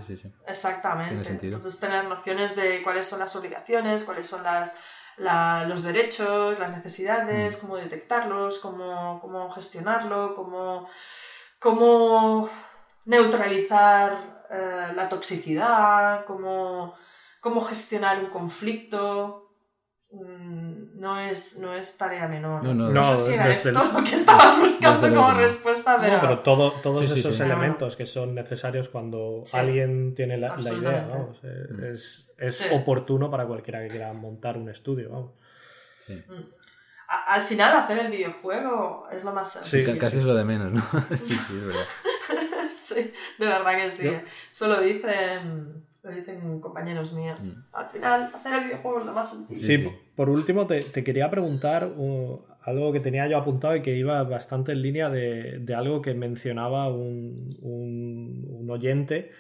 exactamente. 0.46 1.38
Entonces 1.42 1.80
tener 1.80 2.06
nociones 2.06 2.56
de 2.56 2.84
cuáles 2.84 3.08
son 3.08 3.20
las 3.20 3.36
obligaciones, 3.36 4.04
cuáles 4.04 4.28
son 4.28 4.44
las, 4.44 4.76
los 5.68 5.82
derechos, 5.84 6.60
las 6.60 6.72
necesidades, 6.72 7.58
cómo 7.58 7.78
detectarlos, 7.78 8.60
cómo, 8.60 9.20
cómo 9.20 9.50
gestionarlo, 9.50 10.36
cómo, 10.36 10.88
cómo 11.60 12.48
neutralizar 13.06 14.46
eh, 14.52 14.92
la 14.96 15.10
toxicidad, 15.10 16.26
cómo, 16.26 16.94
cómo 17.42 17.62
gestionar 17.62 18.20
un 18.20 18.30
conflicto, 18.30 19.50
Mm, 20.12 20.69
no 21.00 21.18
es, 21.18 21.58
no 21.58 21.74
es 21.74 21.98
tarea 21.98 22.28
menor. 22.28 22.62
No, 22.62 22.74
no, 22.74 22.90
no, 22.90 23.16
sé 23.16 23.28
si 23.28 23.34
era 23.34 23.50
esto 23.50 23.72
lo 23.72 24.04
que 24.04 24.16
estabas 24.16 24.60
buscando 24.60 25.10
como 25.10 25.34
respuesta, 25.34 25.98
pero... 26.00 26.16
No, 26.16 26.22
pero 26.22 26.40
todo, 26.40 26.72
todos 26.84 27.10
esos 27.10 27.40
elementos 27.40 27.96
que 27.96 28.06
son 28.06 28.36
necesarios 28.36 28.90
cuando 28.90 29.44
alguien 29.54 30.14
tiene 30.14 30.38
la, 30.38 30.58
idea, 30.60 31.08
eh, 31.44 31.94
es, 31.94 32.30
es 32.38 32.70
oportuno 32.72 33.32
para 33.32 33.46
cualquiera 33.46 33.82
que 33.82 33.88
quiera 33.88 34.12
montar 34.12 34.58
un 34.58 34.70
estudio, 34.70 35.10
vamos. 35.10 35.32
Mm. 36.10 36.44
Al 37.28 37.44
final 37.44 37.76
hacer 37.76 38.00
el 38.00 38.12
videojuego 38.12 39.08
es 39.12 39.24
lo 39.24 39.32
más 39.32 39.54
Sí, 39.64 39.84
casi 39.98 40.18
es 40.18 40.26
lo 40.26 40.36
de 40.36 40.44
menos, 40.44 40.72
¿no? 40.72 40.82
sí, 41.18 41.34
sí, 41.34 41.58
es 41.58 41.66
verdad. 41.66 41.88
sí, 42.76 43.14
de 43.40 43.48
verdad 43.48 43.78
que 43.78 43.90
sí. 43.90 44.12
Solo 44.52 44.82
dicen 44.82 45.89
lo 46.04 46.12
dicen 46.12 46.60
compañeros 46.60 47.14
míos. 47.14 47.40
Mm. 47.42 47.52
Al 47.74 47.86
final, 47.88 48.32
hacer 48.34 48.54
el 48.54 48.64
videojuego 48.66 49.00
es 49.00 49.06
lo 49.06 49.14
más 49.14 49.32
sencillo. 49.32 49.60
Sí, 49.60 49.90
por 50.16 50.30
último, 50.30 50.68
te, 50.68 51.04
quería 51.04 51.30
preguntar 51.30 51.92
uh, 51.96 52.42
algo 52.64 52.92
que 52.94 53.00
tenía 53.00 53.28
yo 53.28 53.38
apuntado 53.38 53.76
y 53.76 53.82
que 53.82 53.96
iba 53.96 54.22
bastante 54.24 54.72
en 54.72 54.82
línea 54.82 55.10
de, 55.10 55.74
algo 55.76 56.02
que 56.02 56.14
mencionaba 56.14 56.90
un, 56.90 57.58
un, 57.62 58.70
oyente 58.70 59.32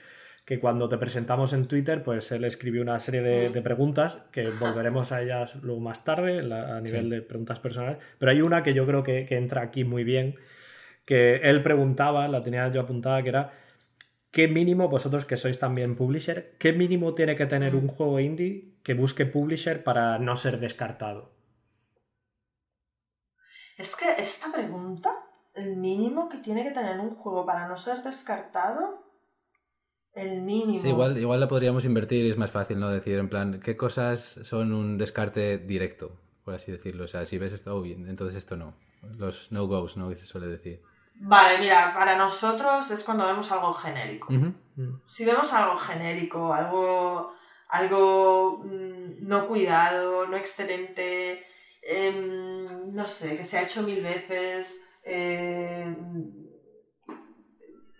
que 0.43 0.59
cuando 0.59 0.89
te 0.89 0.97
presentamos 0.97 1.53
en 1.53 1.67
Twitter, 1.67 2.03
pues 2.03 2.31
él 2.31 2.43
escribió 2.43 2.81
una 2.81 2.99
serie 2.99 3.21
de, 3.21 3.49
mm. 3.49 3.63
preguntas 3.63 4.17
que 4.31 4.49
volveremos 4.59 5.11
a 5.11 5.21
ellas 5.21 5.55
luego 5.61 5.79
más 5.79 6.03
tarde 6.03 6.39
a 6.51 6.81
nivel 6.81 7.11
de 7.11 7.21
preguntas 7.21 7.59
personales, 7.59 7.99
pero 8.17 8.31
hay 8.31 8.41
una 8.41 8.63
que 8.63 8.73
yo 8.73 8.85
creo 8.87 9.03
que, 9.03 9.27
que 9.27 9.37
entra 9.37 9.61
aquí 9.61 9.83
muy 9.83 10.03
bien, 10.03 10.35
que 11.05 11.35
él 11.37 11.61
preguntaba, 11.61 12.27
la 12.27 12.41
tenía 12.41 12.67
yo 12.71 12.81
apuntada, 12.81 13.21
que 13.21 13.29
era 13.29 13.51
¿qué 14.31 14.47
mínimo, 14.47 14.89
vosotros 14.89 15.25
que 15.25 15.37
sois 15.37 15.59
también 15.59 15.95
publisher, 15.95 16.55
qué 16.59 16.73
mínimo 16.73 17.15
tiene 17.15 17.35
que 17.35 17.45
tener 17.45 17.75
un 17.75 17.87
juego 17.87 18.19
indie 18.19 18.75
que 18.83 18.93
busque 18.93 19.25
publisher 19.25 19.83
para 19.83 20.19
no 20.19 20.37
ser 20.37 20.59
descartado? 20.59 21.31
Es 23.77 23.95
que 23.95 24.21
esta 24.21 24.51
pregunta, 24.51 25.11
el 25.55 25.77
mínimo 25.77 26.27
que 26.27 26.39
tiene 26.39 26.63
que 26.63 26.71
tener 26.71 26.99
un 26.99 27.15
juego 27.15 27.45
para 27.45 27.67
no 27.67 27.77
ser 27.77 28.03
descartado, 28.03 29.05
el 30.13 30.41
mínimo. 30.41 30.79
Sí, 30.79 30.89
igual, 30.89 31.17
igual 31.17 31.39
la 31.39 31.47
podríamos 31.47 31.85
invertir 31.85 32.25
y 32.25 32.31
es 32.31 32.37
más 32.37 32.51
fácil, 32.51 32.79
¿no? 32.79 32.89
Decir, 32.89 33.17
en 33.17 33.29
plan, 33.29 33.59
¿qué 33.63 33.77
cosas 33.77 34.39
son 34.43 34.73
un 34.73 34.97
descarte 34.97 35.57
directo? 35.57 36.11
Por 36.43 36.55
así 36.55 36.71
decirlo. 36.71 37.05
O 37.05 37.07
sea, 37.07 37.25
si 37.25 37.37
ves 37.37 37.53
esto, 37.53 37.75
oh, 37.75 37.81
bien, 37.81 38.07
entonces 38.09 38.35
esto 38.35 38.57
no. 38.57 38.73
Los 39.17 39.51
no-goes, 39.51 39.95
¿no? 39.97 40.09
Que 40.09 40.15
se 40.15 40.25
suele 40.25 40.47
decir. 40.47 40.81
Vale, 41.21 41.57
mira, 41.59 41.91
para 41.93 42.15
nosotros 42.15 42.89
es 42.91 43.03
cuando 43.03 43.25
vemos 43.25 43.51
algo 43.51 43.73
genérico. 43.73 44.41
Mm. 44.75 44.93
Si 45.05 45.25
vemos 45.25 45.51
algo 45.53 45.77
genérico, 45.77 46.53
algo, 46.53 47.33
algo 47.67 48.59
mm, 48.63 49.27
no 49.27 49.45
cuidado, 49.47 50.27
no 50.27 50.37
excelente, 50.37 51.43
em, 51.81 52.93
no 52.93 53.05
sé, 53.07 53.35
que 53.35 53.43
se 53.43 53.57
ha 53.57 53.61
hecho 53.63 53.83
mil 53.83 54.01
veces, 54.01 54.79
em, 55.03 56.31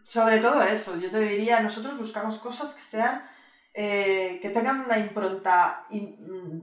sobre 0.04 0.40
todo 0.40 0.62
eso, 0.64 0.96
yo 0.98 1.10
te 1.10 1.20
diría, 1.20 1.60
nosotros 1.60 1.96
buscamos 1.98 2.38
cosas 2.38 2.74
que 2.74 2.82
sean, 2.82 3.24
eh, 3.74 4.40
que 4.42 4.50
tengan 4.50 4.80
una 4.80 4.98
impronta 4.98 5.84
in- 5.90 6.16
mm, 6.18 6.62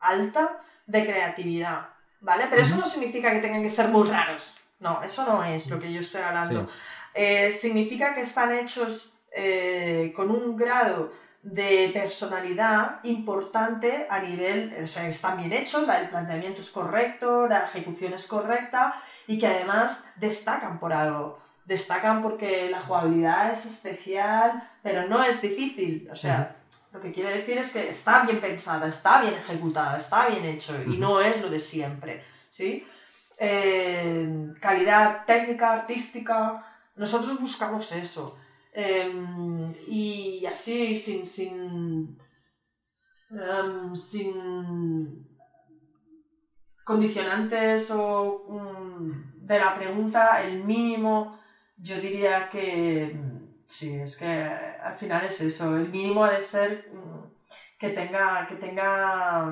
alta 0.00 0.58
de 0.86 1.04
creatividad, 1.04 1.88
¿vale? 2.20 2.46
Pero 2.48 2.62
eso 2.62 2.76
no 2.76 2.84
significa 2.86 3.32
que 3.32 3.38
tengan 3.40 3.62
que 3.62 3.68
ser 3.68 3.88
muy 3.88 4.06
raros. 4.08 4.59
No, 4.80 5.00
eso 5.02 5.24
no 5.24 5.42
es 5.44 5.68
lo 5.68 5.78
que 5.78 5.92
yo 5.92 6.00
estoy 6.00 6.22
hablando. 6.22 6.64
Sí. 6.64 6.70
Eh, 7.14 7.50
significa 7.52 8.10
que 8.10 8.20
están 8.20 8.50
hechos 8.50 9.06
eh, 9.30 10.10
con 10.12 10.30
un 10.30 10.56
grado 10.56 11.08
de 11.42 11.88
personalidad 11.92 12.92
importante 13.02 14.04
a 14.08 14.18
nivel, 14.18 14.68
o 14.82 14.86
sea, 14.86 15.06
están 15.06 15.36
bien 15.36 15.52
hechos, 15.52 15.86
el 15.88 16.06
planteamiento 16.08 16.60
es 16.60 16.70
correcto, 16.70 17.46
la 17.46 17.62
ejecución 17.62 18.12
es 18.14 18.26
correcta 18.26 18.90
y 19.26 19.36
que 19.36 19.46
además 19.46 20.00
destacan 20.14 20.76
por 20.78 20.92
algo. 20.92 21.32
Destacan 21.64 22.20
porque 22.20 22.68
la 22.68 22.80
jugabilidad 22.80 23.50
es 23.50 23.64
especial, 23.66 24.56
pero 24.82 25.02
no 25.02 25.22
es 25.22 25.40
difícil. 25.40 26.02
O 26.10 26.14
sea, 26.14 26.46
lo 26.92 27.00
que 27.00 27.10
quiere 27.12 27.30
decir 27.30 27.58
es 27.58 27.70
que 27.72 27.88
está 27.88 28.18
bien 28.18 28.38
pensada, 28.38 28.86
está 28.86 29.18
bien 29.18 29.34
ejecutada, 29.34 29.96
está 29.96 30.24
bien 30.24 30.44
hecho 30.44 30.80
y 30.82 30.96
no 30.96 31.20
es 31.20 31.36
lo 31.38 31.48
de 31.50 31.58
siempre. 31.58 32.18
¿sí? 32.50 32.78
Calidad 34.64 35.24
técnica, 35.24 35.72
artística, 35.72 36.36
nosotros 36.94 37.36
buscamos 37.44 37.90
eso. 37.90 38.32
Eh, 38.72 39.04
y 39.86 40.44
así, 40.46 40.94
sin, 40.94 41.24
sin, 41.24 42.14
em, 43.30 43.94
sin 43.96 44.30
condicionantes 46.84 47.90
o 47.90 48.42
mm, 48.46 49.46
de 49.48 49.58
la 49.58 49.72
pregunta, 49.72 50.40
el 50.40 50.56
mínimo, 50.56 51.26
yo 51.76 51.98
diría 51.98 52.48
que 52.48 53.10
sí, 53.66 53.94
es 53.94 54.16
que 54.16 54.26
al 54.26 54.94
final 54.94 55.24
es 55.24 55.40
eso. 55.40 55.76
El 55.76 55.88
mínimo 55.88 56.24
ha 56.24 56.30
de 56.30 56.40
ser 56.40 56.80
mm, 56.86 57.24
que 57.78 57.90
tenga, 57.90 58.44
que 58.46 58.54
tenga. 58.56 59.50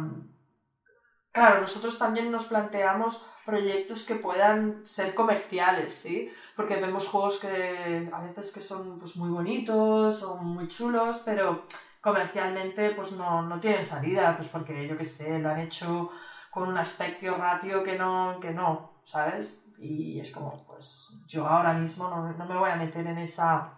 Claro, 1.32 1.56
nosotros 1.58 1.96
también 1.96 2.30
nos 2.30 2.46
planteamos 2.46 3.20
proyectos 3.48 4.04
que 4.04 4.16
puedan 4.16 4.86
ser 4.86 5.14
comerciales, 5.14 5.94
¿sí? 5.94 6.30
Porque 6.54 6.76
vemos 6.76 7.06
juegos 7.06 7.38
que 7.38 8.06
a 8.12 8.20
veces 8.20 8.52
que 8.52 8.60
son 8.60 8.98
pues, 8.98 9.16
muy 9.16 9.30
bonitos, 9.30 10.18
son 10.18 10.44
muy 10.44 10.68
chulos, 10.68 11.22
pero 11.24 11.64
comercialmente 12.02 12.90
pues 12.90 13.12
no, 13.12 13.42
no 13.42 13.58
tienen 13.58 13.86
salida, 13.86 14.36
pues 14.36 14.48
porque 14.48 14.86
yo 14.86 14.98
qué 14.98 15.06
sé, 15.06 15.38
lo 15.38 15.48
han 15.48 15.60
hecho 15.60 16.10
con 16.50 16.68
un 16.68 16.76
aspecto 16.76 17.34
ratio 17.38 17.82
que 17.82 17.96
no, 17.96 18.38
que 18.38 18.52
no, 18.52 19.00
¿sabes? 19.04 19.64
Y 19.78 20.20
es 20.20 20.30
como, 20.30 20.66
pues 20.66 21.08
yo 21.26 21.46
ahora 21.46 21.72
mismo 21.72 22.06
no, 22.10 22.30
no 22.34 22.44
me 22.44 22.58
voy 22.58 22.68
a 22.70 22.76
meter 22.76 23.06
en 23.06 23.16
esa, 23.16 23.72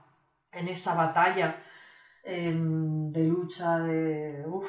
en 0.51 0.67
esa 0.67 0.95
batalla 0.95 1.57
em, 2.25 3.13
de 3.13 3.23
lucha, 3.25 3.79
de... 3.79 4.45
Uf, 4.49 4.69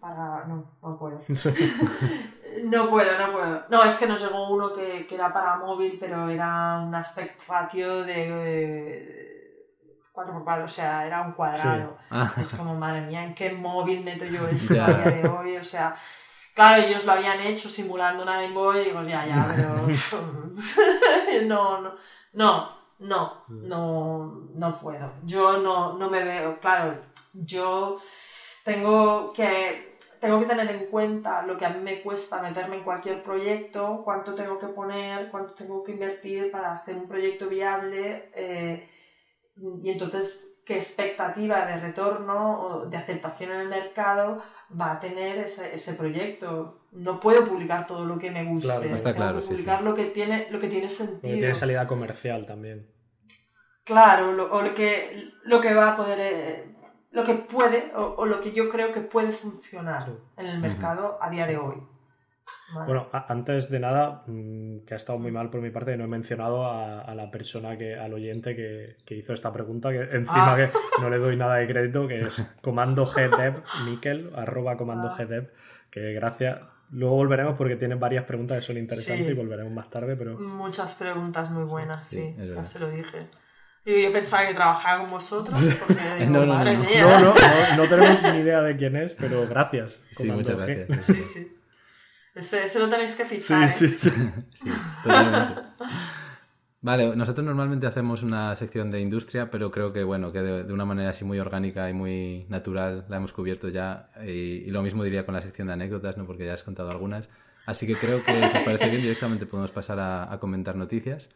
para... 0.00 0.44
No, 0.46 0.56
no 0.82 0.98
puedo. 0.98 1.20
No 2.62 2.88
puedo, 2.88 3.16
no 3.16 3.30
puedo. 3.30 3.62
No, 3.68 3.82
es 3.84 3.96
que 3.96 4.06
nos 4.06 4.20
llegó 4.20 4.48
uno 4.48 4.72
que, 4.72 5.04
que 5.06 5.14
era 5.14 5.32
para 5.32 5.54
móvil, 5.54 5.96
pero 5.98 6.28
era 6.28 6.76
un 6.76 6.94
aspect 6.94 7.42
ratio 7.46 8.02
de 8.02 9.64
4x4, 10.12 10.64
o 10.64 10.68
sea, 10.68 11.04
era 11.06 11.20
un 11.20 11.32
cuadrado. 11.32 11.96
Ah, 12.10 12.32
Es 12.36 12.52
como, 12.52 12.74
madre 12.74 13.00
mía, 13.02 13.22
¿en 13.22 13.32
qué 13.32 13.50
móvil 13.50 14.00
meto 14.00 14.24
yo 14.24 14.46
esto 14.48 14.82
a 14.82 14.90
día 14.90 15.08
de 15.10 15.24
hoy? 15.26 15.56
O 15.56 15.62
sea, 15.62 15.92
claro, 16.54 16.76
ellos 16.76 17.04
lo 17.04 17.12
habían 17.12 17.40
hecho 17.40 17.68
simulando 17.68 18.22
una 18.22 18.36
Game 18.40 18.54
Boy 18.54 18.78
y 18.80 18.84
digo, 18.86 19.02
ya, 19.02 19.24
ya, 19.24 19.46
pero... 19.48 19.92
no, 21.44 21.76
no, 21.78 21.94
no, 22.32 22.70
no, 22.98 23.36
no, 23.60 24.24
no 24.54 24.78
puedo. 24.78 25.12
Yo 25.22 25.56
no, 25.56 25.92
no 25.92 26.08
me 26.08 26.22
veo, 26.22 26.58
claro, 26.58 26.98
yo 27.32 27.94
tengo 28.64 29.32
que 29.32 29.89
tengo 30.20 30.38
que 30.38 30.46
tener 30.46 30.68
en 30.70 30.86
cuenta 30.86 31.42
lo 31.42 31.56
que 31.56 31.64
a 31.66 31.70
mí 31.70 31.80
me 31.80 32.02
cuesta 32.02 32.40
meterme 32.40 32.76
en 32.76 32.84
cualquier 32.84 33.22
proyecto, 33.22 34.02
cuánto 34.04 34.34
tengo 34.34 34.58
que 34.58 34.68
poner, 34.68 35.28
cuánto 35.30 35.54
tengo 35.54 35.82
que 35.82 35.92
invertir 35.92 36.50
para 36.50 36.74
hacer 36.74 36.96
un 36.96 37.08
proyecto 37.08 37.48
viable 37.48 38.30
eh, 38.34 38.86
y 39.82 39.90
entonces 39.90 40.52
qué 40.64 40.74
expectativa 40.76 41.66
de 41.66 41.76
retorno 41.76 42.60
o 42.60 42.86
de 42.86 42.96
aceptación 42.96 43.50
en 43.52 43.60
el 43.62 43.68
mercado 43.68 44.38
va 44.80 44.92
a 44.92 45.00
tener 45.00 45.38
ese, 45.38 45.74
ese 45.74 45.94
proyecto. 45.94 46.78
No 46.92 47.20
puedo 47.20 47.44
publicar 47.44 47.86
todo 47.86 48.04
lo 48.04 48.18
que 48.18 48.30
me 48.30 48.44
guste, 48.44 48.88
Claro, 48.88 48.94
está 48.94 49.12
tengo 49.12 49.12
claro, 49.14 49.40
que 49.40 49.42
sí, 49.42 49.56
publicar 49.56 49.82
sí. 49.82 49.82
lo 49.82 49.94
que 49.94 50.06
tiene 50.06 50.46
lo 50.50 50.58
que 50.60 50.68
tiene 50.68 50.88
Porque 51.20 51.38
sentido. 51.38 51.38
tiene 51.38 51.54
salida 51.54 51.86
comercial 51.86 52.44
también. 52.44 52.86
Claro, 53.84 54.32
lo, 54.32 54.44
o 54.52 54.62
lo 54.62 54.72
que, 54.74 55.30
lo 55.42 55.60
que 55.60 55.74
va 55.74 55.88
a 55.88 55.96
poder, 55.96 56.18
eh, 56.20 56.69
lo 57.12 57.24
que 57.24 57.34
puede, 57.34 57.92
o, 57.96 58.14
o 58.18 58.26
lo 58.26 58.40
que 58.40 58.52
yo 58.52 58.68
creo 58.68 58.92
que 58.92 59.00
puede 59.00 59.32
funcionar 59.32 60.06
Sí. 60.06 60.12
en 60.38 60.46
el 60.46 60.60
mercado 60.60 61.18
a 61.20 61.28
día 61.30 61.46
de 61.46 61.56
hoy. 61.56 61.76
Vale. 62.72 62.86
Bueno, 62.86 63.08
antes 63.12 63.68
de 63.68 63.80
nada, 63.80 64.22
mm, 64.28 64.80
que 64.86 64.94
ha 64.94 64.96
estado 64.96 65.18
muy 65.18 65.32
mal 65.32 65.50
por 65.50 65.60
mi 65.60 65.70
parte, 65.70 65.96
no 65.96 66.04
he 66.04 66.08
mencionado 66.08 66.64
a, 66.66 67.00
a 67.00 67.14
la 67.16 67.28
persona 67.28 67.76
que, 67.76 67.96
al 67.96 68.14
oyente 68.14 68.54
que, 68.54 68.96
que 69.04 69.16
hizo 69.16 69.32
esta 69.32 69.52
pregunta, 69.52 69.90
que 69.90 70.02
encima 70.02 70.52
Ah. 70.52 70.56
que 70.56 70.70
no 71.02 71.10
le 71.10 71.18
doy 71.18 71.36
nada 71.36 71.56
de 71.56 71.66
crédito, 71.66 72.06
que 72.06 72.20
es 72.20 72.40
comando 72.62 73.06
gdev, 73.06 73.60
Miquel, 73.86 74.30
arroba 74.36 74.76
comando 74.76 75.08
Ah. 75.08 75.16
gdev, 75.18 75.50
que 75.90 76.12
gracias. 76.12 76.60
Luego 76.92 77.16
volveremos 77.16 77.56
porque 77.56 77.74
tienen 77.76 77.98
varias 78.00 78.24
preguntas 78.24 78.58
que 78.58 78.64
son 78.64 78.76
interesantes 78.76 79.26
Sí. 79.26 79.32
y 79.32 79.36
volveremos 79.36 79.72
más 79.72 79.90
tarde, 79.90 80.14
pero 80.16 80.38
Muchas 80.38 80.94
preguntas 80.94 81.50
muy 81.50 81.64
buenas, 81.64 82.06
Sí, 82.06 82.34
sí, 82.38 82.52
ya 82.54 82.64
se 82.64 82.78
lo 82.78 82.88
dije. 82.88 83.18
Digo, 83.84 83.98
yo 83.98 84.12
pensaba 84.12 84.46
que 84.46 84.54
trabajaba 84.54 85.00
con 85.02 85.10
vosotros, 85.10 85.58
porque 85.78 86.02
digo, 86.18 86.30
No, 86.30 86.46
no, 86.46 86.54
madre 86.54 86.76
no. 86.76 86.84
mía. 86.84 87.02
no, 87.02 87.18
no, 87.20 87.34
no, 87.34 87.76
no 87.76 87.88
tenemos 87.88 88.22
ni 88.22 88.38
idea 88.40 88.60
de 88.62 88.76
quién 88.76 88.96
es, 88.96 89.14
pero 89.14 89.46
gracias. 89.48 89.98
sí, 90.10 90.30
muchas 90.30 90.56
G. 90.58 90.88
gracias. 90.88 91.06
Sí, 91.06 91.22
sí. 91.22 91.56
Ese, 92.34 92.64
ese 92.64 92.78
lo 92.78 92.88
tenéis 92.88 93.14
que 93.16 93.24
fichar, 93.24 93.68
Sí, 93.68 93.86
¿eh? 93.86 93.88
sí, 93.88 93.88
sí. 93.94 94.10
Sí, 94.54 94.90
totalmente. 95.02 95.62
Vale, 96.82 97.14
nosotros 97.14 97.44
normalmente 97.46 97.86
hacemos 97.86 98.22
una 98.22 98.56
sección 98.56 98.90
de 98.90 99.00
industria, 99.00 99.50
pero 99.50 99.70
creo 99.70 99.92
que 99.92 100.02
bueno, 100.02 100.32
que 100.32 100.40
de, 100.40 100.64
de 100.64 100.72
una 100.72 100.86
manera 100.86 101.10
así 101.10 101.24
muy 101.24 101.38
orgánica 101.38 101.90
y 101.90 101.92
muy 101.92 102.46
natural 102.48 103.04
la 103.08 103.16
hemos 103.18 103.32
cubierto 103.34 103.68
ya. 103.68 104.10
Y, 104.24 104.30
y 104.66 104.70
lo 104.70 104.82
mismo 104.82 105.04
diría 105.04 105.26
con 105.26 105.34
la 105.34 105.42
sección 105.42 105.66
de 105.68 105.74
anécdotas, 105.74 106.16
¿no? 106.16 106.26
Porque 106.26 106.46
ya 106.46 106.54
has 106.54 106.62
contado 106.62 106.90
algunas. 106.90 107.28
Así 107.66 107.86
que 107.86 107.96
creo 107.96 108.24
que 108.24 108.32
si 108.48 108.56
os 108.56 108.62
parece 108.64 108.88
bien, 108.88 109.02
directamente 109.02 109.44
podemos 109.46 109.72
pasar 109.72 110.00
a, 110.00 110.32
a 110.32 110.38
comentar 110.40 110.76
noticias. 110.76 111.28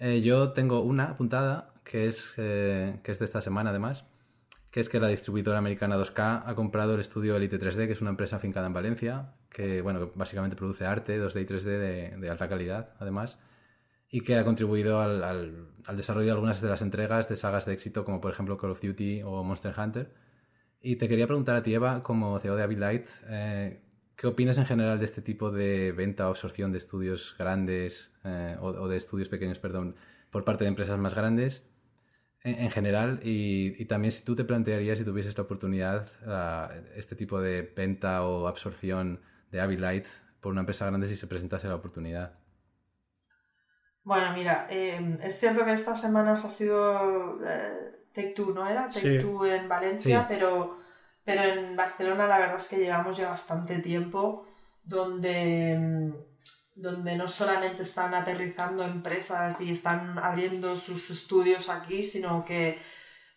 Eh, 0.00 0.22
yo 0.22 0.52
tengo 0.52 0.80
una 0.82 1.10
apuntada, 1.10 1.74
que 1.84 2.06
es, 2.08 2.34
eh, 2.38 2.98
que 3.04 3.12
es 3.12 3.18
de 3.18 3.24
esta 3.26 3.40
semana 3.40 3.70
además, 3.70 4.06
que 4.70 4.80
es 4.80 4.88
que 4.88 5.00
la 5.00 5.08
distribuidora 5.08 5.58
americana 5.58 5.96
2K 5.96 6.42
ha 6.46 6.54
comprado 6.54 6.94
el 6.94 7.00
estudio 7.00 7.36
Elite 7.36 7.58
3D, 7.58 7.86
que 7.86 7.92
es 7.94 8.00
una 8.00 8.10
empresa 8.10 8.36
afincada 8.36 8.66
en 8.66 8.72
Valencia, 8.74 9.34
que 9.50 9.82
bueno, 9.82 10.12
básicamente 10.14 10.56
produce 10.56 10.86
arte 10.86 11.18
2D 11.18 11.42
y 11.42 11.46
3D 11.46 11.78
de, 12.20 12.30
alta 12.30 12.48
calidad, 12.48 12.90
además, 13.00 13.38
y 14.10 14.22
que 14.22 14.36
ha 14.36 14.44
contribuido 14.44 15.00
al, 15.00 15.24
al- 15.24 15.96
desarrollo 15.96 16.26
de 16.26 16.32
algunas 16.32 16.60
de 16.62 16.68
las 16.68 16.82
entregas 16.82 17.28
de 17.28 17.36
sagas 17.36 17.66
de 17.66 17.74
éxito, 17.74 18.04
como 18.04 18.20
por 18.20 18.32
ejemplo 18.32 18.58
Call 18.58 18.72
of 18.72 18.82
Duty 18.82 19.22
o 19.24 19.44
Monster 19.44 19.74
Hunter. 19.78 20.14
Y 20.82 20.96
te 20.96 21.08
quería 21.08 21.26
preguntar 21.26 21.56
a 21.56 21.62
ti, 21.62 21.74
Eva, 21.74 22.02
como 22.02 22.38
CEO 22.40 22.56
de 22.56 22.62
Abilite, 22.62 23.10
eh, 23.28 23.82
¿qué 24.16 24.26
opinas 24.26 24.58
en 24.58 24.66
general 24.66 24.98
de 24.98 25.04
este 25.06 25.22
tipo 25.22 25.50
de 25.50 25.92
venta 25.92 26.26
o 26.26 26.30
absorción 26.30 26.72
de 26.72 26.78
estudios 26.78 27.34
grandes, 27.38 28.09
eh, 28.24 28.56
o, 28.60 28.66
o 28.68 28.88
de 28.88 28.96
estudios 28.96 29.28
pequeños, 29.28 29.58
perdón, 29.58 29.96
por 30.30 30.44
parte 30.44 30.64
de 30.64 30.68
empresas 30.68 30.98
más 30.98 31.14
grandes? 31.14 31.64
en, 32.42 32.58
en 32.60 32.70
general 32.70 33.20
y, 33.22 33.80
y 33.80 33.84
también 33.86 34.12
si 34.12 34.24
tú 34.24 34.36
te 34.36 34.44
plantearías 34.44 34.98
si 34.98 35.04
tuvieses 35.04 35.36
la 35.36 35.44
oportunidad 35.44 36.08
ah, 36.26 36.72
este 36.96 37.16
tipo 37.16 37.40
de 37.40 37.62
venta 37.76 38.24
o 38.24 38.46
absorción 38.48 39.20
de 39.50 39.60
Abilite 39.60 40.08
por 40.40 40.52
una 40.52 40.60
empresa 40.62 40.86
grande 40.86 41.08
si 41.08 41.16
se 41.16 41.26
presentase 41.26 41.68
la 41.68 41.76
oportunidad. 41.76 42.32
Bueno, 44.02 44.32
mira, 44.32 44.66
eh, 44.70 45.18
es 45.22 45.38
cierto 45.38 45.64
que 45.64 45.72
estas 45.72 46.00
semanas 46.00 46.44
ha 46.44 46.50
sido 46.50 47.38
eh, 47.46 48.06
Take 48.12 48.30
Two, 48.34 48.52
¿no 48.54 48.66
era? 48.68 48.90
Sí. 48.90 49.00
Take 49.00 49.14
Two 49.18 49.46
en 49.46 49.68
Valencia, 49.68 50.26
Sí. 50.26 50.26
pero, 50.28 50.78
pero 51.24 51.42
en 51.42 51.76
Barcelona 51.76 52.26
la 52.26 52.38
verdad 52.38 52.56
es 52.56 52.68
que 52.68 52.78
llevamos 52.78 53.16
ya 53.16 53.28
bastante 53.30 53.78
tiempo 53.80 54.46
donde, 54.82 55.76
mm, 55.78 56.14
donde 56.74 57.16
no 57.16 57.28
solamente 57.28 57.82
están 57.82 58.14
aterrizando 58.14 58.84
empresas 58.84 59.60
y 59.60 59.70
están 59.70 60.18
abriendo 60.18 60.76
sus 60.76 61.10
estudios 61.10 61.68
aquí, 61.68 62.02
sino 62.02 62.44
que, 62.44 62.78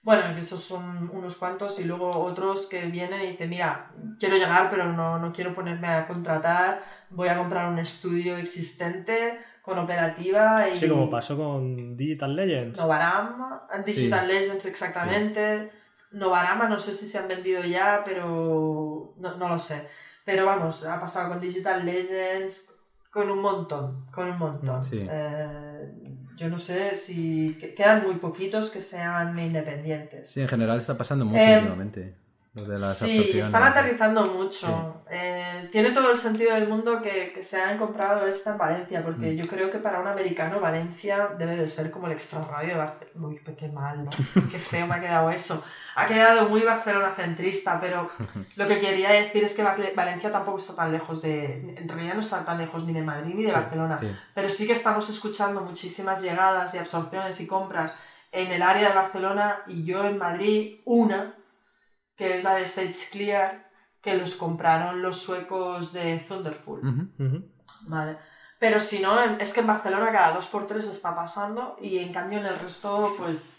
bueno, 0.02 0.34
que 0.34 0.42
esos 0.42 0.62
son 0.62 1.10
unos 1.12 1.36
cuantos 1.36 1.80
y 1.80 1.86
luego 1.86 2.10
otros 2.12 2.68
que 2.68 2.86
vienen 2.86 3.22
y 3.22 3.28
dicen, 3.32 3.50
mira, 3.50 3.90
quiero 4.20 4.38
llegar 4.38 4.70
pero 4.70 4.94
no, 4.94 5.20
no 5.20 5.34
quiero 5.34 5.54
ponerme 5.54 5.88
a 5.88 6.08
contratar, 6.08 6.84
voy 7.10 7.28
a 7.28 7.38
comprar 7.38 7.72
un 7.72 7.80
estudio 7.80 8.38
existente 8.38 9.38
con 9.62 9.78
operativa 9.78 10.68
y... 10.70 10.78
Sí, 10.78 10.88
como 10.88 11.10
pasó 11.10 11.36
con 11.38 11.96
Digital 11.96 12.36
Legends. 12.36 12.78
Novarama, 12.78 13.68
Digital 13.86 14.28
Legends 14.28 14.66
exactamente. 14.66 15.72
Novarama 16.12 16.68
no 16.68 16.78
sé 16.78 16.92
si 16.92 17.08
se 17.08 17.18
han 17.18 17.28
vendido 17.28 17.64
ya, 17.64 18.04
pero 18.06 19.14
no, 19.18 19.38
no 19.38 19.50
lo 19.50 19.60
sé. 19.60 19.88
Pero 20.26 20.46
vamos, 20.46 20.86
ha 20.86 21.00
pasado 21.00 21.30
con 21.30 21.40
Digital 21.40 21.86
Legends, 21.86 22.73
con 23.14 23.30
un 23.30 23.42
montón, 23.42 24.06
con 24.12 24.28
un 24.32 24.40
montón. 24.40 24.84
Sí. 24.84 25.06
Eh, 25.08 25.92
yo 26.36 26.50
no 26.50 26.58
sé 26.58 26.96
si 26.96 27.56
que- 27.60 27.76
quedan 27.76 28.04
muy 28.04 28.16
poquitos 28.16 28.72
que 28.72 28.82
sean 28.82 29.38
independientes. 29.38 30.32
Sí, 30.32 30.42
en 30.42 30.48
general 30.48 30.80
está 30.80 30.98
pasando 30.98 31.24
mucho 31.24 31.40
Eh, 31.44 31.58
últimamente. 31.60 32.16
Lo 32.54 32.66
de 32.66 32.78
las 32.78 33.02
Sí, 33.02 33.40
están 33.40 33.64
aterrizando 33.64 34.26
mucho. 34.26 35.04
Eh, 35.10 35.68
tiene 35.72 35.92
todo 35.92 36.12
el 36.12 36.18
sentido 36.18 36.54
del 36.54 36.68
mundo 36.68 37.02
que, 37.02 37.32
que 37.34 37.42
se 37.44 37.58
hayan 37.58 37.78
comprado 37.78 38.26
esta 38.28 38.52
en 38.52 38.58
Valencia, 38.58 39.02
porque 39.02 39.34
Mm. 39.34 39.36
yo 39.36 39.46
creo 39.48 39.70
que 39.70 39.80
para 39.80 40.00
un 40.00 40.08
americano 40.08 40.60
Valencia 40.60 41.30
debe 41.36 41.58
de 41.58 41.68
ser 41.68 41.90
como 41.90 42.06
el 42.08 42.14
extrarradio 42.14 42.70
de 42.72 42.76
Barcelona. 42.76 43.28
Uy, 43.28 43.36
qué 43.58 43.70
mal, 43.70 44.04
¿no? 44.04 44.20
Qué 44.48 44.60
feo 44.60 44.86
me 44.86 44.96
ha 44.96 45.00
quedado 45.00 45.30
eso. 45.32 45.62
Ha 45.96 46.06
quedado 46.06 46.46
muy 46.46 46.64
Barcelona 46.64 47.10
centrista, 47.12 47.80
pero 47.80 48.08
lo 48.56 48.68
que 48.68 48.80
quería 48.80 49.10
decir 49.10 49.44
es 49.44 49.54
que 49.54 49.64
Val- 49.64 49.92
Valencia 49.96 50.30
tampoco 50.30 50.58
está 50.58 50.74
tan 50.76 50.92
lejos 50.92 51.22
de... 51.22 51.54
En 51.76 51.88
realidad 51.88 52.14
no 52.14 52.20
está 52.20 52.44
tan 52.44 52.58
lejos 52.58 52.84
ni 52.84 52.94
de 52.94 53.02
Madrid 53.02 53.34
ni 53.36 53.44
de 53.44 53.52
Sí, 53.52 53.54
Barcelona. 53.54 54.00
sí. 54.00 54.20
Pero 54.34 54.48
sí 54.50 54.66
que 54.68 54.74
estamos 54.74 55.10
escuchando 55.10 55.62
muchísimas 55.62 56.20
llegadas 56.22 56.74
y 56.74 56.78
absorciones 56.78 57.40
y 57.40 57.48
compras 57.48 57.94
en 58.32 58.52
el 58.52 58.62
área 58.62 58.88
de 58.88 58.94
Barcelona 58.94 59.62
y 59.66 59.84
yo 59.84 60.04
en 60.06 60.18
Madrid 60.18 60.70
una, 60.84 61.34
que 62.24 62.36
es 62.36 62.44
la 62.44 62.56
de 62.56 62.64
Stage 62.64 63.10
Clear, 63.12 63.70
que 64.02 64.16
los 64.16 64.36
compraron 64.36 65.02
los 65.02 65.18
suecos 65.22 65.92
de 65.92 66.18
Thunderful. 66.26 66.80
Vale. 67.82 68.18
Pero 68.58 68.80
si 68.80 69.02
no, 69.02 69.20
es 69.20 69.52
que 69.52 69.60
en 69.60 69.68
Barcelona 69.68 70.10
cada 70.10 70.32
dos 70.32 70.48
por 70.48 70.66
tres 70.66 70.88
está 70.88 71.14
pasando 71.14 71.76
y 71.82 71.98
en 71.98 72.14
cambio 72.14 72.40
en 72.40 72.46
el 72.46 72.60
resto, 72.60 73.14
pues 73.18 73.58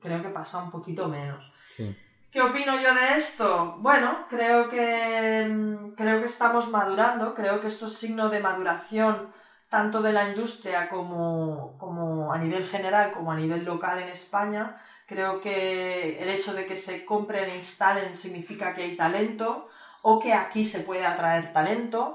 creo 0.00 0.22
que 0.22 0.28
pasa 0.28 0.62
un 0.62 0.70
poquito 0.70 1.08
menos. 1.08 1.42
Sí. 1.76 1.92
¿Qué 2.30 2.40
opino 2.40 2.80
yo 2.80 2.94
de 2.94 3.16
esto? 3.16 3.74
Bueno, 3.78 4.26
creo 4.28 4.68
que, 4.68 5.44
mm, 5.48 5.94
creo 5.96 6.20
que 6.20 6.26
estamos 6.26 6.68
madurando, 6.68 7.34
creo 7.34 7.60
que 7.60 7.66
esto 7.66 7.86
es 7.86 7.94
signo 7.94 8.28
de 8.28 8.38
maduración 8.38 9.28
tanto 9.68 10.02
de 10.02 10.12
la 10.12 10.28
industria 10.28 10.88
como, 10.88 11.76
como 11.78 12.32
a 12.32 12.38
nivel 12.38 12.64
general 12.64 13.10
como 13.10 13.32
a 13.32 13.36
nivel 13.36 13.64
local 13.64 13.98
en 13.98 14.08
España. 14.08 14.76
Creo 15.06 15.38
que 15.38 16.16
el 16.18 16.28
hecho 16.30 16.54
de 16.54 16.64
que 16.64 16.76
se 16.76 17.04
compren 17.04 17.48
e 17.48 17.54
instalen 17.56 18.14
significa 18.14 18.72
que 18.72 18.82
hay 18.82 18.92
talento 18.92 19.62
o 20.00 20.18
que 20.18 20.32
aquí 20.32 20.64
se 20.64 20.80
puede 20.80 21.04
atraer 21.04 21.48
talento. 21.48 22.14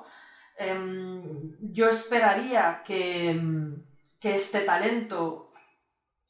Em, 0.56 1.52
yo 1.60 1.88
esperaría 1.88 2.80
que, 2.84 3.30
em, 3.30 3.80
que 4.20 4.34
este 4.34 4.62
talento, 4.64 5.44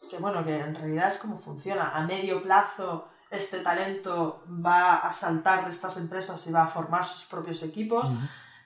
que 0.10 0.18
bueno, 0.18 0.44
que 0.44 0.56
en 0.58 0.74
realidad 0.74 1.08
es 1.08 1.18
como 1.18 1.38
funciona, 1.38 1.88
a 1.88 2.02
medio 2.02 2.40
plazo 2.40 3.04
este 3.30 3.60
talento 3.62 4.38
va 4.44 4.96
a 4.96 5.12
saltar 5.12 5.64
de 5.64 5.70
estas 5.70 5.96
empresas 5.98 6.46
y 6.48 6.52
va 6.52 6.64
a 6.64 6.68
formar 6.68 7.06
sus 7.06 7.26
propios 7.26 7.62
equipos. 7.62 8.14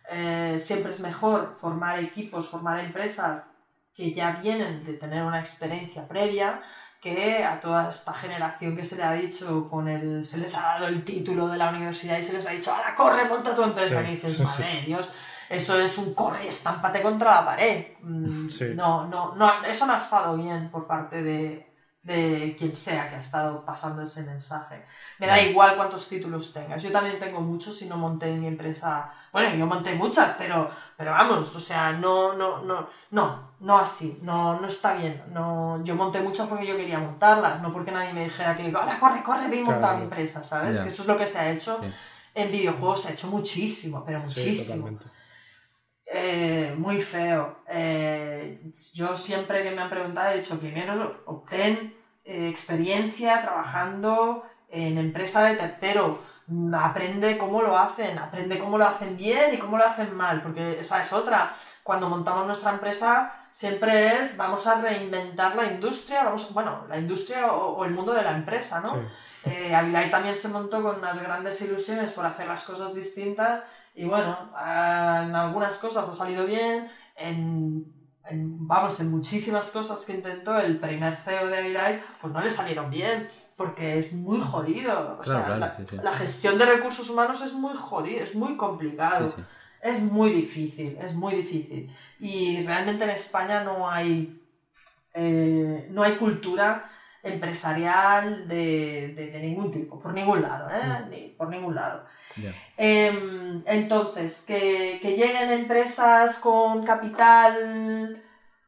Eh, 0.09 0.57
siempre 0.59 0.91
es 0.91 0.99
mejor 0.99 1.51
formar 1.55 1.97
equipos, 1.97 2.47
formar 2.47 2.77
empresas 2.77 3.53
que 3.93 4.11
ya 4.11 4.31
vienen 4.31 4.83
de 4.83 4.95
tener 4.95 5.23
una 5.23 5.39
experiencia 5.39 6.03
previa 6.03 6.57
que 7.03 7.43
a 7.43 7.59
toda 7.59 7.89
esta 7.89 8.13
generación 8.13 8.75
que 8.77 8.85
se 8.85 8.95
le 8.95 9.03
ha 9.03 9.13
dicho 9.13 9.67
con 9.69 9.87
el 9.89 10.25
se 10.25 10.37
les 10.37 10.55
ha 10.57 10.61
dado 10.61 10.87
el 10.87 11.03
título 11.03 11.47
de 11.49 11.57
la 11.57 11.69
universidad 11.69 12.17
y 12.17 12.23
se 12.23 12.33
les 12.33 12.47
ha 12.47 12.51
dicho 12.51 12.71
ahora 12.71 12.95
corre 12.95 13.25
monta 13.27 13.55
tu 13.55 13.63
empresa 13.63 14.01
Sí, 14.01 14.07
y 14.07 14.15
dices 14.15 14.37
sí, 14.37 14.43
madre 14.43 14.83
Dios 14.85 15.09
eso 15.49 15.79
es 15.79 15.97
un 15.97 16.13
corre 16.13 16.47
estámpate 16.47 17.01
contra 17.01 17.35
la 17.35 17.45
pared 17.45 17.85
Mm, 18.01 18.49
no 18.75 19.07
no 19.07 19.35
no 19.35 19.63
eso 19.63 19.85
no 19.85 19.93
ha 19.93 19.97
estado 19.97 20.35
bien 20.37 20.69
por 20.71 20.87
parte 20.87 21.23
de 21.23 21.73
de 22.03 22.55
quien 22.57 22.75
sea 22.75 23.09
que 23.09 23.15
ha 23.15 23.19
estado 23.19 23.63
pasando 23.63 24.01
ese 24.03 24.23
mensaje. 24.23 24.83
Me 25.19 25.27
da 25.27 25.41
igual 25.41 25.77
cuántos 25.77 26.09
títulos 26.09 26.51
tengas. 26.51 26.83
Yo 26.83 26.91
también 26.91 27.17
tengo 27.17 27.39
muchos 27.39 27.81
y 27.81 27.85
no 27.87 27.95
monté 27.97 28.33
mi 28.35 28.47
empresa. 28.47 29.09
Bueno, 29.31 29.55
yo 29.55 29.65
monté 29.65 29.95
muchas, 29.95 30.35
pero, 30.37 30.69
pero 30.97 31.11
vamos, 31.11 31.55
o 31.55 31.59
sea, 31.61 31.93
no, 31.93 32.33
no, 32.33 32.61
no, 32.61 32.89
no, 33.11 33.52
no 33.67 33.77
así, 33.77 34.07
no, 34.19 34.55
no 34.55 34.67
está 34.67 34.91
bien. 34.91 35.21
No, 35.27 35.77
yo 35.83 35.95
monté 35.95 36.19
muchas 36.19 36.47
porque 36.47 36.65
yo 36.65 36.75
quería 36.75 36.99
montarlas, 36.99 37.59
no 37.61 37.71
porque 37.71 37.91
nadie 37.91 38.11
me 38.13 38.23
dijera 38.23 38.55
que, 38.55 38.71
ahora 38.73 38.97
corre, 38.97 39.21
corre, 39.23 39.47
ve 39.47 39.57
y 39.57 39.61
monta 39.61 39.87
Claro. 39.87 39.95
mi 39.97 40.03
empresa, 40.03 40.43
¿sabes? 40.43 40.79
Que 40.81 40.89
eso 40.89 41.01
es 41.03 41.07
lo 41.07 41.15
que 41.15 41.25
se 41.27 41.37
ha 41.39 41.47
hecho. 41.49 41.79
Sí. 41.81 41.87
En 42.41 42.51
videojuegos 42.51 42.99
se 43.01 43.07
ha 43.07 43.11
hecho 43.11 43.27
muchísimo, 43.27 44.03
pero 44.03 44.19
muchísimo. 44.19 44.89
Eh, 46.05 46.73
muy 46.75 46.97
feo. 46.99 47.61
Eh, 47.65 48.57
yo 48.93 49.15
siempre 49.15 49.61
que 49.63 49.71
me 49.71 49.81
han 49.81 49.89
preguntado 49.89 50.27
he 50.29 50.33
dicho, 50.35 50.57
primero 50.59 51.21
obtén 51.25 51.73
eh, 52.25 52.47
experiencia 52.47 53.39
trabajando 53.39 54.41
en 54.67 54.97
empresa 54.97 55.41
de 55.43 55.53
tercero. 55.55 56.19
Aprende 56.87 57.37
cómo 57.37 57.61
lo 57.61 57.77
hacen, 57.77 58.17
aprende 58.19 58.57
cómo 58.57 58.77
lo 58.77 58.85
hacen 58.85 59.15
bien 59.15 59.53
y 59.53 59.57
cómo 59.57 59.77
lo 59.77 59.85
hacen 59.85 60.11
mal, 60.11 60.41
porque 60.41 60.79
esa 60.79 60.99
es 60.99 61.13
otra. 61.13 61.49
Cuando 61.83 62.07
montamos 62.07 62.43
nuestra 62.45 62.69
empresa 62.69 63.29
siempre 63.53 64.19
es, 64.19 64.35
vamos 64.35 64.65
a 64.67 64.73
reinventar 64.75 65.53
la 65.55 65.65
industria, 65.65 66.23
vamos, 66.23 66.51
bueno, 66.57 66.83
la 66.87 66.97
industria 66.97 67.51
o, 67.51 67.69
o 67.77 67.83
el 67.85 67.91
mundo 67.91 68.11
de 68.13 68.23
la 68.23 68.31
empresa, 68.31 68.79
¿no? 68.79 68.91
Sí. 68.91 69.05
Eh, 69.43 69.73
Avilay 69.75 70.09
también 70.09 70.35
se 70.37 70.49
montó 70.49 70.81
con 70.81 70.97
unas 70.97 71.17
grandes 71.17 71.59
ilusiones 71.61 72.11
por 72.13 72.25
hacer 72.25 72.47
las 72.47 72.63
cosas 72.63 72.93
distintas 72.93 73.61
y 73.93 74.05
bueno, 74.05 74.49
en 74.57 75.35
algunas 75.35 75.77
cosas 75.77 76.07
ha 76.09 76.13
salido 76.13 76.45
bien, 76.45 76.85
en, 77.15 77.83
en- 78.25 78.67
vamos, 78.67 78.99
en 78.99 79.09
muchísimas 79.09 79.69
cosas 79.69 80.05
que 80.05 80.13
intentó 80.13 80.57
el 80.57 80.79
primer 80.79 81.13
CEO 81.23 81.47
de 81.49 81.57
Avilay, 81.57 81.97
pues 82.19 82.31
no 82.33 82.41
le 82.41 82.49
salieron 82.49 82.89
bien, 82.89 83.27
porque 83.55 83.97
es 83.97 84.11
muy 84.11 84.39
jodido. 84.39 85.17
O 85.19 85.23
Claro, 85.23 85.43
sea, 85.43 85.43
claro, 85.45 85.59
la, 85.59 85.69
sí, 85.75 85.83
sí. 85.89 85.97
la 86.01 86.13
gestión 86.13 86.57
de 86.57 86.65
recursos 86.65 87.09
humanos 87.09 87.41
es 87.41 87.53
muy 87.53 87.73
jodido, 87.75 88.23
es 88.23 88.33
muy 88.33 88.55
complicado. 88.55 89.27
Sí. 89.35 89.41
Es 89.89 89.99
muy 89.99 90.29
difícil, 90.31 90.95
es 90.99 91.13
muy 91.13 91.33
difícil. 91.33 91.81
Y 92.17 92.61
realmente 92.61 93.03
en 93.03 93.09
España 93.11 93.59
no 93.59 93.89
hay, 93.89 94.33
eh, 95.13 95.85
no 95.89 96.03
hay 96.03 96.13
cultura 96.13 96.81
empresarial 97.23 98.47
de, 98.47 99.11
de- 99.15 99.29
de 99.29 99.39
ningún 99.41 99.71
tipo, 99.71 99.99
por 99.99 100.13
ningún 100.13 100.41
lado, 100.41 100.69
¿eh? 100.69 100.99
Mm. 101.05 101.09
Ni 101.09 101.29
por 101.37 101.49
ningún 101.49 101.75
lado. 101.75 102.03
Em, 102.77 103.61
entonces, 103.65 104.41
que, 104.41 104.99
que 105.01 105.15
lleguen 105.15 105.49
empresas 105.49 106.37
con 106.37 106.83
capital... 106.83 107.53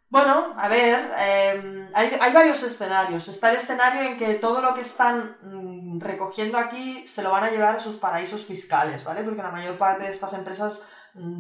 Bueno, 0.10 0.54
a 0.58 0.68
ver, 0.68 1.00
em, 1.18 1.90
hay, 1.94 2.10
hay 2.20 2.32
varios 2.32 2.62
escenarios. 2.64 3.28
Está 3.28 3.50
el 3.50 3.56
escenario 3.56 4.04
en 4.04 4.16
que 4.16 4.36
todo 4.36 4.62
lo 4.62 4.74
que 4.74 4.82
están 4.82 5.34
mm, 5.42 6.00
recogiendo 6.00 6.58
aquí 6.58 7.04
se 7.08 7.22
lo 7.24 7.32
van 7.32 7.44
a 7.44 7.50
llevar 7.50 7.76
a 7.76 7.80
sus 7.80 7.98
paraísos 7.98 8.46
fiscales, 8.46 9.04
¿vale? 9.04 9.24
Porque 9.24 9.42
la 9.42 9.50
mayor 9.50 9.78
parte 9.78 10.04
de 10.04 10.10
estas 10.12 10.34
empresas 10.34 10.80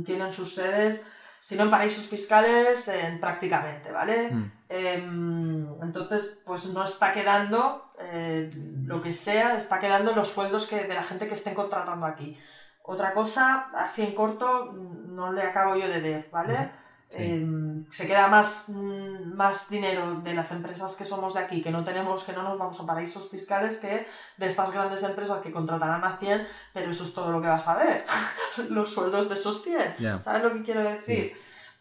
tienen 0.03 0.31
sus 0.31 0.53
sedes, 0.53 1.01
si 1.39 1.55
no 1.55 1.63
en 1.63 1.69
paraísos 1.69 2.07
fiscales, 2.07 2.87
en 2.87 3.19
prácticamente, 3.19 3.91
¿vale? 3.91 4.29
Mm. 4.29 4.43
Em, 4.67 5.81
entonces, 5.83 6.39
pues 6.43 6.65
no 6.65 6.81
está 6.83 7.11
quedando 7.11 7.83
eh, 7.99 8.49
lo 8.83 8.99
que 8.99 9.11
sea, 9.11 9.55
está 9.55 9.77
quedando 9.77 10.11
los 10.13 10.29
sueldos 10.29 10.65
que, 10.65 10.85
de 10.85 10.95
la 10.95 11.03
gente 11.03 11.27
que 11.27 11.33
estén 11.35 11.53
contratando 11.53 12.05
aquí. 12.05 12.33
Otra 12.81 13.11
cosa, 13.11 13.65
así 13.73 14.01
en 14.03 14.13
corto, 14.13 14.63
mm, 14.63 15.15
no 15.15 15.29
le 15.31 15.43
acabo 15.43 15.75
yo 15.75 15.87
de 15.87 15.99
ver, 15.99 16.27
¿vale? 16.31 16.69
Sí. 17.15 17.23
Em, 17.23 17.85
se 17.89 18.05
queda 18.05 18.27
más, 18.27 18.63
mm, 18.67 19.33
más 19.33 19.67
dinero 19.69 20.15
de 20.15 20.33
las 20.33 20.51
empresas 20.51 20.95
que 20.95 21.05
somos 21.05 21.33
de 21.33 21.39
aquí, 21.39 21.61
que 21.61 21.71
no 21.71 21.83
tenemos, 21.83 22.23
que 22.25 22.33
no 22.33 22.43
nos 22.43 22.57
vamos 22.57 22.79
a 22.79 22.85
paraísos 22.85 23.29
fiscales, 23.29 23.77
que 23.77 24.03
de 24.37 24.45
estas 24.45 24.71
grandes 24.71 25.03
empresas 25.03 25.39
que 25.39 25.51
contratarán 25.51 26.03
a 26.03 26.17
100, 26.17 26.43
pero 26.73 26.89
eso 26.89 27.03
es 27.03 27.13
todo 27.13 27.31
lo 27.31 27.39
que 27.39 27.47
vas 27.47 27.67
a 27.67 27.75
ver, 27.75 28.03
los 28.69 28.89
sueldos 28.91 29.27
de 29.27 29.35
esos 29.35 29.61
100. 29.61 29.95
Ya. 29.97 30.19
¿Sabes 30.19 30.41
lo 30.41 30.51
que 30.51 30.61
quiero 30.61 30.81
decir? 30.81 31.31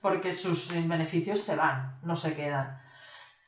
Porque 0.00 0.32
sus 0.32 0.68
beneficios 0.68 1.40
se 1.40 1.54
van, 1.56 1.96
no 2.00 2.14
se 2.16 2.32
quedan. 2.32 2.76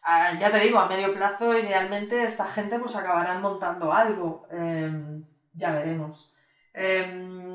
Ah, 0.02 0.32
ya 0.32 0.50
te 0.50 0.58
digo, 0.58 0.78
a 0.78 0.86
medio 0.86 1.12
plazo, 1.12 1.56
idealmente, 1.56 2.24
esta 2.24 2.46
gente 2.46 2.78
pues 2.78 2.94
acabarán 2.94 3.40
montando 3.40 3.92
algo. 3.92 4.42
Em, 4.48 5.22
ya 5.52 5.70
veremos. 5.72 6.30
Em, 6.72 7.45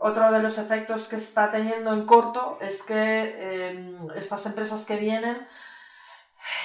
otro 0.00 0.30
de 0.32 0.40
los 0.40 0.58
efectos 0.58 1.08
que 1.08 1.16
está 1.16 1.50
teniendo 1.50 1.92
en 1.92 2.02
corto 2.02 2.56
es 2.60 2.82
que 2.82 3.68
em, 3.68 4.06
estas 4.14 4.46
empresas 4.46 4.84
que 4.84 4.96
vienen, 4.96 5.42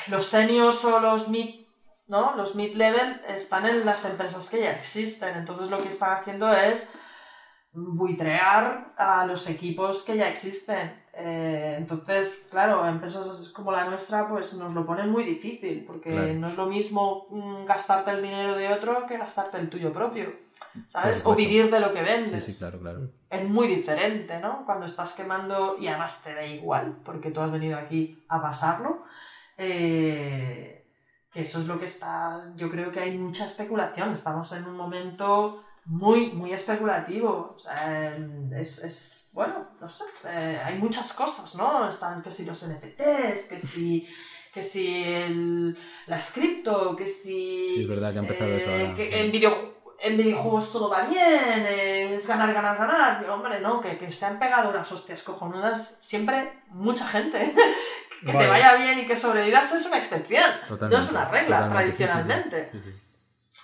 los 0.08 0.26
seniors 0.26 0.84
o 0.84 1.00
los 1.00 1.28
mid 1.28 1.48
¿no? 2.08 2.34
Los 2.34 2.56
mid-level 2.56 3.22
están 3.24 3.66
en 3.66 3.86
las 3.86 4.04
empresas 4.06 4.50
que 4.50 4.60
ya 4.60 4.72
existen, 4.72 5.36
entonces 5.36 5.70
lo 5.70 5.80
que 5.80 5.88
están 5.90 6.12
haciendo 6.12 6.52
es 6.54 6.86
buitrear 7.74 8.94
a 8.98 9.24
los 9.26 9.48
equipos 9.48 10.04
que 10.04 10.18
ya 10.18 10.28
existen. 10.28 11.01
Eh, 11.14 11.76
entonces, 11.78 12.48
claro, 12.50 12.86
empresas 12.86 13.50
como 13.50 13.72
la 13.72 13.84
nuestra 13.84 14.28
pues 14.28 14.54
nos 14.54 14.74
lo 14.74 14.86
ponen 14.86 15.10
muy 15.10 15.24
difícil, 15.24 15.84
porque 15.86 16.34
no 16.34 16.48
es 16.48 16.56
lo 16.56 16.68
mismo 16.68 17.26
mm, 17.30 17.66
gastarte 17.66 18.12
el 18.12 18.22
dinero 18.22 18.56
de 18.56 18.70
otro 18.70 19.06
que 19.06 19.18
gastarte 19.18 19.58
el 19.58 19.70
tuyo 19.70 19.92
propio, 19.92 20.34
¿sabes? 20.88 21.22
O 21.26 21.36
vivir 21.36 21.70
de 21.70 21.80
lo 21.80 21.92
que 21.92 22.02
vendes. 22.02 22.44
Sí, 22.44 22.52
sí, 22.52 22.58
claro, 22.58 22.80
claro. 22.80 23.02
Es 23.30 23.44
muy 23.44 23.68
diferente, 23.68 24.40
¿no? 24.40 24.64
Cuando 24.66 24.86
estás 24.86 25.14
quemando 25.14 25.76
y 25.78 25.88
además 25.88 26.22
te 26.22 26.34
da 26.34 26.46
igual, 26.46 26.94
porque 27.04 27.32
tú 27.32 27.42
has 27.42 27.52
venido 27.52 27.78
aquí 27.78 28.16
a 28.30 28.42
pasarlo. 28.42 29.02
Eh, 29.58 30.82
que 31.32 31.42
eso 31.42 31.60
es 31.60 31.68
lo 31.68 31.78
que 31.78 31.86
está, 31.86 32.50
yo 32.56 32.70
creo 32.70 32.92
que 32.92 33.00
hay 33.00 33.18
mucha 33.18 33.46
especulación, 33.46 34.12
estamos 34.12 34.52
en 34.52 34.66
un 34.66 34.76
momento 34.76 35.62
muy, 35.86 36.32
muy 36.32 36.54
especulativo. 36.54 37.58
es, 38.56 39.30
bueno, 39.34 39.68
no 39.80 39.90
sé, 39.90 40.04
eh, 40.26 40.62
hay 40.64 40.78
muchas 40.78 41.14
cosas, 41.14 41.56
¿no? 41.56 41.88
Están 41.88 42.22
que 42.22 42.32
si 42.32 42.46
los 42.46 42.64
NFTs, 42.66 43.48
que 43.48 43.60
si, 43.60 44.08
que 44.54 44.62
si 44.62 45.04
el, 45.04 45.78
la 46.08 46.20
cripto, 46.20 46.96
que 46.96 47.06
si... 47.08 47.76
Sí, 47.76 47.82
es 47.82 47.88
verdad 47.88 48.12
que 48.12 48.20
ha 48.20 48.22
empezado 48.22 48.52
eso 48.52 48.70
eh, 48.70 48.94
Que 48.96 49.20
en, 49.20 49.32
en 50.04 50.18
videojuegos 50.18 50.72
todo 50.72 50.90
va 50.90 51.04
bien, 51.04 51.66
eh, 51.66 52.16
es 52.16 52.28
ganar, 52.28 52.54
ganar, 52.54 52.78
ganar. 52.78 53.30
Hombre, 53.30 53.60
no, 53.60 53.82
que, 53.82 53.98
que 53.98 54.12
se 54.12 54.26
han 54.26 54.40
pegado 54.40 54.70
unas 54.70 54.92
hostias 54.92 55.24
cojonudas 55.24 55.98
siempre 56.00 56.62
mucha 56.68 57.08
gente. 57.08 57.54
que 58.26 58.34
te 58.34 58.48
vaya 58.48 58.76
bien 58.76 59.00
y 59.00 59.08
que 59.08 59.18
sobrevivas 59.18 59.72
es 59.72 59.86
una 59.86 59.98
excepción, 59.98 60.46
no 60.70 60.98
es 60.98 61.10
una 61.10 61.26
regla 61.26 61.68
tradicionalmente. 61.70 62.70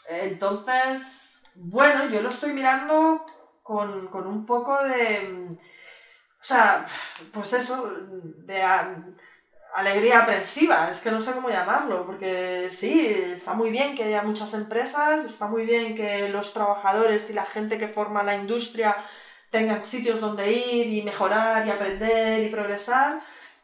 Entonces 0.10 1.27
bueno, 1.60 2.06
yo 2.06 2.22
lo 2.22 2.30
estoy 2.30 2.54
mirando 2.54 3.26
con, 3.64 4.08
un 4.14 4.46
poco 4.46 4.78
de. 4.84 5.50
O 6.40 6.44
sea, 6.44 6.86
pues 7.32 7.52
eso, 7.54 7.90
de 8.46 8.64
alegría 9.74 10.20
aprensiva, 10.20 10.90
es 10.90 11.00
que 11.02 11.12
no 11.12 11.20
sé 11.20 11.34
cómo 11.34 11.50
llamarlo, 11.50 12.06
porque 12.06 12.70
sí, 12.72 13.00
está 13.00 13.54
muy 13.54 13.72
bien 13.72 13.96
que 13.96 14.04
haya 14.04 14.22
muchas 14.22 14.54
empresas, 14.54 15.24
está 15.26 15.48
muy 15.48 15.66
bien 15.66 15.96
que 15.96 16.28
los 16.28 16.54
trabajadores 16.54 17.30
y 17.30 17.34
la 17.34 17.46
gente 17.46 17.78
que 17.78 17.88
forma 17.88 18.24
la 18.24 18.34
industria 18.34 18.98
tengan 19.50 19.84
sitios 19.84 20.20
donde 20.20 20.52
ir 20.52 20.90
y 20.92 21.02
mejorar 21.02 21.66
y 21.66 21.70
aprender 21.70 22.44
y 22.44 22.50
progresar. 22.50 23.20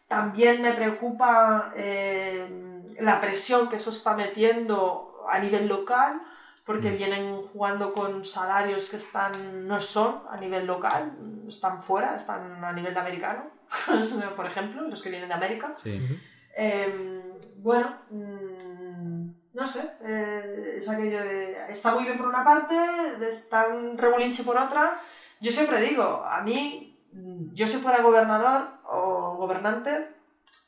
También 0.07 0.61
me 0.61 0.73
preocupa 0.73 1.71
eh, 1.75 2.47
la 2.99 3.19
presión 3.19 3.69
que 3.69 3.77
eso 3.77 3.89
está 3.91 4.13
metiendo 4.15 5.25
a 5.29 5.39
nivel 5.39 5.67
local 5.67 6.21
porque 6.65 6.91
mm. 6.91 6.95
vienen 6.95 7.41
jugando 7.41 7.93
con 7.93 8.23
salarios 8.23 8.89
que 8.89 8.95
están 8.95 9.67
no 9.67 9.79
son 9.79 10.23
a 10.29 10.37
nivel 10.37 10.65
local, 10.65 11.11
están 11.47 11.81
fuera, 11.83 12.15
están 12.15 12.63
a 12.63 12.71
nivel 12.71 12.97
americano, 12.97 13.49
por 14.35 14.45
ejemplo, 14.45 14.87
los 14.87 15.01
que 15.01 15.09
vienen 15.09 15.29
de 15.29 15.35
América. 15.35 15.75
Em, 16.55 17.21
bueno, 17.57 17.93
mm, 18.09 19.27
no 19.53 19.67
sé, 19.67 19.87
eh, 20.05 20.75
es 20.77 20.87
aquello 20.87 21.19
de, 21.21 21.65
está 21.69 21.91
muy 21.91 22.03
bien 22.05 22.17
por 22.17 22.27
una 22.27 22.43
parte, 22.43 22.75
está 23.27 23.67
un 23.67 23.97
rebulinche 23.97 24.43
por 24.43 24.57
otra. 24.57 24.97
Yo 25.41 25.51
siempre 25.51 25.81
digo, 25.81 26.23
a 26.23 26.41
mí, 26.41 26.95
mm, 27.11 27.53
yo 27.53 27.67
si 27.67 27.77
fuera 27.77 28.01
gobernador 28.01 28.67
o 28.85 29.35
gobernante, 29.35 30.07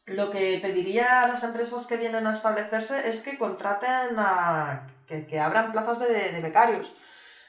lo 0.05 0.29
que 0.29 0.59
pediría 0.61 1.21
a 1.21 1.27
las 1.27 1.43
empresas 1.43 1.87
que 1.87 1.97
vienen 1.97 2.27
a 2.27 2.33
establecerse 2.33 3.07
es 3.07 3.21
que 3.21 3.37
contraten 3.37 4.19
a 4.19 4.85
que, 5.05 5.39
abran 5.39 5.71
plazas 5.71 5.99
de, 5.99 6.39
becarios, 6.41 6.93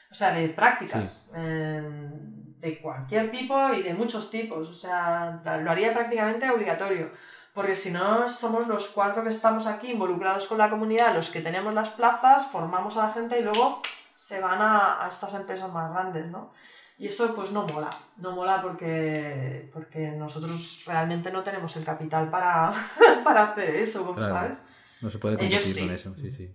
o 0.09 0.13
sea, 0.13 0.31
de 0.31 0.49
prácticas, 0.49 1.29
de 1.33 2.79
cualquier 2.81 3.29
tipo 3.29 3.73
y 3.73 3.81
de 3.81 3.93
muchos 3.93 4.29
tipos, 4.29 4.69
o 4.69 4.73
sea, 4.73 5.39
lo 5.61 5.71
haría 5.71 5.93
prácticamente 5.93 6.49
obligatorio, 6.49 7.09
porque 7.53 7.75
si 7.75 7.91
no 7.91 8.27
somos 8.27 8.67
los 8.67 8.89
cuatro 8.89 9.23
que 9.23 9.29
estamos 9.29 9.67
aquí 9.67 9.89
involucrados 9.89 10.47
con 10.47 10.57
la 10.57 10.69
comunidad, 10.69 11.13
los 11.13 11.29
que 11.29 11.41
tenemos 11.41 11.73
las 11.73 11.89
plazas, 11.89 12.45
formamos 12.45 12.95
a 12.97 13.07
la 13.07 13.09
gente 13.11 13.39
y 13.39 13.43
luego 13.43 13.81
se 14.15 14.39
van 14.39 14.61
a, 14.61 15.03
a 15.03 15.07
estas 15.07 15.33
empresas 15.33 15.71
más 15.71 15.91
grandes, 15.91 16.27
¿no? 16.27 16.51
Y 16.99 17.05
eso 17.05 17.31
pues 17.35 17.51
no 17.51 17.63
mola, 17.67 17.91
no 18.15 18.31
mola 18.31 18.59
porque, 18.59 19.69
porque 19.71 20.11
nosotros 20.11 20.83
realmente 20.85 21.29
no 21.29 21.43
tenemos 21.43 21.75
el 21.75 21.83
capital 21.83 22.27
para, 22.29 22.71
para 23.23 23.43
hacer 23.43 23.75
eso, 23.75 24.15
¿sabes? 24.15 24.63
No 25.01 25.11
se 25.11 25.19
puede 25.19 25.37
competir 25.37 25.79
con 25.79 25.91
eso, 25.91 26.15
sí, 26.15 26.31
sí. 26.31 26.51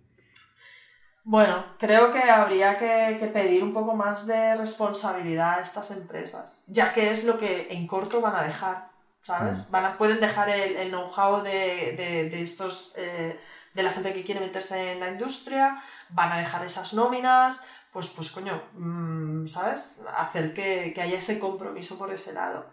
Bueno, 1.25 1.65
creo 1.79 2.11
que 2.11 2.19
habría 2.31 2.77
que, 2.77 3.31
pedir 3.33 3.63
un 3.63 3.73
poco 3.73 3.95
más 3.95 4.27
de 4.27 4.57
responsabilidad 4.57 5.59
a 5.59 5.63
estas 5.63 5.91
empresas, 5.93 6.61
ya 6.67 6.93
que 6.93 7.11
es 7.11 7.23
lo 7.23 7.39
que 7.39 7.69
en 7.71 7.87
corto 7.87 8.21
van 8.21 8.35
a 8.35 8.43
dejar, 8.43 8.83
¿sabes? 9.23 9.69
Mm. 9.69 9.73
Van 9.73 9.85
a, 9.85 9.97
pueden 9.97 10.19
dejar 10.19 10.49
el, 10.51 10.89
know-how 10.91 11.41
de, 11.41 12.29
estos, 12.43 12.93
eh, 12.97 13.37
de 13.73 13.83
la 13.85 13.91
gente 13.91 14.13
que 14.13 14.25
quiere 14.25 14.41
meterse 14.41 14.91
en 14.91 14.99
la 15.01 15.09
industria, 15.09 15.77
van 16.09 16.33
a 16.33 16.39
dejar 16.39 16.65
esas 16.65 16.93
nóminas, 16.93 17.63
pues, 17.93 18.09
pues 18.09 18.29
coño, 18.31 18.65
mm, 18.73 19.47
¿sabes? 19.47 19.95
Hacer 20.15 20.53
que, 20.53 20.93
haya 21.01 21.19
ese 21.19 21.39
compromiso 21.39 21.97
por 21.97 22.11
ese 22.13 22.33
lado. 22.33 22.67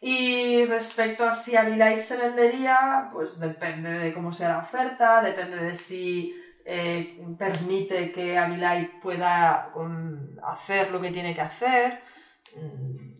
Y 0.00 0.64
respecto 0.66 1.24
a 1.24 1.32
si 1.32 1.56
Abilite 1.56 2.00
se 2.00 2.16
vendería, 2.16 3.08
pues 3.10 3.38
depende 3.38 3.90
de 3.90 4.12
cómo 4.12 4.30
sea 4.32 4.48
la 4.50 4.58
oferta, 4.58 5.20
depende 5.20 5.56
de 5.58 5.74
si 5.74 6.30
eh, 6.68 7.16
permite 7.38 8.10
que 8.10 8.36
Abilite 8.36 8.98
pueda 9.00 9.70
hacer 10.42 10.90
lo 10.90 11.00
que 11.00 11.12
tiene 11.12 11.32
que 11.32 11.42
hacer. 11.42 12.02
Mm, 12.56 13.16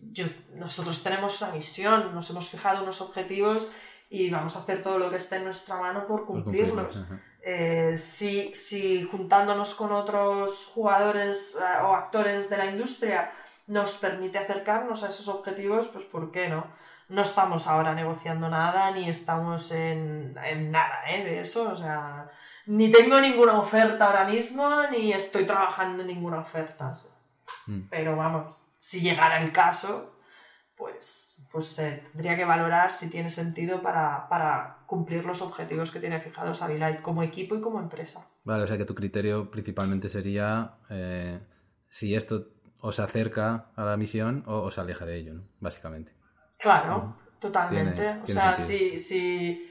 nosotros 0.55 1.01
tenemos 1.01 1.41
una 1.41 1.51
misión, 1.51 2.13
nos 2.13 2.29
hemos 2.29 2.49
fijado 2.49 2.83
unos 2.83 2.99
objetivos 3.01 3.67
y 4.09 4.29
vamos 4.29 4.55
a 4.55 4.59
hacer 4.59 4.81
todo 4.81 4.97
lo 4.99 5.09
que 5.09 5.17
esté 5.17 5.37
en 5.37 5.45
nuestra 5.45 5.77
mano 5.77 6.05
por 6.07 6.25
cumplirlos. 6.25 6.99
Eh, 7.41 7.93
si, 7.97 8.53
si, 8.53 9.03
juntándonos 9.03 9.75
con 9.75 9.93
otros 9.93 10.65
jugadores 10.73 11.55
eh, 11.55 11.81
o 11.83 11.93
actores 11.95 12.49
de 12.49 12.57
la 12.57 12.65
industria 12.65 13.31
nos 13.67 13.97
permite 13.97 14.39
acercarnos 14.39 15.03
a 15.03 15.09
esos 15.09 15.27
objetivos, 15.29 15.87
pues 15.87 16.03
¿por 16.03 16.31
qué 16.31 16.49
no? 16.49 16.67
No 17.07 17.21
estamos 17.21 17.67
ahora 17.67 17.93
negociando 17.93 18.49
nada, 18.49 18.91
ni 18.91 19.07
estamos 19.07 19.71
en, 19.71 20.35
en 20.43 20.71
nada 20.71 21.09
¿eh? 21.09 21.23
de 21.23 21.39
eso, 21.39 21.71
o 21.71 21.75
sea, 21.75 22.29
ni 22.67 22.91
tengo 22.91 23.19
ninguna 23.19 23.59
oferta 23.59 24.07
ahora 24.07 24.25
mismo, 24.25 24.87
ni 24.91 25.13
estoy 25.13 25.45
trabajando 25.45 26.01
en 26.01 26.07
ninguna 26.07 26.39
oferta. 26.39 26.99
Mm. 27.65 27.87
Pero 27.89 28.15
vamos, 28.15 28.55
si 28.79 29.01
llegara 29.01 29.41
el 29.41 29.51
caso, 29.51 30.09
pues, 30.75 31.41
pues 31.51 31.65
se 31.65 31.91
tendría 32.11 32.35
que 32.35 32.45
valorar 32.45 32.91
si 32.91 33.09
tiene 33.09 33.29
sentido 33.29 33.81
para, 33.81 34.77
cumplir 34.85 35.25
los 35.25 35.41
objetivos 35.41 35.91
que 35.91 35.99
tiene 35.99 36.19
fijados 36.19 36.61
Abilite 36.61 37.01
como 37.01 37.23
equipo 37.23 37.55
y 37.55 37.61
como 37.61 37.79
empresa. 37.79 38.27
Vale, 38.43 38.63
o 38.63 38.67
sea 38.67 38.77
que 38.77 38.85
tu 38.85 38.95
criterio 38.95 39.49
principalmente 39.51 40.07
sería 40.07 40.75
eh, 40.89 41.39
si 41.89 42.15
esto 42.15 42.47
os 42.79 42.99
acerca 42.99 43.65
a 43.75 43.83
la 43.83 43.97
misión 43.97 44.43
o 44.45 44.61
os 44.61 44.77
aleja 44.77 45.05
de 45.05 45.17
ello, 45.17 45.33
¿no? 45.33 45.43
básicamente. 45.59 46.13
Claro, 46.57 47.17
totalmente. 47.39 48.19
o 48.23 48.27
sea, 48.27 48.55
si, 48.55 48.99
si, 48.99 49.69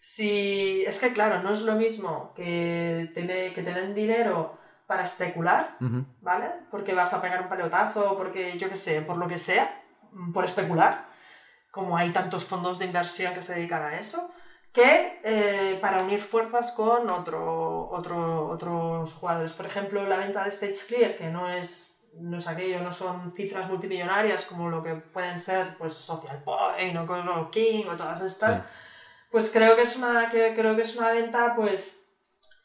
si, 0.00 0.84
Es 0.86 0.98
que 0.98 1.12
claro, 1.12 1.42
no 1.42 1.52
es 1.52 1.60
lo 1.62 1.74
mismo 1.74 2.32
que, 2.34 3.10
tener, 3.14 3.52
que 3.52 3.62
den 3.62 3.94
dinero 3.94 4.58
para 4.86 5.02
especular, 5.02 5.76
¿vale? 6.20 6.50
Porque 6.70 6.94
vas 6.94 7.12
a 7.12 7.20
pegar 7.20 7.42
un 7.42 7.48
pelotazo, 7.48 8.16
porque 8.16 8.56
yo 8.58 8.68
qué 8.70 8.76
sé, 8.76 9.02
por 9.02 9.18
lo 9.18 9.28
que 9.28 9.38
sea 9.38 9.82
por 10.32 10.44
especular, 10.44 11.06
como 11.70 11.96
hay 11.96 12.10
tantos 12.10 12.44
fondos 12.44 12.78
de 12.78 12.86
inversión 12.86 13.34
que 13.34 13.42
se 13.42 13.54
dedican 13.54 13.82
a 13.82 13.98
eso, 13.98 14.30
que 14.72 15.20
eh, 15.22 15.78
para 15.80 16.02
unir 16.02 16.20
fuerzas 16.20 16.72
con 16.72 17.10
otro, 17.10 17.88
otros 17.90 19.12
jugadores. 19.14 19.52
Por 19.52 19.66
ejemplo, 19.66 20.06
la 20.06 20.18
venta 20.18 20.44
de 20.44 20.50
Stage 20.50 20.86
Clear, 20.86 21.16
que 21.16 21.28
no 21.28 21.50
es, 21.50 21.98
no 22.14 22.38
es 22.38 22.46
aquello, 22.48 22.80
no 22.80 22.92
son 22.92 23.32
cifras 23.34 23.68
multimillonarias 23.68 24.44
como 24.46 24.68
lo 24.68 24.82
que 24.82 24.94
pueden 24.94 25.40
ser 25.40 25.76
pues, 25.76 25.94
Social 25.94 26.42
Point 26.42 26.96
o 26.96 27.50
King 27.50 27.84
o 27.90 27.96
todas 27.96 28.20
estas, 28.20 28.64
pues 29.30 29.50
creo 29.52 29.76
que, 29.76 29.82
es 29.82 29.96
una, 29.96 30.28
que, 30.28 30.54
creo 30.54 30.76
que 30.76 30.82
es 30.82 30.96
una 30.96 31.10
venta 31.10 31.54
pues 31.54 32.00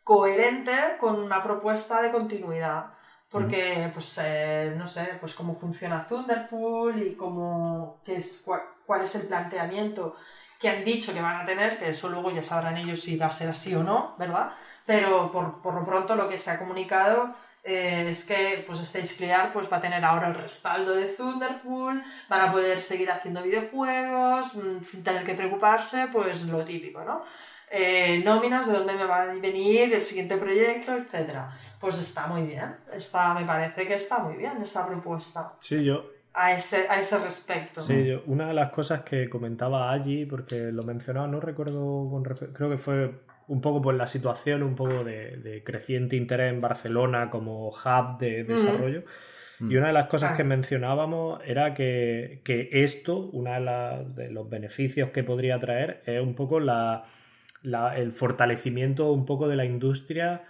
coherente 0.03 0.95
con 0.99 1.19
una 1.19 1.43
propuesta 1.43 2.01
de 2.01 2.11
continuidad 2.11 2.91
porque, 3.33 3.89
pues, 3.91 4.19
eh, 4.21 4.73
no 4.77 4.85
sé, 4.85 5.17
pues 5.19 5.33
cómo 5.33 5.55
funciona 5.55 6.05
Thunderful 6.05 7.01
y 7.01 7.15
cómo, 7.15 7.97
qué 8.05 8.17
es, 8.17 8.43
cuál, 8.85 9.01
es 9.01 9.15
el 9.15 9.25
planteamiento 9.25 10.13
que 10.59 10.69
han 10.69 10.83
dicho 10.83 11.11
que 11.11 11.19
van 11.19 11.41
a 11.41 11.45
tener, 11.45 11.79
que 11.79 11.89
eso 11.89 12.07
luego 12.09 12.29
ya 12.29 12.43
sabrán 12.43 12.77
ellos 12.77 13.01
si 13.01 13.15
va 13.15 13.25
a 13.25 13.31
ser 13.31 13.49
así 13.49 13.73
o 13.73 13.81
no, 13.81 14.13
¿verdad? 14.17 14.49
Pero 14.85 15.31
por, 15.31 15.59
por 15.61 15.73
lo 15.73 15.83
pronto 15.83 16.15
lo 16.15 16.27
que 16.27 16.37
se 16.37 16.51
ha 16.51 16.59
comunicado 16.59 17.31
eh, 17.63 18.07
es 18.09 18.25
que 18.25 18.63
pues 18.67 18.81
Stage 18.81 19.15
Clear 19.15 19.53
pues 19.53 19.71
va 19.71 19.77
a 19.77 19.81
tener 19.81 20.03
ahora 20.03 20.27
el 20.27 20.35
respaldo 20.35 20.93
de 20.93 21.05
Thunderful, 21.05 22.03
van 22.27 22.41
a 22.41 22.51
poder 22.51 22.81
seguir 22.81 23.09
haciendo 23.09 23.41
videojuegos 23.41 24.53
mm, 24.55 24.83
sin 24.83 25.03
tener 25.03 25.23
que 25.23 25.33
preocuparse, 25.33 26.07
pues 26.11 26.43
lo 26.43 26.65
típico, 26.65 27.03
¿no? 27.03 27.23
Eh, 27.71 28.21
nóminas, 28.23 28.67
de 28.67 28.73
dónde 28.73 28.93
me 28.93 29.05
va 29.05 29.23
a 29.23 29.33
venir 29.33 29.93
el 29.93 30.05
siguiente 30.05 30.37
proyecto, 30.37 30.93
etcétera. 30.93 31.57
Pues 31.79 31.97
está 31.97 32.27
muy 32.27 32.43
bien, 32.43 32.75
está, 32.91 33.33
me 33.33 33.45
parece 33.45 33.87
que 33.87 33.95
está 33.95 34.19
muy 34.19 34.35
bien 34.35 34.61
esta 34.61 34.85
propuesta. 34.85 35.53
Sí, 35.59 35.83
yo 35.83 36.05
a 36.33 36.53
ese, 36.53 36.87
a 36.89 36.99
ese 36.99 37.17
respecto. 37.19 37.81
Sí, 37.81 38.05
yo, 38.05 38.23
una 38.25 38.47
de 38.47 38.53
las 38.53 38.71
cosas 38.71 39.01
que 39.01 39.29
comentaba 39.29 39.91
allí, 39.91 40.25
porque 40.25 40.71
lo 40.71 40.83
mencionaba, 40.83 41.27
no 41.27 41.39
recuerdo, 41.39 42.09
con, 42.09 42.23
creo 42.23 42.69
que 42.69 42.77
fue 42.77 43.11
un 43.47 43.61
poco 43.61 43.81
por 43.81 43.95
la 43.95 44.07
situación, 44.07 44.63
un 44.63 44.75
poco 44.75 45.03
de, 45.03 45.61
creciente 45.65 46.15
interés 46.15 46.53
en 46.53 46.61
Barcelona 46.61 47.29
como 47.29 47.69
hub 47.69 48.17
de 48.19 48.43
desarrollo. 48.43 49.03
Mm. 49.59 49.71
Y 49.71 49.77
una 49.77 49.87
de 49.87 49.93
las 49.93 50.07
cosas 50.07 50.35
que 50.35 50.43
mencionábamos 50.43 51.41
era 51.45 51.73
que, 51.73 52.41
esto, 52.71 53.29
uno 53.31 53.51
de, 54.13 54.29
los 54.31 54.49
beneficios 54.49 55.11
que 55.11 55.23
podría 55.23 55.59
traer 55.59 56.01
es 56.05 56.21
un 56.21 56.35
poco 56.35 56.59
la, 56.59 57.05
el 57.95 58.11
fortalecimiento 58.13 59.11
un 59.11 59.25
poco 59.25 59.47
de 59.47 59.55
la 59.55 59.65
industria 59.65 60.43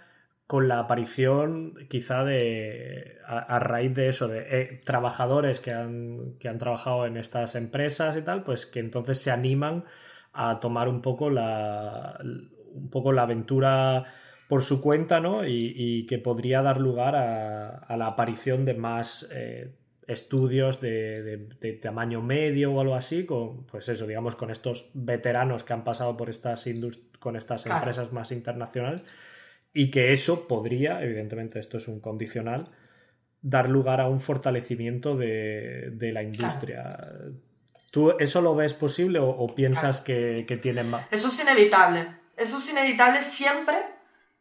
con 0.46 0.68
la 0.68 0.78
aparición 0.78 1.74
quizá 1.88 2.22
de 2.22 3.18
a, 3.26 3.58
raíz 3.58 3.94
de 3.94 4.08
eso, 4.08 4.28
de 4.28 4.40
eh, 4.40 4.80
trabajadores 4.84 5.58
que 5.60 5.72
han, 5.72 6.34
que 6.38 6.48
han 6.48 6.58
trabajado 6.58 7.06
en 7.06 7.16
estas 7.16 7.54
empresas 7.54 8.16
y 8.16 8.22
tal, 8.22 8.44
pues 8.44 8.66
que 8.66 8.80
entonces 8.80 9.18
se 9.18 9.30
animan 9.30 9.84
a 10.34 10.60
tomar 10.60 10.88
un 10.88 11.00
poco 11.00 11.30
la, 11.30 12.18
un 12.74 12.90
poco 12.90 13.12
la 13.12 13.22
aventura 13.22 14.06
por 14.48 14.62
su 14.62 14.80
cuenta, 14.80 15.20
¿no? 15.20 15.46
Y, 15.46 16.06
que 16.06 16.18
podría 16.18 16.62
dar 16.62 16.80
lugar 16.80 17.16
a, 17.16 17.96
la 17.96 18.06
aparición 18.06 18.64
de 18.64 18.74
más 18.74 19.26
eh, 19.32 19.74
estudios 20.06 20.80
de, 20.80 21.78
tamaño 21.82 22.20
medio 22.22 22.72
o 22.72 22.80
algo 22.80 22.94
así, 22.94 23.24
con, 23.24 23.64
pues 23.66 23.88
eso, 23.88 24.06
digamos, 24.06 24.36
con 24.36 24.50
estos 24.50 24.90
veteranos 24.92 25.64
que 25.64 25.72
han 25.72 25.84
pasado 25.84 26.16
por 26.16 26.28
estas 26.30 26.68
con 27.18 27.36
estas 27.36 27.64
empresas 27.66 28.12
más 28.12 28.32
internacionales, 28.32 29.02
y 29.72 29.90
que 29.90 30.12
eso 30.12 30.46
podría, 30.46 31.02
evidentemente 31.02 31.58
esto 31.58 31.78
es 31.78 31.88
un 31.88 32.00
condicional, 32.00 32.68
dar 33.40 33.68
lugar 33.68 34.00
a 34.00 34.08
un 34.08 34.20
fortalecimiento 34.20 35.16
de, 35.16 36.10
la 36.12 36.22
industria. 36.22 36.96
¿Tú 37.90 38.12
eso 38.18 38.42
lo 38.42 38.54
ves 38.54 38.74
posible 38.74 39.20
o, 39.20 39.54
piensas 39.54 40.00
que, 40.00 40.44
que 40.46 40.56
tienen 40.58 40.90
más? 40.90 41.06
Eso 41.10 41.28
es 41.28 41.40
inevitable 41.40 42.23
eso 42.36 42.56
es 42.56 42.68
inevitable 42.68 43.22
siempre 43.22 43.84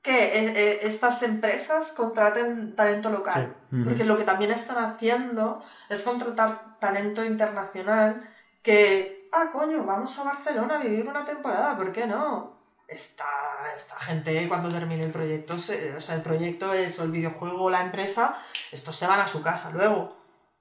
que 0.01 0.23
eh, 0.25 0.51
eh, 0.55 0.77
estas 0.81 1.21
empresas 1.21 1.91
contraten 1.91 2.75
talento 2.75 3.09
local. 3.09 3.53
Porque 3.83 4.03
lo 4.03 4.15
que 4.15 4.23
también 4.23 4.51
están 4.51 4.77
haciendo 4.77 5.59
es 5.89 6.03
contratar 6.03 6.77
talento 6.79 7.23
internacional 7.23 8.19
que, 8.61 9.27
ah, 9.31 9.49
coño, 9.51 9.83
vamos 9.83 10.17
a 10.19 10.23
Barcelona 10.23 10.75
a 10.75 10.77
vivir 10.77 11.07
una 11.07 11.25
temporada, 11.25 11.75
¿por 11.75 11.91
qué 11.91 12.05
no? 12.05 12.51
Esta, 12.87 13.25
esta 13.75 13.95
gente 13.99 14.47
cuando 14.47 14.69
termine 14.69 15.03
el 15.03 15.11
proyecto, 15.11 15.55
o 15.55 15.57
sea, 15.57 16.13
el 16.15 16.21
proyecto 16.21 16.71
es 16.73 16.99
o 16.99 17.03
el 17.03 17.09
videojuego 17.09 17.63
o 17.63 17.69
la 17.71 17.79
empresa, 17.79 18.31
estos 18.71 18.95
se 18.95 19.07
van 19.07 19.19
a 19.19 19.27
su 19.27 19.41
casa 19.41 19.71
luego. 19.71 20.13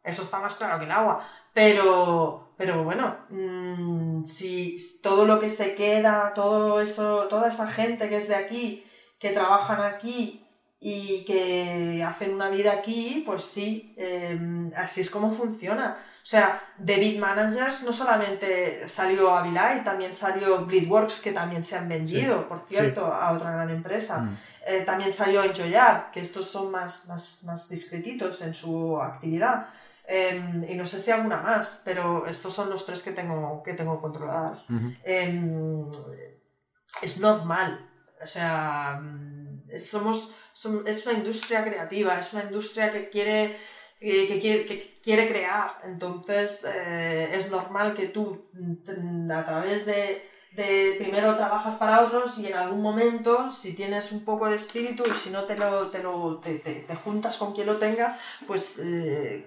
Eso 0.02 0.22
está 0.22 0.40
más 0.40 0.54
claro 0.54 0.78
que 0.78 0.84
el 0.84 0.90
agua. 0.90 1.18
Pero, 1.52 2.54
pero 2.56 2.82
bueno, 2.82 3.24
mm, 3.28 4.24
si 4.24 4.76
todo 5.02 5.24
lo 5.26 5.38
que 5.38 5.50
se 5.50 5.74
queda, 5.74 6.32
todo 6.34 6.80
eso, 6.80 7.26
toda 7.28 7.48
esa 7.48 7.66
gente 7.66 8.08
que 8.08 8.16
es 8.16 8.28
de 8.28 8.34
aquí, 8.34 8.82
que 9.18 9.32
trabajan 9.32 9.80
aquí 9.80 10.38
y 10.80 11.24
que 11.24 12.02
hacen 12.04 12.32
una 12.32 12.48
vida 12.48 12.72
aquí, 12.72 13.22
pues 13.24 13.42
sí, 13.44 13.92
em, 13.96 14.70
así 14.74 15.00
es 15.00 15.10
como 15.10 15.30
funciona. 15.30 15.94
O 15.94 16.26
sea, 16.26 16.58
de 16.76 16.98
Beat 16.98 17.16
Managers 17.18 17.82
no 17.82 17.92
solamente 17.92 18.88
salió 18.88 19.34
Avilai, 19.34 19.84
también 19.84 20.12
salió 20.14 20.58
Bleedworks, 20.64 21.20
que 21.20 21.32
también 21.32 21.62
se 21.62 21.76
han 21.76 21.86
vendido, 21.86 22.46
por 22.46 22.60
cierto, 22.60 23.12
a 23.12 23.30
otra 23.30 23.50
gran 23.52 23.70
empresa. 23.70 24.20
Mm. 24.20 24.40
Eh, 24.66 24.82
también 24.82 25.12
salió 25.12 25.42
Enjoyar, 25.42 26.08
que 26.10 26.20
estos 26.20 26.46
son 26.46 26.68
más, 26.70 27.04
más, 27.04 27.38
más 27.42 27.68
discretitos 27.68 28.40
en 28.40 28.54
su 28.54 28.98
actividad. 29.00 29.60
Em, 30.20 30.62
y 30.70 30.74
no 30.76 30.84
sé 30.84 30.98
si 30.98 31.10
alguna 31.10 31.38
más, 31.48 31.80
pero 31.86 32.26
estos 32.26 32.52
son 32.52 32.68
los 32.68 32.84
tres 32.86 33.00
que 33.02 33.12
tengo, 33.18 33.62
que 33.64 33.72
tengo 33.78 33.96
controlados. 34.04 34.58
Em, 35.02 35.90
es 37.00 37.16
normal. 37.16 37.70
O 38.20 38.26
sea, 38.26 38.96
somos, 39.78 40.18
es 40.84 41.06
una 41.06 41.14
industria 41.20 41.64
creativa, 41.64 42.18
es 42.18 42.32
una 42.34 42.42
industria 42.42 42.90
que 42.90 43.08
quiere, 43.08 43.54
que, 43.98 44.38
quiere, 44.38 44.64
que 44.66 44.76
quiere 45.02 45.26
crear. 45.26 45.68
Entonces, 45.82 46.62
eh, 46.64 47.30
es 47.32 47.48
normal 47.48 47.94
que 47.94 48.06
tú, 48.06 48.22
mm, 48.52 49.30
a 49.30 49.42
través 49.44 49.84
de, 49.86 50.20
de 50.50 50.94
primero 50.98 51.34
trabajas 51.34 51.76
para 51.78 52.00
otros 52.00 52.36
y 52.38 52.46
en 52.46 52.54
algún 52.54 52.82
momento, 52.82 53.50
si 53.50 53.72
tienes 53.74 54.12
un 54.12 54.22
poco 54.22 54.46
de 54.46 54.54
espíritu 54.56 55.02
y 55.06 55.14
si 55.14 55.30
no 55.30 55.44
te 55.44 55.56
lo, 55.56 55.88
te, 55.88 56.00
lo, 56.00 56.38
te, 56.38 56.58
te, 56.58 56.94
juntas 56.94 57.36
con 57.38 57.52
quien 57.52 57.66
lo 57.66 57.76
tenga, 57.78 58.14
pues 58.46 58.78
eh, 58.78 59.42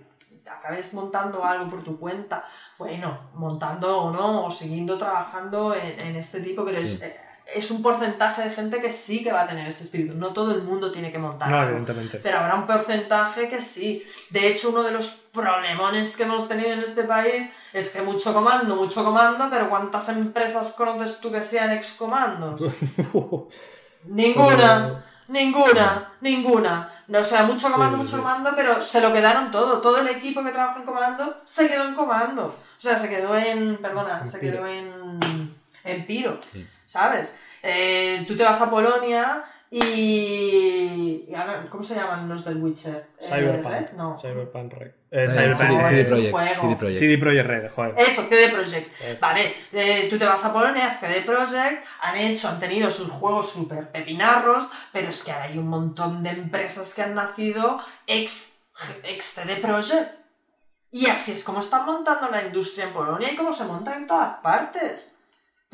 acabes 0.50 0.94
montando 0.94 1.44
algo 1.44 1.70
por 1.70 1.84
tu 1.84 1.98
cuenta, 1.98 2.46
bueno, 2.78 3.20
montando 3.34 3.98
o 4.04 4.12
no, 4.12 4.46
o 4.46 4.52
siguiendo 4.52 4.98
trabajando 4.98 5.76
en, 5.76 6.16
este 6.16 6.42
tipo, 6.42 6.64
pero 6.66 6.80
es, 6.80 7.02
eh, 7.02 7.16
es 7.54 7.70
un 7.72 7.82
porcentaje 7.82 8.42
de 8.44 8.50
gente 8.50 8.80
que 8.80 8.90
sí 8.90 9.24
que 9.24 9.32
va 9.32 9.44
a 9.44 9.48
tener 9.48 9.68
ese 9.68 9.84
espíritu. 9.84 10.16
No 10.16 10.34
todo 10.34 10.54
el 10.56 10.64
mundo 10.64 10.92
tiene 10.92 11.12
que 11.12 11.20
montar. 11.20 11.50
No, 11.50 11.64
evidentemente. 11.64 12.20
Pero 12.24 12.40
habrá 12.40 12.56
un 12.56 12.66
porcentaje 12.66 13.48
que 13.48 13.62
sí. 13.62 14.04
De 14.30 14.48
hecho, 14.48 14.70
uno 14.70 14.84
de 14.84 14.92
los 14.92 15.10
problemones 15.32 16.18
que 16.18 16.24
hemos 16.24 16.48
tenido 16.48 16.72
en 16.72 16.80
este 16.80 17.04
país 17.04 17.52
es 17.74 17.90
que 17.92 18.02
mucho 18.02 18.34
comando, 18.34 18.76
mucho 18.76 19.04
comando, 19.04 19.48
pero 19.50 19.70
¿cuántas 19.70 20.10
empresas 20.10 20.72
conoces 20.72 21.20
tú 21.20 21.32
que 21.32 21.42
sean 21.42 21.72
ex-comandos? 21.72 22.62
Ninguna. 24.06 25.04
Ninguna, 25.28 26.14
ninguna. 26.22 26.92
No, 27.08 27.20
o 27.20 27.24
sea, 27.24 27.44
mucho 27.44 27.72
comando, 27.72 27.98
mucho 27.98 28.18
comando, 28.18 28.54
pero 28.56 28.82
se 28.82 29.00
lo 29.00 29.14
quedaron 29.14 29.52
todo. 29.52 29.80
Todo 29.80 30.00
el 30.00 30.08
equipo 30.08 30.44
que 30.44 30.52
trabaja 30.52 30.80
en 30.80 30.86
comando 30.86 31.42
se 31.46 31.68
quedó 31.68 31.86
en 31.86 31.94
comando. 31.94 32.48
O 32.48 32.82
sea, 32.82 32.98
se 32.98 33.10
quedó 33.10 33.38
en. 33.38 33.82
Perdona, 33.82 34.26
se 34.26 34.40
quedó 34.40 34.66
en. 34.66 35.20
En 35.84 36.06
Piro. 36.06 36.40
¿Sabes? 36.88 37.34
Eh, 37.62 38.26
tú 38.28 38.36
te 38.36 38.44
vas 38.44 38.62
a 38.62 38.70
Polonia 38.70 39.44
y, 39.72 41.26
¿Cómo 41.70 41.84
se 41.84 41.96
llaman 41.96 42.30
los 42.30 42.46
del 42.46 42.58
Witcher? 42.58 43.08
Eh, 43.20 43.28
Cyberpunk. 43.28 43.92
no. 43.94 44.18
Cyberpunk 44.18 44.74
Red. 44.74 44.92
Eh, 45.12 45.28
Cyberpunk 45.30 45.84
CD, 45.86 46.06
CD, 46.06 46.32
Projekt. 46.32 47.00
CD 47.00 47.18
Projekt 47.18 47.48
Red, 47.48 47.72
joder. 47.72 47.94
Eso, 47.98 48.24
CD 48.24 48.50
Projekt. 48.50 49.20
Vale, 49.20 49.54
eh, 49.74 50.08
tú 50.10 50.18
te 50.18 50.26
vas 50.26 50.44
a 50.46 50.54
Polonia, 50.54 50.98
CD 51.00 51.22
Projekt, 51.22 51.86
han 52.02 52.18
hecho, 52.18 52.48
han 52.48 52.60
tenido 52.60 52.92
sus 52.92 53.10
juegos 53.10 53.50
súper 53.50 53.92
pepinarros, 53.92 54.68
pero 54.92 55.10
es 55.10 55.24
que 55.24 55.32
ahora 55.32 55.46
hay 55.46 55.58
un 55.58 55.68
montón 55.68 56.24
de 56.24 56.30
empresas 56.30 56.94
que 56.94 57.02
han 57.02 57.16
nacido 57.16 57.80
ex, 58.08 58.66
ex 59.04 59.26
CD 59.26 59.58
Projekt. 59.58 60.26
Y 60.92 61.08
así 61.08 61.34
es 61.34 61.44
como 61.44 61.60
están 61.60 61.86
montando 61.86 62.30
la 62.30 62.46
industria 62.46 62.86
en 62.86 62.94
Polonia 62.94 63.32
y 63.32 63.36
como 63.36 63.52
se 63.52 63.66
monta 63.66 63.96
en 63.96 64.08
todas 64.08 64.38
partes. 64.42 65.15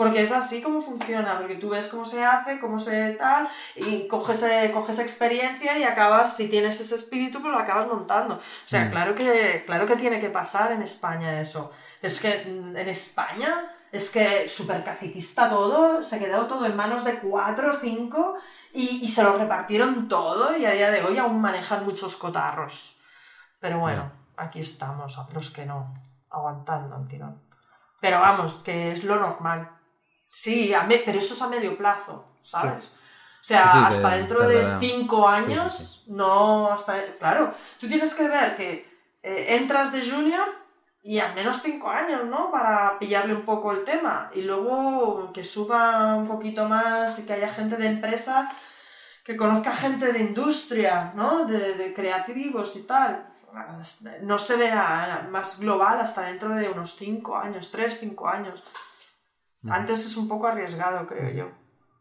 Porque 0.01 0.23
es 0.23 0.31
así 0.31 0.63
como 0.63 0.81
funciona, 0.81 1.37
porque 1.37 1.57
tú 1.57 1.69
ves 1.69 1.85
cómo 1.85 2.05
se 2.05 2.25
hace, 2.25 2.59
cómo 2.59 2.79
se 2.79 3.11
tal, 3.19 3.47
y 3.75 4.07
coges, 4.07 4.41
eh, 4.41 4.71
coges 4.73 4.97
experiencia 4.97 5.77
y 5.77 5.83
acabas, 5.83 6.35
si 6.35 6.49
tienes 6.49 6.79
ese 6.79 6.95
espíritu, 6.95 7.39
pues 7.39 7.53
lo 7.53 7.59
acabas 7.59 7.85
montando. 7.85 8.37
O 8.37 8.39
sea, 8.65 8.85
mm. 8.85 8.89
claro, 8.89 9.13
que, 9.13 9.61
claro 9.63 9.85
que 9.85 9.95
tiene 9.97 10.19
que 10.19 10.31
pasar 10.31 10.71
en 10.71 10.81
España 10.81 11.39
eso. 11.39 11.69
Es 12.01 12.19
que 12.19 12.45
mm, 12.45 12.77
en 12.77 12.89
España 12.89 13.75
es 13.91 14.09
que 14.09 14.47
súper 14.47 14.83
caciquista 14.83 15.47
todo, 15.47 16.01
se 16.01 16.17
quedó 16.17 16.47
todo 16.47 16.65
en 16.65 16.75
manos 16.75 17.03
de 17.03 17.19
cuatro 17.19 17.75
o 17.75 17.79
cinco 17.79 18.37
y, 18.73 19.07
se 19.07 19.21
lo 19.21 19.37
repartieron 19.37 20.07
todo 20.07 20.57
y 20.57 20.65
a 20.65 20.71
día 20.71 20.89
de 20.89 21.03
hoy 21.03 21.19
aún 21.19 21.39
manejan 21.39 21.85
muchos 21.85 22.17
cotarros. 22.17 22.97
Pero 23.59 23.77
bueno, 23.77 24.11
aquí 24.35 24.61
estamos, 24.61 25.19
a 25.19 25.27
los 25.31 25.51
que 25.51 25.67
no, 25.67 25.93
aguantando 26.31 26.95
al 26.95 27.07
tirón. 27.07 27.39
Pero 27.99 28.19
vamos, 28.19 28.61
que 28.63 28.93
es 28.93 29.03
lo 29.03 29.19
normal. 29.19 29.69
Sí, 30.31 30.71
pero 31.05 31.19
eso 31.19 31.33
es 31.33 31.41
a 31.41 31.47
medio 31.47 31.77
plazo, 31.77 32.23
¿sabes? 32.41 32.87
O 33.41 33.43
sea, 33.43 33.87
hasta 33.87 34.11
dentro 34.11 34.47
de 34.47 34.65
cinco 34.79 35.27
años, 35.27 36.03
no 36.07 36.71
hasta... 36.71 36.93
Claro, 37.17 37.51
tú 37.79 37.87
tienes 37.87 38.13
que 38.13 38.27
ver 38.27 38.55
que 38.55 38.69
eh, 39.23 39.45
entras 39.49 39.91
de 39.91 40.01
junior 40.09 40.47
y 41.01 41.19
al 41.19 41.33
menos 41.33 41.61
cinco 41.61 41.89
años, 41.89 42.25
¿no? 42.25 42.49
Para 42.49 42.97
pillarle 42.99 43.33
un 43.33 43.43
poco 43.43 43.71
el 43.71 43.83
tema. 43.83 44.29
Y 44.33 44.41
luego 44.43 45.31
que 45.33 45.43
suba 45.43 46.15
un 46.15 46.27
poquito 46.27 46.65
más 46.65 47.19
y 47.19 47.25
que 47.25 47.33
haya 47.33 47.49
gente 47.49 47.75
de 47.77 47.87
empresa 47.87 48.47
que 49.23 49.35
conozca 49.35 49.73
gente 49.73 50.13
de 50.13 50.19
industria, 50.19 51.11
¿no? 51.13 51.45
De, 51.45 51.75
de 51.75 51.93
creativos 51.93 52.75
y 52.77 52.83
tal. 52.83 53.27
No 54.21 54.37
se 54.37 54.55
vea 54.55 55.27
más 55.29 55.59
global 55.59 55.99
hasta 55.99 56.21
dentro 56.23 56.49
de 56.55 56.69
unos 56.69 56.95
cinco 56.95 57.35
años, 57.35 57.69
tres, 57.69 57.99
cinco 57.99 58.29
años. 58.29 58.63
Antes 59.69 60.05
es 60.05 60.17
un 60.17 60.27
poco 60.27 60.47
arriesgado, 60.47 61.05
creo 61.07 61.29
yo. 61.31 61.51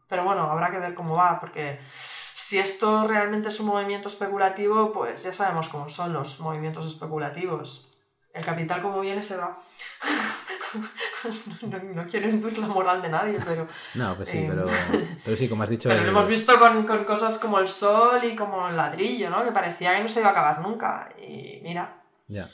Pero 0.09 0.23
bueno, 0.23 0.41
habrá 0.49 0.71
que 0.71 0.79
ver 0.79 0.93
cómo 0.93 1.15
va, 1.15 1.39
porque 1.39 1.79
Si 1.93 2.57
esto 2.59 3.07
realmente 3.07 3.47
es 3.49 3.59
un 3.59 3.67
movimiento 3.67 4.07
especulativo, 4.09 4.91
pues 4.91 5.23
ya 5.23 5.31
sabemos 5.31 5.69
cómo 5.69 5.87
son 5.87 6.11
los 6.11 6.39
movimientos 6.41 6.85
especulativos. 6.85 7.87
El 8.33 8.43
capital 8.43 8.81
como 8.81 8.99
viene 8.99 9.23
se 9.23 9.37
va. 9.37 9.59
no, 11.69 11.79
no, 11.79 12.07
quiero 12.09 12.29
induir 12.29 12.57
la 12.57 12.67
moral 12.67 13.01
de 13.01 13.09
nadie, 13.09 13.39
pero... 13.45 13.67
No, 13.95 14.15
pues 14.15 14.29
sí, 14.29 14.37
eh, 14.39 14.47
pero, 14.49 14.65
pero 15.25 15.37
sí, 15.37 15.47
como 15.49 15.63
has 15.63 15.69
dicho... 15.69 15.89
Pero 15.89 16.03
lo 16.03 16.09
hemos 16.09 16.27
visto 16.27 16.57
con, 16.59 16.85
con 16.85 17.03
cosas 17.05 17.37
como 17.37 17.59
el 17.59 17.67
sol 17.67 18.21
y 18.23 18.35
como 18.35 18.67
el 18.69 18.75
ladrillo, 18.77 19.29
¿no? 19.29 19.43
Que 19.43 19.51
parecía 19.51 19.95
que 19.95 20.03
no 20.03 20.09
se 20.09 20.19
iba 20.21 20.29
a 20.29 20.31
acabar 20.31 20.59
nunca. 20.61 21.09
Y 21.21 21.59
mira, 21.63 22.01
Ya. 22.27 22.49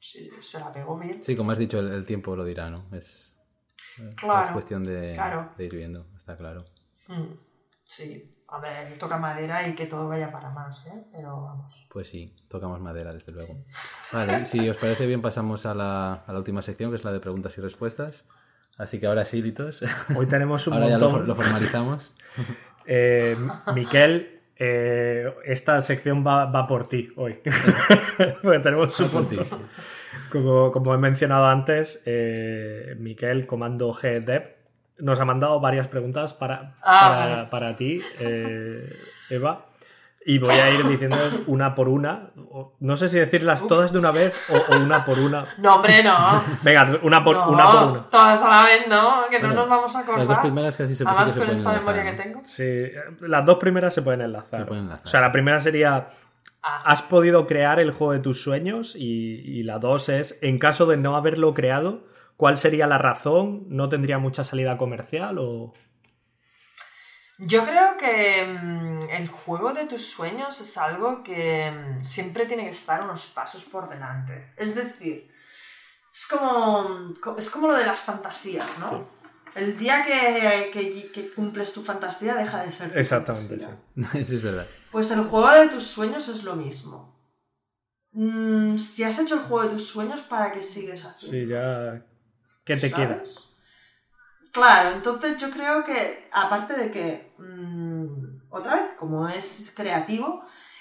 sí, 0.00 0.30
se 0.40 0.60
la 0.60 0.72
pegó 0.72 0.98
bien. 0.98 1.22
Sí, 1.22 1.34
como 1.36 1.50
has 1.50 1.58
dicho, 1.58 1.78
el, 1.78 1.92
el 1.92 2.04
tiempo 2.06 2.36
lo 2.36 2.44
dirá, 2.44 2.70
¿no? 2.70 2.84
Es, 2.92 3.35
Claro, 4.16 4.46
es 4.46 4.52
cuestión 4.52 4.84
de, 4.84 5.12
claro. 5.14 5.50
de 5.56 5.64
ir 5.64 5.74
viendo, 5.74 6.06
está 6.16 6.36
claro. 6.36 6.64
Mm, 7.08 7.34
Sí, 7.88 8.28
a 8.48 8.58
ver, 8.58 8.98
toca 8.98 9.16
madera 9.16 9.68
y 9.68 9.76
que 9.76 9.86
todo 9.86 10.08
vaya 10.08 10.32
para 10.32 10.50
más, 10.50 10.88
¿eh? 10.88 11.04
Pero 11.12 11.40
vamos. 11.40 11.86
Pues 11.88 12.08
sí, 12.08 12.34
tocamos 12.48 12.80
madera, 12.80 13.12
desde 13.12 13.30
luego. 13.30 13.56
Vale, 14.12 14.44
si 14.48 14.68
os 14.68 14.76
parece 14.76 15.06
bien, 15.06 15.22
pasamos 15.22 15.66
a 15.66 15.74
la, 15.74 16.14
a 16.14 16.32
la 16.32 16.38
última 16.38 16.62
sección, 16.62 16.90
que 16.90 16.96
es 16.96 17.04
la 17.04 17.12
de 17.12 17.20
preguntas 17.20 17.56
y 17.56 17.60
respuestas. 17.60 18.24
Así 18.76 18.98
que 18.98 19.06
ahora 19.06 19.24
sí, 19.24 19.40
Litos. 19.40 19.82
Hoy 20.16 20.26
tenemos 20.26 20.66
un 20.66 20.72
Ahora 20.74 20.88
ya 20.88 20.98
lo, 20.98 21.10
montón. 21.10 21.28
lo 21.28 21.34
formalizamos. 21.36 22.12
Eh, 22.88 23.36
Miquel, 23.74 24.35
eh, 24.58 25.32
esta 25.44 25.80
sección 25.82 26.24
va, 26.26 26.46
va 26.46 26.66
por 26.66 26.88
ti 26.88 27.10
hoy. 27.16 27.38
Porque 28.42 28.58
tenemos 28.60 28.98
un 29.00 29.08
Por 29.10 29.28
ti. 29.28 29.36
montón. 29.36 29.60
Como, 30.30 30.72
como 30.72 30.94
he 30.94 30.98
mencionado 30.98 31.46
antes, 31.46 32.02
eh, 32.06 32.96
Miquel, 32.98 33.46
comando 33.46 33.92
GDev, 33.92 34.54
nos 34.98 35.20
ha 35.20 35.24
mandado 35.24 35.60
varias 35.60 35.88
preguntas 35.88 36.32
para, 36.34 36.74
Ah, 36.82 37.00
para, 37.00 37.26
vale. 37.36 37.48
para 37.50 37.76
ti, 37.76 38.00
eh, 38.20 38.90
Eva. 39.30 39.66
Y 40.28 40.38
voy 40.38 40.54
a 40.54 40.70
ir 40.70 40.84
diciéndolas 40.88 41.34
una 41.46 41.74
por 41.74 41.88
una. 41.88 42.30
No 42.80 42.96
sé 42.96 43.08
si 43.08 43.18
decirlas 43.18 43.66
todas 43.68 43.92
de 43.92 43.98
una 44.00 44.10
vez 44.10 44.34
o, 44.50 44.74
o 44.74 44.78
una 44.78 45.04
por 45.04 45.18
una. 45.20 45.54
No, 45.58 45.76
hombre, 45.76 46.02
no. 46.02 46.42
Venga, 46.62 46.98
una 47.02 47.22
por, 47.22 47.36
no, 47.36 47.48
una, 47.50 47.64
por 47.66 47.82
una. 47.90 48.10
Todas 48.10 48.42
a 48.42 48.48
la 48.48 48.62
vez, 48.64 48.86
¿no? 48.88 49.26
Que 49.30 49.38
no 49.38 49.46
Bueno, 49.48 49.60
nos 49.62 49.68
vamos 49.68 49.94
a 49.94 49.98
Las 49.98 50.06
dos 50.08 50.18
acordar. 50.18 50.42
primeras 50.42 50.74
casi 50.76 50.94
se, 50.94 50.98
sí 50.98 51.04
que 51.04 51.10
Además, 51.10 51.30
se 51.30 51.38
con 51.38 51.46
pueden 51.46 51.58
esta 51.58 51.70
enlazar, 51.70 51.94
memoria 51.94 52.04
¿no? 52.04 52.10
que 52.16 52.22
tengo. 52.22 52.40
Sí, 52.44 53.26
las 53.28 53.46
dos 53.46 53.58
primeras 53.58 53.94
se 53.94 54.02
pueden 54.02 54.20
enlazar. 54.22 54.60
Se 54.60 54.66
pueden 54.66 54.84
enlazar. 54.84 55.06
O 55.06 55.08
sea, 55.08 55.20
la 55.20 55.32
primera 55.32 55.60
sería 55.60 56.08
Ah, 56.68 56.82
¿Has 56.84 57.02
podido 57.02 57.46
crear 57.46 57.78
el 57.78 57.92
juego 57.92 58.12
de 58.12 58.18
tus 58.18 58.42
sueños? 58.42 58.96
Y, 58.96 59.36
y 59.44 59.62
la 59.62 59.78
dos 59.78 60.08
es, 60.08 60.36
en 60.42 60.58
caso 60.58 60.86
de 60.86 60.96
no 60.96 61.14
haberlo 61.16 61.54
creado, 61.54 62.00
¿cuál 62.36 62.58
sería 62.58 62.88
la 62.88 62.98
razón? 62.98 63.66
¿No 63.68 63.88
tendría 63.88 64.18
mucha 64.18 64.42
salida 64.42 64.76
comercial? 64.76 65.38
O... 65.38 65.74
Yo 67.38 67.64
creo 67.64 67.96
que 67.98 68.44
mm, 68.44 69.10
el 69.10 69.28
juego 69.28 69.72
de 69.72 69.84
tus 69.84 70.02
sueños 70.06 70.58
es 70.60 70.76
algo 70.78 71.22
que 71.22 71.70
mm, 71.70 72.04
siempre 72.04 72.46
tiene 72.46 72.64
que 72.64 72.70
estar 72.70 73.04
unos 73.04 73.26
pasos 73.26 73.64
por 73.64 73.88
delante. 73.88 74.52
Es 74.56 74.74
decir, 74.74 75.28
es 76.12 76.26
como, 76.26 77.12
co- 77.20 77.36
es 77.36 77.50
como 77.50 77.68
lo 77.68 77.74
de 77.76 77.84
las 77.84 78.00
fantasías, 78.00 78.78
¿no? 78.78 78.90
Sí. 78.90 78.96
El 79.54 79.76
día 79.78 80.02
que, 80.02 80.70
que- 80.72 81.10
que 81.12 81.30
cumples 81.30 81.72
tu 81.72 81.82
fantasía 81.82 82.34
deja 82.34 82.62
de 82.62 82.72
ser 82.72 82.92
tu 82.92 82.98
Exactamente, 82.98 83.58
fantasía. 83.58 83.78
Eso 84.20 84.34
es 84.36 84.42
verdad. 84.42 84.66
Pues 84.90 85.10
el 85.10 85.22
juego 85.22 85.50
de 85.50 85.68
tus 85.68 85.84
sueños 85.84 86.28
es 86.28 86.42
lo 86.42 86.56
mismo. 86.56 87.14
Mm, 88.12 88.78
si 88.78 89.04
has 89.04 89.18
hecho 89.18 89.34
el 89.34 89.40
juego 89.42 89.64
de 89.64 89.70
tus 89.74 89.86
sueños, 89.88 90.22
¿para 90.22 90.52
qué 90.52 90.62
sigues 90.62 91.04
haciendo? 91.04 91.36
Sí, 91.36 91.46
ya... 91.46 92.02
¿Qué 92.64 92.76
te 92.76 92.88
¿sabes? 92.90 92.94
queda? 92.94 93.22
Claro, 94.56 94.88
entonces 94.88 95.36
yo 95.36 95.50
creo 95.50 95.82
que, 95.82 96.28
aparte 96.30 96.72
de 96.74 96.88
que, 96.88 97.28
mm, 97.36 98.38
otra 98.48 98.74
vez, 98.76 98.86
como 98.94 99.28
es 99.28 99.70
creativo, 99.74 100.38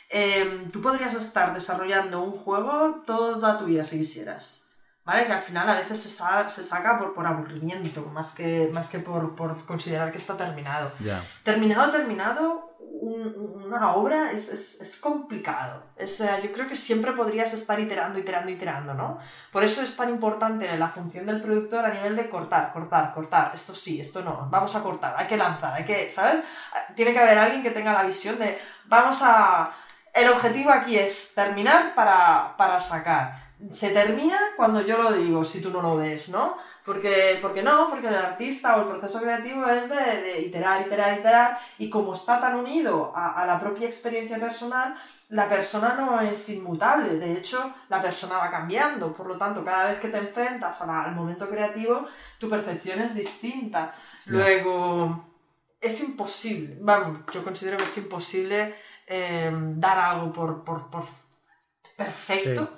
eh, 0.07 0.45
tú 0.71 0.79
podrías 0.79 1.13
estar 1.13 1.51
desarrollando 1.51 2.19
un 2.21 2.31
juego 2.33 3.01
toda 3.05 3.57
tu 3.57 3.65
vida 3.65 3.83
si 3.83 3.97
quisieras. 3.97 4.64
¿Vale? 5.05 5.25
Que 5.25 5.33
al 5.33 5.39
final 5.39 5.69
a 5.69 5.75
veces 5.75 5.99
se, 5.99 6.09
sa- 6.09 6.47
se 6.49 6.63
saca 6.63 6.97
por, 6.97 7.13
por 7.13 7.27
aburrimiento, 7.27 8.03
más 8.09 8.33
que, 8.33 8.67
más 8.71 8.89
que 8.89 8.99
por, 8.99 9.35
por 9.35 9.63
considerar 9.63 10.09
que 10.11 10.17
está 10.17 10.35
terminado. 10.35 10.91
Ya. 10.97 11.21
Terminado, 11.43 11.89
terminado, 11.91 12.73
un- 12.79 13.31
una 13.35 13.89
obra 13.91 14.31
es, 14.31 14.47
es- 14.47 14.79
es 14.81 14.97
complicado. 14.97 15.85
Es, 15.95 16.19
eh, 16.21 16.39
yo 16.41 16.51
creo 16.51 16.65
que 16.65 16.75
siempre 16.75 17.13
podrías 17.13 17.53
estar 17.53 17.79
iterando, 17.79 18.17
iterando, 18.17 18.51
iterando, 18.51 18.93
¿no? 18.95 19.17
Por 19.51 19.63
eso 19.63 19.81
es 19.81 19.95
tan 19.95 20.09
importante 20.09 20.75
la 20.75 20.87
función 20.87 21.25
del 21.27 21.39
productor 21.39 21.85
a 21.85 21.89
nivel 21.91 22.15
de 22.15 22.27
cortar, 22.27 22.71
cortar, 22.71 23.11
cortar. 23.11 23.51
Esto 23.53 23.73
sí, 23.75 23.99
esto 23.99 24.21
no. 24.23 24.47
Vamos 24.49 24.73
a 24.75 24.81
cortar, 24.81 25.13
hay 25.15 25.25
que 25.27 25.37
lanzar, 25.37 25.73
hay 25.75 25.83
que, 25.83 26.09
¿sabes? 26.09 26.41
Tiene 26.95 27.13
que 27.13 27.19
haber 27.19 27.37
alguien 27.37 27.61
que 27.61 27.71
tenga 27.71 27.93
la 27.93 28.01
visión 28.03 28.37
de, 28.39 28.55
vamos 28.83 29.19
a... 29.21 29.69
El 30.13 30.29
objetivo 30.29 30.71
aquí 30.71 30.95
es 30.97 31.33
terminar 31.33 31.93
para, 31.93 32.53
para 32.57 32.79
sacar. 32.79 33.31
Se 33.71 33.89
termina 33.89 34.37
cuando 34.53 34.81
yo 34.81 34.97
lo 34.97 35.11
digo, 35.13 35.41
si 35.45 35.61
tú 35.61 35.71
no 35.71 35.79
lo 35.79 35.95
ves, 35.95 36.27
¿no? 36.27 36.55
Porque, 36.83 37.37
porque 37.39 37.61
no, 37.63 37.87
porque 37.87 38.07
el 38.07 38.13
artista 38.15 38.75
o 38.75 38.79
el 38.79 38.85
proceso 38.85 39.17
creativo 39.21 39.65
es 39.65 39.87
de, 39.87 40.19
de 40.19 40.39
iterar, 40.41 40.81
iterar, 40.81 41.13
iterar, 41.13 41.55
y 41.77 41.87
como 41.87 42.11
está 42.11 42.37
tan 42.37 42.53
unido 42.53 43.11
a, 43.13 43.29
a 43.29 43.45
la 43.45 43.57
propia 43.57 43.85
experiencia 43.87 44.37
personal, 44.37 44.93
la 45.29 45.47
persona 45.47 45.93
no 45.93 46.19
es 46.19 46.49
inmutable, 46.49 47.15
de 47.15 47.33
hecho, 47.37 47.71
la 47.87 48.01
persona 48.01 48.37
va 48.37 48.49
cambiando, 48.49 49.13
por 49.13 49.25
lo 49.25 49.37
tanto, 49.37 49.63
cada 49.63 49.85
vez 49.85 49.99
que 49.99 50.09
te 50.09 50.17
enfrentas 50.17 50.81
a 50.81 50.85
la- 50.85 51.01
al 51.01 51.13
momento 51.13 51.47
creativo, 51.47 52.03
tu 52.37 52.49
percepción 52.49 52.99
es 52.99 53.13
distinta. 53.13 53.89
Luego, 54.25 55.17
es 55.79 55.99
imposible, 56.01 56.75
vamos, 56.79 57.19
yo 57.31 57.41
considero 57.43 57.77
que 57.77 57.85
es 57.85 57.97
imposible 57.97 58.69
eh, 59.07 59.49
dar 59.53 59.97
algo 59.97 60.31
por, 60.31 60.61
por, 60.63 60.89
por 60.89 61.05
perfecto 61.95 62.71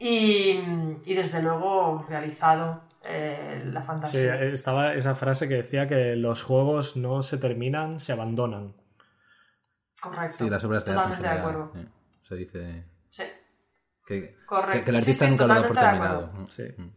y, 0.00 0.58
y, 1.04 1.14
desde 1.14 1.42
luego 1.42 2.04
realizado 2.08 2.82
eh, 3.04 3.62
la 3.66 3.82
Sí, 3.82 3.86
fantasía. 3.86 4.42
estaba 4.44 4.94
esa 4.94 5.14
frase 5.14 5.46
que 5.46 5.54
decía 5.56 5.86
que 5.86 6.16
los 6.16 6.42
juegos 6.42 6.96
no 6.96 7.22
se 7.22 7.36
terminan, 7.38 8.00
se 8.00 8.12
abandonan. 8.12 8.74
Correcto. 10.00 10.36
Sí, 10.44 10.50
las 10.50 10.64
obras 10.64 10.84
de 10.84 10.92
arte 10.92 11.02
Totalmente 11.02 11.28
de 11.28 11.38
acuerdo. 11.40 11.72
eh. 11.76 11.86
Se 12.22 12.34
dice 12.36 12.84
Sí, 13.10 13.24
que, 14.06 14.36
correcto. 14.46 14.72
que- 14.78 14.84
que 14.84 14.90
el 14.90 14.96
Sí, 14.96 15.02
artista 15.02 15.24
sí, 15.26 15.30
nunca 15.30 15.46
lo 15.46 15.54
da 15.54 15.66
por 15.68 15.76
terminado. 15.76 16.32
Sí. 16.48 16.62
Mm. 16.76 16.90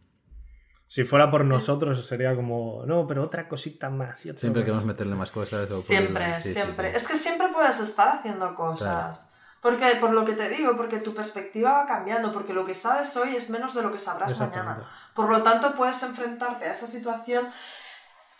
Si 0.86 1.04
fuera 1.04 1.30
por 1.30 1.42
Sí. 1.42 1.48
nosotros 1.48 2.06
sería 2.06 2.34
como, 2.36 2.84
no, 2.86 3.06
pero 3.06 3.24
otra 3.24 3.48
cosita 3.48 3.90
más. 3.90 4.24
y 4.24 4.30
otra 4.30 4.40
Siempre 4.40 4.60
más". 4.62 4.66
queremos 4.66 4.84
meterle 4.86 5.14
más 5.16 5.30
cosas. 5.30 5.70
O 5.70 5.74
Siempre, 5.76 6.40
sí, 6.40 6.48
sí, 6.48 6.52
siempre. 6.54 6.90
sí. 6.90 6.96
Es 6.96 7.06
que 7.08 7.16
siempre 7.16 7.48
puedes 7.52 7.80
estar 7.80 8.08
haciendo 8.08 8.54
cosas. 8.54 9.30
Porque, 9.64 9.96
por 10.02 10.10
lo 10.10 10.26
que 10.26 10.34
te 10.34 10.50
digo, 10.50 10.76
porque 10.76 10.98
tu 10.98 11.14
perspectiva 11.14 11.72
va 11.72 11.86
cambiando, 11.86 12.30
porque 12.34 12.52
lo 12.52 12.66
que 12.66 12.74
sabes 12.74 13.16
hoy 13.16 13.34
es 13.34 13.48
menos 13.48 13.72
de 13.74 13.82
lo 13.82 13.90
que 13.90 13.98
sabrás 13.98 14.38
mañana. 14.38 14.74
Por 15.14 15.30
lo 15.30 15.42
tanto, 15.42 15.74
puedes 15.74 16.02
enfrentarte 16.02 16.66
a 16.66 16.72
esa 16.72 16.86
situación 16.86 17.48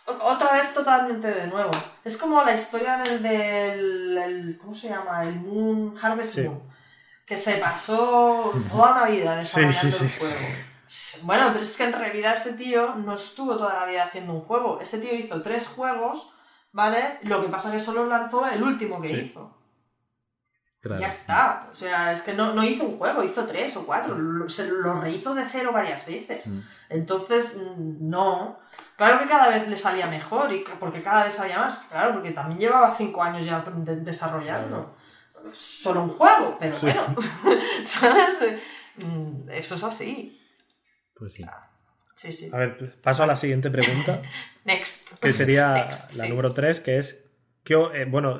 otra 0.05 0.51
vez 0.53 0.71
totalmente 0.71 1.27
de 1.31 1.47
nuevo. 1.47 1.71
Es 2.03 2.15
como 2.15 2.43
la 2.43 2.53
historia 2.53 2.97
del, 2.97 3.23
del 3.23 4.17
el- 4.19 4.57
¿cómo 4.59 4.75
se 4.75 4.89
llama? 4.89 5.23
El 5.23 5.39
Moon, 5.39 5.95
Harvest 5.99 6.35
Sí. 6.35 6.43
Moon, 6.43 6.61
que 7.25 7.37
se 7.37 7.55
pasó 7.55 8.51
toda 8.69 8.91
una 8.91 9.05
vida 9.05 9.35
desarrollando 9.35 9.97
sí, 9.97 10.03
el 10.03 10.19
juego. 10.19 10.47
Bueno, 11.23 11.49
pero 11.53 11.63
es 11.63 11.75
que 11.75 11.85
en 11.85 11.93
realidad 11.93 12.33
ese 12.33 12.53
tío 12.53 12.93
no 12.97 13.15
estuvo 13.15 13.57
toda 13.57 13.73
la 13.73 13.85
vida 13.87 14.03
haciendo 14.03 14.31
un 14.31 14.41
juego. 14.41 14.79
Ese 14.79 14.99
tío 14.99 15.15
hizo 15.15 15.41
tres 15.41 15.67
juegos, 15.67 16.29
¿vale? 16.71 17.17
Lo 17.23 17.41
que 17.41 17.47
pasa 17.49 17.69
es 17.69 17.73
que 17.73 17.79
solo 17.79 18.05
lanzó 18.05 18.45
el 18.45 18.61
último 18.61 19.01
que 19.01 19.09
hizo. 19.11 19.64
Claro. 20.85 21.01
Ya 21.01 21.07
está. 21.07 21.67
O 21.71 21.73
sea, 21.73 22.11
es 22.11 22.21
que 22.21 22.35
no, 22.35 22.53
no 22.53 22.63
hizo 22.63 22.83
un 22.85 22.99
juego, 22.99 23.23
hizo 23.23 23.45
tres 23.47 23.75
o 23.75 23.87
cuatro. 23.87 24.15
Lo, 24.15 24.47
se 24.49 24.67
lo 24.67 25.01
rehizo 25.01 25.33
de 25.33 25.43
cero 25.51 25.71
varias 25.73 26.05
veces. 26.05 26.45
Mm. 26.45 26.59
Entonces, 26.89 27.57
mm, 27.59 28.07
no. 28.07 28.59
Claro 28.95 29.17
que 29.17 29.27
cada 29.27 29.49
vez 29.49 29.67
le 29.67 29.77
salía 29.77 30.05
mejor, 30.05 30.53
y 30.53 30.63
que- 30.63 30.73
porque 30.79 31.01
cada 31.01 31.25
vez 31.25 31.33
salía 31.33 31.57
más. 31.57 31.75
Claro, 31.89 32.13
porque 32.13 32.29
también 32.31 32.59
llevaba 32.59 32.95
cinco 32.95 33.23
años 33.23 33.43
ya 33.43 33.65
de- 33.67 33.95
desarrollando. 34.01 34.95
Solo 35.53 36.03
un 36.03 36.09
juego, 36.11 36.57
pero 36.59 36.75
Sí. 36.75 36.85
bueno. 36.85 37.15
¿Sabes? 37.85 38.39
Mm, 38.97 39.49
Eso 39.49 39.73
es 39.75 39.83
así. 39.83 40.39
Pues 41.17 41.33
sí. 41.33 41.45
Sí, 42.13 42.31
sí. 42.31 42.51
A 42.53 42.57
ver, 42.57 42.95
paso 43.01 43.23
a 43.23 43.27
la 43.27 43.35
siguiente 43.35 43.71
pregunta, 43.71 44.21
Next. 44.65 45.09
que 45.19 45.33
sería 45.33 45.73
Next, 45.73 46.13
la 46.15 46.25
sí. 46.25 46.29
número 46.29 46.53
3, 46.53 46.79
que 46.79 46.99
es, 46.99 47.17
¿qué 47.63 47.75
o- 47.75 47.91
eh, 47.93 48.05
bueno, 48.05 48.39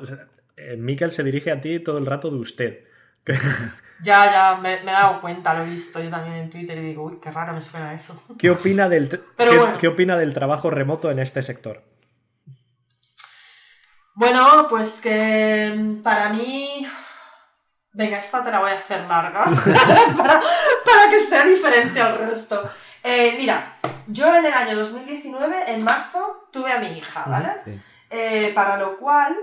eh, 0.56 0.76
Miquel 0.76 1.10
se 1.10 1.22
dirige 1.22 1.50
a 1.50 1.60
ti 1.60 1.80
todo 1.80 1.98
el 1.98 2.06
rato 2.06 2.30
de 2.30 2.36
usted. 2.36 2.84
Ya, 4.02 4.30
ya, 4.30 4.56
me, 4.56 4.82
me 4.82 4.90
he 4.90 4.94
dado 4.94 5.20
cuenta, 5.20 5.54
lo 5.54 5.64
he 5.64 5.70
visto 5.70 6.02
yo 6.02 6.10
también 6.10 6.36
en 6.36 6.50
Twitter 6.50 6.76
y 6.76 6.82
digo, 6.82 7.04
uy, 7.04 7.18
qué 7.20 7.30
raro 7.30 7.54
me 7.54 7.62
suena 7.62 7.94
eso. 7.94 8.22
¿Qué 8.38 8.50
opina 8.50 8.88
del, 8.88 9.08
Pero 9.36 9.50
qué, 9.50 9.58
bueno. 9.58 9.78
qué 9.78 9.88
opina 9.88 10.18
del 10.18 10.34
trabajo 10.34 10.70
remoto 10.70 11.10
en 11.10 11.18
este 11.18 11.42
sector? 11.42 11.82
Bueno, 14.14 14.66
pues 14.68 15.00
que 15.00 15.74
mm, 15.76 16.02
para 16.02 16.30
mí. 16.30 16.86
Venga, 17.92 18.18
esta 18.18 18.44
te 18.44 18.50
la 18.50 18.60
voy 18.60 18.70
a 18.70 18.78
hacer 18.78 19.00
larga 19.08 19.44
para, 19.44 20.42
para 20.84 21.10
que 21.10 21.18
sea 21.18 21.46
diferente 21.46 21.98
al 21.98 22.18
resto. 22.18 22.68
Eh, 23.02 23.36
mira, 23.38 23.78
yo 24.08 24.34
en 24.34 24.44
el 24.44 24.52
año 24.52 24.76
2019, 24.76 25.72
en 25.72 25.82
marzo, 25.82 26.48
tuve 26.52 26.72
a 26.72 26.78
mi 26.78 26.98
hija, 26.98 27.24
¿vale? 27.26 27.52
Sí. 27.64 27.80
Eh, 28.10 28.52
para 28.54 28.76
lo 28.76 28.98
cual 28.98 29.34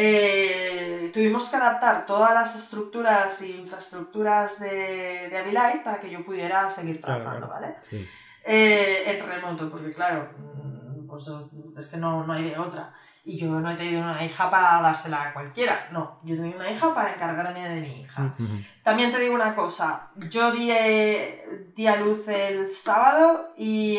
eh, 0.00 1.10
tuvimos 1.12 1.48
que 1.48 1.56
adaptar 1.56 2.06
todas 2.06 2.32
las 2.32 2.54
estructuras 2.54 3.42
e 3.42 3.48
infraestructuras 3.48 4.60
de, 4.60 5.28
de 5.28 5.38
Abilite 5.38 5.80
para 5.82 5.98
que 5.98 6.08
yo 6.08 6.24
pudiera 6.24 6.70
seguir 6.70 7.00
trabajando. 7.00 7.48
¿vale? 7.48 7.74
Sí. 7.90 8.06
Eh, 8.44 9.02
en 9.10 9.26
remoto, 9.26 9.68
porque 9.68 9.90
claro, 9.92 10.28
mm, 10.38 11.08
pues 11.08 11.26
es 11.76 11.86
que 11.88 11.96
no, 11.96 12.22
no 12.24 12.32
hay 12.32 12.44
de 12.44 12.58
otra. 12.58 12.92
Y 13.28 13.36
yo 13.36 13.60
no 13.60 13.70
he 13.70 13.76
tenido 13.76 14.00
una 14.00 14.24
hija 14.24 14.48
para 14.48 14.80
dársela 14.80 15.20
a 15.24 15.32
cualquiera, 15.34 15.86
no, 15.90 16.16
yo 16.22 16.34
tengo 16.34 16.56
una 16.56 16.70
hija 16.70 16.94
para 16.94 17.12
encargarme 17.12 17.68
de 17.68 17.80
mi 17.82 18.00
hija. 18.00 18.22
Mm. 18.22 18.42
Ujú. 18.42 18.54
También 18.82 19.10
te 19.10 19.18
digo 19.18 19.34
una 19.34 19.54
cosa, 19.54 20.00
yo 20.14 20.50
di, 20.50 20.70
eh, 20.70 21.44
di 21.74 21.86
a 21.86 21.96
luz 21.96 22.26
el 22.26 22.70
sábado 22.70 23.52
y 23.54 23.96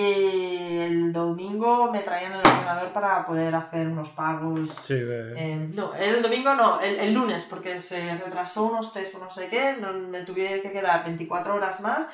el 0.81 1.11
domingo 1.11 1.91
me 1.91 2.01
traían 2.01 2.34
el 2.34 2.39
ordenador 2.39 2.91
para 2.91 3.23
poder 3.23 3.53
hacer 3.53 3.88
unos 3.88 4.10
pagos. 4.14 4.68
Sí, 4.81 4.95
de- 4.95 5.19
Eh, 5.38 5.56
no, 5.76 5.93
el 5.93 6.23
domingo 6.23 6.56
no, 6.56 6.80
el, 6.80 6.97
el 6.97 7.14
lunes, 7.14 7.45
porque 7.45 7.80
se 7.80 8.15
retrasó 8.15 8.64
unos 8.64 8.91
test 8.91 9.14
o 9.14 9.19
no 9.19 9.30
sé 9.30 9.47
qué, 9.47 9.73
no- 9.73 9.93
me 9.93 10.23
tuve 10.23 10.60
que 10.60 10.72
quedar 10.72 11.03
24 11.03 11.53
horas 11.53 11.80
más 11.80 12.07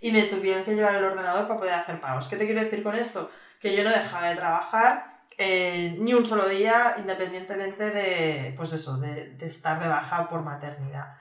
y 0.00 0.10
me 0.10 0.24
tuvieron 0.24 0.64
que 0.64 0.74
llevar 0.74 0.94
el 0.94 1.04
ordenador 1.04 1.46
para 1.46 1.58
poder 1.58 1.74
hacer 1.74 2.00
pagos. 2.00 2.28
¿Qué 2.28 2.36
te 2.38 2.46
quiero 2.46 2.60
decir 2.62 2.82
con 2.82 2.94
esto? 2.94 3.28
Que 3.58 3.74
yo 3.74 3.84
no 3.84 3.90
dejaba 3.90 4.28
de 4.28 4.34
trabajar 4.34 5.11
eh, 5.38 5.96
ni 5.98 6.14
un 6.14 6.26
solo 6.26 6.46
día, 6.48 6.94
independientemente 6.98 7.90
de, 7.90 8.54
pues 8.56 8.72
eso, 8.72 8.98
de, 8.98 9.30
de 9.30 9.46
estar 9.46 9.80
de 9.80 9.88
baja 9.88 10.28
por 10.28 10.42
maternidad. 10.42 11.14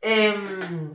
Em, 0.00 0.94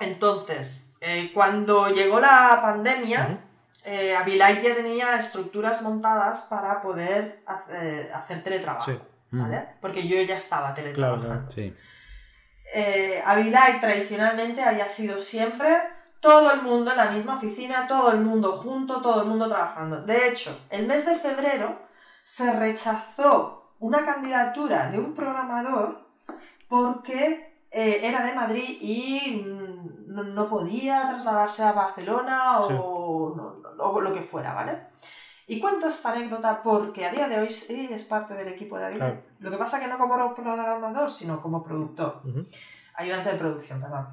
entonces, 0.00 0.94
eh, 1.00 1.30
cuando 1.34 1.88
llegó 1.88 2.20
la 2.20 2.58
pandemia, 2.62 3.40
eh, 3.84 4.14
Abilite 4.14 4.62
ya 4.62 4.74
tenía 4.74 5.16
estructuras 5.16 5.82
montadas 5.82 6.46
para 6.48 6.80
poder 6.82 7.42
hacer, 7.46 8.12
hacer 8.12 8.42
teletrabajo, 8.42 8.90
Sí. 8.92 8.98
¿vale? 9.30 9.68
Porque 9.80 10.06
yo 10.06 10.20
ya 10.22 10.36
estaba 10.36 10.72
teletrabajando. 10.74 11.26
claro. 11.28 11.50
Sí. 11.50 11.72
Abilite 13.24 13.78
tradicionalmente 13.80 14.62
había 14.62 14.88
sido 14.88 15.18
siempre 15.18 15.68
todo 16.20 16.52
el 16.52 16.62
mundo 16.62 16.90
en 16.90 16.96
la 16.96 17.10
misma 17.10 17.34
oficina, 17.34 17.86
todo 17.86 18.10
el 18.12 18.20
mundo 18.20 18.52
junto, 18.52 19.02
todo 19.02 19.22
el 19.22 19.28
mundo 19.28 19.46
trabajando. 19.48 20.00
De 20.02 20.28
hecho, 20.28 20.58
el 20.70 20.86
mes 20.86 21.04
de 21.04 21.16
febrero 21.16 21.78
se 22.24 22.50
rechazó 22.58 23.60
una 23.78 24.04
candidatura 24.04 24.88
de 24.88 24.98
un 24.98 25.14
programador 25.14 25.96
porque 26.68 27.52
eh, 27.70 28.00
era 28.02 28.22
de 28.24 28.32
Madrid 28.34 28.76
y 28.80 29.30
mm, 29.36 30.14
no, 30.14 30.22
no 30.22 30.48
podía 30.48 31.06
trasladarse 31.06 31.62
a 31.62 31.72
Barcelona 31.72 32.60
o, 32.60 32.66
Sí. 32.66 32.72
no- 33.36 33.54
no- 33.76 33.84
o 33.84 34.00
lo 34.00 34.12
que 34.12 34.22
fuera, 34.22 34.52
¿vale? 34.54 34.78
Y 35.46 35.60
cuento 35.60 35.86
esta 35.88 36.10
anécdota 36.10 36.62
porque 36.62 37.04
a 37.04 37.10
día 37.10 37.28
de 37.28 37.38
hoy 37.38 37.50
sí 37.50 37.92
es 37.92 38.04
parte 38.04 38.34
del 38.34 38.48
equipo 38.48 38.78
de. 38.78 38.96
Claro. 38.96 39.20
Lo 39.38 39.50
que 39.50 39.58
pasa 39.58 39.78
que 39.78 39.86
no 39.86 39.98
como 39.98 40.34
programador, 40.34 41.10
sino 41.10 41.40
como 41.42 41.62
productor 41.62 42.20
ayudante 42.94 43.28
de 43.30 43.34
producción, 43.36 43.80
perdón. 43.80 44.06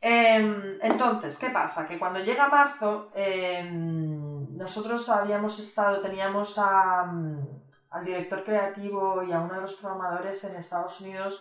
Em, 0.00 0.76
entonces, 0.80 1.36
¿qué 1.38 1.50
pasa? 1.50 1.84
Que 1.84 1.96
cuando 1.98 2.20
llega 2.20 2.46
marzo, 2.46 3.08
em, 3.10 4.46
nosotros 4.56 5.08
habíamos 5.08 5.58
estado, 5.58 5.98
teníamos 5.98 6.54
a, 6.56 7.02
mm, 7.04 7.58
al 7.90 8.04
director 8.04 8.42
creativo 8.42 9.22
y 9.22 9.32
a 9.32 9.40
uno 9.40 9.54
de 9.54 9.60
los 9.60 9.74
programadores 9.74 10.44
en 10.44 10.54
Estados 10.54 11.00
Unidos 11.00 11.40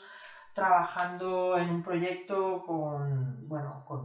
trabajando 0.53 1.55
en 1.57 1.69
un 1.69 1.81
proyecto 1.81 2.59
con, 2.59 3.47
bueno, 3.47 3.81
con, 3.83 4.01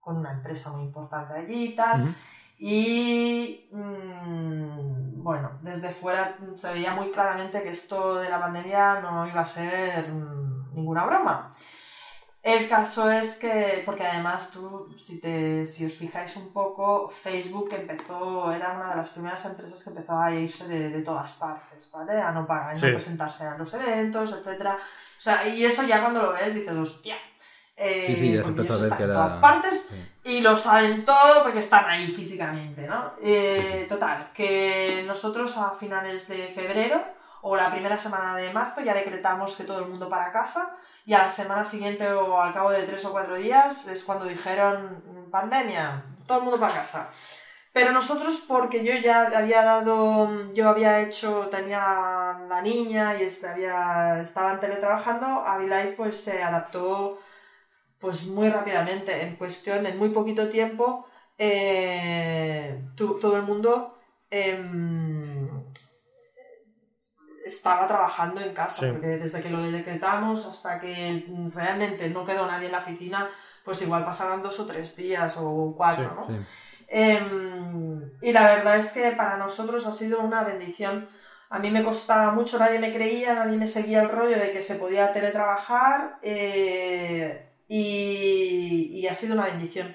con 0.00 0.16
una 0.16 0.30
empresa 0.30 0.70
muy 0.70 0.82
importante 0.82 1.32
allí 1.34 1.64
y 1.66 1.70
tal. 1.70 2.02
Y 2.56 3.58
mm, 3.70 5.22
bueno, 5.22 5.56
desde 5.60 5.90
fuera 5.90 6.34
se 6.54 6.70
veía 6.70 6.92
muy 6.92 7.08
claramente 7.08 7.62
que 7.62 7.70
esto 7.70 8.18
de 8.18 8.28
la 8.28 8.38
pandemia 8.38 8.96
no 8.96 9.24
iba 9.26 9.40
a 9.40 9.44
ser 9.46 10.10
mm, 10.10 10.74
ninguna 10.74 11.02
broma. 11.04 11.46
El 12.40 12.68
caso 12.68 13.10
es 13.10 13.36
que, 13.36 13.82
porque 13.84 14.04
además 14.04 14.48
tú, 14.50 14.86
si, 14.96 15.20
te, 15.20 15.66
si 15.66 15.84
os 15.84 15.94
fijáis 15.96 16.36
un 16.36 16.52
poco, 16.52 17.08
Facebook 17.10 17.68
empezó, 17.72 18.52
era 18.52 18.70
una 18.72 18.90
de 18.90 18.96
las 18.96 19.10
primeras 19.10 19.44
empresas 19.44 19.82
que 19.82 19.90
empezó 19.90 20.16
a 20.16 20.32
irse 20.32 20.64
de, 20.66 20.90
de 20.90 21.02
todas 21.02 21.34
partes, 21.34 21.90
¿vale? 21.90 22.20
A 22.20 22.30
no, 22.30 22.46
pagar, 22.46 22.70
a 22.70 22.74
no 22.74 22.80
presentarse 22.92 23.44
a 23.44 23.54
los 23.56 23.72
eventos, 23.72 24.30
etcétera. 24.32 24.74
O 25.18 25.20
sea, 25.20 25.44
y 25.44 25.64
eso 25.64 25.82
ya 25.82 25.98
cuando 26.00 26.22
lo 26.22 26.30
ves 26.30 26.54
dices, 26.54 26.76
hostia. 26.76 27.16
eh, 27.76 28.04
Sí, 28.06 28.16
sí, 28.16 28.32
ya 28.32 28.42
se 28.42 28.48
empezó 28.48 28.74
a 28.74 28.78
ver 28.78 28.92
que 28.96 29.02
era- 29.02 29.12
todas 29.14 29.40
partes 29.40 29.86
Sí. 29.88 30.04
y 30.22 30.40
lo 30.40 30.54
saben 30.56 31.04
todo 31.04 31.42
porque 31.42 31.58
están 31.58 31.86
ahí 31.86 32.08
físicamente, 32.08 32.86
¿no? 32.86 33.12
Eh, 33.20 33.84
Total, 33.88 34.28
que 34.32 35.02
nosotros 35.04 35.56
a 35.56 35.72
finales 35.72 36.26
de 36.28 36.48
febrero 36.48 37.04
o 37.40 37.54
la 37.56 37.70
primera 37.70 37.98
semana 37.98 38.34
de 38.34 38.50
marzo 38.50 38.80
ya 38.80 38.94
decretamos 38.94 39.54
que 39.54 39.64
todo 39.64 39.78
el 39.78 39.86
mundo 39.86 40.08
para 40.08 40.28
casa 40.32 40.68
y 41.08 41.14
a 41.14 41.20
la 41.24 41.28
semana 41.38 41.64
siguiente 41.72 42.04
o 42.12 42.38
al 42.44 42.52
cabo 42.56 42.70
de 42.70 42.84
tres 42.88 43.02
o 43.06 43.10
cuatro 43.14 43.34
días 43.44 43.72
es 43.94 44.00
cuando 44.06 44.24
dijeron 44.34 44.74
"Mm, 45.04 45.28
pandemia, 45.36 45.84
todo 46.26 46.36
el 46.38 46.44
mundo 46.44 46.58
para 46.62 46.74
casa. 46.80 47.00
Pero 47.76 47.90
nosotros, 47.98 48.34
porque 48.52 48.78
yo 48.86 48.94
ya 49.06 49.16
había 49.40 49.62
dado, 49.72 50.26
yo 50.56 50.64
había 50.68 50.92
hecho, 51.04 51.28
tenía 51.56 51.82
la 52.52 52.60
niña 52.70 53.14
y 53.16 53.22
este, 53.22 53.46
había, 53.52 54.20
estaban 54.20 54.58
teletrabajando, 54.64 55.28
Abilite 55.52 55.92
pues 55.98 56.14
se 56.26 56.34
adaptó 56.48 57.12
pues 57.98 58.26
muy 58.26 58.48
rápidamente, 58.48 59.22
en 59.22 59.32
cuestión, 59.34 59.86
en 59.86 59.96
muy 59.96 60.08
poquito 60.10 60.46
tiempo, 60.48 60.98
eh, 61.38 62.74
todo 62.96 63.36
el 63.36 63.42
mundo 63.42 63.72
em, 64.30 65.17
estaba 67.48 67.86
trabajando 67.86 68.40
en 68.40 68.52
casa, 68.52 68.80
Sí. 68.82 68.86
porque 68.88 69.16
desde 69.16 69.40
que 69.40 69.50
lo 69.50 69.60
decretamos 69.60 70.44
hasta 70.44 70.78
que 70.78 71.22
realmente 71.52 72.08
no 72.08 72.22
quedó 72.24 72.46
nadie 72.46 72.66
en 72.66 72.72
la 72.72 72.78
oficina, 72.84 73.26
pues 73.64 73.80
igual 73.80 74.04
pasaron 74.04 74.42
dos 74.42 74.58
o 74.58 74.64
tres 74.64 74.94
días 74.94 75.34
o 75.36 75.72
cuatro, 75.76 76.08
Sí, 76.10 76.14
¿no? 76.16 76.24
Sí. 76.24 76.34
Em, 76.86 78.10
y 78.20 78.32
la 78.32 78.44
verdad 78.46 78.76
es 78.76 78.90
que 78.92 79.12
para 79.12 79.36
nosotros 79.36 79.84
ha 79.84 79.92
sido 79.92 80.20
una 80.20 80.42
bendición. 80.42 81.04
A 81.50 81.58
mí 81.58 81.70
me 81.70 81.82
costaba 81.82 82.30
mucho, 82.30 82.58
nadie 82.58 82.78
me 82.78 82.90
creía, 82.90 83.34
nadie 83.34 83.56
me 83.56 83.66
seguía 83.66 84.00
el 84.00 84.08
rollo 84.08 84.38
de 84.38 84.50
que 84.50 84.60
se 84.62 84.76
podía 84.76 85.10
teletrabajar 85.10 86.10
eh, 86.20 87.40
y, 87.66 88.86
y 88.90 89.06
ha 89.06 89.14
sido 89.14 89.32
una 89.34 89.44
bendición. 89.44 89.94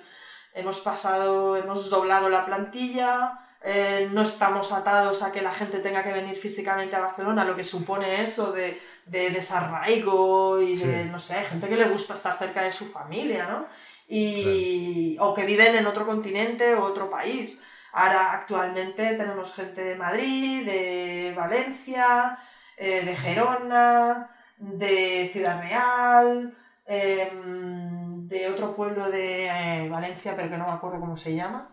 Hemos 0.52 0.80
pasado, 0.80 1.56
hemos 1.56 1.90
doblado 1.90 2.30
la 2.30 2.44
plantilla, 2.44 3.34
eh, 3.66 4.10
no 4.12 4.24
estamos 4.24 4.72
atados 4.74 5.24
a 5.24 5.32
que 5.32 5.42
la 5.42 5.54
gente 5.54 5.80
tenga 5.80 6.04
que 6.04 6.12
venir 6.12 6.36
físicamente 6.36 6.96
a 6.96 7.00
Barcelona, 7.00 7.46
lo 7.46 7.56
que 7.56 7.64
supone 7.64 8.22
eso 8.22 8.52
de, 8.52 8.78
de 9.06 9.30
desarraigo 9.30 10.62
y 10.62 10.76
de, 10.76 11.06
no 11.06 11.20
sé, 11.20 11.36
gente 11.46 11.70
que 11.70 11.78
le 11.78 11.88
gusta 11.90 12.14
estar 12.14 12.38
cerca 12.38 12.62
de 12.64 12.74
su 12.74 12.86
familia, 12.92 13.46
¿no? 13.48 13.66
Y, 14.08 15.16
o 15.20 15.34
que 15.34 15.46
viven 15.46 15.76
en 15.76 15.88
otro 15.88 16.06
continente 16.06 16.76
o 16.76 16.84
otro 16.84 17.10
país. 17.10 17.60
Ahora 17.94 18.34
actualmente 18.34 19.14
tenemos 19.16 19.54
gente 19.54 19.82
de 19.82 19.96
Madrid, 19.96 20.66
de 20.66 21.34
Valencia, 21.36 22.38
eh, 22.76 23.02
de 23.06 23.16
Gerona, 23.16 24.30
de 24.58 25.30
Ciudad 25.32 25.62
Real, 25.62 26.54
em, 26.86 28.28
de 28.28 28.50
otro 28.50 28.76
pueblo 28.76 29.10
de 29.10 29.48
eh, 29.48 29.90
Valencia, 29.90 30.36
pero 30.36 30.50
que 30.50 30.58
no 30.58 30.66
me 30.66 30.72
acuerdo 30.74 31.00
cómo 31.00 31.16
se 31.18 31.34
llama. 31.36 31.70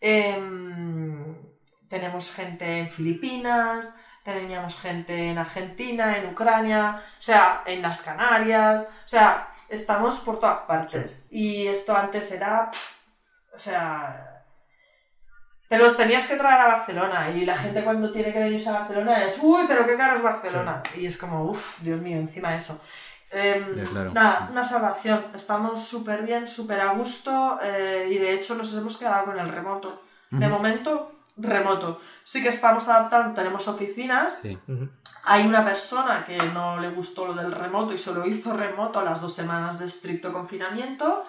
Em, 0.00 1.01
tenemos 1.92 2.32
gente 2.32 2.78
en 2.78 2.88
Filipinas, 2.88 3.92
teníamos 4.22 4.74
gente 4.84 5.28
en 5.28 5.36
Argentina, 5.36 6.16
en 6.16 6.24
Ucrania, 6.24 6.96
o 7.18 7.20
sea, 7.28 7.44
en 7.66 7.82
las 7.82 8.00
Canarias, 8.00 8.82
o 8.82 9.08
sea, 9.14 9.36
estamos 9.68 10.18
por 10.18 10.38
todas 10.38 10.60
partes. 10.70 11.26
Y 11.28 11.66
esto 11.66 11.94
antes 11.94 12.30
era, 12.30 12.70
pff, 12.70 12.92
o 13.56 13.58
sea, 13.58 14.40
te 15.68 15.76
los 15.76 15.94
tenías 15.94 16.26
que 16.26 16.36
traer 16.36 16.60
a 16.60 16.66
Barcelona 16.66 17.28
y 17.28 17.44
la 17.44 17.56
gente 17.56 17.82
cuando 17.82 18.10
tiene 18.10 18.32
que 18.32 18.38
venirse 18.38 18.70
a 18.70 18.78
Barcelona 18.80 19.22
es, 19.24 19.36
uy, 19.36 19.64
pero 19.66 19.84
qué 19.84 19.94
caro 19.94 20.14
es 20.14 20.22
Barcelona. 20.22 20.80
Y 20.94 21.04
es 21.04 21.18
como, 21.18 21.44
uff, 21.44 21.78
Dios 21.78 22.00
mío, 22.00 22.16
encima 22.16 22.54
eso. 22.54 22.78
Claro. 23.90 24.10
Nada, 24.12 24.44
una 24.48 24.64
salvación. 24.64 25.28
Estamos 25.34 25.80
súper 25.80 26.22
bien, 26.22 26.46
súper 26.46 26.80
a 26.80 26.88
gusto 26.88 27.56
eh, 27.60 28.06
y 28.08 28.16
de 28.16 28.32
hecho 28.32 28.54
nos 28.54 28.74
hemos 28.74 28.96
quedado 28.96 29.24
con 29.24 29.38
el 29.38 29.48
remoto. 29.48 29.98
De 30.30 30.48
momento, 30.48 31.04
remoto. 31.36 32.00
Sí 32.24 32.42
que 32.42 32.48
estamos 32.48 32.88
adaptando, 32.88 33.34
tenemos 33.34 33.66
oficinas. 33.68 34.38
Sí. 34.42 34.58
Hay 35.24 35.46
una 35.46 35.64
persona 35.64 36.24
que 36.24 36.36
no 36.36 36.80
le 36.80 36.90
gustó 36.90 37.26
lo 37.26 37.34
del 37.34 37.52
remoto 37.52 37.92
y 37.92 37.98
solo 37.98 38.26
hizo 38.26 38.52
remoto 38.56 39.00
a 39.00 39.04
las 39.04 39.20
dos 39.20 39.34
semanas 39.34 39.78
de 39.78 39.86
estricto 39.86 40.32
confinamiento. 40.32 41.24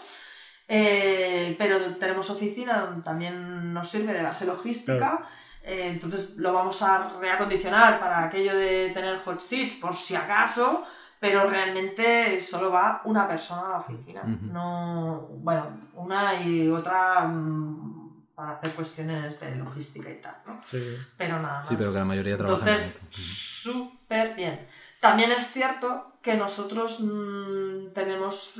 Eh, 0.67 1.55
pero 1.57 1.95
tenemos 1.97 2.30
oficina, 2.30 3.01
también 3.03 3.73
nos 3.73 3.89
sirve 3.89 4.13
de 4.13 4.23
base 4.23 4.45
logística. 4.45 5.27
Eh, 5.61 5.88
entonces 5.93 6.38
lo 6.38 6.53
vamos 6.53 6.81
a 6.81 7.19
reacondicionar 7.19 7.99
para 7.99 8.23
aquello 8.23 8.55
de 8.55 8.91
tener 8.93 9.19
hot 9.19 9.39
seats 9.39 9.75
por 9.75 9.95
si 9.95 10.15
acaso, 10.15 10.85
pero 11.19 11.49
realmente 11.49 12.41
solo 12.41 12.71
va 12.71 13.01
una 13.05 13.27
persona 13.27 13.67
a 13.67 13.69
la 13.69 13.77
oficina. 13.77 14.23
No, 14.23 15.27
bueno, 15.41 15.67
una 15.93 16.41
y 16.41 16.69
otra 16.69 17.27
mm, 17.27 17.93
para 18.35 18.53
hacer 18.53 18.73
cuestiones 18.73 19.39
de 19.39 19.55
logística 19.55 20.10
y 20.10 20.15
tal, 20.15 20.35
¿no? 20.45 20.61
Sí. 20.69 20.97
Pero 21.18 21.39
nada 21.39 21.60
más. 21.60 21.69
Sí, 21.69 21.76
pero 21.77 21.91
que 21.91 21.99
la 21.99 22.05
mayoría 22.05 22.38
trabaja 22.38 22.61
en 22.64 22.68
Entonces, 22.68 22.99
súper 23.10 24.35
bien. 24.35 24.65
También 24.99 25.31
es 25.31 25.51
cierto 25.51 26.14
que 26.22 26.35
nosotros 26.38 26.99
mm, 26.99 27.91
tenemos, 27.93 28.53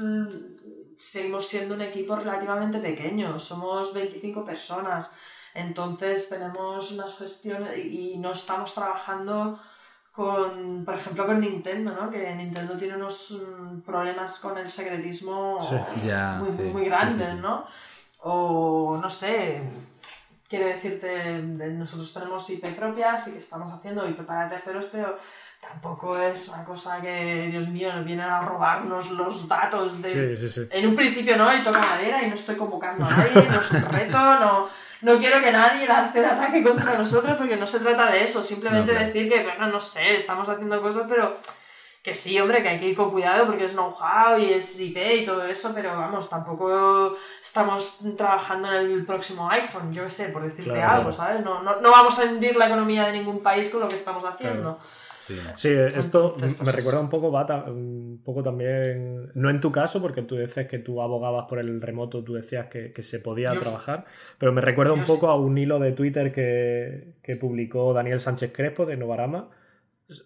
seguimos 0.98 1.48
siendo 1.48 1.74
un 1.74 1.82
equipo 1.82 2.16
relativamente 2.16 2.80
pequeño, 2.80 3.40
somos 3.40 3.94
25 3.94 4.44
personas, 4.44 5.10
entonces 5.54 6.28
tenemos 6.28 6.92
unas 6.92 7.18
gestiones 7.18 7.78
y 7.78 8.18
no 8.18 8.32
estamos 8.32 8.74
trabajando 8.74 9.58
con, 10.12 10.84
por 10.86 10.94
ejemplo, 10.94 11.26
con 11.26 11.40
Nintendo, 11.40 11.94
¿no? 11.94 12.10
Que 12.10 12.36
Nintendo 12.36 12.78
tiene 12.78 12.96
unos 12.96 13.32
mm, 13.32 13.80
problemas 13.80 14.40
con 14.40 14.58
el 14.58 14.70
secretismo 14.70 15.60
muy, 16.38 16.52
muy, 16.52 16.86
grandes, 16.86 17.34
¿no? 17.36 17.66
O, 18.26 18.98
no 19.02 19.10
sé, 19.10 19.62
quiere 20.48 20.76
decirte, 20.76 21.40
nosotros 21.42 22.14
tenemos 22.14 22.50
IP 22.50 22.76
propias 22.76 23.28
y 23.28 23.32
que 23.32 23.40
estamos 23.40 23.74
haciendo 23.74 24.08
IP 24.08 24.22
para 24.22 24.48
terceros, 24.48 24.86
pero 24.92 25.18
tampoco 25.60 26.18
es 26.18 26.48
una 26.48 26.64
cosa 26.64 27.02
que, 27.02 27.48
Dios 27.50 27.68
mío, 27.70 27.92
nos 27.94 28.06
vienen 28.06 28.30
a 28.30 28.42
robarnos 28.42 29.10
los 29.12 29.48
datos 29.48 30.02
de... 30.02 30.38
Sí, 30.38 30.38
sí, 30.38 30.50
sí. 30.50 30.68
En 30.70 30.88
un 30.88 30.96
principio 30.96 31.38
no, 31.38 31.54
y 31.56 31.64
toca 31.64 31.80
madera 31.80 32.24
y 32.24 32.30
no 32.30 32.36
estoy 32.36 32.56
convocando 32.56 33.04
a 33.04 33.10
nadie, 33.10 33.50
no 33.50 33.60
es 33.60 33.72
un 33.72 33.84
reto, 33.84 34.18
no, 34.40 34.70
no 35.02 35.18
quiero 35.18 35.42
que 35.42 35.52
nadie 35.52 35.88
lance 35.88 36.20
un 36.20 36.26
ataque 36.26 36.64
contra 36.64 36.98
nosotros 36.98 37.36
porque 37.38 37.58
no 37.58 37.66
se 37.66 37.80
trata 37.80 38.12
de 38.12 38.24
eso, 38.24 38.44
simplemente 38.44 38.94
decir 38.94 39.30
que, 39.30 39.44
bueno, 39.44 39.68
no 39.68 39.80
sé, 39.80 40.18
estamos 40.18 40.48
haciendo 40.48 40.82
cosas, 40.82 41.08
pero 41.10 41.40
que 42.04 42.16
sí, 42.16 42.38
hombre, 42.38 42.62
que 42.62 42.68
hay 42.68 42.80
que 42.80 42.90
ir 42.90 42.96
con 42.98 43.12
cuidado 43.12 43.46
porque 43.46 43.64
es 43.64 43.72
know-how 43.72 44.38
y 44.38 44.52
es 44.52 44.78
IP 44.78 44.98
y 45.22 45.26
todo 45.26 45.46
eso, 45.46 45.72
pero 45.74 45.96
vamos, 45.96 46.30
tampoco 46.30 47.16
estamos 47.42 47.98
trabajando 48.18 48.68
en 48.74 48.92
el 48.92 49.06
próximo 49.06 49.50
iPhone, 49.50 49.94
yo 49.94 50.04
qué 50.04 50.10
sé, 50.10 50.26
por 50.30 50.44
decirte 50.44 50.82
algo, 50.82 51.14
¿sabes? 51.14 51.44
No, 51.44 51.64
no, 51.64 51.80
no, 51.80 51.92
vamos 51.92 52.20
a 52.20 52.26
hundir 52.26 52.58
la 52.58 52.68
economía 52.68 53.06
de 53.06 53.14
ningún 53.14 53.42
país 53.42 53.70
con 53.70 53.80
lo 53.80 53.88
que 53.88 53.96
estamos 53.96 54.26
haciendo. 54.26 54.80
Sí, 55.56 55.70
esto 55.70 56.36
me 56.38 56.50
pues 56.50 56.76
recuerda 56.76 57.00
un 57.00 57.10
poco, 57.10 57.32
Bata, 57.32 57.64
un 57.68 58.22
poco 58.26 58.44
también, 58.44 59.32
no 59.34 59.50
en 59.50 59.62
tu 59.62 59.72
caso, 59.72 60.02
porque 60.02 60.22
tú 60.22 60.36
dices 60.36 60.68
que 60.68 60.80
tú 60.80 61.02
abogabas 61.02 61.46
por 61.48 61.60
el 61.60 61.82
remoto, 61.82 62.24
tú 62.26 62.34
decías 62.34 62.68
que, 62.68 62.92
se 63.02 63.20
podía 63.20 63.58
trabajar, 63.58 64.06
pero 64.38 64.52
me 64.52 64.60
recuerda 64.60 64.92
un 64.92 65.04
poco 65.04 65.30
a 65.30 65.36
un 65.36 65.58
hilo 65.58 65.80
de 65.80 65.94
Twitter 65.94 66.34
que, 66.34 67.38
publicó 67.40 67.94
Daniel 67.94 68.20
Sánchez 68.20 68.52
Crespo 68.54 68.86
de 68.86 68.98
Novarama, 68.98 69.48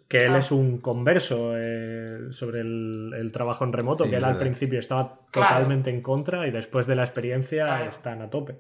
que 0.07 0.17
él 0.17 0.35
ah. 0.35 0.39
es 0.39 0.51
un 0.51 0.79
converso 0.79 1.53
eh, 1.55 2.31
sobre 2.31 2.61
el, 2.61 3.29
trabajo 3.33 3.63
en 3.63 3.73
remoto, 3.73 4.09
que 4.09 4.15
él 4.15 4.23
al 4.23 4.37
principio 4.37 4.79
estaba 4.79 5.19
totalmente 5.31 5.89
en 5.89 6.01
contra 6.01 6.47
y 6.47 6.51
después 6.51 6.87
de 6.87 6.95
la 6.95 7.03
experiencia 7.03 7.85
están 7.85 8.21
a 8.21 8.29
tope 8.29 8.59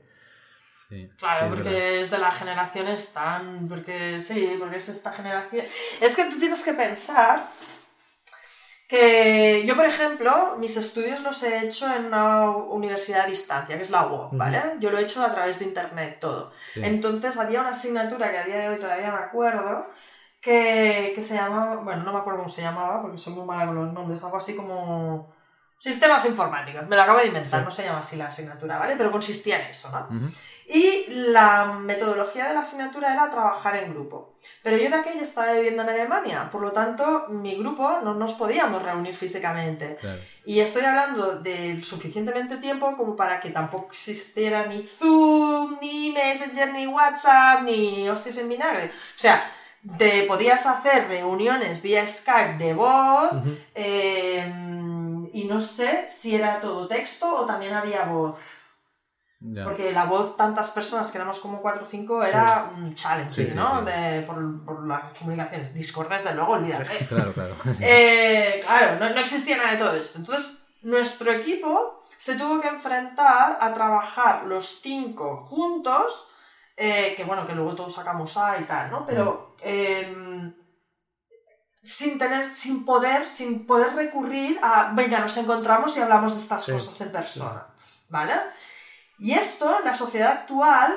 claro, 1.17 1.49
porque 1.49 2.01
es, 2.01 2.11
de 2.11 2.17
la 2.17 2.31
generación 2.31 2.87
están, 2.87 3.67
porque 3.67 4.21
sí, 4.21 4.55
porque 4.59 4.77
es 4.77 4.89
esta 4.89 5.11
generación. 5.11 5.65
Es 6.01 6.15
que 6.15 6.25
tú 6.25 6.39
tienes 6.39 6.63
que 6.63 6.73
pensar 6.73 7.47
que 8.87 9.65
yo, 9.65 9.75
por 9.75 9.85
ejemplo, 9.85 10.55
mis 10.57 10.77
estudios 10.77 11.21
los 11.21 11.43
he 11.43 11.65
hecho 11.65 11.93
en 11.93 12.05
una 12.05 12.51
universidad 12.51 13.25
a 13.25 13.27
distancia, 13.27 13.75
que 13.75 13.81
es 13.81 13.89
la 13.89 14.07
UOC, 14.07 14.37
¿vale? 14.37 14.61
Yo 14.79 14.91
lo 14.91 14.97
he 14.97 15.03
hecho 15.03 15.23
a 15.23 15.31
través 15.33 15.59
de 15.59 15.65
internet 15.65 16.19
todo. 16.21 16.53
Entonces 16.75 17.35
había 17.37 17.59
una 17.59 17.71
asignatura 17.71 18.31
que 18.31 18.37
a 18.37 18.45
día 18.45 18.57
de 18.57 18.69
hoy 18.69 18.79
todavía 18.79 19.11
me 19.11 19.19
acuerdo, 19.19 19.87
que, 20.41 21.11
que 21.15 21.23
se 21.23 21.35
llamaba, 21.35 21.77
bueno, 21.77 22.03
no 22.03 22.11
me 22.11 22.19
acuerdo 22.19 22.39
cómo 22.39 22.49
se 22.49 22.61
llamaba, 22.61 23.01
porque 23.01 23.17
soy 23.17 23.33
muy 23.33 23.43
mala 23.45 23.65
con 23.65 23.75
los 23.75 23.89
nombres, 23.89 24.23
algo 24.23 24.37
así 24.37 24.53
como 24.53 25.27
sistemas 25.79 26.25
informáticos, 26.25 26.87
me 26.87 26.95
lo 26.95 27.03
acabo 27.03 27.19
de 27.19 27.25
inventar, 27.27 27.63
no 27.63 27.69
se 27.71 27.83
llama 27.83 27.99
así 27.99 28.15
la 28.15 28.27
asignatura, 28.27 28.77
¿vale? 28.77 28.95
Pero 28.95 29.11
consistía 29.11 29.57
en 29.57 29.65
eso, 29.65 29.89
¿no? 29.91 30.07
Y 30.65 31.03
la 31.07 31.65
metodología 31.65 32.47
de 32.47 32.53
la 32.53 32.61
asignatura 32.61 33.11
era 33.11 33.29
trabajar 33.29 33.75
en 33.75 33.87
grupo. 33.87 34.27
Pero 34.61 34.77
yo 34.77 34.89
de 34.89 34.95
aquella 34.95 35.21
estaba 35.21 35.51
viviendo 35.53 35.81
en 35.83 35.89
Alemania, 35.89 36.49
por 36.49 36.61
lo 36.61 36.71
tanto, 36.71 37.23
mi 37.27 37.55
grupo 37.55 37.97
no 37.99 38.13
nos 38.13 38.33
podíamos 38.33 38.81
reunir 38.81 39.13
físicamente. 39.15 39.95
Y 40.43 40.59
estoy 40.59 40.83
hablando 40.83 41.33
de 41.35 41.77
suficientemente 41.81 42.57
tiempo 42.57 42.95
como 42.95 43.15
para 43.15 43.39
que 43.39 43.51
tampoco 43.51 43.87
existiera 43.91 44.63
ni 44.63 44.81
Zoom, 44.81 45.79
ni 45.79 46.09
Messenger, 46.09 46.69
ni 46.69 46.87
WhatsApp, 46.87 47.59
ni 47.59 48.07
hostias 48.09 48.37
en 48.37 48.47
vinagre. 48.47 48.85
O 48.85 48.89
sea, 49.15 49.41
te 49.97 50.23
podías 50.23 50.65
hacer 50.65 51.07
reuniones 51.07 51.81
vía 51.81 52.05
Skype 52.07 52.57
de 52.57 52.73
voz. 52.73 53.31
Em, 53.73 55.29
y 55.33 55.45
no 55.45 55.61
sé 55.61 56.05
si 56.09 56.35
era 56.35 56.59
todo 56.59 56.87
texto 56.87 57.33
o 57.33 57.45
también 57.45 57.73
había 57.73 58.03
voz. 58.03 58.37
Porque 59.63 59.93
la 59.93 60.05
voz, 60.05 60.35
tantas 60.35 60.71
personas, 60.71 61.11
que 61.11 61.19
éramos 61.19 61.39
como 61.39 61.61
4 61.61 61.83
o 61.83 61.87
5, 61.87 62.23
era 62.23 62.71
un 62.75 62.95
challenge, 62.95 63.53
¿no? 63.53 63.83
De, 63.83 64.23
por, 64.25 64.65
por, 64.65 64.87
las 64.87 65.13
comunicaciones. 65.13 65.75
Discord, 65.75 66.09
desde 66.09 66.33
luego, 66.33 66.53
olvídate. 66.53 67.05
claro, 67.09 67.33
claro. 67.33 67.55
Eh, 67.79 68.63
claro, 68.65 68.97
no, 68.99 69.13
no, 69.13 69.19
existía 69.19 69.57
nada 69.57 69.71
de 69.73 69.77
todo 69.77 69.93
esto. 69.93 70.17
Entonces, 70.17 70.57
nuestro 70.81 71.31
equipo 71.31 72.03
se 72.17 72.35
tuvo 72.35 72.59
que 72.61 72.67
enfrentar 72.67 73.59
a 73.61 73.73
trabajar 73.73 74.43
los 74.47 74.81
cinco 74.81 75.37
juntos, 75.37 76.27
eh, 76.77 77.13
que 77.15 77.23
bueno, 77.23 77.43
que 77.45 77.53
luego 77.53 77.73
todos 77.73 77.93
sacamos 77.93 78.37
A 78.37 78.57
y 78.57 78.63
tal, 78.63 78.89
¿no? 78.89 79.03
Pero 79.03 79.55
em, 79.61 80.51
sin 81.81 82.17
tener, 82.17 82.53
sin 82.53 82.85
poder, 82.85 83.25
sin 83.25 83.65
poder 83.65 83.93
recurrir 83.93 84.57
a, 84.61 84.85
venga, 84.93 85.19
nos 85.19 85.35
encontramos 85.37 85.95
y 85.95 85.99
hablamos 85.99 86.33
de 86.33 86.39
estas 86.39 86.65
cosas 86.65 87.01
en 87.01 87.11
persona, 87.11 87.65
¿vale? 88.09 88.35
Y 89.17 89.33
esto, 89.33 89.79
en 89.79 89.85
la 89.85 89.95
sociedad 89.95 90.29
actual, 90.29 90.93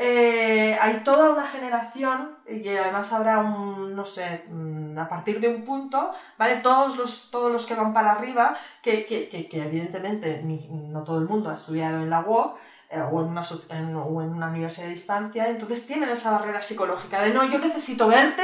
eh, 0.00 0.76
hay 0.78 1.02
toda 1.02 1.28
una 1.28 1.44
generación, 1.44 2.32
y 2.46 2.68
además 2.68 3.10
habrá 3.10 3.40
un, 3.40 3.96
no 3.96 4.04
sé, 4.04 4.40
mm, 4.44 4.96
a 4.96 5.08
partir 5.08 5.40
de 5.40 5.48
un 5.48 5.64
punto, 5.64 6.08
¿vale? 6.36 6.54
Todos 6.54 6.96
los, 6.96 7.28
todos 7.30 7.50
los 7.50 7.66
que 7.66 7.74
van 7.74 7.92
para 7.92 8.12
arriba, 8.12 8.52
que, 8.80 9.04
que, 9.04 9.26
que, 9.28 9.44
evidentemente 9.60 10.38
no 10.40 11.02
todo 11.02 11.18
el 11.18 11.24
mundo 11.24 11.50
ha 11.50 11.54
estudiado 11.54 12.00
en 12.00 12.10
la 12.10 12.20
UOC, 12.20 12.54
eh, 12.90 13.00
o, 13.00 13.20
en 13.20 13.28
una, 13.28 13.42
o 13.42 14.22
en 14.22 14.32
una 14.32 14.48
universidad 14.48 14.86
de 14.86 14.92
distancia, 14.94 15.48
entonces 15.48 15.86
tienen 15.86 16.08
esa 16.08 16.30
barrera 16.30 16.62
psicológica 16.62 17.22
de 17.22 17.34
no, 17.34 17.44
yo 17.44 17.58
necesito 17.58 18.08
verte 18.08 18.42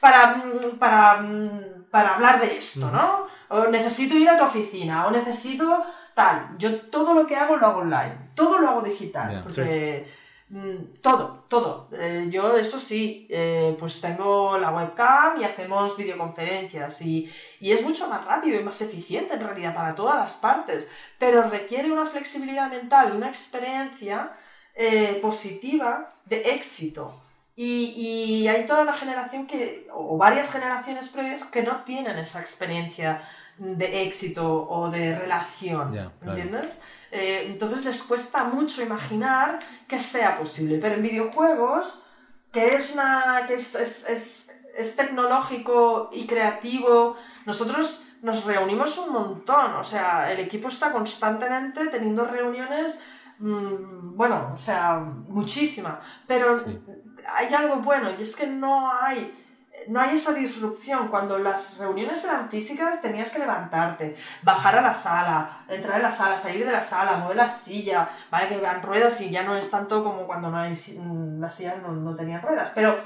para, 0.00 0.36
mm, 0.36 0.78
para, 0.78 1.18
mm, 1.18 1.84
para 1.90 2.14
hablar 2.14 2.40
de 2.40 2.58
esto, 2.58 2.90
¿no? 2.90 3.26
O 3.48 3.68
necesito 3.68 4.14
ir 4.14 4.28
a 4.28 4.36
tu 4.36 4.44
oficina, 4.44 5.06
o 5.06 5.10
necesito 5.10 5.82
tal. 6.12 6.48
Yo 6.58 6.82
todo 6.90 7.14
lo 7.14 7.26
que 7.26 7.36
hago 7.36 7.56
lo 7.56 7.66
hago 7.66 7.80
online, 7.80 8.30
todo 8.34 8.58
lo 8.58 8.68
hago 8.68 8.82
digital, 8.82 9.42
porque 9.42 10.06
todo, 11.02 11.44
todo. 11.48 11.88
Eh, 11.92 12.28
yo 12.30 12.56
eso 12.56 12.78
sí, 12.78 13.26
eh, 13.30 13.76
pues 13.80 14.00
tengo 14.00 14.56
la 14.58 14.70
webcam 14.70 15.40
y 15.40 15.44
hacemos 15.44 15.96
videoconferencias 15.96 17.02
y, 17.02 17.28
y, 17.58 17.72
es 17.72 17.82
mucho 17.82 18.08
más 18.08 18.24
rápido 18.24 18.60
y 18.60 18.64
más 18.64 18.80
eficiente 18.80 19.34
en 19.34 19.40
realidad 19.40 19.74
para 19.74 19.94
todas 19.96 20.16
las 20.16 20.36
partes, 20.36 20.88
pero 21.18 21.50
requiere 21.50 21.90
una 21.90 22.06
flexibilidad 22.06 22.70
mental, 22.70 23.12
una 23.16 23.28
experiencia 23.28 24.36
eh, 24.74 25.18
positiva 25.20 26.14
de 26.24 26.36
éxito. 26.54 27.20
Y, 27.56 27.94
y, 27.96 28.48
hay 28.48 28.66
toda 28.66 28.82
una 28.82 28.92
generación 28.92 29.46
que, 29.46 29.88
o 29.92 30.16
varias 30.16 30.50
generaciones 30.50 31.08
previas 31.08 31.42
que 31.44 31.62
no 31.62 31.82
tienen 31.84 32.18
esa 32.18 32.40
experiencia 32.40 33.22
de 33.58 34.02
éxito 34.02 34.66
o 34.68 34.90
de 34.90 35.14
relación, 35.16 36.12
¿entiendes? 36.20 36.80
Eh, 37.18 37.46
entonces 37.46 37.82
les 37.82 38.02
cuesta 38.02 38.44
mucho 38.44 38.82
imaginar 38.82 39.58
que 39.88 39.98
sea 39.98 40.36
posible, 40.40 40.78
pero 40.78 40.96
en 40.96 41.02
videojuegos, 41.02 41.98
que 42.52 42.74
es 42.76 42.90
una 42.90 43.44
que 43.46 43.54
es, 43.54 43.74
es, 43.74 44.50
es, 44.76 44.96
tecnológico 44.96 46.10
y 46.12 46.26
creativo, 46.26 47.14
nosotros 47.46 48.02
nos 48.20 48.44
reunimos 48.44 48.98
un 48.98 49.08
montón, 49.12 49.68
o 49.76 49.82
sea, 49.82 50.30
el 50.30 50.40
equipo 50.40 50.68
está 50.68 50.90
constantemente 50.90 51.88
teniendo 51.88 52.22
reuniones, 52.24 52.98
mm, 53.38 54.14
bueno, 54.20 54.52
o 54.54 54.58
sea, 54.58 54.98
muchísima, 55.36 55.98
pero 56.26 56.62
hay 57.38 57.54
algo 57.54 57.78
bueno 57.78 58.10
y 58.10 58.20
es 58.20 58.36
que 58.36 58.46
no 58.46 58.92
hay 58.92 59.32
no 59.88 60.00
hay 60.00 60.12
esa 60.12 60.32
disrupción. 60.32 61.08
Cuando 61.08 61.38
las 61.38 61.76
reuniones 61.76 62.22
eran 62.24 62.48
físicas, 62.48 63.00
tenías 63.00 63.30
que 63.30 63.38
levantarte, 63.38 64.12
bajar 64.42 64.76
a 64.76 64.80
la 64.80 64.94
sala, 64.94 65.46
entrar 65.68 65.96
en 65.96 66.02
la 66.02 66.12
sala, 66.12 66.36
salir 66.36 66.64
de 66.64 66.72
la 66.72 66.82
sala, 66.82 67.16
mover 67.16 67.36
la 67.36 67.48
silla, 67.48 68.06
¿vale? 68.30 68.46
Que 68.48 68.58
vean 68.58 68.82
ruedas 68.82 69.20
y 69.20 69.30
ya 69.30 69.42
no 69.42 69.54
es 69.54 69.68
tanto 69.68 70.02
como 70.02 70.26
cuando 70.26 70.50
no 70.50 70.58
hay, 70.58 70.72
mm, 70.94 71.40
las 71.40 71.54
sillas 71.54 71.78
no, 71.78 71.92
no 71.94 72.14
tenían 72.14 72.42
ruedas. 72.42 72.70
Pero 72.70 72.96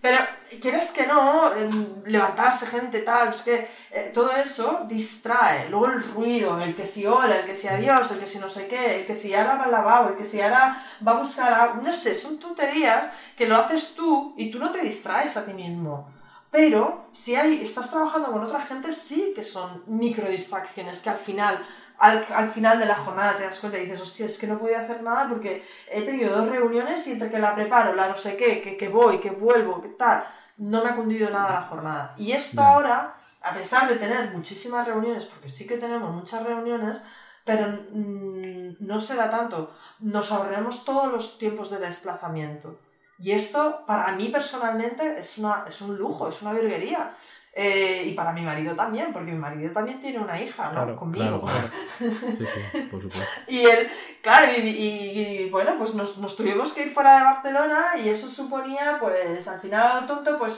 pero, 0.00 0.18
¿quieres 0.60 0.90
que 0.90 1.04
no? 1.06 1.50
Em, 1.52 2.02
levantarse 2.04 2.66
gente, 2.66 3.00
tal, 3.00 3.28
es 3.30 3.42
que 3.42 3.62
eh, 3.90 4.10
todo 4.12 4.30
eso 4.32 4.80
distrae. 4.82 5.64
Luego 5.66 5.86
el 5.86 6.02
ruido, 6.02 6.58
el 6.58 6.74
que 6.74 6.84
si 6.84 7.06
hola, 7.06 7.36
el 7.36 7.44
que 7.44 7.54
si 7.54 7.68
adiós, 7.68 8.10
el 8.10 8.18
que 8.18 8.26
si 8.26 8.38
no 8.38 8.48
sé 8.48 8.66
qué, 8.66 8.94
el 8.94 9.04
que 9.04 9.14
si 9.14 9.32
ahora 9.34 9.54
va 9.54 9.64
al 9.64 9.70
lavabo, 9.70 10.08
el 10.08 10.14
que 10.16 10.24
si 10.24 10.40
ahora 10.40 10.72
va 11.06 11.12
a 11.12 11.14
buscar 11.14 11.74
No 11.74 11.92
sé, 11.92 12.14
son 12.14 12.38
tonterías 12.38 13.08
que 13.36 13.46
lo 13.46 13.56
haces 13.56 13.94
tú 13.94 14.32
y 14.36 14.46
tú 14.46 14.58
no 14.58 14.70
te 14.70 14.80
distraes 14.80 15.36
a 15.36 15.44
ti 15.44 15.54
mismo. 15.54 16.04
Pero 16.52 16.80
si 17.12 17.34
hay, 17.34 17.62
estás 17.62 17.90
trabajando 17.90 18.30
con 18.30 18.44
otra 18.44 18.60
gente, 18.60 18.92
sí 18.92 19.32
que 19.34 19.42
son 19.42 19.82
microdistracciones 19.86 21.00
que 21.02 21.10
al 21.10 21.18
final, 21.18 21.64
al, 21.98 22.48
final 22.56 22.78
de 22.78 22.86
la 22.86 22.98
jornada 23.04 23.38
te 23.38 23.44
das 23.44 23.58
cuenta 23.58 23.78
y 23.78 23.84
dices, 23.86 24.00
hostia, 24.02 24.26
es 24.26 24.38
que 24.38 24.46
no 24.46 24.58
podía 24.58 24.80
hacer 24.80 25.02
nada 25.02 25.28
porque 25.28 25.62
he 25.90 26.02
tenido 26.02 26.36
dos 26.36 26.48
reuniones 26.48 27.06
y 27.06 27.12
entre 27.12 27.30
que 27.30 27.38
la 27.38 27.54
preparo, 27.54 27.94
la 27.94 28.08
no 28.08 28.16
sé 28.16 28.36
qué, 28.36 28.60
que, 28.60 28.76
que 28.76 28.88
voy, 28.88 29.18
que 29.18 29.30
vuelvo, 29.30 29.80
que 29.80 29.88
tal, 29.88 30.22
no 30.58 30.82
me 30.82 30.90
ha 30.90 30.94
cundido 30.94 31.30
nada 31.30 31.52
la 31.52 31.62
jornada. 31.62 32.14
Y 32.16 32.32
esto 32.32 32.60
ahora 32.60 33.16
a 33.42 33.52
pesar 33.52 33.88
de 33.88 33.96
tener 33.96 34.30
muchísimas 34.30 34.86
reuniones, 34.86 35.24
porque 35.24 35.48
sí 35.48 35.66
que 35.66 35.76
tenemos 35.76 36.10
muchas 36.12 36.42
reuniones, 36.42 37.02
pero 37.44 37.66
mm, 37.68 38.76
no 38.78 39.00
se 39.00 39.16
da 39.16 39.28
tanto. 39.30 39.72
Nos 39.98 40.30
ahorremos 40.30 40.84
todos 40.84 41.10
los 41.10 41.38
tiempos 41.38 41.70
de 41.70 41.78
desplazamiento. 41.78 42.81
Y 43.24 43.30
esto, 43.30 43.84
para 43.86 44.10
mí 44.18 44.26
personalmente, 44.30 45.02
es, 45.22 45.38
una, 45.38 45.64
es 45.68 45.80
un 45.80 45.96
lujo, 45.96 46.28
es 46.28 46.42
una 46.42 46.52
virguería. 46.52 47.14
Eh, 47.54 48.04
y 48.08 48.12
para 48.14 48.32
mi 48.32 48.40
marido 48.42 48.74
también, 48.74 49.12
porque 49.12 49.30
mi 49.30 49.38
marido 49.38 49.70
también 49.72 50.00
tiene 50.00 50.18
una 50.18 50.40
hija, 50.42 50.64
¿no? 50.68 50.72
Claro, 50.72 50.96
Conmigo. 50.96 51.40
claro, 51.40 51.40
claro. 51.42 51.68
Sí, 52.38 52.44
sí, 52.54 52.84
por 52.90 53.00
supuesto. 53.02 53.40
Y 53.46 53.58
él, 53.72 53.88
claro, 54.22 54.50
y, 54.52 54.56
y- 54.86 55.20
y, 55.20 55.50
bueno, 55.50 55.76
pues 55.78 55.94
nos, 55.94 56.16
nos 56.18 56.34
tuvimos 56.34 56.72
que 56.72 56.82
ir 56.82 56.90
fuera 56.90 57.18
de 57.18 57.24
Barcelona 57.30 57.80
y 58.02 58.08
eso 58.08 58.26
suponía, 58.28 58.96
pues 58.98 59.46
al 59.46 59.60
final, 59.60 60.06
tonto, 60.06 60.36
pues, 60.38 60.54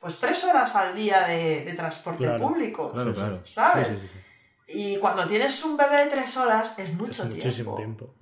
pues 0.00 0.18
tres 0.18 0.42
horas 0.44 0.74
al 0.76 0.94
día 0.94 1.26
de, 1.26 1.64
de 1.64 1.74
transporte 1.74 2.24
Claro, 2.24 2.38
público. 2.46 2.92
Claro, 2.92 3.12
claro. 3.12 3.42
¿Sabes? 3.44 3.88
Sí, 3.88 3.94
sí, 3.94 4.00
sí, 4.06 4.08
sí. 4.14 4.20
Y 4.78 4.98
cuando 5.00 5.26
tienes 5.26 5.62
un 5.64 5.76
bebé 5.76 5.96
de 6.04 6.10
tres 6.10 6.36
horas 6.36 6.78
es 6.78 6.94
mucho 6.94 7.24
es 7.24 7.28
tiempo. 7.28 7.34
muchísimo 7.44 7.74
tiempo. 7.74 8.14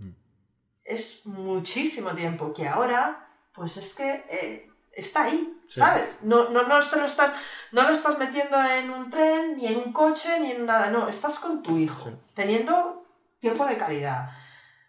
Es 0.85 1.25
muchísimo 1.25 2.11
tiempo. 2.15 2.53
Que 2.53 2.67
ahora, 2.69 3.24
pues 3.55 3.77
es 3.77 3.95
que 3.95 4.25
eh, 4.29 4.67
está 4.93 5.25
ahí, 5.25 5.41
Sí. 5.69 5.81
¿sabes? 5.81 6.17
No, 6.23 6.51
no, 6.51 6.63
no, 6.65 6.83
se 6.83 6.99
lo 6.99 7.07
estás, 7.07 7.35
no 7.73 7.83
lo 7.85 7.91
estás 7.91 8.19
metiendo 8.19 8.63
en 8.63 8.91
un 8.91 9.11
tren, 9.11 9.57
ni 9.57 9.67
en 9.69 9.77
un 9.77 9.93
coche, 9.93 10.39
ni 10.41 10.51
en 10.53 10.67
nada. 10.67 10.89
No, 10.91 11.09
estás 11.09 11.39
con 11.39 11.63
tu 11.63 11.79
hijo, 11.79 12.11
Sí. 12.11 12.17
teniendo 12.35 13.03
tiempo 13.41 13.67
de 13.67 13.77
calidad. 13.79 14.31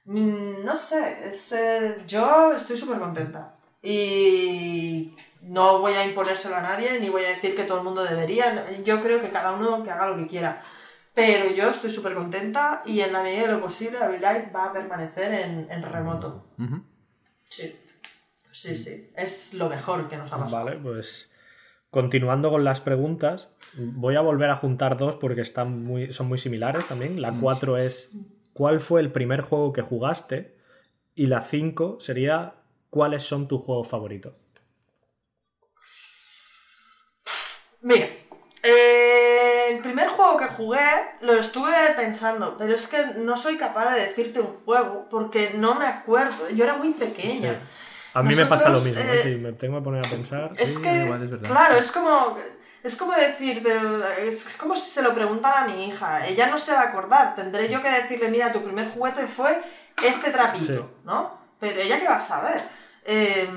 Mm, 0.05 0.63
No 0.65 0.75
sé, 0.77 1.29
es, 1.29 1.51
eh, 1.51 1.97
yo 2.07 2.53
estoy 2.53 2.77
súper 2.77 2.99
contenta. 2.99 3.55
Y 3.81 5.15
no 5.41 5.79
voy 5.79 5.93
a 5.93 6.05
imponérselo 6.05 6.55
a 6.57 6.61
nadie, 6.61 6.99
ni 6.99 7.09
voy 7.09 7.23
a 7.25 7.29
decir 7.29 7.55
que 7.55 7.63
todo 7.65 7.77
el 7.79 7.83
mundo 7.83 8.03
debería. 8.03 8.69
Yo 8.83 9.01
creo 9.01 9.19
que 9.21 9.31
cada 9.31 9.51
uno 9.53 9.83
que 9.83 9.91
haga 9.91 10.07
lo 10.07 10.17
que 10.17 10.27
quiera. 10.27 10.61
Pero 11.13 11.49
yo 11.51 11.69
estoy 11.69 11.89
súper 11.91 12.13
contenta 12.15 12.81
y 12.85 13.01
en 13.01 13.13
la 13.13 13.21
medida 13.21 13.43
de 13.47 13.53
lo 13.53 13.61
posible 13.61 13.99
Abilite 14.03 14.51
va 14.55 14.65
a 14.65 14.73
permanecer 14.73 15.33
en, 15.33 15.67
en 15.71 15.81
remoto. 15.83 16.43
Sí, 17.49 17.75
sí, 18.55 18.75
sí. 18.75 19.11
Es 19.15 19.53
lo 19.53 19.69
mejor 19.69 20.07
que 20.07 20.17
nos 20.17 20.31
ha 20.31 20.37
pasado. 20.37 20.65
Vale, 20.65 20.77
pues 20.77 21.31
continuando 21.89 22.49
con 22.49 22.63
las 22.63 22.81
preguntas, 22.81 23.47
voy 23.77 24.15
a 24.15 24.21
volver 24.21 24.49
a 24.49 24.57
juntar 24.57 24.97
dos 24.97 25.15
porque 25.15 25.41
están 25.41 25.83
muy, 25.83 26.11
son 26.13 26.27
muy 26.27 26.37
similares 26.37 26.85
también. 26.87 27.21
La. 27.21 27.33
4 27.39 27.77
es 27.77 28.11
¿cuál 28.53 28.79
fue 28.79 29.01
el 29.01 29.11
primer 29.11 29.41
juego 29.41 29.71
que 29.71 29.81
jugaste? 29.81 30.55
Y 31.15 31.27
la 31.27 31.41
5 31.41 31.99
sería 32.01 32.55
¿cuáles 32.89 33.23
son 33.23 33.47
tus 33.47 33.61
juegos 33.61 33.87
favoritos? 33.87 34.37
Mira, 37.81 38.07
eh, 38.63 39.67
el 39.69 39.79
primer 39.79 40.09
juego 40.09 40.37
que 40.37 40.47
jugué 40.47 40.89
lo 41.21 41.33
estuve 41.33 41.93
pensando, 41.95 42.55
pero 42.57 42.73
es 42.73 42.87
que 42.87 43.05
no 43.17 43.37
soy 43.37 43.57
capaz 43.57 43.93
de 43.93 44.01
decirte 44.01 44.39
un 44.39 44.57
juego 44.65 45.07
porque 45.09 45.51
no 45.55 45.75
me 45.75 45.85
acuerdo. 45.85 46.49
Yo 46.49 46.63
era 46.63 46.77
muy 46.77 46.91
pequeña. 46.93 47.61
Sí. 47.61 47.94
A 48.15 48.23
mí 48.23 48.33
me 48.35 48.45
pasa 48.45 48.69
lo 48.69 48.79
mismo, 48.79 48.99
¿eh? 49.01 49.07
eh, 49.11 49.19
Sí, 49.23 49.29
me 49.41 49.53
tengo 49.53 49.77
que 49.79 49.83
poner 49.83 50.05
a 50.05 50.09
pensar. 50.09 50.51
Es 50.57 50.75
Sí, 50.75 50.81
que, 50.81 50.93
igual 51.03 51.23
es 51.23 51.29
verdad. 51.29 51.47
claro, 51.49 51.75
es 51.75 51.91
como, 51.91 52.37
es 52.83 52.95
como 52.95 53.13
decir, 53.13 53.61
pero 53.63 54.07
es, 54.07 54.45
es 54.47 54.57
como 54.57 54.75
si 54.75 54.89
se 54.89 55.01
lo 55.01 55.13
preguntan 55.13 55.63
a 55.63 55.67
mi 55.67 55.87
hija. 55.87 56.25
Ella 56.25 56.47
no 56.47 56.57
se 56.57 56.71
va 56.71 56.79
a 56.81 56.83
acordar. 56.89 57.35
Tendré 57.35 57.69
yo 57.69 57.81
que 57.81 57.89
decirle, 57.89 58.29
mira, 58.29 58.51
tu 58.51 58.63
primer 58.63 58.91
juguete 58.91 59.27
fue 59.27 59.61
este 60.03 60.31
trapito, 60.31 60.73
Sí. 60.73 60.79
¿no? 61.03 61.37
Pero 61.59 61.79
ella 61.79 61.99
qué 61.99 62.07
va 62.07 62.15
a 62.17 62.19
saber. 62.19 62.63
Eh, 63.07 63.47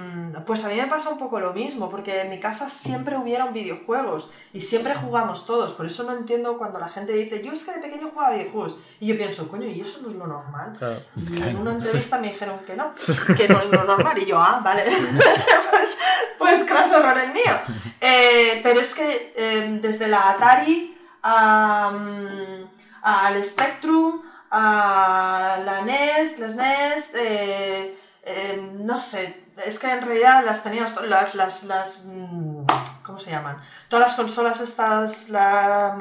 pues 0.44 0.62
a 0.64 0.68
mí 0.68 0.76
me 0.76 0.86
pasa 0.86 1.08
un 1.08 1.18
poco 1.18 1.40
lo 1.40 1.54
mismo, 1.54 1.88
porque 1.88 2.20
en 2.20 2.28
mi 2.28 2.38
casa 2.38 2.68
siempre 2.68 3.16
hubieron 3.16 3.54
videojuegos 3.54 4.30
y 4.52 4.60
siempre 4.60 4.94
jugamos 4.94 5.46
todos. 5.46 5.72
Por 5.72 5.86
eso 5.86 6.02
no 6.02 6.12
entiendo 6.12 6.58
cuando 6.58 6.78
la 6.78 6.90
gente 6.90 7.14
dice, 7.14 7.42
yo 7.42 7.52
es 7.52 7.64
que 7.64 7.72
de 7.72 7.78
pequeño 7.78 8.10
jugaba 8.10 8.34
videojuegos. 8.34 8.76
Y 9.00 9.06
yo 9.06 9.16
pienso, 9.16 9.48
coño, 9.48 9.66
¿y 9.66 9.80
eso 9.80 10.00
no 10.02 10.08
es 10.08 10.14
lo 10.16 10.26
normal? 10.26 10.76
Claro. 10.78 11.00
Y 11.16 11.42
en 11.42 11.56
una 11.56 11.72
entrevista 11.72 12.18
me 12.18 12.28
dijeron 12.28 12.60
que 12.66 12.76
no, 12.76 12.92
que 13.36 13.48
no 13.48 13.60
es 13.60 13.70
lo 13.70 13.84
normal. 13.84 14.18
Y 14.18 14.26
yo, 14.26 14.38
ah, 14.38 14.60
vale. 14.62 14.84
pues, 15.70 15.98
pues 16.38 16.64
craso 16.64 16.98
error 16.98 17.16
el 17.16 17.32
mío. 17.32 17.58
Eh, 18.02 18.60
pero 18.62 18.80
es 18.80 18.94
que 18.94 19.32
eh, 19.34 19.78
desde 19.80 20.08
la 20.08 20.30
Atari 20.30 20.94
a, 21.22 21.90
al 23.00 23.44
Spectrum, 23.44 24.20
a 24.50 25.58
la 25.64 25.80
NES, 25.82 26.38
las 26.38 26.54
NES, 26.54 27.14
eh, 28.28 28.50
eh, 28.50 28.56
no 28.56 28.98
sé, 28.98 29.34
es 29.64 29.78
que 29.78 29.90
en 29.90 30.02
realidad 30.02 30.44
las 30.44 30.62
teníamos 30.62 30.94
las, 31.06 31.34
las, 31.34 31.62
las 31.64 32.00
mm, 32.04 32.64
¿cómo 33.02 33.18
se 33.18 33.30
llaman? 33.30 33.58
Todas 33.88 34.04
las 34.06 34.14
consolas 34.14 34.60
estas, 34.60 35.28
la- 35.28 35.96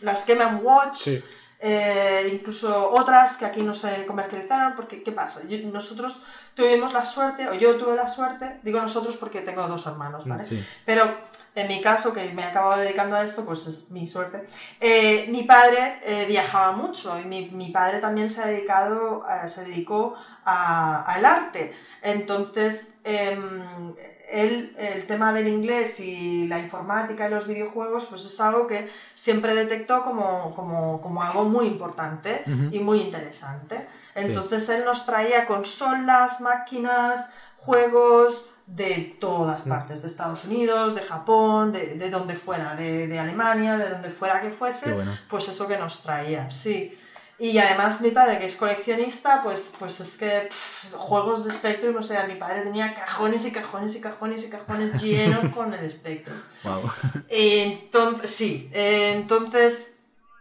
las 0.00 0.24
Game 0.26 0.44
Watch, 0.46 0.96
Sí, 0.96 1.18
eh, 1.58 2.26
incluso 2.30 2.90
otras 2.90 3.36
que 3.36 3.44
aquí 3.46 3.62
no 3.62 3.72
se 3.72 4.04
comercializaron, 4.04 4.74
porque 4.74 5.02
¿qué 5.02 5.12
pasa? 5.12 5.42
Yo- 5.44 5.58
nosotros 5.68 6.20
tuvimos 6.54 6.92
la 6.92 7.04
suerte, 7.04 7.48
o 7.48 7.54
yo 7.54 7.76
tuve 7.76 7.94
la 7.94 8.08
suerte, 8.08 8.58
digo 8.62 8.80
nosotros 8.80 9.16
porque 9.16 9.40
tengo 9.42 9.66
dos 9.66 9.86
hermanos, 9.86 10.26
¿vale? 10.26 10.44
Sí. 10.44 10.62
Pero 10.84 11.10
en 11.56 11.66
mi 11.66 11.80
caso, 11.80 12.12
que 12.12 12.30
me 12.32 12.44
acabo 12.44 12.74
dedicando 12.76 13.16
a 13.16 13.22
esto, 13.24 13.44
pues 13.44 13.66
es 13.66 13.90
mi 13.90 14.06
suerte. 14.06 14.42
eh, 14.80 15.24
mi 15.26 15.42
padre 15.42 15.96
eh, 16.02 16.24
viajaba 16.26 16.70
mucho 16.72 17.18
y 17.18 17.24
mi, 17.24 17.42
mi 17.50 17.68
padre 17.70 17.98
también 17.98 18.28
se 18.30 18.40
ha 18.42 18.46
dedicado, 18.46 19.22
eh, 19.28 19.48
se 19.48 19.62
dedicó 19.64 20.12
a- 20.44 20.98
al 21.12 21.24
arte. 21.24 21.70
Entonces, 22.00 22.90
em, 23.04 23.94
él, 24.28 24.72
el 24.76 25.06
tema 25.06 25.32
del 25.32 25.48
inglés 25.48 25.98
y 26.00 26.44
la 26.44 26.58
informática 26.58 27.26
y 27.26 27.30
los 27.30 27.46
videojuegos, 27.46 28.06
pues 28.06 28.24
es 28.24 28.38
algo 28.40 28.66
que 28.66 28.84
siempre 29.14 29.54
detectó 29.54 30.02
como, 30.02 30.52
como, 30.54 31.00
como 31.00 31.22
algo 31.22 31.46
muy 31.46 31.66
importante 31.66 32.42
Ujú. 32.46 32.68
y 32.70 32.80
muy 32.80 33.00
interesante. 33.00 33.84
Entonces 34.14 34.68
él 34.68 34.84
nos 34.84 35.04
traía 35.04 35.44
consolas, 35.44 36.40
máquinas, 36.40 37.28
juegos 37.54 38.44
de 38.66 39.16
todas 39.20 39.64
Mm. 39.64 39.70
partes, 39.72 40.02
de 40.02 40.08
Estados 40.08 40.44
Unidos, 40.44 40.94
de 40.94 41.02
Japón, 41.02 41.72
de, 41.72 41.94
de 41.94 42.10
donde 42.10 42.34
fuera, 42.36 42.74
de, 42.74 43.06
de 43.06 43.18
Alemania, 43.18 43.76
de 43.78 43.90
donde 43.90 44.10
fuera 44.10 44.40
que 44.40 44.50
fuese, 44.50 44.88
bueno. 44.92 45.18
pues 45.28 45.48
eso 45.48 45.68
que 45.68 45.76
nos 45.76 46.02
traía, 46.02 46.50
sí. 46.50 46.92
Y 47.38 47.58
además 47.58 48.00
mi 48.00 48.10
padre, 48.12 48.38
que 48.38 48.46
es 48.46 48.56
coleccionista, 48.56 49.42
pues, 49.42 49.72
pues 49.78 50.00
es 50.00 50.16
que 50.16 50.48
pff, 50.50 50.94
juegos 50.94 51.44
de 51.44 51.52
Spectrum, 51.52 51.96
o 51.96 52.02
sea, 52.02 52.24
mi 52.24 52.34
padre 52.34 52.62
tenía 52.62 52.94
cajones 52.94 53.44
y 53.44 53.52
cajones 53.52 53.94
y 53.94 54.00
cajones 54.00 54.44
y 54.44 54.48
cajones 54.50 55.00
llenos 55.00 55.44
con 55.52 55.72
el 55.74 55.90
Spectrum. 55.90 56.40
Wow. 56.62 56.90
Entonces, 57.28 58.30
sí, 58.30 58.68
entonces 58.72 59.92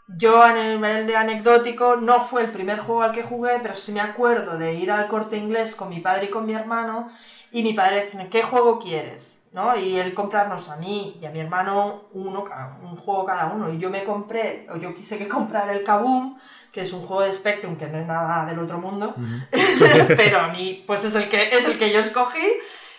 yo 0.07 0.41
a 0.43 0.51
nivel 0.53 1.07
de 1.07 1.15
anecdótico 1.15 1.95
no 1.95 2.21
fue 2.21 2.41
el 2.43 2.51
primer 2.51 2.79
juego 2.79 3.01
al 3.01 3.11
que 3.11 3.23
jugué, 3.23 3.59
pero 3.61 3.75
sí 3.75 3.91
me 3.91 4.01
acuerdo 4.01 4.57
de 4.57 4.73
ir 4.73 4.91
al 4.91 5.07
corte 5.07 5.35
inglés 5.37 5.75
con 5.75 5.89
mi 5.89 5.99
padre 5.99 6.25
y 6.27 6.29
con 6.29 6.45
mi 6.45 6.53
hermano 6.53 7.09
y 7.55 7.63
mi 7.63 7.71
padre 7.71 8.01
decirme, 8.01 8.27
¿qué 8.27 8.43
juego 8.43 8.79
quieres? 8.79 9.41
¿No? 9.53 9.77
Y 9.77 9.97
él 9.97 10.13
comprarnos 10.13 10.67
a 10.67 10.75
mí 10.75 11.17
y 11.21 11.25
a 11.25 11.31
mi 11.31 11.39
hermano 11.39 12.09
uno, 12.11 12.43
un 12.83 12.97
juego 12.97 13.25
cada 13.25 13.45
uno. 13.45 13.71
Y 13.71 13.77
yo 13.77 13.89
me 13.89 14.03
compré, 14.03 14.67
o 14.69 14.75
yo 14.75 14.93
quise 14.93 15.17
que 15.17 15.27
comprara 15.29 15.71
el 15.71 15.85
Kaboom, 15.85 16.37
que 16.73 16.81
es 16.81 16.91
un 16.91 17.01
juego 17.03 17.21
de 17.21 17.31
Spectrum 17.31 17.77
que 17.77 17.87
no 17.87 17.97
es 17.97 18.05
nada 18.05 18.45
del 18.45 18.59
otro 18.59 18.77
mundo, 18.77 19.15
pero 20.17 20.39
a 20.41 20.49
mí 20.49 20.83
pues 20.85 21.05
es 21.05 21.15
el 21.15 21.29
que 21.29 21.43
es 21.43 21.63
el 21.63 21.77
que 21.77 21.93
yo 21.93 22.01
escogí 22.01 22.45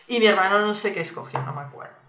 y 0.06 0.20
mi 0.20 0.26
hermano 0.26 0.58
no 0.60 0.72
sé 0.72 0.94
qué 0.94 1.00
escogió, 1.00 1.38
no 1.42 1.52
me 1.52 1.60
acuerdo. 1.60 2.05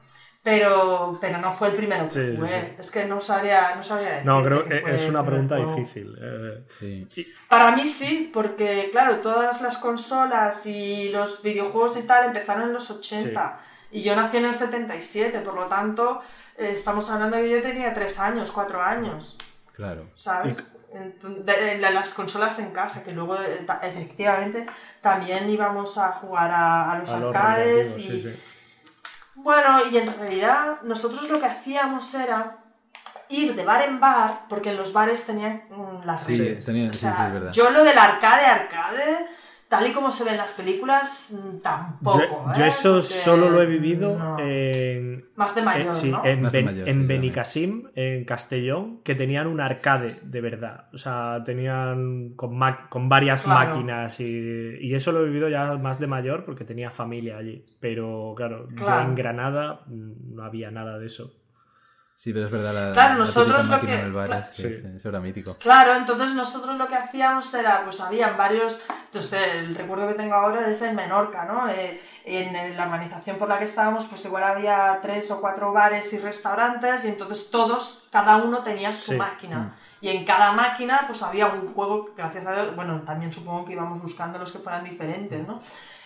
Pero, 0.51 1.17
pero 1.19 1.39
no 1.39 1.51
fue 1.51 1.67
el 1.67 1.73
primero 1.75 2.07
que 2.07 2.13
Sí, 2.31 2.37
jugué. 2.37 2.61
sí. 2.61 2.75
Es 2.79 2.89
que 2.91 3.03
no 3.05 3.19
sabría, 3.19 3.75
no 3.75 3.83
sabría 3.83 4.11
decirte 4.11 4.29
no, 4.31 4.41
creo 4.45 4.63
que 4.65 4.77
es 4.95 5.09
una 5.09 5.25
pregunta 5.25 5.57
juego. 5.57 5.75
difícil. 5.75 6.17
eh, 6.21 6.63
Sí. 6.79 7.27
Para 7.49 7.73
mí 7.75 7.85
sí, 7.85 8.29
porque 8.33 8.87
claro, 8.93 9.17
todas 9.17 9.59
las 9.59 9.77
consolas 9.77 10.65
y 10.65 11.09
los 11.09 11.41
videojuegos 11.41 11.97
y 11.97 12.03
tal 12.03 12.27
empezaron 12.27 12.63
en 12.63 12.73
los 12.73 12.89
80 12.89 13.59
y 13.91 14.03
yo 14.03 14.15
nací 14.15 14.37
en 14.37 14.45
el 14.45 14.55
77, 14.55 15.39
por 15.41 15.53
lo 15.53 15.65
tanto 15.65 16.21
eh, 16.57 16.69
estamos 16.71 17.09
hablando 17.09 17.35
de 17.35 17.43
que 17.43 17.49
yo 17.49 17.61
tenía 17.61 17.91
3 17.93 18.17
años, 18.17 18.49
4 18.53 18.81
años. 18.81 19.37
Claro. 19.75 20.07
¿sabes? 20.15 20.71
Ent- 20.93 21.43
de- 21.43 21.77
de 21.77 21.91
las 21.91 22.13
consolas 22.13 22.57
en 22.59 22.71
casa, 22.71 23.03
que 23.03 23.11
luego 23.11 23.35
eh, 23.35 23.63
ta- 23.67 23.81
efectivamente 23.83 24.65
también 25.01 25.49
íbamos 25.49 25.97
a 25.97 26.13
jugar 26.13 26.51
a, 26.51 26.89
a 26.91 26.99
los 26.99 27.09
a 27.09 27.19
los 27.19 27.35
arcades 27.35 27.89
recreativos, 27.89 27.99
y 27.99 28.21
sí, 28.21 28.31
sí. 28.33 28.39
Bueno, 29.37 29.79
y 29.79 29.95
en 29.97 30.07
realidad 30.07 30.77
nosotros 30.81 31.27
lo 31.27 31.35
que 31.37 31.45
hacíamos 31.45 32.13
era 32.13 32.47
ir 33.29 33.53
de 33.53 33.63
bar 33.63 33.81
en 33.81 33.99
bar, 33.99 34.37
porque 34.47 34.69
en 34.69 34.77
los 34.77 34.91
bares 34.93 35.23
tenían 35.23 35.59
mm, 35.69 36.01
las 36.03 36.23
Sí, 36.23 36.37
redes. 36.37 36.63
tenían- 36.65 36.89
O 36.89 36.93
sí, 36.93 36.99
sea, 36.99 37.17
sí, 37.17 37.23
es 37.23 37.31
verdad. 37.31 37.51
Yo 37.51 37.69
lo 37.69 37.83
del 37.83 37.97
arcade, 37.97 38.45
arcade, 38.45 39.23
tal 39.69 39.87
y 39.87 39.91
como 39.91 40.11
se 40.11 40.23
ve 40.23 40.31
en 40.31 40.37
las 40.37 40.53
películas, 40.53 41.33
mm, 41.33 41.59
tampoco. 41.61 42.19
Yo, 42.19 42.51
¿eh? 42.51 42.55
yo 42.57 42.65
eso 42.65 42.93
Porque, 42.95 43.07
solo 43.07 43.49
lo 43.49 43.61
he 43.61 43.65
vivido 43.65 44.17
no. 44.17 44.39
en, 44.39 45.25
Más 45.35 45.53
de 45.55 45.61
mayor, 45.61 45.87
en- 45.87 45.93
sí, 45.93 46.09
¿no? 46.11 46.25
en, 46.25 46.49
Ben- 46.49 46.65
mayor, 46.65 46.87
en 46.89 47.01
sí, 47.01 47.07
Benicassim, 47.07 47.83
en 47.95 48.25
Castellón, 48.25 49.01
que 49.03 49.15
tenían 49.15 49.47
un 49.47 49.59
arcade 49.59 50.07
de 50.23 50.41
verdad. 50.41 50.85
O 50.93 50.97
sea, 50.97 51.41
tenían 51.45 52.33
con, 52.35 52.57
ma- 52.57 52.87
con 52.89 53.09
varias 53.09 53.43
Claro. 53.43 53.69
máquinas 53.71 54.19
y, 54.19 54.77
y 54.79 54.93
eso 54.95 55.11
lo 55.11 55.21
he 55.23 55.25
vivido 55.27 55.49
ya 55.49 55.73
más 55.77 55.99
de 55.99 56.07
mayor 56.07 56.45
porque 56.45 56.63
tenía 56.63 56.89
familia 56.91 57.37
allí. 57.37 57.63
Pero 57.81 58.33
claro, 58.37 58.69
yo 58.69 58.85
Claro. 58.85 59.09
en 59.09 59.15
Granada 59.15 59.81
mm, 59.87 60.35
no 60.35 60.43
había 60.43 60.71
nada 60.71 60.97
de 60.99 61.07
eso. 61.07 61.33
Sí, 62.19 62.33
pero 62.33 62.45
es 62.47 62.51
verdad, 62.51 62.73
la, 62.73 62.93
Claro, 62.93 63.13
la 63.13 63.19
nosotros 63.19 63.67
lo 63.67 63.79
que- 63.79 63.93
en 63.93 63.99
el 63.99 64.11
bar, 64.11 64.25
claro. 64.25 64.41
es- 64.49 64.55
sí, 64.55 64.63
Sí. 64.63 64.81
sí, 64.81 64.87
eso 64.95 65.09
era 65.09 65.19
mítico. 65.19 65.53
Claro, 65.59 65.93
entonces 65.93 66.33
nosotros 66.33 66.75
lo 66.75 66.87
que 66.87 66.95
hacíamos 66.95 67.53
era, 67.53 67.83
pues 67.83 68.01
habían 68.01 68.35
varios, 68.35 68.79
entonces 69.05 69.39
el 69.53 69.75
recuerdo 69.75 70.07
que 70.07 70.15
tengo 70.15 70.33
ahora 70.33 70.67
es 70.67 70.81
en 70.81 70.95
Menorca, 70.95 71.45
¿no? 71.45 71.69
Eh, 71.69 72.01
en, 72.25 72.75
la 72.75 72.85
organización 72.85 73.37
por 73.37 73.47
la 73.47 73.59
que 73.59 73.65
estábamos, 73.65 74.07
pues 74.07 74.25
igual 74.25 74.41
había 74.43 74.97
tres 74.99 75.29
o 75.29 75.39
cuatro 75.39 75.71
bares 75.71 76.11
y 76.11 76.17
restaurantes 76.17 77.05
y 77.05 77.09
entonces 77.09 77.51
todos, 77.51 78.07
cada 78.11 78.37
uno 78.37 78.63
tenía 78.63 78.91
su 78.91 79.11
Sí. 79.11 79.15
máquina. 79.17 79.59
Mm. 79.59 79.73
Y 80.01 80.09
en 80.09 80.25
cada 80.25 80.51
máquina 80.53 81.03
pues 81.05 81.21
había 81.21 81.45
un 81.45 81.71
juego, 81.71 82.09
gracias 82.17 82.47
a 82.47 82.53
Dios, 82.53 82.75
bueno, 82.75 83.01
también 83.03 83.31
supongo 83.31 83.63
que 83.63 83.73
íbamos 83.73 84.01
buscando 84.01 84.39
los 84.39 84.51
que 84.51 84.57
fueran 84.57 84.83
diferentes, 84.83 85.45
¿no? 85.47 85.61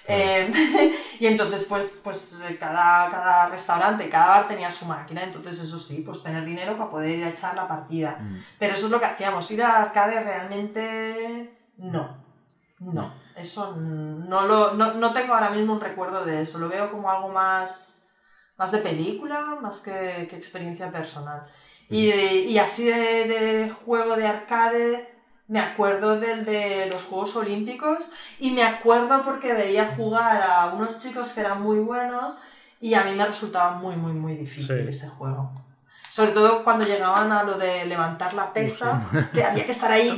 Eh, 0.05 0.51
y 1.19 1.25
entonces, 1.27 1.63
pues, 1.63 1.99
pues 2.03 2.43
cada, 2.59 3.09
cada 3.09 3.45
restaurante, 3.45 4.09
cada 4.09 4.27
bar 4.27 4.47
tenía 4.47 4.71
su 4.71 4.85
máquina, 4.85 5.23
entonces 5.23 5.59
eso 5.59 5.79
sí, 5.79 6.01
pues 6.01 6.21
tener 6.21 6.43
dinero 6.45 6.75
para 6.77 6.89
poder 6.89 7.17
ir 7.17 7.23
a 7.25 7.29
echar 7.29 7.55
la 7.55 7.67
partida. 7.67 8.17
Mm. 8.19 8.37
Pero 8.57 8.73
eso 8.73 8.85
es 8.87 8.91
lo 8.91 8.99
que 8.99 9.05
hacíamos. 9.05 9.49
Ir 9.51 9.61
a 9.63 9.81
arcade 9.81 10.19
realmente 10.21 11.49
no. 11.77 12.17
No. 12.79 13.13
Eso 13.35 13.67
no 13.67 14.43
lo. 14.43 14.71
No, 14.71 14.93
no 14.93 15.13
tengo 15.13 15.33
ahora 15.33 15.49
mismo 15.49 15.73
un 15.73 15.81
recuerdo 15.81 16.25
de 16.25 16.41
eso. 16.41 16.57
Lo 16.57 16.67
veo 16.67 16.89
como 16.89 17.09
algo 17.11 17.29
más. 17.29 18.01
más 18.57 18.71
de 18.71 18.79
película, 18.79 19.55
más 19.55 19.81
que, 19.81 20.27
que 20.29 20.35
experiencia 20.37 20.91
personal. 20.91 21.43
Y, 21.89 22.07
de- 22.07 22.39
y 22.39 22.57
así 22.59 22.83
de, 22.85 23.25
de 23.25 23.69
juego 23.69 24.15
de 24.17 24.27
arcade 24.27 25.10
me 25.51 25.59
acuerdo 25.59 26.17
del 26.17 26.45
de 26.45 26.87
los 26.89 27.03
Juegos 27.03 27.35
Olímpicos 27.35 28.05
y 28.39 28.51
me 28.51 28.63
acuerdo 28.63 29.21
porque 29.25 29.51
veía 29.51 29.93
jugar 29.97 30.41
a 30.41 30.67
unos 30.67 30.99
chicos 30.99 31.33
que 31.33 31.41
eran 31.41 31.61
muy 31.61 31.79
buenos 31.79 32.35
y 32.79 32.93
a 32.93 33.03
mí 33.03 33.11
me 33.11 33.25
resultaba 33.25 33.71
muy, 33.71 33.97
muy, 33.97 34.13
muy 34.13 34.35
difícil 34.35 34.87
ese 34.87 35.09
juego. 35.09 35.51
Sobre 36.09 36.31
todo 36.31 36.63
cuando 36.63 36.85
llegaban 36.85 37.33
a 37.33 37.43
lo 37.43 37.57
de 37.57 37.85
levantar 37.85 38.33
la 38.33 38.53
pesa, 38.53 39.03
que 39.33 39.43
había 39.43 39.65
que 39.65 39.73
estar 39.73 39.91
ahí. 39.91 40.17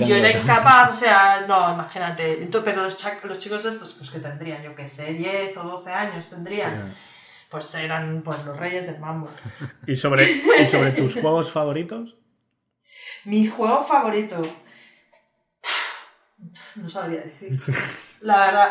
Y 0.00 0.04
yo 0.06 0.16
era 0.16 0.30
incapaz, 0.30 0.90
o 0.90 0.92
sea, 0.94 1.44
no, 1.46 1.74
imagínate. 1.74 2.42
Entonces, 2.42 2.72
pero 2.72 2.82
los, 2.82 3.38
chicos 3.38 3.64
estos, 3.64 3.94
pues 3.94 4.10
que 4.10 4.18
tendrían, 4.18 4.60
yo 4.64 4.74
qué 4.74 4.88
sé, 4.88 5.12
10 5.12 5.56
o 5.58 5.62
12 5.62 5.90
años 5.92 6.26
tendrían. 6.26 6.88
Sí. 6.88 6.98
Pues 7.48 7.72
eran 7.76 8.22
pues, 8.24 8.44
los 8.44 8.56
reyes 8.56 8.86
del 8.86 8.98
mambo. 8.98 9.30
¿Y 9.86 9.94
sobre, 9.94 10.24
¿Y 10.32 10.66
sobre 10.66 10.90
tus 10.90 11.14
juegos 11.14 11.52
favoritos? 11.52 12.16
Mi 13.24 13.44
juego 13.44 13.82
favorito. 13.82 14.42
No 16.74 16.88
sabría 16.88 17.20
decir. 17.22 17.56
La 18.20 18.38
verdad. 18.46 18.70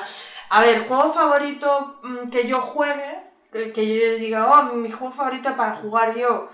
A 0.50 0.62
ver, 0.62 0.80
juego 0.80 1.10
favorito 1.10 2.00
mm, 2.04 2.28
que 2.30 2.46
yo 2.46 2.60
juegue, 2.62 3.16
que, 3.52 3.88
yo 3.88 4.16
diga, 4.18 4.48
oh, 4.52 4.64
mi 4.64 4.90
juego 4.92 5.14
favorito 5.14 5.56
para 5.56 5.74
jugar 5.76 6.16
yo. 6.16 6.48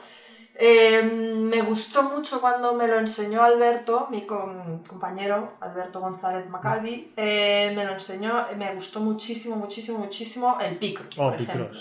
Eh, 0.55 1.01
me 1.03 1.61
gustó 1.61 2.03
mucho 2.03 2.41
cuando 2.41 2.73
me 2.73 2.87
lo 2.87 2.97
enseñó 2.97 3.43
Alberto, 3.43 4.07
mi 4.09 4.25
com- 4.25 4.81
compañero 4.83 5.55
Alberto 5.61 5.99
González 6.01 6.47
Macalvi. 6.49 7.11
eh, 7.17 7.71
me 7.75 7.85
lo 7.85 7.93
enseñó, 7.93 8.45
me 8.55 8.71
gustó 8.71 9.01
muchísimo, 9.01 9.55
muchísimo, 9.57 9.99
muchísimo 9.99 10.57
el 10.59 10.77
Picross, 10.77 11.19
Oh, 11.19 11.29
por 11.29 11.35
ejemplo. 11.35 11.77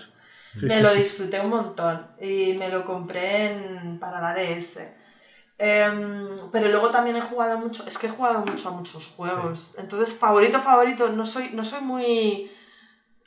Sí, 0.54 0.68
me 0.68 0.80
sí, 0.80 0.84
lo 0.84 0.92
sí. 0.92 1.02
disfruté 1.02 1.40
un 1.40 1.50
montón 1.50 2.06
y 2.20 2.54
me 2.54 2.68
lo 2.70 2.84
compré 2.84 3.46
en- 3.46 3.98
para 3.98 4.20
la 4.20 4.32
DS. 4.32 4.90
Em, 5.58 6.48
pero 6.52 6.68
luego 6.68 6.90
también 6.90 7.16
he 7.16 7.20
jugado 7.20 7.58
mucho, 7.58 7.84
es 7.86 7.98
que 7.98 8.06
he 8.06 8.10
jugado 8.10 8.42
mucho 8.42 8.68
a 8.68 8.72
muchos 8.72 9.06
juegos. 9.06 9.72
Entonces, 9.76 10.14
favorito, 10.14 10.60
favorito, 10.60 11.08
no 11.08 11.26
soy, 11.26 11.50
no 11.52 11.64
soy 11.64 11.80
muy... 11.80 12.46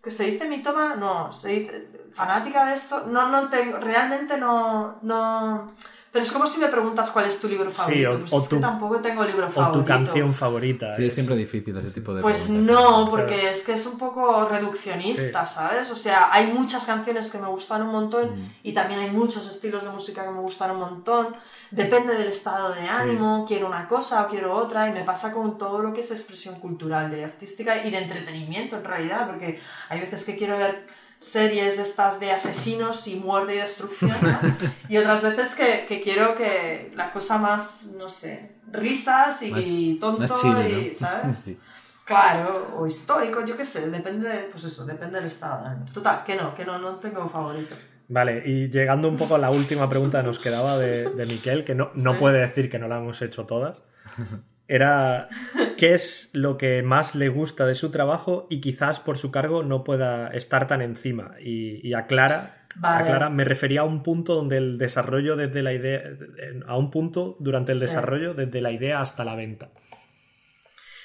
¿Que 0.04 0.12
se 0.12 0.24
dice 0.26 0.48
mitoma? 0.48 0.96
No, 0.96 1.32
se 1.34 1.50
dice 1.50 1.84
fanática 2.14 2.66
de 2.66 2.74
esto. 2.74 3.02
No, 3.06 3.26
no 3.28 3.50
tengo, 3.50 3.80
realmente 3.80 4.38
no, 4.38 4.98
no... 5.02 5.68
Pero 6.12 6.24
es 6.26 6.32
como 6.34 6.46
si 6.46 6.60
me 6.60 6.68
preguntas 6.68 7.10
cuál 7.10 7.26
es 7.26 7.40
tu 7.40 7.48
libro 7.48 7.70
Sí, 7.72 7.78
favorito. 7.78 8.12
o- 8.12 8.20
pues 8.20 8.34
o 8.34 8.42
es 8.42 8.48
que 8.50 8.56
tampoco 8.58 8.98
tengo 9.00 9.24
libro 9.24 9.48
O 9.48 9.52
favorito. 9.52 9.80
tu 9.80 9.86
canción 9.86 10.34
favorita. 10.34 10.94
Sí, 10.94 11.06
es 11.06 11.14
siempre 11.14 11.38
difícil 11.38 11.78
ese 11.78 11.92
tipo 11.92 12.14
de 12.14 12.22
Pues 12.22 12.48
preguntas. 12.48 12.76
no, 12.76 13.06
porque 13.10 13.50
es 13.50 13.62
que 13.62 13.72
es 13.74 13.86
un 13.86 13.98
poco 13.98 14.46
reduccionista, 14.50 15.46
¿sabes? 15.46 15.90
O 15.90 15.96
sea, 15.96 16.30
hay 16.34 16.52
muchas 16.52 16.86
canciones 16.86 17.32
que 17.32 17.38
me 17.38 17.48
gustan 17.48 17.84
un 17.84 17.92
montón 17.92 18.30
Mm. 18.32 18.52
y 18.64 18.74
también 18.74 19.00
hay 19.00 19.12
muchos 19.12 19.48
estilos 19.50 19.86
de 19.86 19.90
música 19.90 20.24
que 20.26 20.32
me 20.32 20.42
gustan 20.42 20.72
un 20.72 20.80
montón. 20.80 21.36
Depende 21.72 22.16
del 22.16 22.28
estado 22.28 22.74
de 22.74 22.90
ánimo, 22.90 23.46
quiero 23.48 23.68
una 23.68 23.88
cosa 23.88 24.24
o 24.24 24.28
quiero 24.28 24.54
otra 24.54 24.90
y 24.90 24.92
me 24.92 25.04
pasa 25.06 25.32
con 25.32 25.58
todo 25.58 25.82
lo 25.82 25.94
que 25.94 26.02
es 26.02 26.12
expresión 26.12 26.56
cultural, 26.60 27.10
de 27.10 27.24
artística 27.24 27.86
y 27.86 27.90
de 27.90 27.98
entretenimiento 28.00 28.76
en 28.76 28.84
realidad, 28.84 29.28
porque 29.28 29.60
hay 29.88 30.00
veces 30.02 30.26
que 30.26 30.36
quiero 30.38 30.58
ver 30.58 30.88
series 31.22 31.78
de 31.78 31.84
estas 31.84 32.20
de 32.20 32.32
asesinos 32.32 33.08
y 33.08 33.16
muerte 33.16 33.56
y 33.56 33.60
destrucción, 33.60 34.12
¿no? 34.22 34.40
y 34.90 34.98
otras 34.98 35.22
veces 35.24 35.56
que, 35.56 35.86
que 35.88 36.02
quiero 36.02 36.36
que 36.36 36.92
la 36.96 37.12
cosa 37.12 37.38
más, 37.38 37.96
no 37.98 38.10
sé, 38.10 38.52
risas 38.72 39.42
y 39.44 39.52
Más- 39.52 40.00
tonto 40.00 40.34
Más 40.34 40.42
chile, 40.42 40.70
y, 40.70 40.88
¿no? 40.92 40.94
¿sabes? 40.98 41.38
Sí. 41.40 41.58
Claro, 42.06 42.74
o 42.76 42.88
histórico, 42.88 43.46
yo 43.46 43.56
qué 43.56 43.64
sé, 43.64 43.90
depende, 43.90 44.28
de- 44.28 44.40
pues 44.52 44.64
eso, 44.66 44.86
depende 44.86 45.20
del 45.20 45.28
estado. 45.28 45.64
Total, 45.94 46.24
que 46.26 46.36
no, 46.36 46.54
que 46.56 46.66
no, 46.66 46.78
no 46.80 46.96
tengo 46.96 47.30
favorito. 47.30 47.76
Vale, 48.10 48.44
y 48.46 48.68
llegando 48.70 49.08
un 49.08 49.16
poco 49.16 49.36
a 49.36 49.38
la 49.38 49.52
última 49.52 49.88
pregunta 49.88 50.20
que 50.22 50.28
nos 50.28 50.40
quedaba 50.40 50.78
de, 50.78 51.10
de 51.12 51.26
Miquel, 51.28 51.64
que 51.64 51.76
no, 51.76 51.92
no 51.94 52.14
Sí. 52.14 52.20
puede 52.20 52.40
decir 52.40 52.70
que 52.70 52.80
no 52.80 52.88
la 52.90 52.98
hemos 52.98 53.22
hecho 53.22 53.46
todas, 53.46 53.84
era 54.74 55.28
¿qué 55.78 55.94
es 55.94 56.30
lo 56.34 56.58
que 56.58 56.82
más 56.84 57.14
le 57.16 57.30
gusta 57.30 57.66
de 57.66 57.76
su 57.76 57.92
trabajo 57.92 58.48
y 58.50 58.62
quizás 58.62 59.00
por 59.00 59.18
su 59.18 59.32
cargo 59.32 59.64
no 59.64 59.84
pueda 59.84 60.30
estar 60.30 60.68
tan 60.68 60.82
encima? 60.82 61.36
Y, 61.44 61.86
y 61.88 61.94
aclara, 61.94 62.66
Vale. 62.78 63.04
aclara, 63.04 63.30
me 63.30 63.44
refería 63.44 63.82
a 63.82 63.84
un 63.84 64.02
punto 64.02 64.34
donde 64.36 64.58
el 64.58 64.78
desarrollo 64.78 65.36
desde 65.36 65.62
la 65.62 65.74
idea, 65.74 66.04
a 66.68 66.78
un 66.78 66.90
punto 66.92 67.36
durante 67.40 67.72
el 67.74 67.80
Sí. 67.80 67.86
desarrollo 67.86 68.34
desde 68.34 68.62
la 68.62 68.72
idea 68.72 69.02
hasta 69.02 69.26
la 69.26 69.36
venta. 69.36 69.70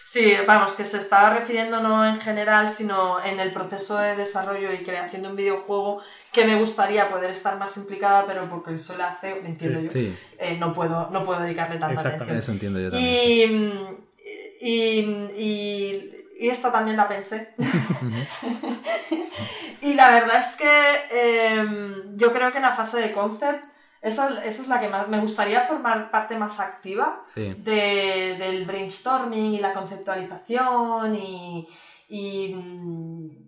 Sí, 0.08 0.34
vamos, 0.46 0.74
que 0.74 0.84
se 0.84 0.98
estaba 0.98 1.30
refiriendo 1.30 1.80
no 1.80 2.06
en 2.06 2.20
general, 2.20 2.68
sino 2.68 3.20
en 3.24 3.40
el 3.40 3.50
proceso 3.50 3.98
de 3.98 4.14
desarrollo 4.14 4.72
y 4.72 4.84
creación 4.84 5.22
de 5.22 5.28
un 5.28 5.34
videojuego 5.36 6.00
que 6.32 6.44
me 6.44 6.54
gustaría 6.54 7.08
poder 7.08 7.32
estar 7.32 7.58
más 7.58 7.76
implicada, 7.76 8.24
pero 8.24 8.48
porque 8.48 8.78
soy 8.78 8.98
la 8.98 9.16
CEO, 9.16 9.40
me 9.42 9.48
entiendo 9.48 9.80
yo, 9.80 9.90
Sí, 9.90 10.12
eh, 10.38 10.56
no, 10.56 10.72
puedo, 10.72 11.08
no 11.10 11.24
puedo 11.24 11.40
dedicarle 11.40 11.78
tanta 11.78 11.94
Exactamente. 11.94 12.24
atención. 12.24 12.38
eso 12.38 12.52
entiendo 12.52 12.78
yo 12.78 12.90
también. 12.90 14.04
Y, 14.60 14.60
y, 14.60 15.00
y, 15.36 16.24
y 16.38 16.48
esta 16.48 16.70
también 16.70 16.96
la 16.96 17.08
pensé. 17.08 17.48
y 19.80 19.94
la 19.94 20.10
verdad 20.10 20.38
es 20.38 20.54
que 20.56 21.00
em, 21.10 22.16
yo 22.16 22.30
creo 22.30 22.52
que 22.52 22.58
en 22.58 22.62
la 22.62 22.72
fase 22.72 22.98
de 22.98 23.10
concept, 23.10 23.64
esa, 24.08 24.44
esa 24.44 24.62
es 24.62 24.68
la 24.68 24.78
que 24.80 24.88
más 24.88 25.08
me 25.08 25.20
gustaría 25.20 25.60
formar 25.62 26.10
parte 26.10 26.36
más 26.36 26.58
activa 26.60 27.22
Sí, 27.34 27.54
de- 27.56 28.36
del 28.38 28.66
brainstorming 28.66 29.54
y 29.54 29.60
la 29.60 29.72
conceptualización 29.72 31.14
y, 31.16 31.68
y, 32.08 32.54
mm, 32.54 33.46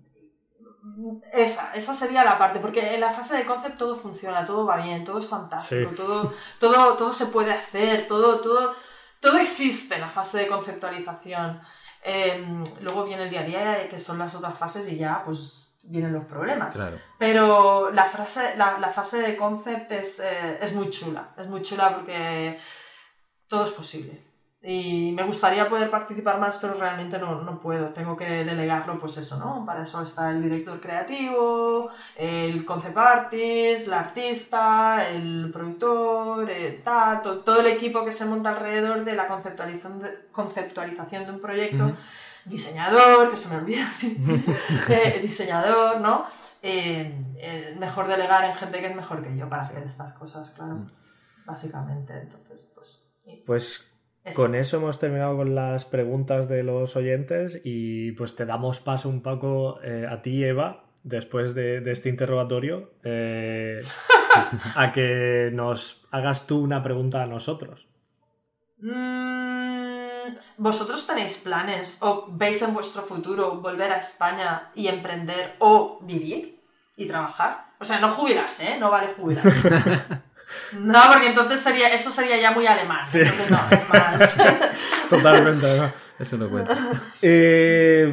esa, 1.32 1.72
esa 1.74 1.94
sería 1.94 2.24
la 2.24 2.38
parte, 2.38 2.60
porque 2.60 2.94
en 2.94 3.00
la 3.00 3.12
fase 3.12 3.36
de 3.36 3.44
concept 3.46 3.76
todo 3.78 3.94
funciona, 3.94 4.44
todo 4.44 4.64
va 4.66 4.76
bien, 4.76 5.04
todo 5.04 5.18
es 5.18 5.26
fantástico, 5.26 5.90
Sí. 5.90 5.96
todo, 5.96 6.32
todo, 6.58 6.96
todo 6.96 7.12
se 7.12 7.26
puede 7.26 7.52
hacer, 7.52 8.06
todo, 8.06 8.40
todo, 8.40 8.74
todo 9.20 9.36
existe 9.38 9.94
en 9.96 10.00
la 10.02 10.08
fase 10.08 10.38
de 10.38 10.46
conceptualización. 10.48 11.60
Em, 12.02 12.64
luego 12.80 13.04
viene 13.04 13.24
el 13.24 13.30
día 13.30 13.40
a 13.40 13.44
día, 13.44 13.88
que 13.88 13.98
son 13.98 14.18
las 14.18 14.34
otras 14.34 14.56
fases, 14.58 14.88
y 14.88 14.96
ya 14.96 15.22
pues 15.24 15.67
vienen 15.88 16.12
los 16.12 16.24
problemas. 16.24 16.74
claro. 16.74 16.96
Pero 17.18 17.90
la, 17.92 18.04
frase, 18.04 18.54
la, 18.56 18.78
la 18.78 18.90
fase 18.90 19.18
de 19.18 19.36
concept 19.36 19.90
es, 19.92 20.20
eh, 20.20 20.58
es 20.60 20.72
muy 20.74 20.88
chula, 20.90 21.22
es 21.36 21.48
muy 21.48 21.62
chula 21.62 21.92
porque 21.94 22.56
todo 23.48 23.64
es 23.64 23.70
posible. 23.72 24.22
Y 24.60 25.12
me 25.14 25.22
gustaría 25.22 25.68
poder 25.68 25.88
participar 25.88 26.36
más, 26.40 26.58
pero 26.58 26.74
realmente 26.74 27.16
no, 27.16 27.40
no 27.40 27.60
puedo. 27.60 27.92
Tengo 27.92 28.16
que 28.16 28.42
delegarlo, 28.44 28.98
pues 28.98 29.16
eso, 29.16 29.36
¿no? 29.36 29.64
Para 29.64 29.82
eso 29.84 30.02
está 30.02 30.32
el 30.32 30.40
director 30.40 30.80
creativo, 30.80 31.88
el 32.16 32.64
concept 32.64 32.96
artist, 32.98 33.86
la 33.86 34.00
artista, 34.00 35.06
el 35.06 35.48
productor, 35.52 36.50
eh, 36.50 36.80
ta, 36.82 37.20
to- 37.22 37.38
todo 37.38 37.60
el 37.60 37.68
equipo 37.68 38.02
que 38.04 38.10
se 38.12 38.24
monta 38.26 38.50
alrededor 38.50 39.04
de 39.04 39.14
la 39.14 39.28
conceptualización 39.28 40.00
de, 40.00 40.12
conceptualización 40.32 41.26
de 41.26 41.32
un 41.32 41.40
proyecto. 41.40 41.84
Ujú. 41.84 41.94
Diseñador, 42.48 43.30
que 43.30 43.36
se 43.36 43.48
me 43.48 43.56
olvida, 43.56 43.86
sí. 43.94 44.16
Eh, 44.88 45.20
diseñador, 45.22 46.00
¿no? 46.00 46.26
Eh, 46.62 47.76
mejor 47.78 48.08
delegar 48.08 48.44
en 48.44 48.56
gente 48.56 48.80
que 48.80 48.86
es 48.86 48.96
mejor 48.96 49.22
que 49.22 49.36
yo 49.36 49.48
para 49.48 49.62
hacer 49.62 49.82
estas 49.82 50.12
cosas, 50.12 50.50
claro. 50.50 50.74
Mm. 50.74 50.90
Básicamente, 51.46 52.12
entonces, 52.12 52.68
pues. 52.74 53.10
Pues. 53.46 53.84
Con 54.34 54.54
eso 54.54 54.76
hemos 54.76 54.98
terminado 54.98 55.36
con 55.36 55.54
las 55.54 55.86
preguntas 55.86 56.48
de 56.50 56.62
los 56.62 56.96
oyentes 56.96 57.62
y 57.64 58.12
pues 58.12 58.36
te 58.36 58.44
damos 58.44 58.78
paso 58.78 59.08
un 59.08 59.22
poco 59.22 59.80
eh, 59.82 60.06
a 60.06 60.20
ti, 60.20 60.44
Eva, 60.44 60.84
después 61.02 61.54
de, 61.54 61.80
de 61.80 61.92
este 61.92 62.10
interrogatorio, 62.10 62.90
eh, 63.04 63.80
a 64.76 64.92
que 64.92 65.50
nos 65.52 66.06
hagas 66.10 66.46
tú 66.46 66.60
una 66.60 66.82
pregunta 66.82 67.22
a 67.22 67.26
nosotros. 67.26 67.88
Mm, 68.80 69.57
¿Vosotros 70.58 71.06
tenéis 71.06 71.38
planes 71.38 71.98
o 72.02 72.26
veis 72.30 72.60
en 72.62 72.74
vuestro 72.74 73.02
futuro 73.02 73.60
volver 73.60 73.92
a 73.92 73.98
España 73.98 74.70
y 74.74 74.88
emprender 74.88 75.54
o 75.60 76.00
vivir 76.02 76.60
y 76.96 77.06
trabajar? 77.06 77.66
O 77.78 77.84
sea, 77.84 78.00
no 78.00 78.10
jubilarse, 78.10 78.72
¿eh? 78.72 78.76
No 78.78 78.90
vale 78.90 79.14
jubilarse. 79.16 79.70
no, 80.72 81.00
porque 81.12 81.28
entonces 81.28 81.60
sería, 81.60 81.94
eso 81.94 82.10
sería 82.10 82.38
ya 82.38 82.50
muy 82.50 82.66
alemán. 82.66 83.04
Sí. 83.06 83.20
Entonces 83.20 83.50
no, 83.52 83.60
es 83.70 83.88
más... 83.88 84.36
Totalmente, 85.10 85.76
¿no? 85.76 85.92
Eso 86.18 86.36
no 86.36 86.50
cuenta. 86.50 86.76
Eh, 87.22 88.12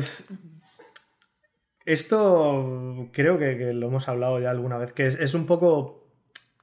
esto 1.83 3.09
creo 3.11 3.39
que, 3.39 3.57
que 3.57 3.73
lo 3.73 3.87
hemos 3.87 4.07
hablado 4.07 4.39
ya 4.39 4.51
alguna 4.51 4.77
vez, 4.77 4.93
que 4.93 5.07
es, 5.07 5.15
es 5.15 5.33
un 5.33 5.47
poco... 5.47 6.07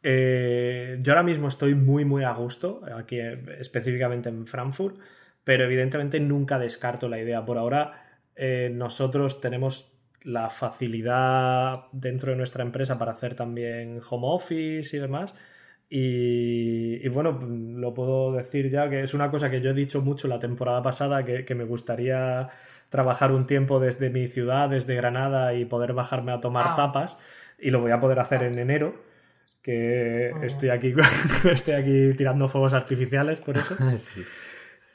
eh, 0.05 0.99
yo 1.01 1.13
ahora 1.13 1.25
mismo 1.25 1.49
estoy 1.49 1.75
muy, 1.75 2.05
muy 2.05 2.23
a 2.23 2.33
gusto, 2.35 2.83
aquí 2.97 3.19
eh, 3.19 3.57
específicamente 3.59 4.29
en 4.29 4.47
Frankfurt, 4.47 4.97
pero 5.45 5.65
evidentemente 5.65 6.21
nunca 6.21 6.59
descarto 6.59 7.09
la 7.09 7.19
idea. 7.19 7.45
Por 7.45 7.59
ahora 7.59 8.05
eh, 8.37 8.71
nosotros 8.73 9.41
tenemos 9.41 9.91
la 10.23 10.51
facilidad 10.51 11.87
dentro 11.93 12.31
de 12.31 12.37
nuestra 12.37 12.63
empresa 12.63 12.99
para 12.99 13.13
hacer 13.13 13.35
también 13.35 14.01
home 14.09 14.27
office 14.29 14.97
y 14.97 15.01
demás. 15.01 15.35
Y, 15.91 17.05
y 17.05 17.09
bueno, 17.09 17.39
lo 17.43 17.93
puedo 17.93 18.33
decir 18.33 18.71
ya 18.71 18.89
que 18.89 19.03
es 19.03 19.13
una 19.15 19.31
cosa 19.31 19.51
que 19.51 19.61
yo 19.61 19.71
he 19.71 19.75
dicho 19.75 20.01
mucho 20.01 20.27
la 20.29 20.39
temporada 20.39 20.83
pasada, 20.83 21.25
que, 21.25 21.45
que 21.45 21.55
me 21.55 21.65
gustaría 21.65 22.49
trabajar 22.89 23.31
un 23.33 23.47
tiempo 23.47 23.79
desde 23.81 24.09
mi 24.11 24.29
ciudad, 24.29 24.71
desde 24.71 24.95
Granada 24.95 25.55
y 25.55 25.65
poder 25.65 25.93
bajarme 25.93 26.33
a 26.33 26.41
tomar 26.41 26.67
Ah. 26.71 26.77
tapas. 26.77 27.19
Y 27.59 27.71
lo 27.71 27.81
voy 27.81 27.91
a 27.91 28.01
poder 28.01 28.19
hacer 28.21 28.43
en 28.43 28.59
enero, 28.59 28.95
que 29.63 30.33
Ujú. 30.35 30.45
estoy 30.47 30.69
aquí, 30.71 30.95
estoy 31.51 31.75
aquí 31.75 32.17
tirando 32.17 32.49
fuegos 32.49 32.73
artificiales 32.73 33.39
por 33.41 33.59
eso. 33.59 33.77
Sí. 33.97 34.23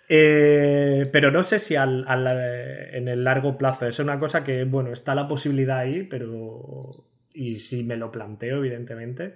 Eh, 0.09 1.09
pero 1.11 1.31
no 1.31 1.43
sé 1.43 1.59
si 1.59 1.75
al, 1.75 2.05
eh, 2.09 2.97
en 2.97 3.07
el 3.07 3.23
largo 3.23 3.57
plazo 3.57 3.85
es 3.87 3.99
una 3.99 4.19
cosa 4.19 4.43
que, 4.43 4.63
bueno, 4.63 4.91
está 4.93 5.15
la 5.15 5.27
posibilidad 5.27 5.79
ahí, 5.79 6.03
pero. 6.03 7.05
Y 7.33 7.57
si 7.59 7.83
me 7.83 7.97
lo 7.97 8.11
planteo, 8.11 8.57
evidentemente. 8.57 9.35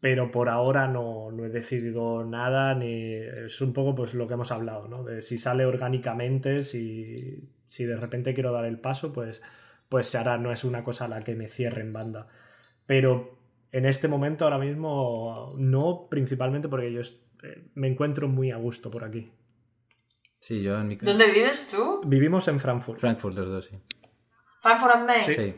Pero 0.00 0.30
por 0.32 0.48
ahora 0.48 0.88
no, 0.88 1.30
no 1.32 1.44
he 1.44 1.48
decidido 1.48 2.24
nada, 2.24 2.74
ni. 2.74 3.14
Es 3.14 3.60
un 3.60 3.72
poco 3.72 3.94
pues 3.94 4.14
lo 4.14 4.26
que 4.28 4.34
hemos 4.34 4.52
hablado, 4.52 4.88
¿no? 4.88 5.04
De 5.04 5.22
si 5.22 5.38
sale 5.38 5.64
orgánicamente, 5.64 6.64
si, 6.64 7.48
si 7.68 7.84
de 7.84 7.96
repente 7.96 8.34
quiero 8.34 8.52
dar 8.52 8.64
el 8.66 8.78
paso, 8.80 9.12
pues, 9.12 9.42
pues 9.88 10.08
se 10.08 10.18
hará. 10.18 10.38
No 10.38 10.52
es 10.52 10.64
una 10.64 10.84
cosa 10.84 11.06
a 11.06 11.08
la 11.08 11.22
que 11.22 11.34
me 11.34 11.48
cierre 11.48 11.82
en 11.82 11.92
banda. 11.92 12.28
Pero 12.86 13.38
en 13.72 13.86
este 13.86 14.08
momento, 14.08 14.44
ahora 14.44 14.58
mismo, 14.58 15.54
no, 15.56 16.08
principalmente 16.10 16.68
porque 16.68 16.92
yo 16.92 17.00
eh, 17.00 17.62
me 17.74 17.88
encuentro 17.88 18.28
muy 18.28 18.50
a 18.50 18.56
gusto 18.56 18.90
por 18.90 19.04
aquí. 19.04 19.30
Sí, 20.42 20.60
yo 20.60 20.76
en 20.76 20.88
mi. 20.88 20.96
¿Dónde 20.96 21.30
vives 21.30 21.68
tú? 21.68 22.00
Vivimos 22.04 22.48
en 22.48 22.58
Frankfurt. 22.58 22.98
Frankfurt, 22.98 23.36
los 23.36 23.46
dos, 23.48 23.64
sí. 23.66 23.78
Frankfurt 24.60 24.94
am 24.96 25.06
Main. 25.06 25.24
Sí. 25.24 25.34
Sí, 25.34 25.54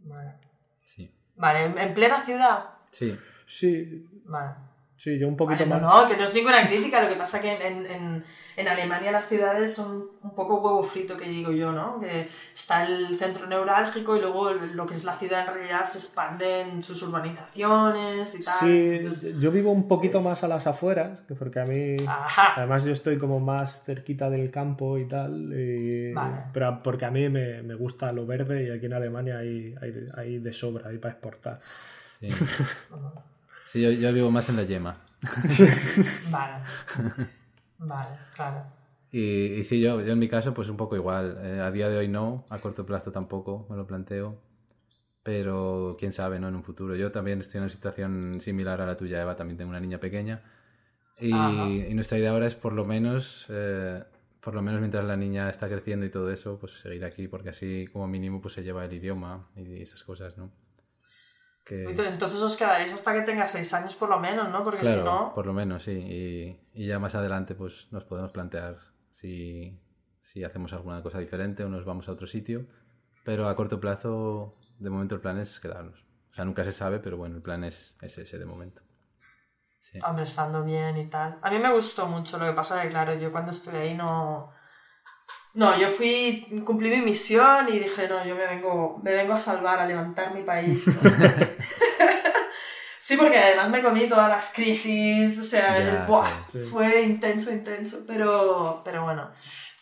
Vale. 0.00 0.34
sí. 0.84 1.10
Vale, 1.36 1.64
¿en- 1.64 1.78
¿en 1.78 1.94
plena 1.94 2.22
ciudad? 2.22 2.66
Sí, 2.92 3.18
Sí, 3.46 4.06
Vale. 4.26 4.54
Sí, 5.02 5.18
yo 5.18 5.26
un 5.28 5.36
poquito 5.36 5.64
más. 5.66 5.80
no, 5.82 6.06
que 6.08 6.16
no 6.16 6.24
es 6.24 6.34
ninguna 6.34 6.66
crítica, 6.68 7.02
lo 7.02 7.08
que 7.08 7.16
pasa 7.16 7.40
que 7.40 7.52
en, 7.54 7.86
en, 7.86 8.24
en 8.56 8.68
Alemania 8.68 9.10
las 9.10 9.26
ciudades 9.26 9.74
son 9.74 10.10
un 10.22 10.34
poco 10.34 10.60
huevo 10.60 10.82
frito, 10.82 11.16
que 11.16 11.26
digo 11.28 11.52
yo, 11.52 11.72
¿no? 11.72 11.98
Que 12.00 12.28
está 12.54 12.84
el 12.86 13.16
centro 13.18 13.46
neurálgico 13.46 14.16
y 14.16 14.20
luego 14.20 14.50
lo 14.52 14.86
que 14.86 14.94
es 14.94 15.04
la 15.04 15.14
ciudad 15.16 15.48
en 15.48 15.54
realidad 15.54 15.84
se 15.84 15.98
expande 15.98 16.60
en 16.60 16.82
sus 16.82 17.02
urbanizaciones 17.02 18.38
y 18.38 18.44
tal. 18.44 18.54
Sí, 18.60 18.88
entonces- 18.90 19.40
yo 19.40 19.50
vivo 19.50 19.72
un 19.72 19.88
poquito 19.88 20.18
es- 20.18 20.24
más 20.24 20.44
a 20.44 20.48
las 20.48 20.66
afueras, 20.66 21.20
que 21.22 21.34
porque 21.34 21.60
a 21.60 21.64
mí. 21.64 21.96
Ajá. 22.06 22.52
Además, 22.56 22.84
yo 22.84 22.92
estoy 22.92 23.16
como 23.18 23.40
más 23.40 23.82
cerquita 23.84 24.28
del 24.28 24.50
campo 24.50 24.98
y 24.98 25.06
tal. 25.08 25.50
y- 25.52 26.12
Vale. 26.12 26.36
Pero 26.52 26.82
porque 26.82 27.06
a 27.06 27.10
mí 27.10 27.28
me, 27.28 27.62
me 27.62 27.74
gusta 27.74 28.12
lo 28.12 28.26
verde 28.26 28.64
y 28.66 28.70
aquí 28.70 28.86
en 28.86 28.92
Alemania 28.94 29.38
hay, 29.38 29.74
hay, 29.80 30.06
hay 30.16 30.38
de 30.38 30.52
sobra, 30.52 30.88
hay 30.90 30.98
para 30.98 31.12
exportar. 31.14 31.60
sí. 32.20 32.28
Sí, 33.70 33.80
yo, 33.80 33.92
yo 33.92 34.12
vivo 34.12 34.32
más 34.32 34.48
en 34.48 34.56
la 34.56 34.64
yema. 34.64 34.96
Vale. 36.30 36.64
Vale, 37.78 38.16
claro. 38.34 38.64
Y, 39.12 39.20
y 39.60 39.64
sí, 39.64 39.80
yo, 39.80 40.00
yo 40.00 40.12
en 40.12 40.18
mi 40.18 40.28
caso, 40.28 40.52
pues 40.52 40.68
un 40.68 40.76
poco 40.76 40.96
igual. 40.96 41.38
Eh, 41.40 41.60
a 41.60 41.70
día 41.70 41.88
de 41.88 41.96
hoy 41.96 42.08
no, 42.08 42.44
a 42.50 42.58
corto 42.58 42.84
plazo 42.84 43.12
tampoco, 43.12 43.68
me 43.70 43.76
lo 43.76 43.86
planteo. 43.86 44.36
Pero 45.22 45.96
quién 46.00 46.12
sabe, 46.12 46.40
¿no? 46.40 46.48
En 46.48 46.56
un 46.56 46.64
futuro. 46.64 46.96
Yo 46.96 47.12
también 47.12 47.40
estoy 47.40 47.58
en 47.58 47.64
una 47.64 47.72
situación 47.72 48.40
similar 48.40 48.80
a 48.80 48.86
la 48.86 48.96
tuya, 48.96 49.22
Eva. 49.22 49.36
También 49.36 49.56
tengo 49.56 49.70
una 49.70 49.78
niña 49.78 49.98
pequeña. 50.00 50.42
Y, 51.20 51.32
y 51.32 51.94
nuestra 51.94 52.18
idea 52.18 52.32
ahora 52.32 52.48
es 52.48 52.56
por 52.56 52.72
lo 52.72 52.84
menos, 52.84 53.46
eh, 53.50 54.02
por 54.40 54.54
lo 54.54 54.62
menos 54.62 54.80
mientras 54.80 55.04
la 55.04 55.16
niña 55.16 55.48
está 55.48 55.68
creciendo 55.68 56.04
y 56.06 56.10
todo 56.10 56.32
eso, 56.32 56.58
pues 56.58 56.72
seguir 56.72 57.04
aquí, 57.04 57.28
porque 57.28 57.50
así 57.50 57.86
como 57.92 58.08
mínimo 58.08 58.40
pues 58.40 58.54
se 58.54 58.64
lleva 58.64 58.84
el 58.84 58.92
idioma 58.92 59.46
y 59.54 59.80
esas 59.82 60.02
cosas, 60.02 60.36
¿no? 60.38 60.50
Que, 61.70 61.84
Entonces 61.84 62.42
os 62.42 62.56
quedaréis 62.56 62.92
hasta 62.92 63.14
que 63.14 63.22
tenga 63.22 63.46
seis 63.46 63.72
años 63.74 63.94
por 63.94 64.08
lo 64.08 64.18
menos, 64.18 64.48
¿no? 64.50 64.64
Porque 64.64 64.84
si 64.84 65.00
no... 65.02 65.32
por 65.32 65.46
lo 65.46 65.52
menos, 65.52 65.84
sí. 65.84 65.92
Y, 65.92 66.58
y 66.74 66.88
ya 66.88 66.98
más 66.98 67.14
adelante 67.14 67.54
pues 67.54 67.86
nos 67.92 68.02
podemos 68.02 68.32
plantear 68.32 68.78
si, 69.12 69.78
si 70.24 70.42
hacemos 70.42 70.72
alguna 70.72 71.00
cosa 71.00 71.20
diferente 71.20 71.62
o 71.62 71.68
nos 71.68 71.84
vamos 71.84 72.08
a 72.08 72.12
otro 72.12 72.26
sitio. 72.26 72.66
Pero 73.24 73.48
a 73.48 73.54
corto 73.54 73.78
plazo, 73.78 74.56
de 74.80 74.90
momento 74.90 75.14
el 75.14 75.20
plan 75.20 75.38
es 75.38 75.60
quedarnos. 75.60 76.04
O 76.32 76.34
sea, 76.34 76.44
nunca 76.44 76.64
se 76.64 76.72
sabe, 76.72 76.98
pero 76.98 77.16
bueno, 77.16 77.36
el 77.36 77.42
plan 77.42 77.62
es, 77.62 77.94
es 78.02 78.18
ese 78.18 78.36
de 78.36 78.46
momento. 78.46 78.82
Sí. 79.82 80.00
Hombre, 80.04 80.24
estando 80.24 80.64
bien 80.64 80.96
y 80.96 81.06
tal. 81.06 81.38
A 81.40 81.50
mí 81.52 81.58
me 81.60 81.72
gustó 81.72 82.08
mucho, 82.08 82.36
lo 82.36 82.46
que 82.46 82.52
pasa 82.52 82.82
que, 82.82 82.88
claro, 82.88 83.14
yo 83.14 83.30
cuando 83.30 83.52
estuve 83.52 83.78
ahí 83.78 83.96
no... 83.96 84.50
No, 85.54 85.76
yo 85.76 85.88
fui, 85.88 86.46
cumplí 86.64 86.90
mi 86.90 87.00
misión 87.00 87.68
y 87.68 87.78
dije, 87.78 88.08
no, 88.08 88.24
yo 88.24 88.36
me 88.36 88.46
vengo, 88.46 89.00
me 89.02 89.12
vengo 89.12 89.34
a 89.34 89.40
salvar, 89.40 89.80
a 89.80 89.86
levantar 89.86 90.32
mi 90.32 90.42
país. 90.42 90.84
sí, 93.00 93.16
porque 93.16 93.38
además 93.38 93.70
me 93.70 93.82
comí 93.82 94.06
todas 94.06 94.28
las 94.28 94.52
crisis, 94.52 95.38
o 95.38 95.42
sea, 95.42 95.78
Ya, 95.78 96.04
¡buah! 96.06 96.28
sí. 96.52 96.60
fue 96.62 97.02
intenso, 97.02 97.50
intenso, 97.50 98.04
pero, 98.06 98.82
pero 98.84 99.02
bueno, 99.02 99.30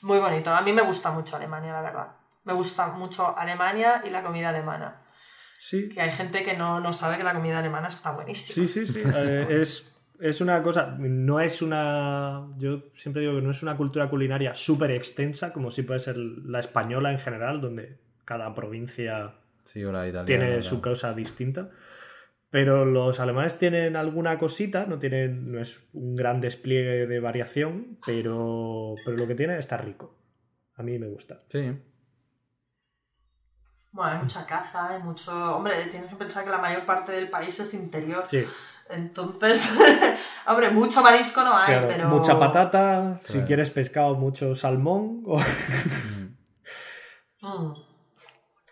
muy 0.02 0.18
bonito. 0.18 0.54
A 0.54 0.62
mí 0.62 0.72
me 0.72 0.82
gusta 0.82 1.10
mucho 1.10 1.36
Alemania, 1.36 1.72
la 1.72 1.82
verdad. 1.82 2.06
Me 2.44 2.52
gusta 2.54 2.88
mucho 2.88 3.36
Alemania 3.36 4.00
y 4.04 4.10
la 4.10 4.22
comida 4.22 4.48
alemana. 4.48 5.02
Sí, 5.58 5.88
Que 5.88 6.00
hay 6.00 6.12
gente 6.12 6.44
que 6.44 6.56
no, 6.56 6.80
no 6.80 6.92
sabe 6.92 7.18
que 7.18 7.24
la 7.24 7.34
comida 7.34 7.58
alemana 7.58 7.88
está 7.88 8.12
buenísima. 8.12 8.54
sí, 8.54 8.68
sí. 8.72 8.86
sí. 8.86 9.02
Eh, 9.04 9.46
es, 9.60 9.92
es 10.20 10.40
una 10.40 10.62
cosa, 10.62 10.96
no 10.98 11.40
es 11.40 11.62
una. 11.62 12.46
Yo 12.58 12.82
siempre 12.96 13.22
digo 13.22 13.34
que 13.36 13.42
no 13.42 13.50
es 13.50 13.62
una 13.62 13.76
cultura 13.76 14.08
culinaria 14.10 14.54
súper 14.54 14.90
extensa, 14.92 15.52
como 15.52 15.70
sí 15.70 15.82
puede 15.82 16.00
ser 16.00 16.16
la 16.16 16.60
española 16.60 17.12
en 17.12 17.18
general, 17.18 17.60
donde 17.60 17.98
cada 18.24 18.54
provincia 18.54 19.34
Sí, 19.64 19.84
o 19.84 19.92
la 19.92 20.06
italiana. 20.08 20.26
tiene 20.26 20.56
la- 20.56 20.62
su 20.62 20.80
cosa 20.80 21.12
distinta. 21.14 21.70
Pero 22.50 22.86
los 22.86 23.20
alemanes 23.20 23.58
tienen 23.58 23.94
alguna 23.94 24.38
cosita, 24.38 24.86
no 24.86 24.98
tienen, 24.98 25.52
no 25.52 25.60
es 25.60 25.86
un 25.92 26.16
gran 26.16 26.40
despliegue 26.40 27.06
de 27.06 27.20
variación, 27.20 27.98
pero, 28.06 28.94
pero 29.04 29.18
lo 29.18 29.26
que 29.26 29.34
tiene 29.34 29.58
está 29.58 29.76
rico. 29.76 30.14
A 30.76 30.82
mí 30.82 30.98
me 30.98 31.08
gusta. 31.08 31.42
Sí, 31.48 31.72
Bueno, 33.92 34.12
hay 34.12 34.18
mucha 34.22 34.46
caza, 34.46 34.88
hay 34.94 35.02
mucho... 35.02 35.32
Hombre, 35.56 35.86
tienes 35.90 36.08
que 36.10 36.16
pensar 36.16 36.44
que 36.44 36.50
la 36.50 36.58
mayor 36.58 36.84
parte 36.86 37.12
del 37.12 37.28
país 37.30 37.58
es 37.60 37.72
interior. 37.74 38.24
Sí, 38.28 38.44
Entonces, 38.90 39.68
hombre, 40.46 40.70
mucho 40.70 41.02
marisco 41.02 41.42
no 41.44 41.56
hay, 41.56 41.66
claro, 41.74 41.88
pero... 41.88 42.08
mucha 42.08 42.38
patata, 42.38 43.18
si 43.22 43.40
quieres 43.42 43.70
pescado, 43.70 44.14
mucho 44.14 44.54
salmón. 44.54 45.22
o- 45.26 45.40
Mm. 47.40 47.72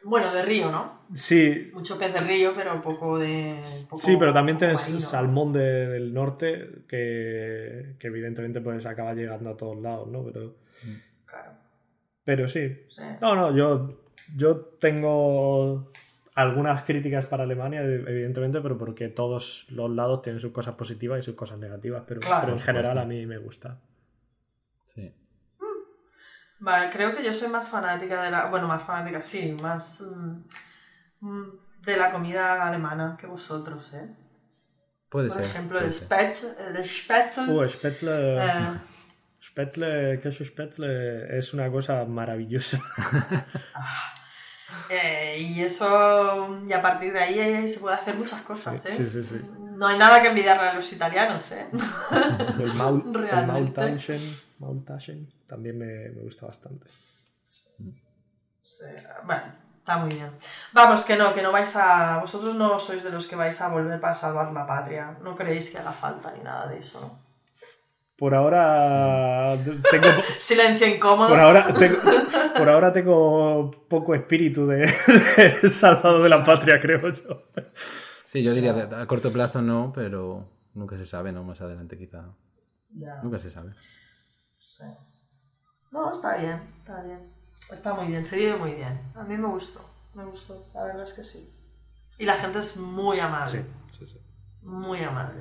Bueno, 0.05 0.32
de 0.34 0.43
río, 0.43 0.70
¿no? 0.70 1.01
sí, 1.14 1.70
Mucho 1.72 1.97
pez 1.98 2.12
de 2.12 2.20
río, 2.20 2.52
pero 2.56 2.80
poco 2.82 3.18
de... 3.18 3.59
poco- 3.88 4.02
sí, 4.02 4.16
pero 4.16 4.32
también 4.32 4.59
tienes 4.59 4.80
marino. 4.80 5.01
salmón 5.01 5.52
de- 5.52 5.86
del 5.88 6.12
norte 6.12 6.82
que, 6.88 7.94
que 7.98 8.06
evidentemente 8.09 8.60
pues 8.60 8.84
acaba 8.86 9.14
llegando 9.14 9.51
a 9.51 9.56
todos 9.56 9.80
lados, 9.80 10.09
¿no? 10.09 10.24
Pero, 10.24 10.56
Claro, 11.24 11.52
pero 12.24 12.48
sí, 12.48 12.72
sí. 12.88 13.02
No, 13.20 13.34
no, 13.36 13.56
yo, 13.56 14.01
yo 14.36 14.56
tengo 14.80 15.93
algunas 16.36 16.84
críticas 16.84 17.26
para 17.26 17.44
Alemania, 17.44 17.82
evidentemente, 17.82 18.60
pero 18.60 18.76
porque 18.78 19.08
todos 19.08 19.66
los 19.70 19.90
lados 19.90 20.20
tienen 20.22 20.38
sus 20.38 20.52
cosas 20.52 20.74
positivas 20.74 21.18
y 21.18 21.22
sus 21.22 21.34
cosas 21.34 21.58
negativas, 21.58 22.04
pero, 22.06 22.20
Claro, 22.20 22.40
pero 22.42 22.52
en 22.52 22.58
por 22.58 22.66
general 22.66 22.92
supuesto. 22.92 23.02
a 23.02 23.06
mí 23.06 23.26
me 23.26 23.38
gusta. 23.38 23.80
sí. 24.94 25.12
Vale, 26.58 26.90
creo 26.90 27.14
que 27.14 27.22
yo 27.22 27.32
soy 27.34 27.48
más 27.48 27.68
fanática 27.68 28.22
de 28.22 28.30
la... 28.30 28.46
Bueno, 28.46 28.66
más 28.68 28.82
fanática, 28.82 29.20
sí, 29.20 29.56
más... 29.62 30.02
mm, 31.20 31.26
mm, 31.26 31.58
de 31.84 31.96
la 31.96 32.10
comida 32.10 32.66
alemana 32.66 33.16
que 33.20 33.26
vosotros, 33.26 33.92
¿eh? 33.94 34.08
Puede 35.08 35.28
Por 35.28 35.36
ser. 35.36 35.46
ejemplo, 35.46 35.78
puede 35.78 35.88
el. 35.90 35.94
Spetz, 35.94 36.44
el 36.60 36.84
Spätzle... 36.84 37.52
Uh, 37.52 37.68
Spätzle, 37.68 38.44
eh, 38.44 38.78
Spätzle, 39.42 40.20
queso 40.20 40.44
Spätzle 40.44 41.38
es 41.38 41.54
una 41.54 41.70
cosa 41.70 42.04
maravillosa. 42.04 42.80
eh, 44.90 45.38
y 45.40 45.62
eso... 45.62 46.59
Y 46.66 46.72
a 46.72 46.82
partir 46.82 47.12
de 47.12 47.20
ahí 47.20 47.38
eh, 47.38 47.68
se 47.68 47.80
puede 47.80 47.97
hacer 47.97 48.14
muchas 48.16 48.43
cosas, 48.43 48.80
Sí, 48.80 48.88
¿eh? 48.88 48.94
sí, 48.97 49.10
sí, 49.10 49.22
sí. 49.24 49.40
No 49.76 49.86
hay 49.88 49.98
nada 49.98 50.22
que 50.22 50.28
envidiarle 50.28 50.68
a 50.68 50.74
los 50.74 50.93
italianos, 50.93 51.52
¿eh? 51.52 51.66
El, 52.59 52.62
el 52.62 53.47
Maultaschen 54.59 55.28
también 55.47 55.78
me, 55.78 56.09
me 56.10 56.22
gusta 56.22 56.47
bastante. 56.47 56.88
Sí, 58.62 58.84
Bueno, 59.24 59.43
Está 59.86 59.98
muy 59.98 60.09
bien. 60.09 60.32
Vamos, 60.72 61.05
que 61.05 61.14
no, 61.14 61.32
que 61.32 61.43
no 61.43 61.52
vais 61.52 61.76
a. 61.76 62.18
Vosotros 62.18 62.56
no 62.56 62.76
sois 62.80 63.05
de 63.05 63.10
los 63.10 63.28
que 63.28 63.36
vais 63.36 63.60
a 63.60 63.68
volver 63.68 64.01
para 64.01 64.16
salvar 64.16 64.51
la 64.52 64.66
patria. 64.66 65.16
No 65.22 65.36
creéis 65.36 65.70
que 65.70 65.78
haga 65.78 65.93
falta 65.93 66.32
ni 66.32 66.43
nada 66.43 66.66
de 66.66 66.78
eso, 66.80 67.01
¿no? 67.01 67.16
Por 68.18 68.34
ahora 68.34 69.56
tengo. 69.93 70.09
Silencio 70.40 70.88
incómodo. 70.88 71.28
Por 71.28 71.38
ahora 71.38 71.72
tengo, 71.72 71.98
por 72.56 72.68
ahora 72.68 72.92
tengo 72.92 73.70
poco 73.88 74.14
espíritu 74.14 74.66
de, 74.66 74.86
de 75.62 75.70
salvado 75.70 76.22
de 76.22 76.28
la 76.28 76.44
patria, 76.44 76.80
creo 76.80 77.08
yo. 77.08 77.42
Sí, 78.26 78.42
yo 78.42 78.52
diría 78.54 78.72
de- 78.72 78.96
a 78.96 79.06
corto 79.06 79.32
plazo 79.32 79.62
no, 79.62 79.92
pero 79.94 80.48
nunca 80.74 80.96
se 80.96 81.06
sabe, 81.06 81.32
¿no? 81.32 81.44
Más 81.44 81.60
adelante 81.60 81.96
quizá. 81.96 82.24
Ya, 82.90 83.20
Nunca 83.22 83.38
se 83.38 83.50
sabe. 83.50 83.72
sí. 84.58 84.84
No, 85.90 86.12
está 86.12 86.36
bien, 86.36 86.60
está 86.78 87.02
bien. 87.02 87.20
Está 87.70 87.94
muy 87.94 88.06
bien, 88.08 88.24
se 88.26 88.36
vive 88.36 88.56
muy 88.56 88.72
bien. 88.72 88.98
A 89.14 89.22
mí 89.24 89.36
me 89.36 89.48
gustó, 89.48 89.80
me 90.14 90.24
gustó, 90.24 90.66
la 90.74 90.84
verdad 90.84 91.04
es 91.04 91.14
que 91.14 91.24
sí. 91.24 91.48
Y 92.18 92.24
la 92.24 92.36
gente 92.36 92.58
es 92.60 92.76
muy 92.76 93.18
amable. 93.20 93.62
Sí, 93.62 93.98
sí, 93.98 94.06
sí. 94.06 94.18
muy 94.62 95.02
amable. 95.02 95.40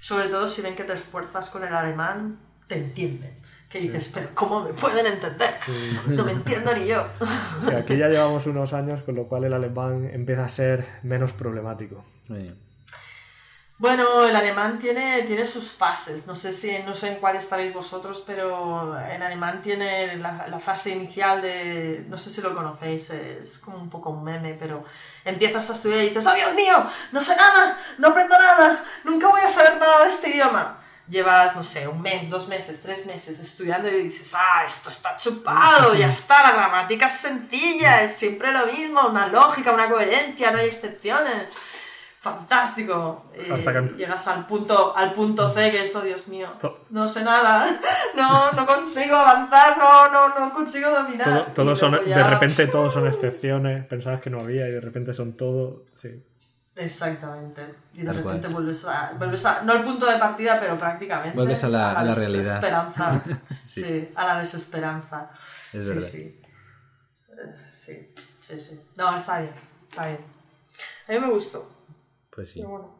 Sobre 0.00 0.28
todo 0.28 0.48
si 0.48 0.62
ven 0.62 0.76
que 0.76 0.84
te 0.84 0.92
esfuerzas 0.94 1.50
con 1.50 1.64
el 1.64 1.74
alemán, 1.74 2.38
te 2.68 2.76
entienden. 2.78 3.36
Que 3.70 3.80
dices, 3.80 4.10
pero 4.14 4.28
¿cómo 4.34 4.62
me 4.62 4.72
pueden 4.72 5.06
entender? 5.06 5.54
Sí. 5.64 5.98
No 6.06 6.24
me 6.24 6.32
entiendo 6.32 6.74
ni 6.74 6.86
yo. 6.86 7.06
Sí, 7.68 7.74
aquí 7.74 7.96
ya 7.96 8.08
llevamos 8.08 8.46
unos 8.46 8.72
años, 8.72 9.02
con 9.02 9.16
lo 9.16 9.24
cual 9.24 9.44
el 9.44 9.52
alemán 9.52 10.08
empieza 10.12 10.44
a 10.44 10.48
ser 10.48 10.86
menos 11.02 11.32
problemático. 11.32 12.04
Bien. 12.28 12.56
Bueno, 13.78 14.24
el 14.26 14.34
alemán 14.34 14.78
tiene, 14.78 15.22
tiene 15.24 15.44
sus 15.44 15.70
fases. 15.70 16.26
No 16.26 16.34
sé 16.34 16.54
si 16.54 16.78
no 16.84 16.94
sé 16.94 17.08
en 17.08 17.14
cuál 17.16 17.36
estaréis 17.36 17.74
vosotros, 17.74 18.24
pero 18.26 18.98
en 18.98 19.22
alemán 19.22 19.60
tiene 19.60 20.16
la, 20.16 20.46
la 20.48 20.58
fase 20.60 20.90
inicial 20.90 21.42
de. 21.42 22.02
No 22.08 22.16
sé 22.16 22.30
si 22.30 22.40
lo 22.40 22.54
conocéis, 22.54 23.10
es 23.10 23.58
como 23.58 23.76
un 23.76 23.90
poco 23.90 24.10
un 24.10 24.24
meme, 24.24 24.56
pero 24.58 24.84
empiezas 25.26 25.68
a 25.68 25.74
estudiar 25.74 26.00
y 26.00 26.08
dices, 26.08 26.26
¡Oh 26.26 26.34
Dios 26.34 26.54
mío! 26.54 26.86
No 27.12 27.20
sé 27.20 27.36
nada, 27.36 27.78
no 27.98 28.08
aprendo 28.08 28.38
nada, 28.38 28.82
nunca 29.04 29.28
voy 29.28 29.42
a 29.42 29.50
saber 29.50 29.78
nada 29.78 30.04
de 30.04 30.10
este 30.10 30.30
idioma. 30.30 30.78
Llevas, 31.08 31.54
no 31.54 31.62
sé, 31.62 31.86
un 31.86 32.02
mes, 32.02 32.28
dos 32.28 32.48
meses, 32.48 32.80
tres 32.82 33.06
meses 33.06 33.38
estudiando 33.38 33.88
y 33.88 34.02
dices, 34.04 34.34
ah, 34.34 34.64
esto 34.66 34.88
está 34.90 35.16
chupado, 35.16 35.94
ya 35.94 36.10
está, 36.10 36.42
la 36.42 36.52
gramática 36.56 37.06
es 37.06 37.14
sencilla, 37.14 38.02
es 38.02 38.12
siempre 38.12 38.50
lo 38.50 38.66
mismo, 38.66 39.06
una 39.06 39.28
lógica, 39.28 39.70
una 39.72 39.88
coherencia, 39.88 40.50
no 40.50 40.58
hay 40.58 40.66
excepciones 40.66 41.46
fantástico. 42.20 43.26
Eh, 43.34 43.52
Hasta 43.52 43.72
que- 43.72 43.94
Llegas 43.96 44.26
al 44.26 44.46
punto, 44.46 44.96
al 44.96 45.12
punto 45.12 45.52
C, 45.54 45.70
que 45.70 45.82
es, 45.82 45.94
oh 45.94 46.00
Dios 46.02 46.26
mío, 46.28 46.48
no 46.90 47.08
sé 47.08 47.22
nada, 47.22 47.68
no, 48.16 48.52
no 48.52 48.66
consigo 48.66 49.14
avanzar, 49.14 49.78
no, 49.78 50.08
no, 50.08 50.38
no 50.38 50.52
consigo 50.52 50.90
dominar. 50.90 51.52
Todo, 51.54 51.76
son, 51.76 51.92
de 51.92 52.22
repente 52.24 52.66
todos 52.66 52.92
son 52.92 53.06
excepciones, 53.06 53.86
pensabas 53.86 54.20
que 54.20 54.30
no 54.30 54.40
había 54.40 54.66
y 54.68 54.72
de 54.72 54.80
repente 54.80 55.14
son 55.14 55.34
todo. 55.36 55.84
Sí. 56.00 56.20
Exactamente. 56.76 57.62
Y 57.94 58.00
de 58.00 58.04
Tal 58.06 58.16
repente 58.16 58.40
cual. 58.42 58.52
vuelves 58.54 58.84
a, 58.84 59.12
vuelves 59.16 59.46
a, 59.46 59.62
no 59.62 59.72
al 59.72 59.82
punto 59.82 60.06
de 60.06 60.18
partida, 60.18 60.58
pero 60.60 60.76
prácticamente. 60.78 61.34
Vuelves 61.36 61.64
a 61.64 61.68
la- 61.68 61.92
a 61.92 62.04
la 62.04 62.14
realidad. 62.14 62.42
desesperanza. 62.60 63.22
Sí. 63.66 63.82
sí. 63.82 64.08
a 64.14 64.26
la 64.26 64.38
desesperanza. 64.38 65.30
Es 65.72 65.84
sí, 65.84 65.88
verdad. 65.90 66.06
sí. 66.06 66.40
Sí, 67.70 68.08
sí, 68.40 68.60
sí. 68.60 68.80
No, 68.96 69.16
está 69.16 69.40
bien, 69.40 69.52
está 69.90 70.06
bien. 70.06 70.18
A 71.08 71.12
mí 71.12 71.18
me 71.18 71.30
gustó. 71.32 71.70
Pues 72.30 72.50
sí. 72.50 72.62
Bueno. 72.62 72.94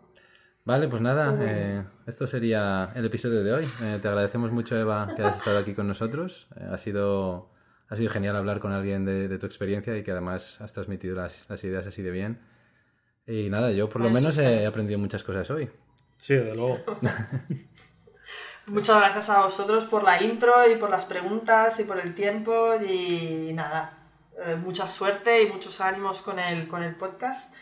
Vale, 0.64 0.88
pues 0.88 1.00
nada, 1.00 1.36
eh, 1.40 1.84
esto 2.06 2.26
sería 2.26 2.90
el 2.94 3.04
episodio 3.04 3.44
de 3.44 3.52
hoy. 3.52 3.68
Eh, 3.82 3.98
te 4.02 4.08
agradecemos 4.08 4.50
mucho, 4.50 4.76
Eva, 4.76 5.12
que 5.14 5.22
hayas 5.22 5.36
estado 5.36 5.58
aquí 5.58 5.74
con 5.74 5.86
nosotros. 5.86 6.48
Eh, 6.56 6.66
ha, 6.72 6.76
sido, 6.78 7.50
ha 7.88 7.96
sido 7.96 8.10
genial 8.10 8.34
hablar 8.34 8.58
con 8.58 8.72
alguien 8.72 9.04
de, 9.04 9.28
de 9.28 9.38
tu 9.38 9.46
experiencia 9.46 9.96
y 9.96 10.02
que 10.02 10.10
además 10.10 10.60
has 10.60 10.72
transmitido 10.72 11.14
las, 11.14 11.46
las 11.48 11.62
ideas 11.62 11.86
así 11.86 12.02
de 12.02 12.10
bien. 12.10 12.40
Y 13.26 13.50
nada, 13.50 13.72
yo 13.72 13.88
por 13.88 14.02
lo 14.02 14.10
Pues 14.10 14.22
menos 14.22 14.38
he 14.38 14.66
aprendido 14.66 14.98
muchas 14.98 15.22
cosas 15.24 15.50
hoy. 15.50 15.68
Sí, 16.18 16.34
desde 16.34 16.54
luego. 16.54 16.78
Muchas 18.66 18.96
gracias 18.98 19.30
a 19.30 19.42
vosotros 19.44 19.84
por 19.84 20.02
la 20.02 20.20
intro 20.22 20.68
y 20.70 20.76
por 20.76 20.90
las 20.90 21.04
preguntas 21.04 21.78
y 21.78 21.84
por 21.84 22.00
el 22.00 22.14
tiempo 22.14 22.74
y 22.82 23.52
nada, 23.52 23.96
eh, 24.44 24.56
mucha 24.56 24.88
suerte 24.88 25.42
y 25.42 25.46
muchos 25.48 25.80
ánimos 25.80 26.22
con 26.22 26.38
el, 26.40 26.66
con 26.66 26.82
el 26.82 26.96
podcast 26.96 27.54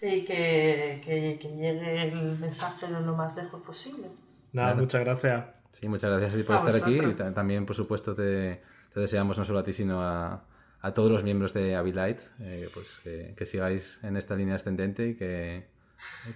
y 0.00 0.24
que, 0.24 1.02
que- 1.04 1.38
que 1.40 1.48
llegue 1.48 2.02
el 2.08 2.38
mensaje 2.38 2.86
de 2.86 3.00
lo 3.00 3.14
más 3.14 3.36
lejos 3.36 3.60
posible. 3.62 4.06
Nada, 4.52 4.68
Claro. 4.68 4.76
muchas 4.82 5.04
gracias. 5.04 5.44
Sí, 5.72 5.86
muchas 5.86 6.10
gracias 6.10 6.32
a 6.32 6.36
ti 6.36 6.42
por 6.44 6.56
A 6.56 6.58
estar 6.70 6.82
aquí 6.82 6.98
y 6.98 7.34
también, 7.34 7.66
por 7.66 7.76
supuesto, 7.76 8.14
te, 8.14 8.62
te 8.94 9.00
deseamos 9.00 9.36
no 9.36 9.44
solo 9.44 9.58
a 9.58 9.64
ti, 9.64 9.74
sino 9.74 10.02
a, 10.02 10.44
a 10.80 10.94
todos 10.94 11.10
los 11.10 11.24
miembros 11.24 11.52
de 11.54 11.74
Abilite, 11.76 12.22
eh, 12.40 12.68
pues 12.72 13.00
que, 13.02 13.34
que 13.36 13.46
sigáis 13.46 13.98
en 14.02 14.16
esta 14.16 14.36
línea 14.36 14.54
ascendente 14.54 15.08
y 15.08 15.14
que, 15.16 15.66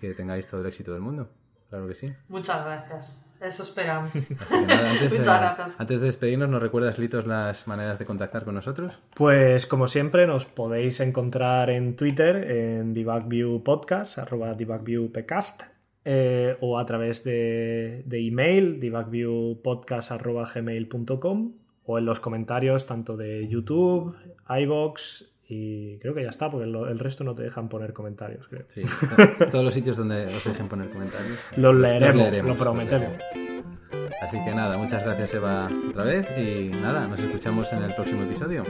que 0.01 0.15
tengáis 0.15 0.47
todo 0.47 0.61
el 0.61 0.67
éxito 0.67 0.93
del 0.93 1.01
mundo. 1.01 1.29
Claro 1.71 1.89
que 1.89 1.95
sí. 1.95 2.07
Muchas 2.29 2.65
gracias, 2.65 3.25
eso 3.41 3.63
esperamos. 3.63 4.11
Así 4.15 4.35
que 4.35 4.67
nada, 4.67 4.91
antes, 4.91 5.11
de, 5.11 5.19
Muchas 5.19 5.41
gracias. 5.41 5.81
antes 5.81 6.01
de 6.01 6.07
despedirnos, 6.07 6.49
¿nos 6.49 6.61
recuerdas, 6.61 6.99
Litos, 6.99 7.27
las 7.27 7.67
maneras 7.67 7.99
de 7.99 8.05
contactar 8.05 8.45
con 8.45 8.55
nosotros? 8.55 8.99
Pues 9.15 9.67
como 9.67 9.89
siempre 9.89 10.27
nos 10.27 10.45
podéis 10.45 11.01
encontrar 11.01 11.71
en 11.71 11.97
Twitter 11.97 12.51
en 12.51 12.93
Debugview 12.93 13.63
Podcast, 13.63 14.19
arroba 14.19 14.55
debugviewpcast, 14.55 15.63
eh, 16.05 16.57
o 16.61 16.79
a 16.79 16.85
través 16.85 17.23
de, 17.23 18.03
de 18.07 18.27
email 18.27 18.81
debugviewpodcast 18.81 20.11
arroba 20.11 20.51
gmail.com 20.53 21.53
o 21.85 21.99
en 21.99 22.07
los 22.07 22.21
comentarios 22.21 22.87
tanto 22.87 23.17
de 23.17 23.47
YouTube, 23.49 24.15
iVoox 24.49 25.25
y 25.49 25.99
creo 25.99 26.15
que 26.15 26.23
ya 26.23 26.31
está, 26.31 26.51
porque 26.51 26.65
el 26.67 26.99
resto 26.99 27.25
no 27.25 27.35
te 27.35 27.43
dejan 27.43 27.69
poner 27.69 27.93
comentarios, 27.93 28.47
creo. 28.49 28.65
Sí, 28.75 28.83
to- 28.83 29.47
todos 29.51 29.65
los 29.65 29.75
sitios 29.75 29.97
donde 29.97 30.27
os 30.27 30.45
dejen 30.45 30.69
poner 30.69 30.89
comentarios. 30.91 31.39
Los 31.57 31.75
leeremos, 31.75 32.17
leeremos, 32.17 32.57
lo 32.57 32.65
prometemos. 32.65 33.09
los. 33.09 34.13
Así 34.23 34.39
que 34.45 34.55
nada, 34.55 34.79
muchas 34.79 35.05
gracias 35.05 35.35
Eva 35.35 35.69
otra 35.91 36.05
vez 36.05 36.27
y 36.39 36.69
nada, 36.71 37.07
nos 37.09 37.19
escuchamos 37.21 37.71
en 37.73 37.83
el 37.83 37.95
próximo 37.95 38.23
episodio. 38.23 38.65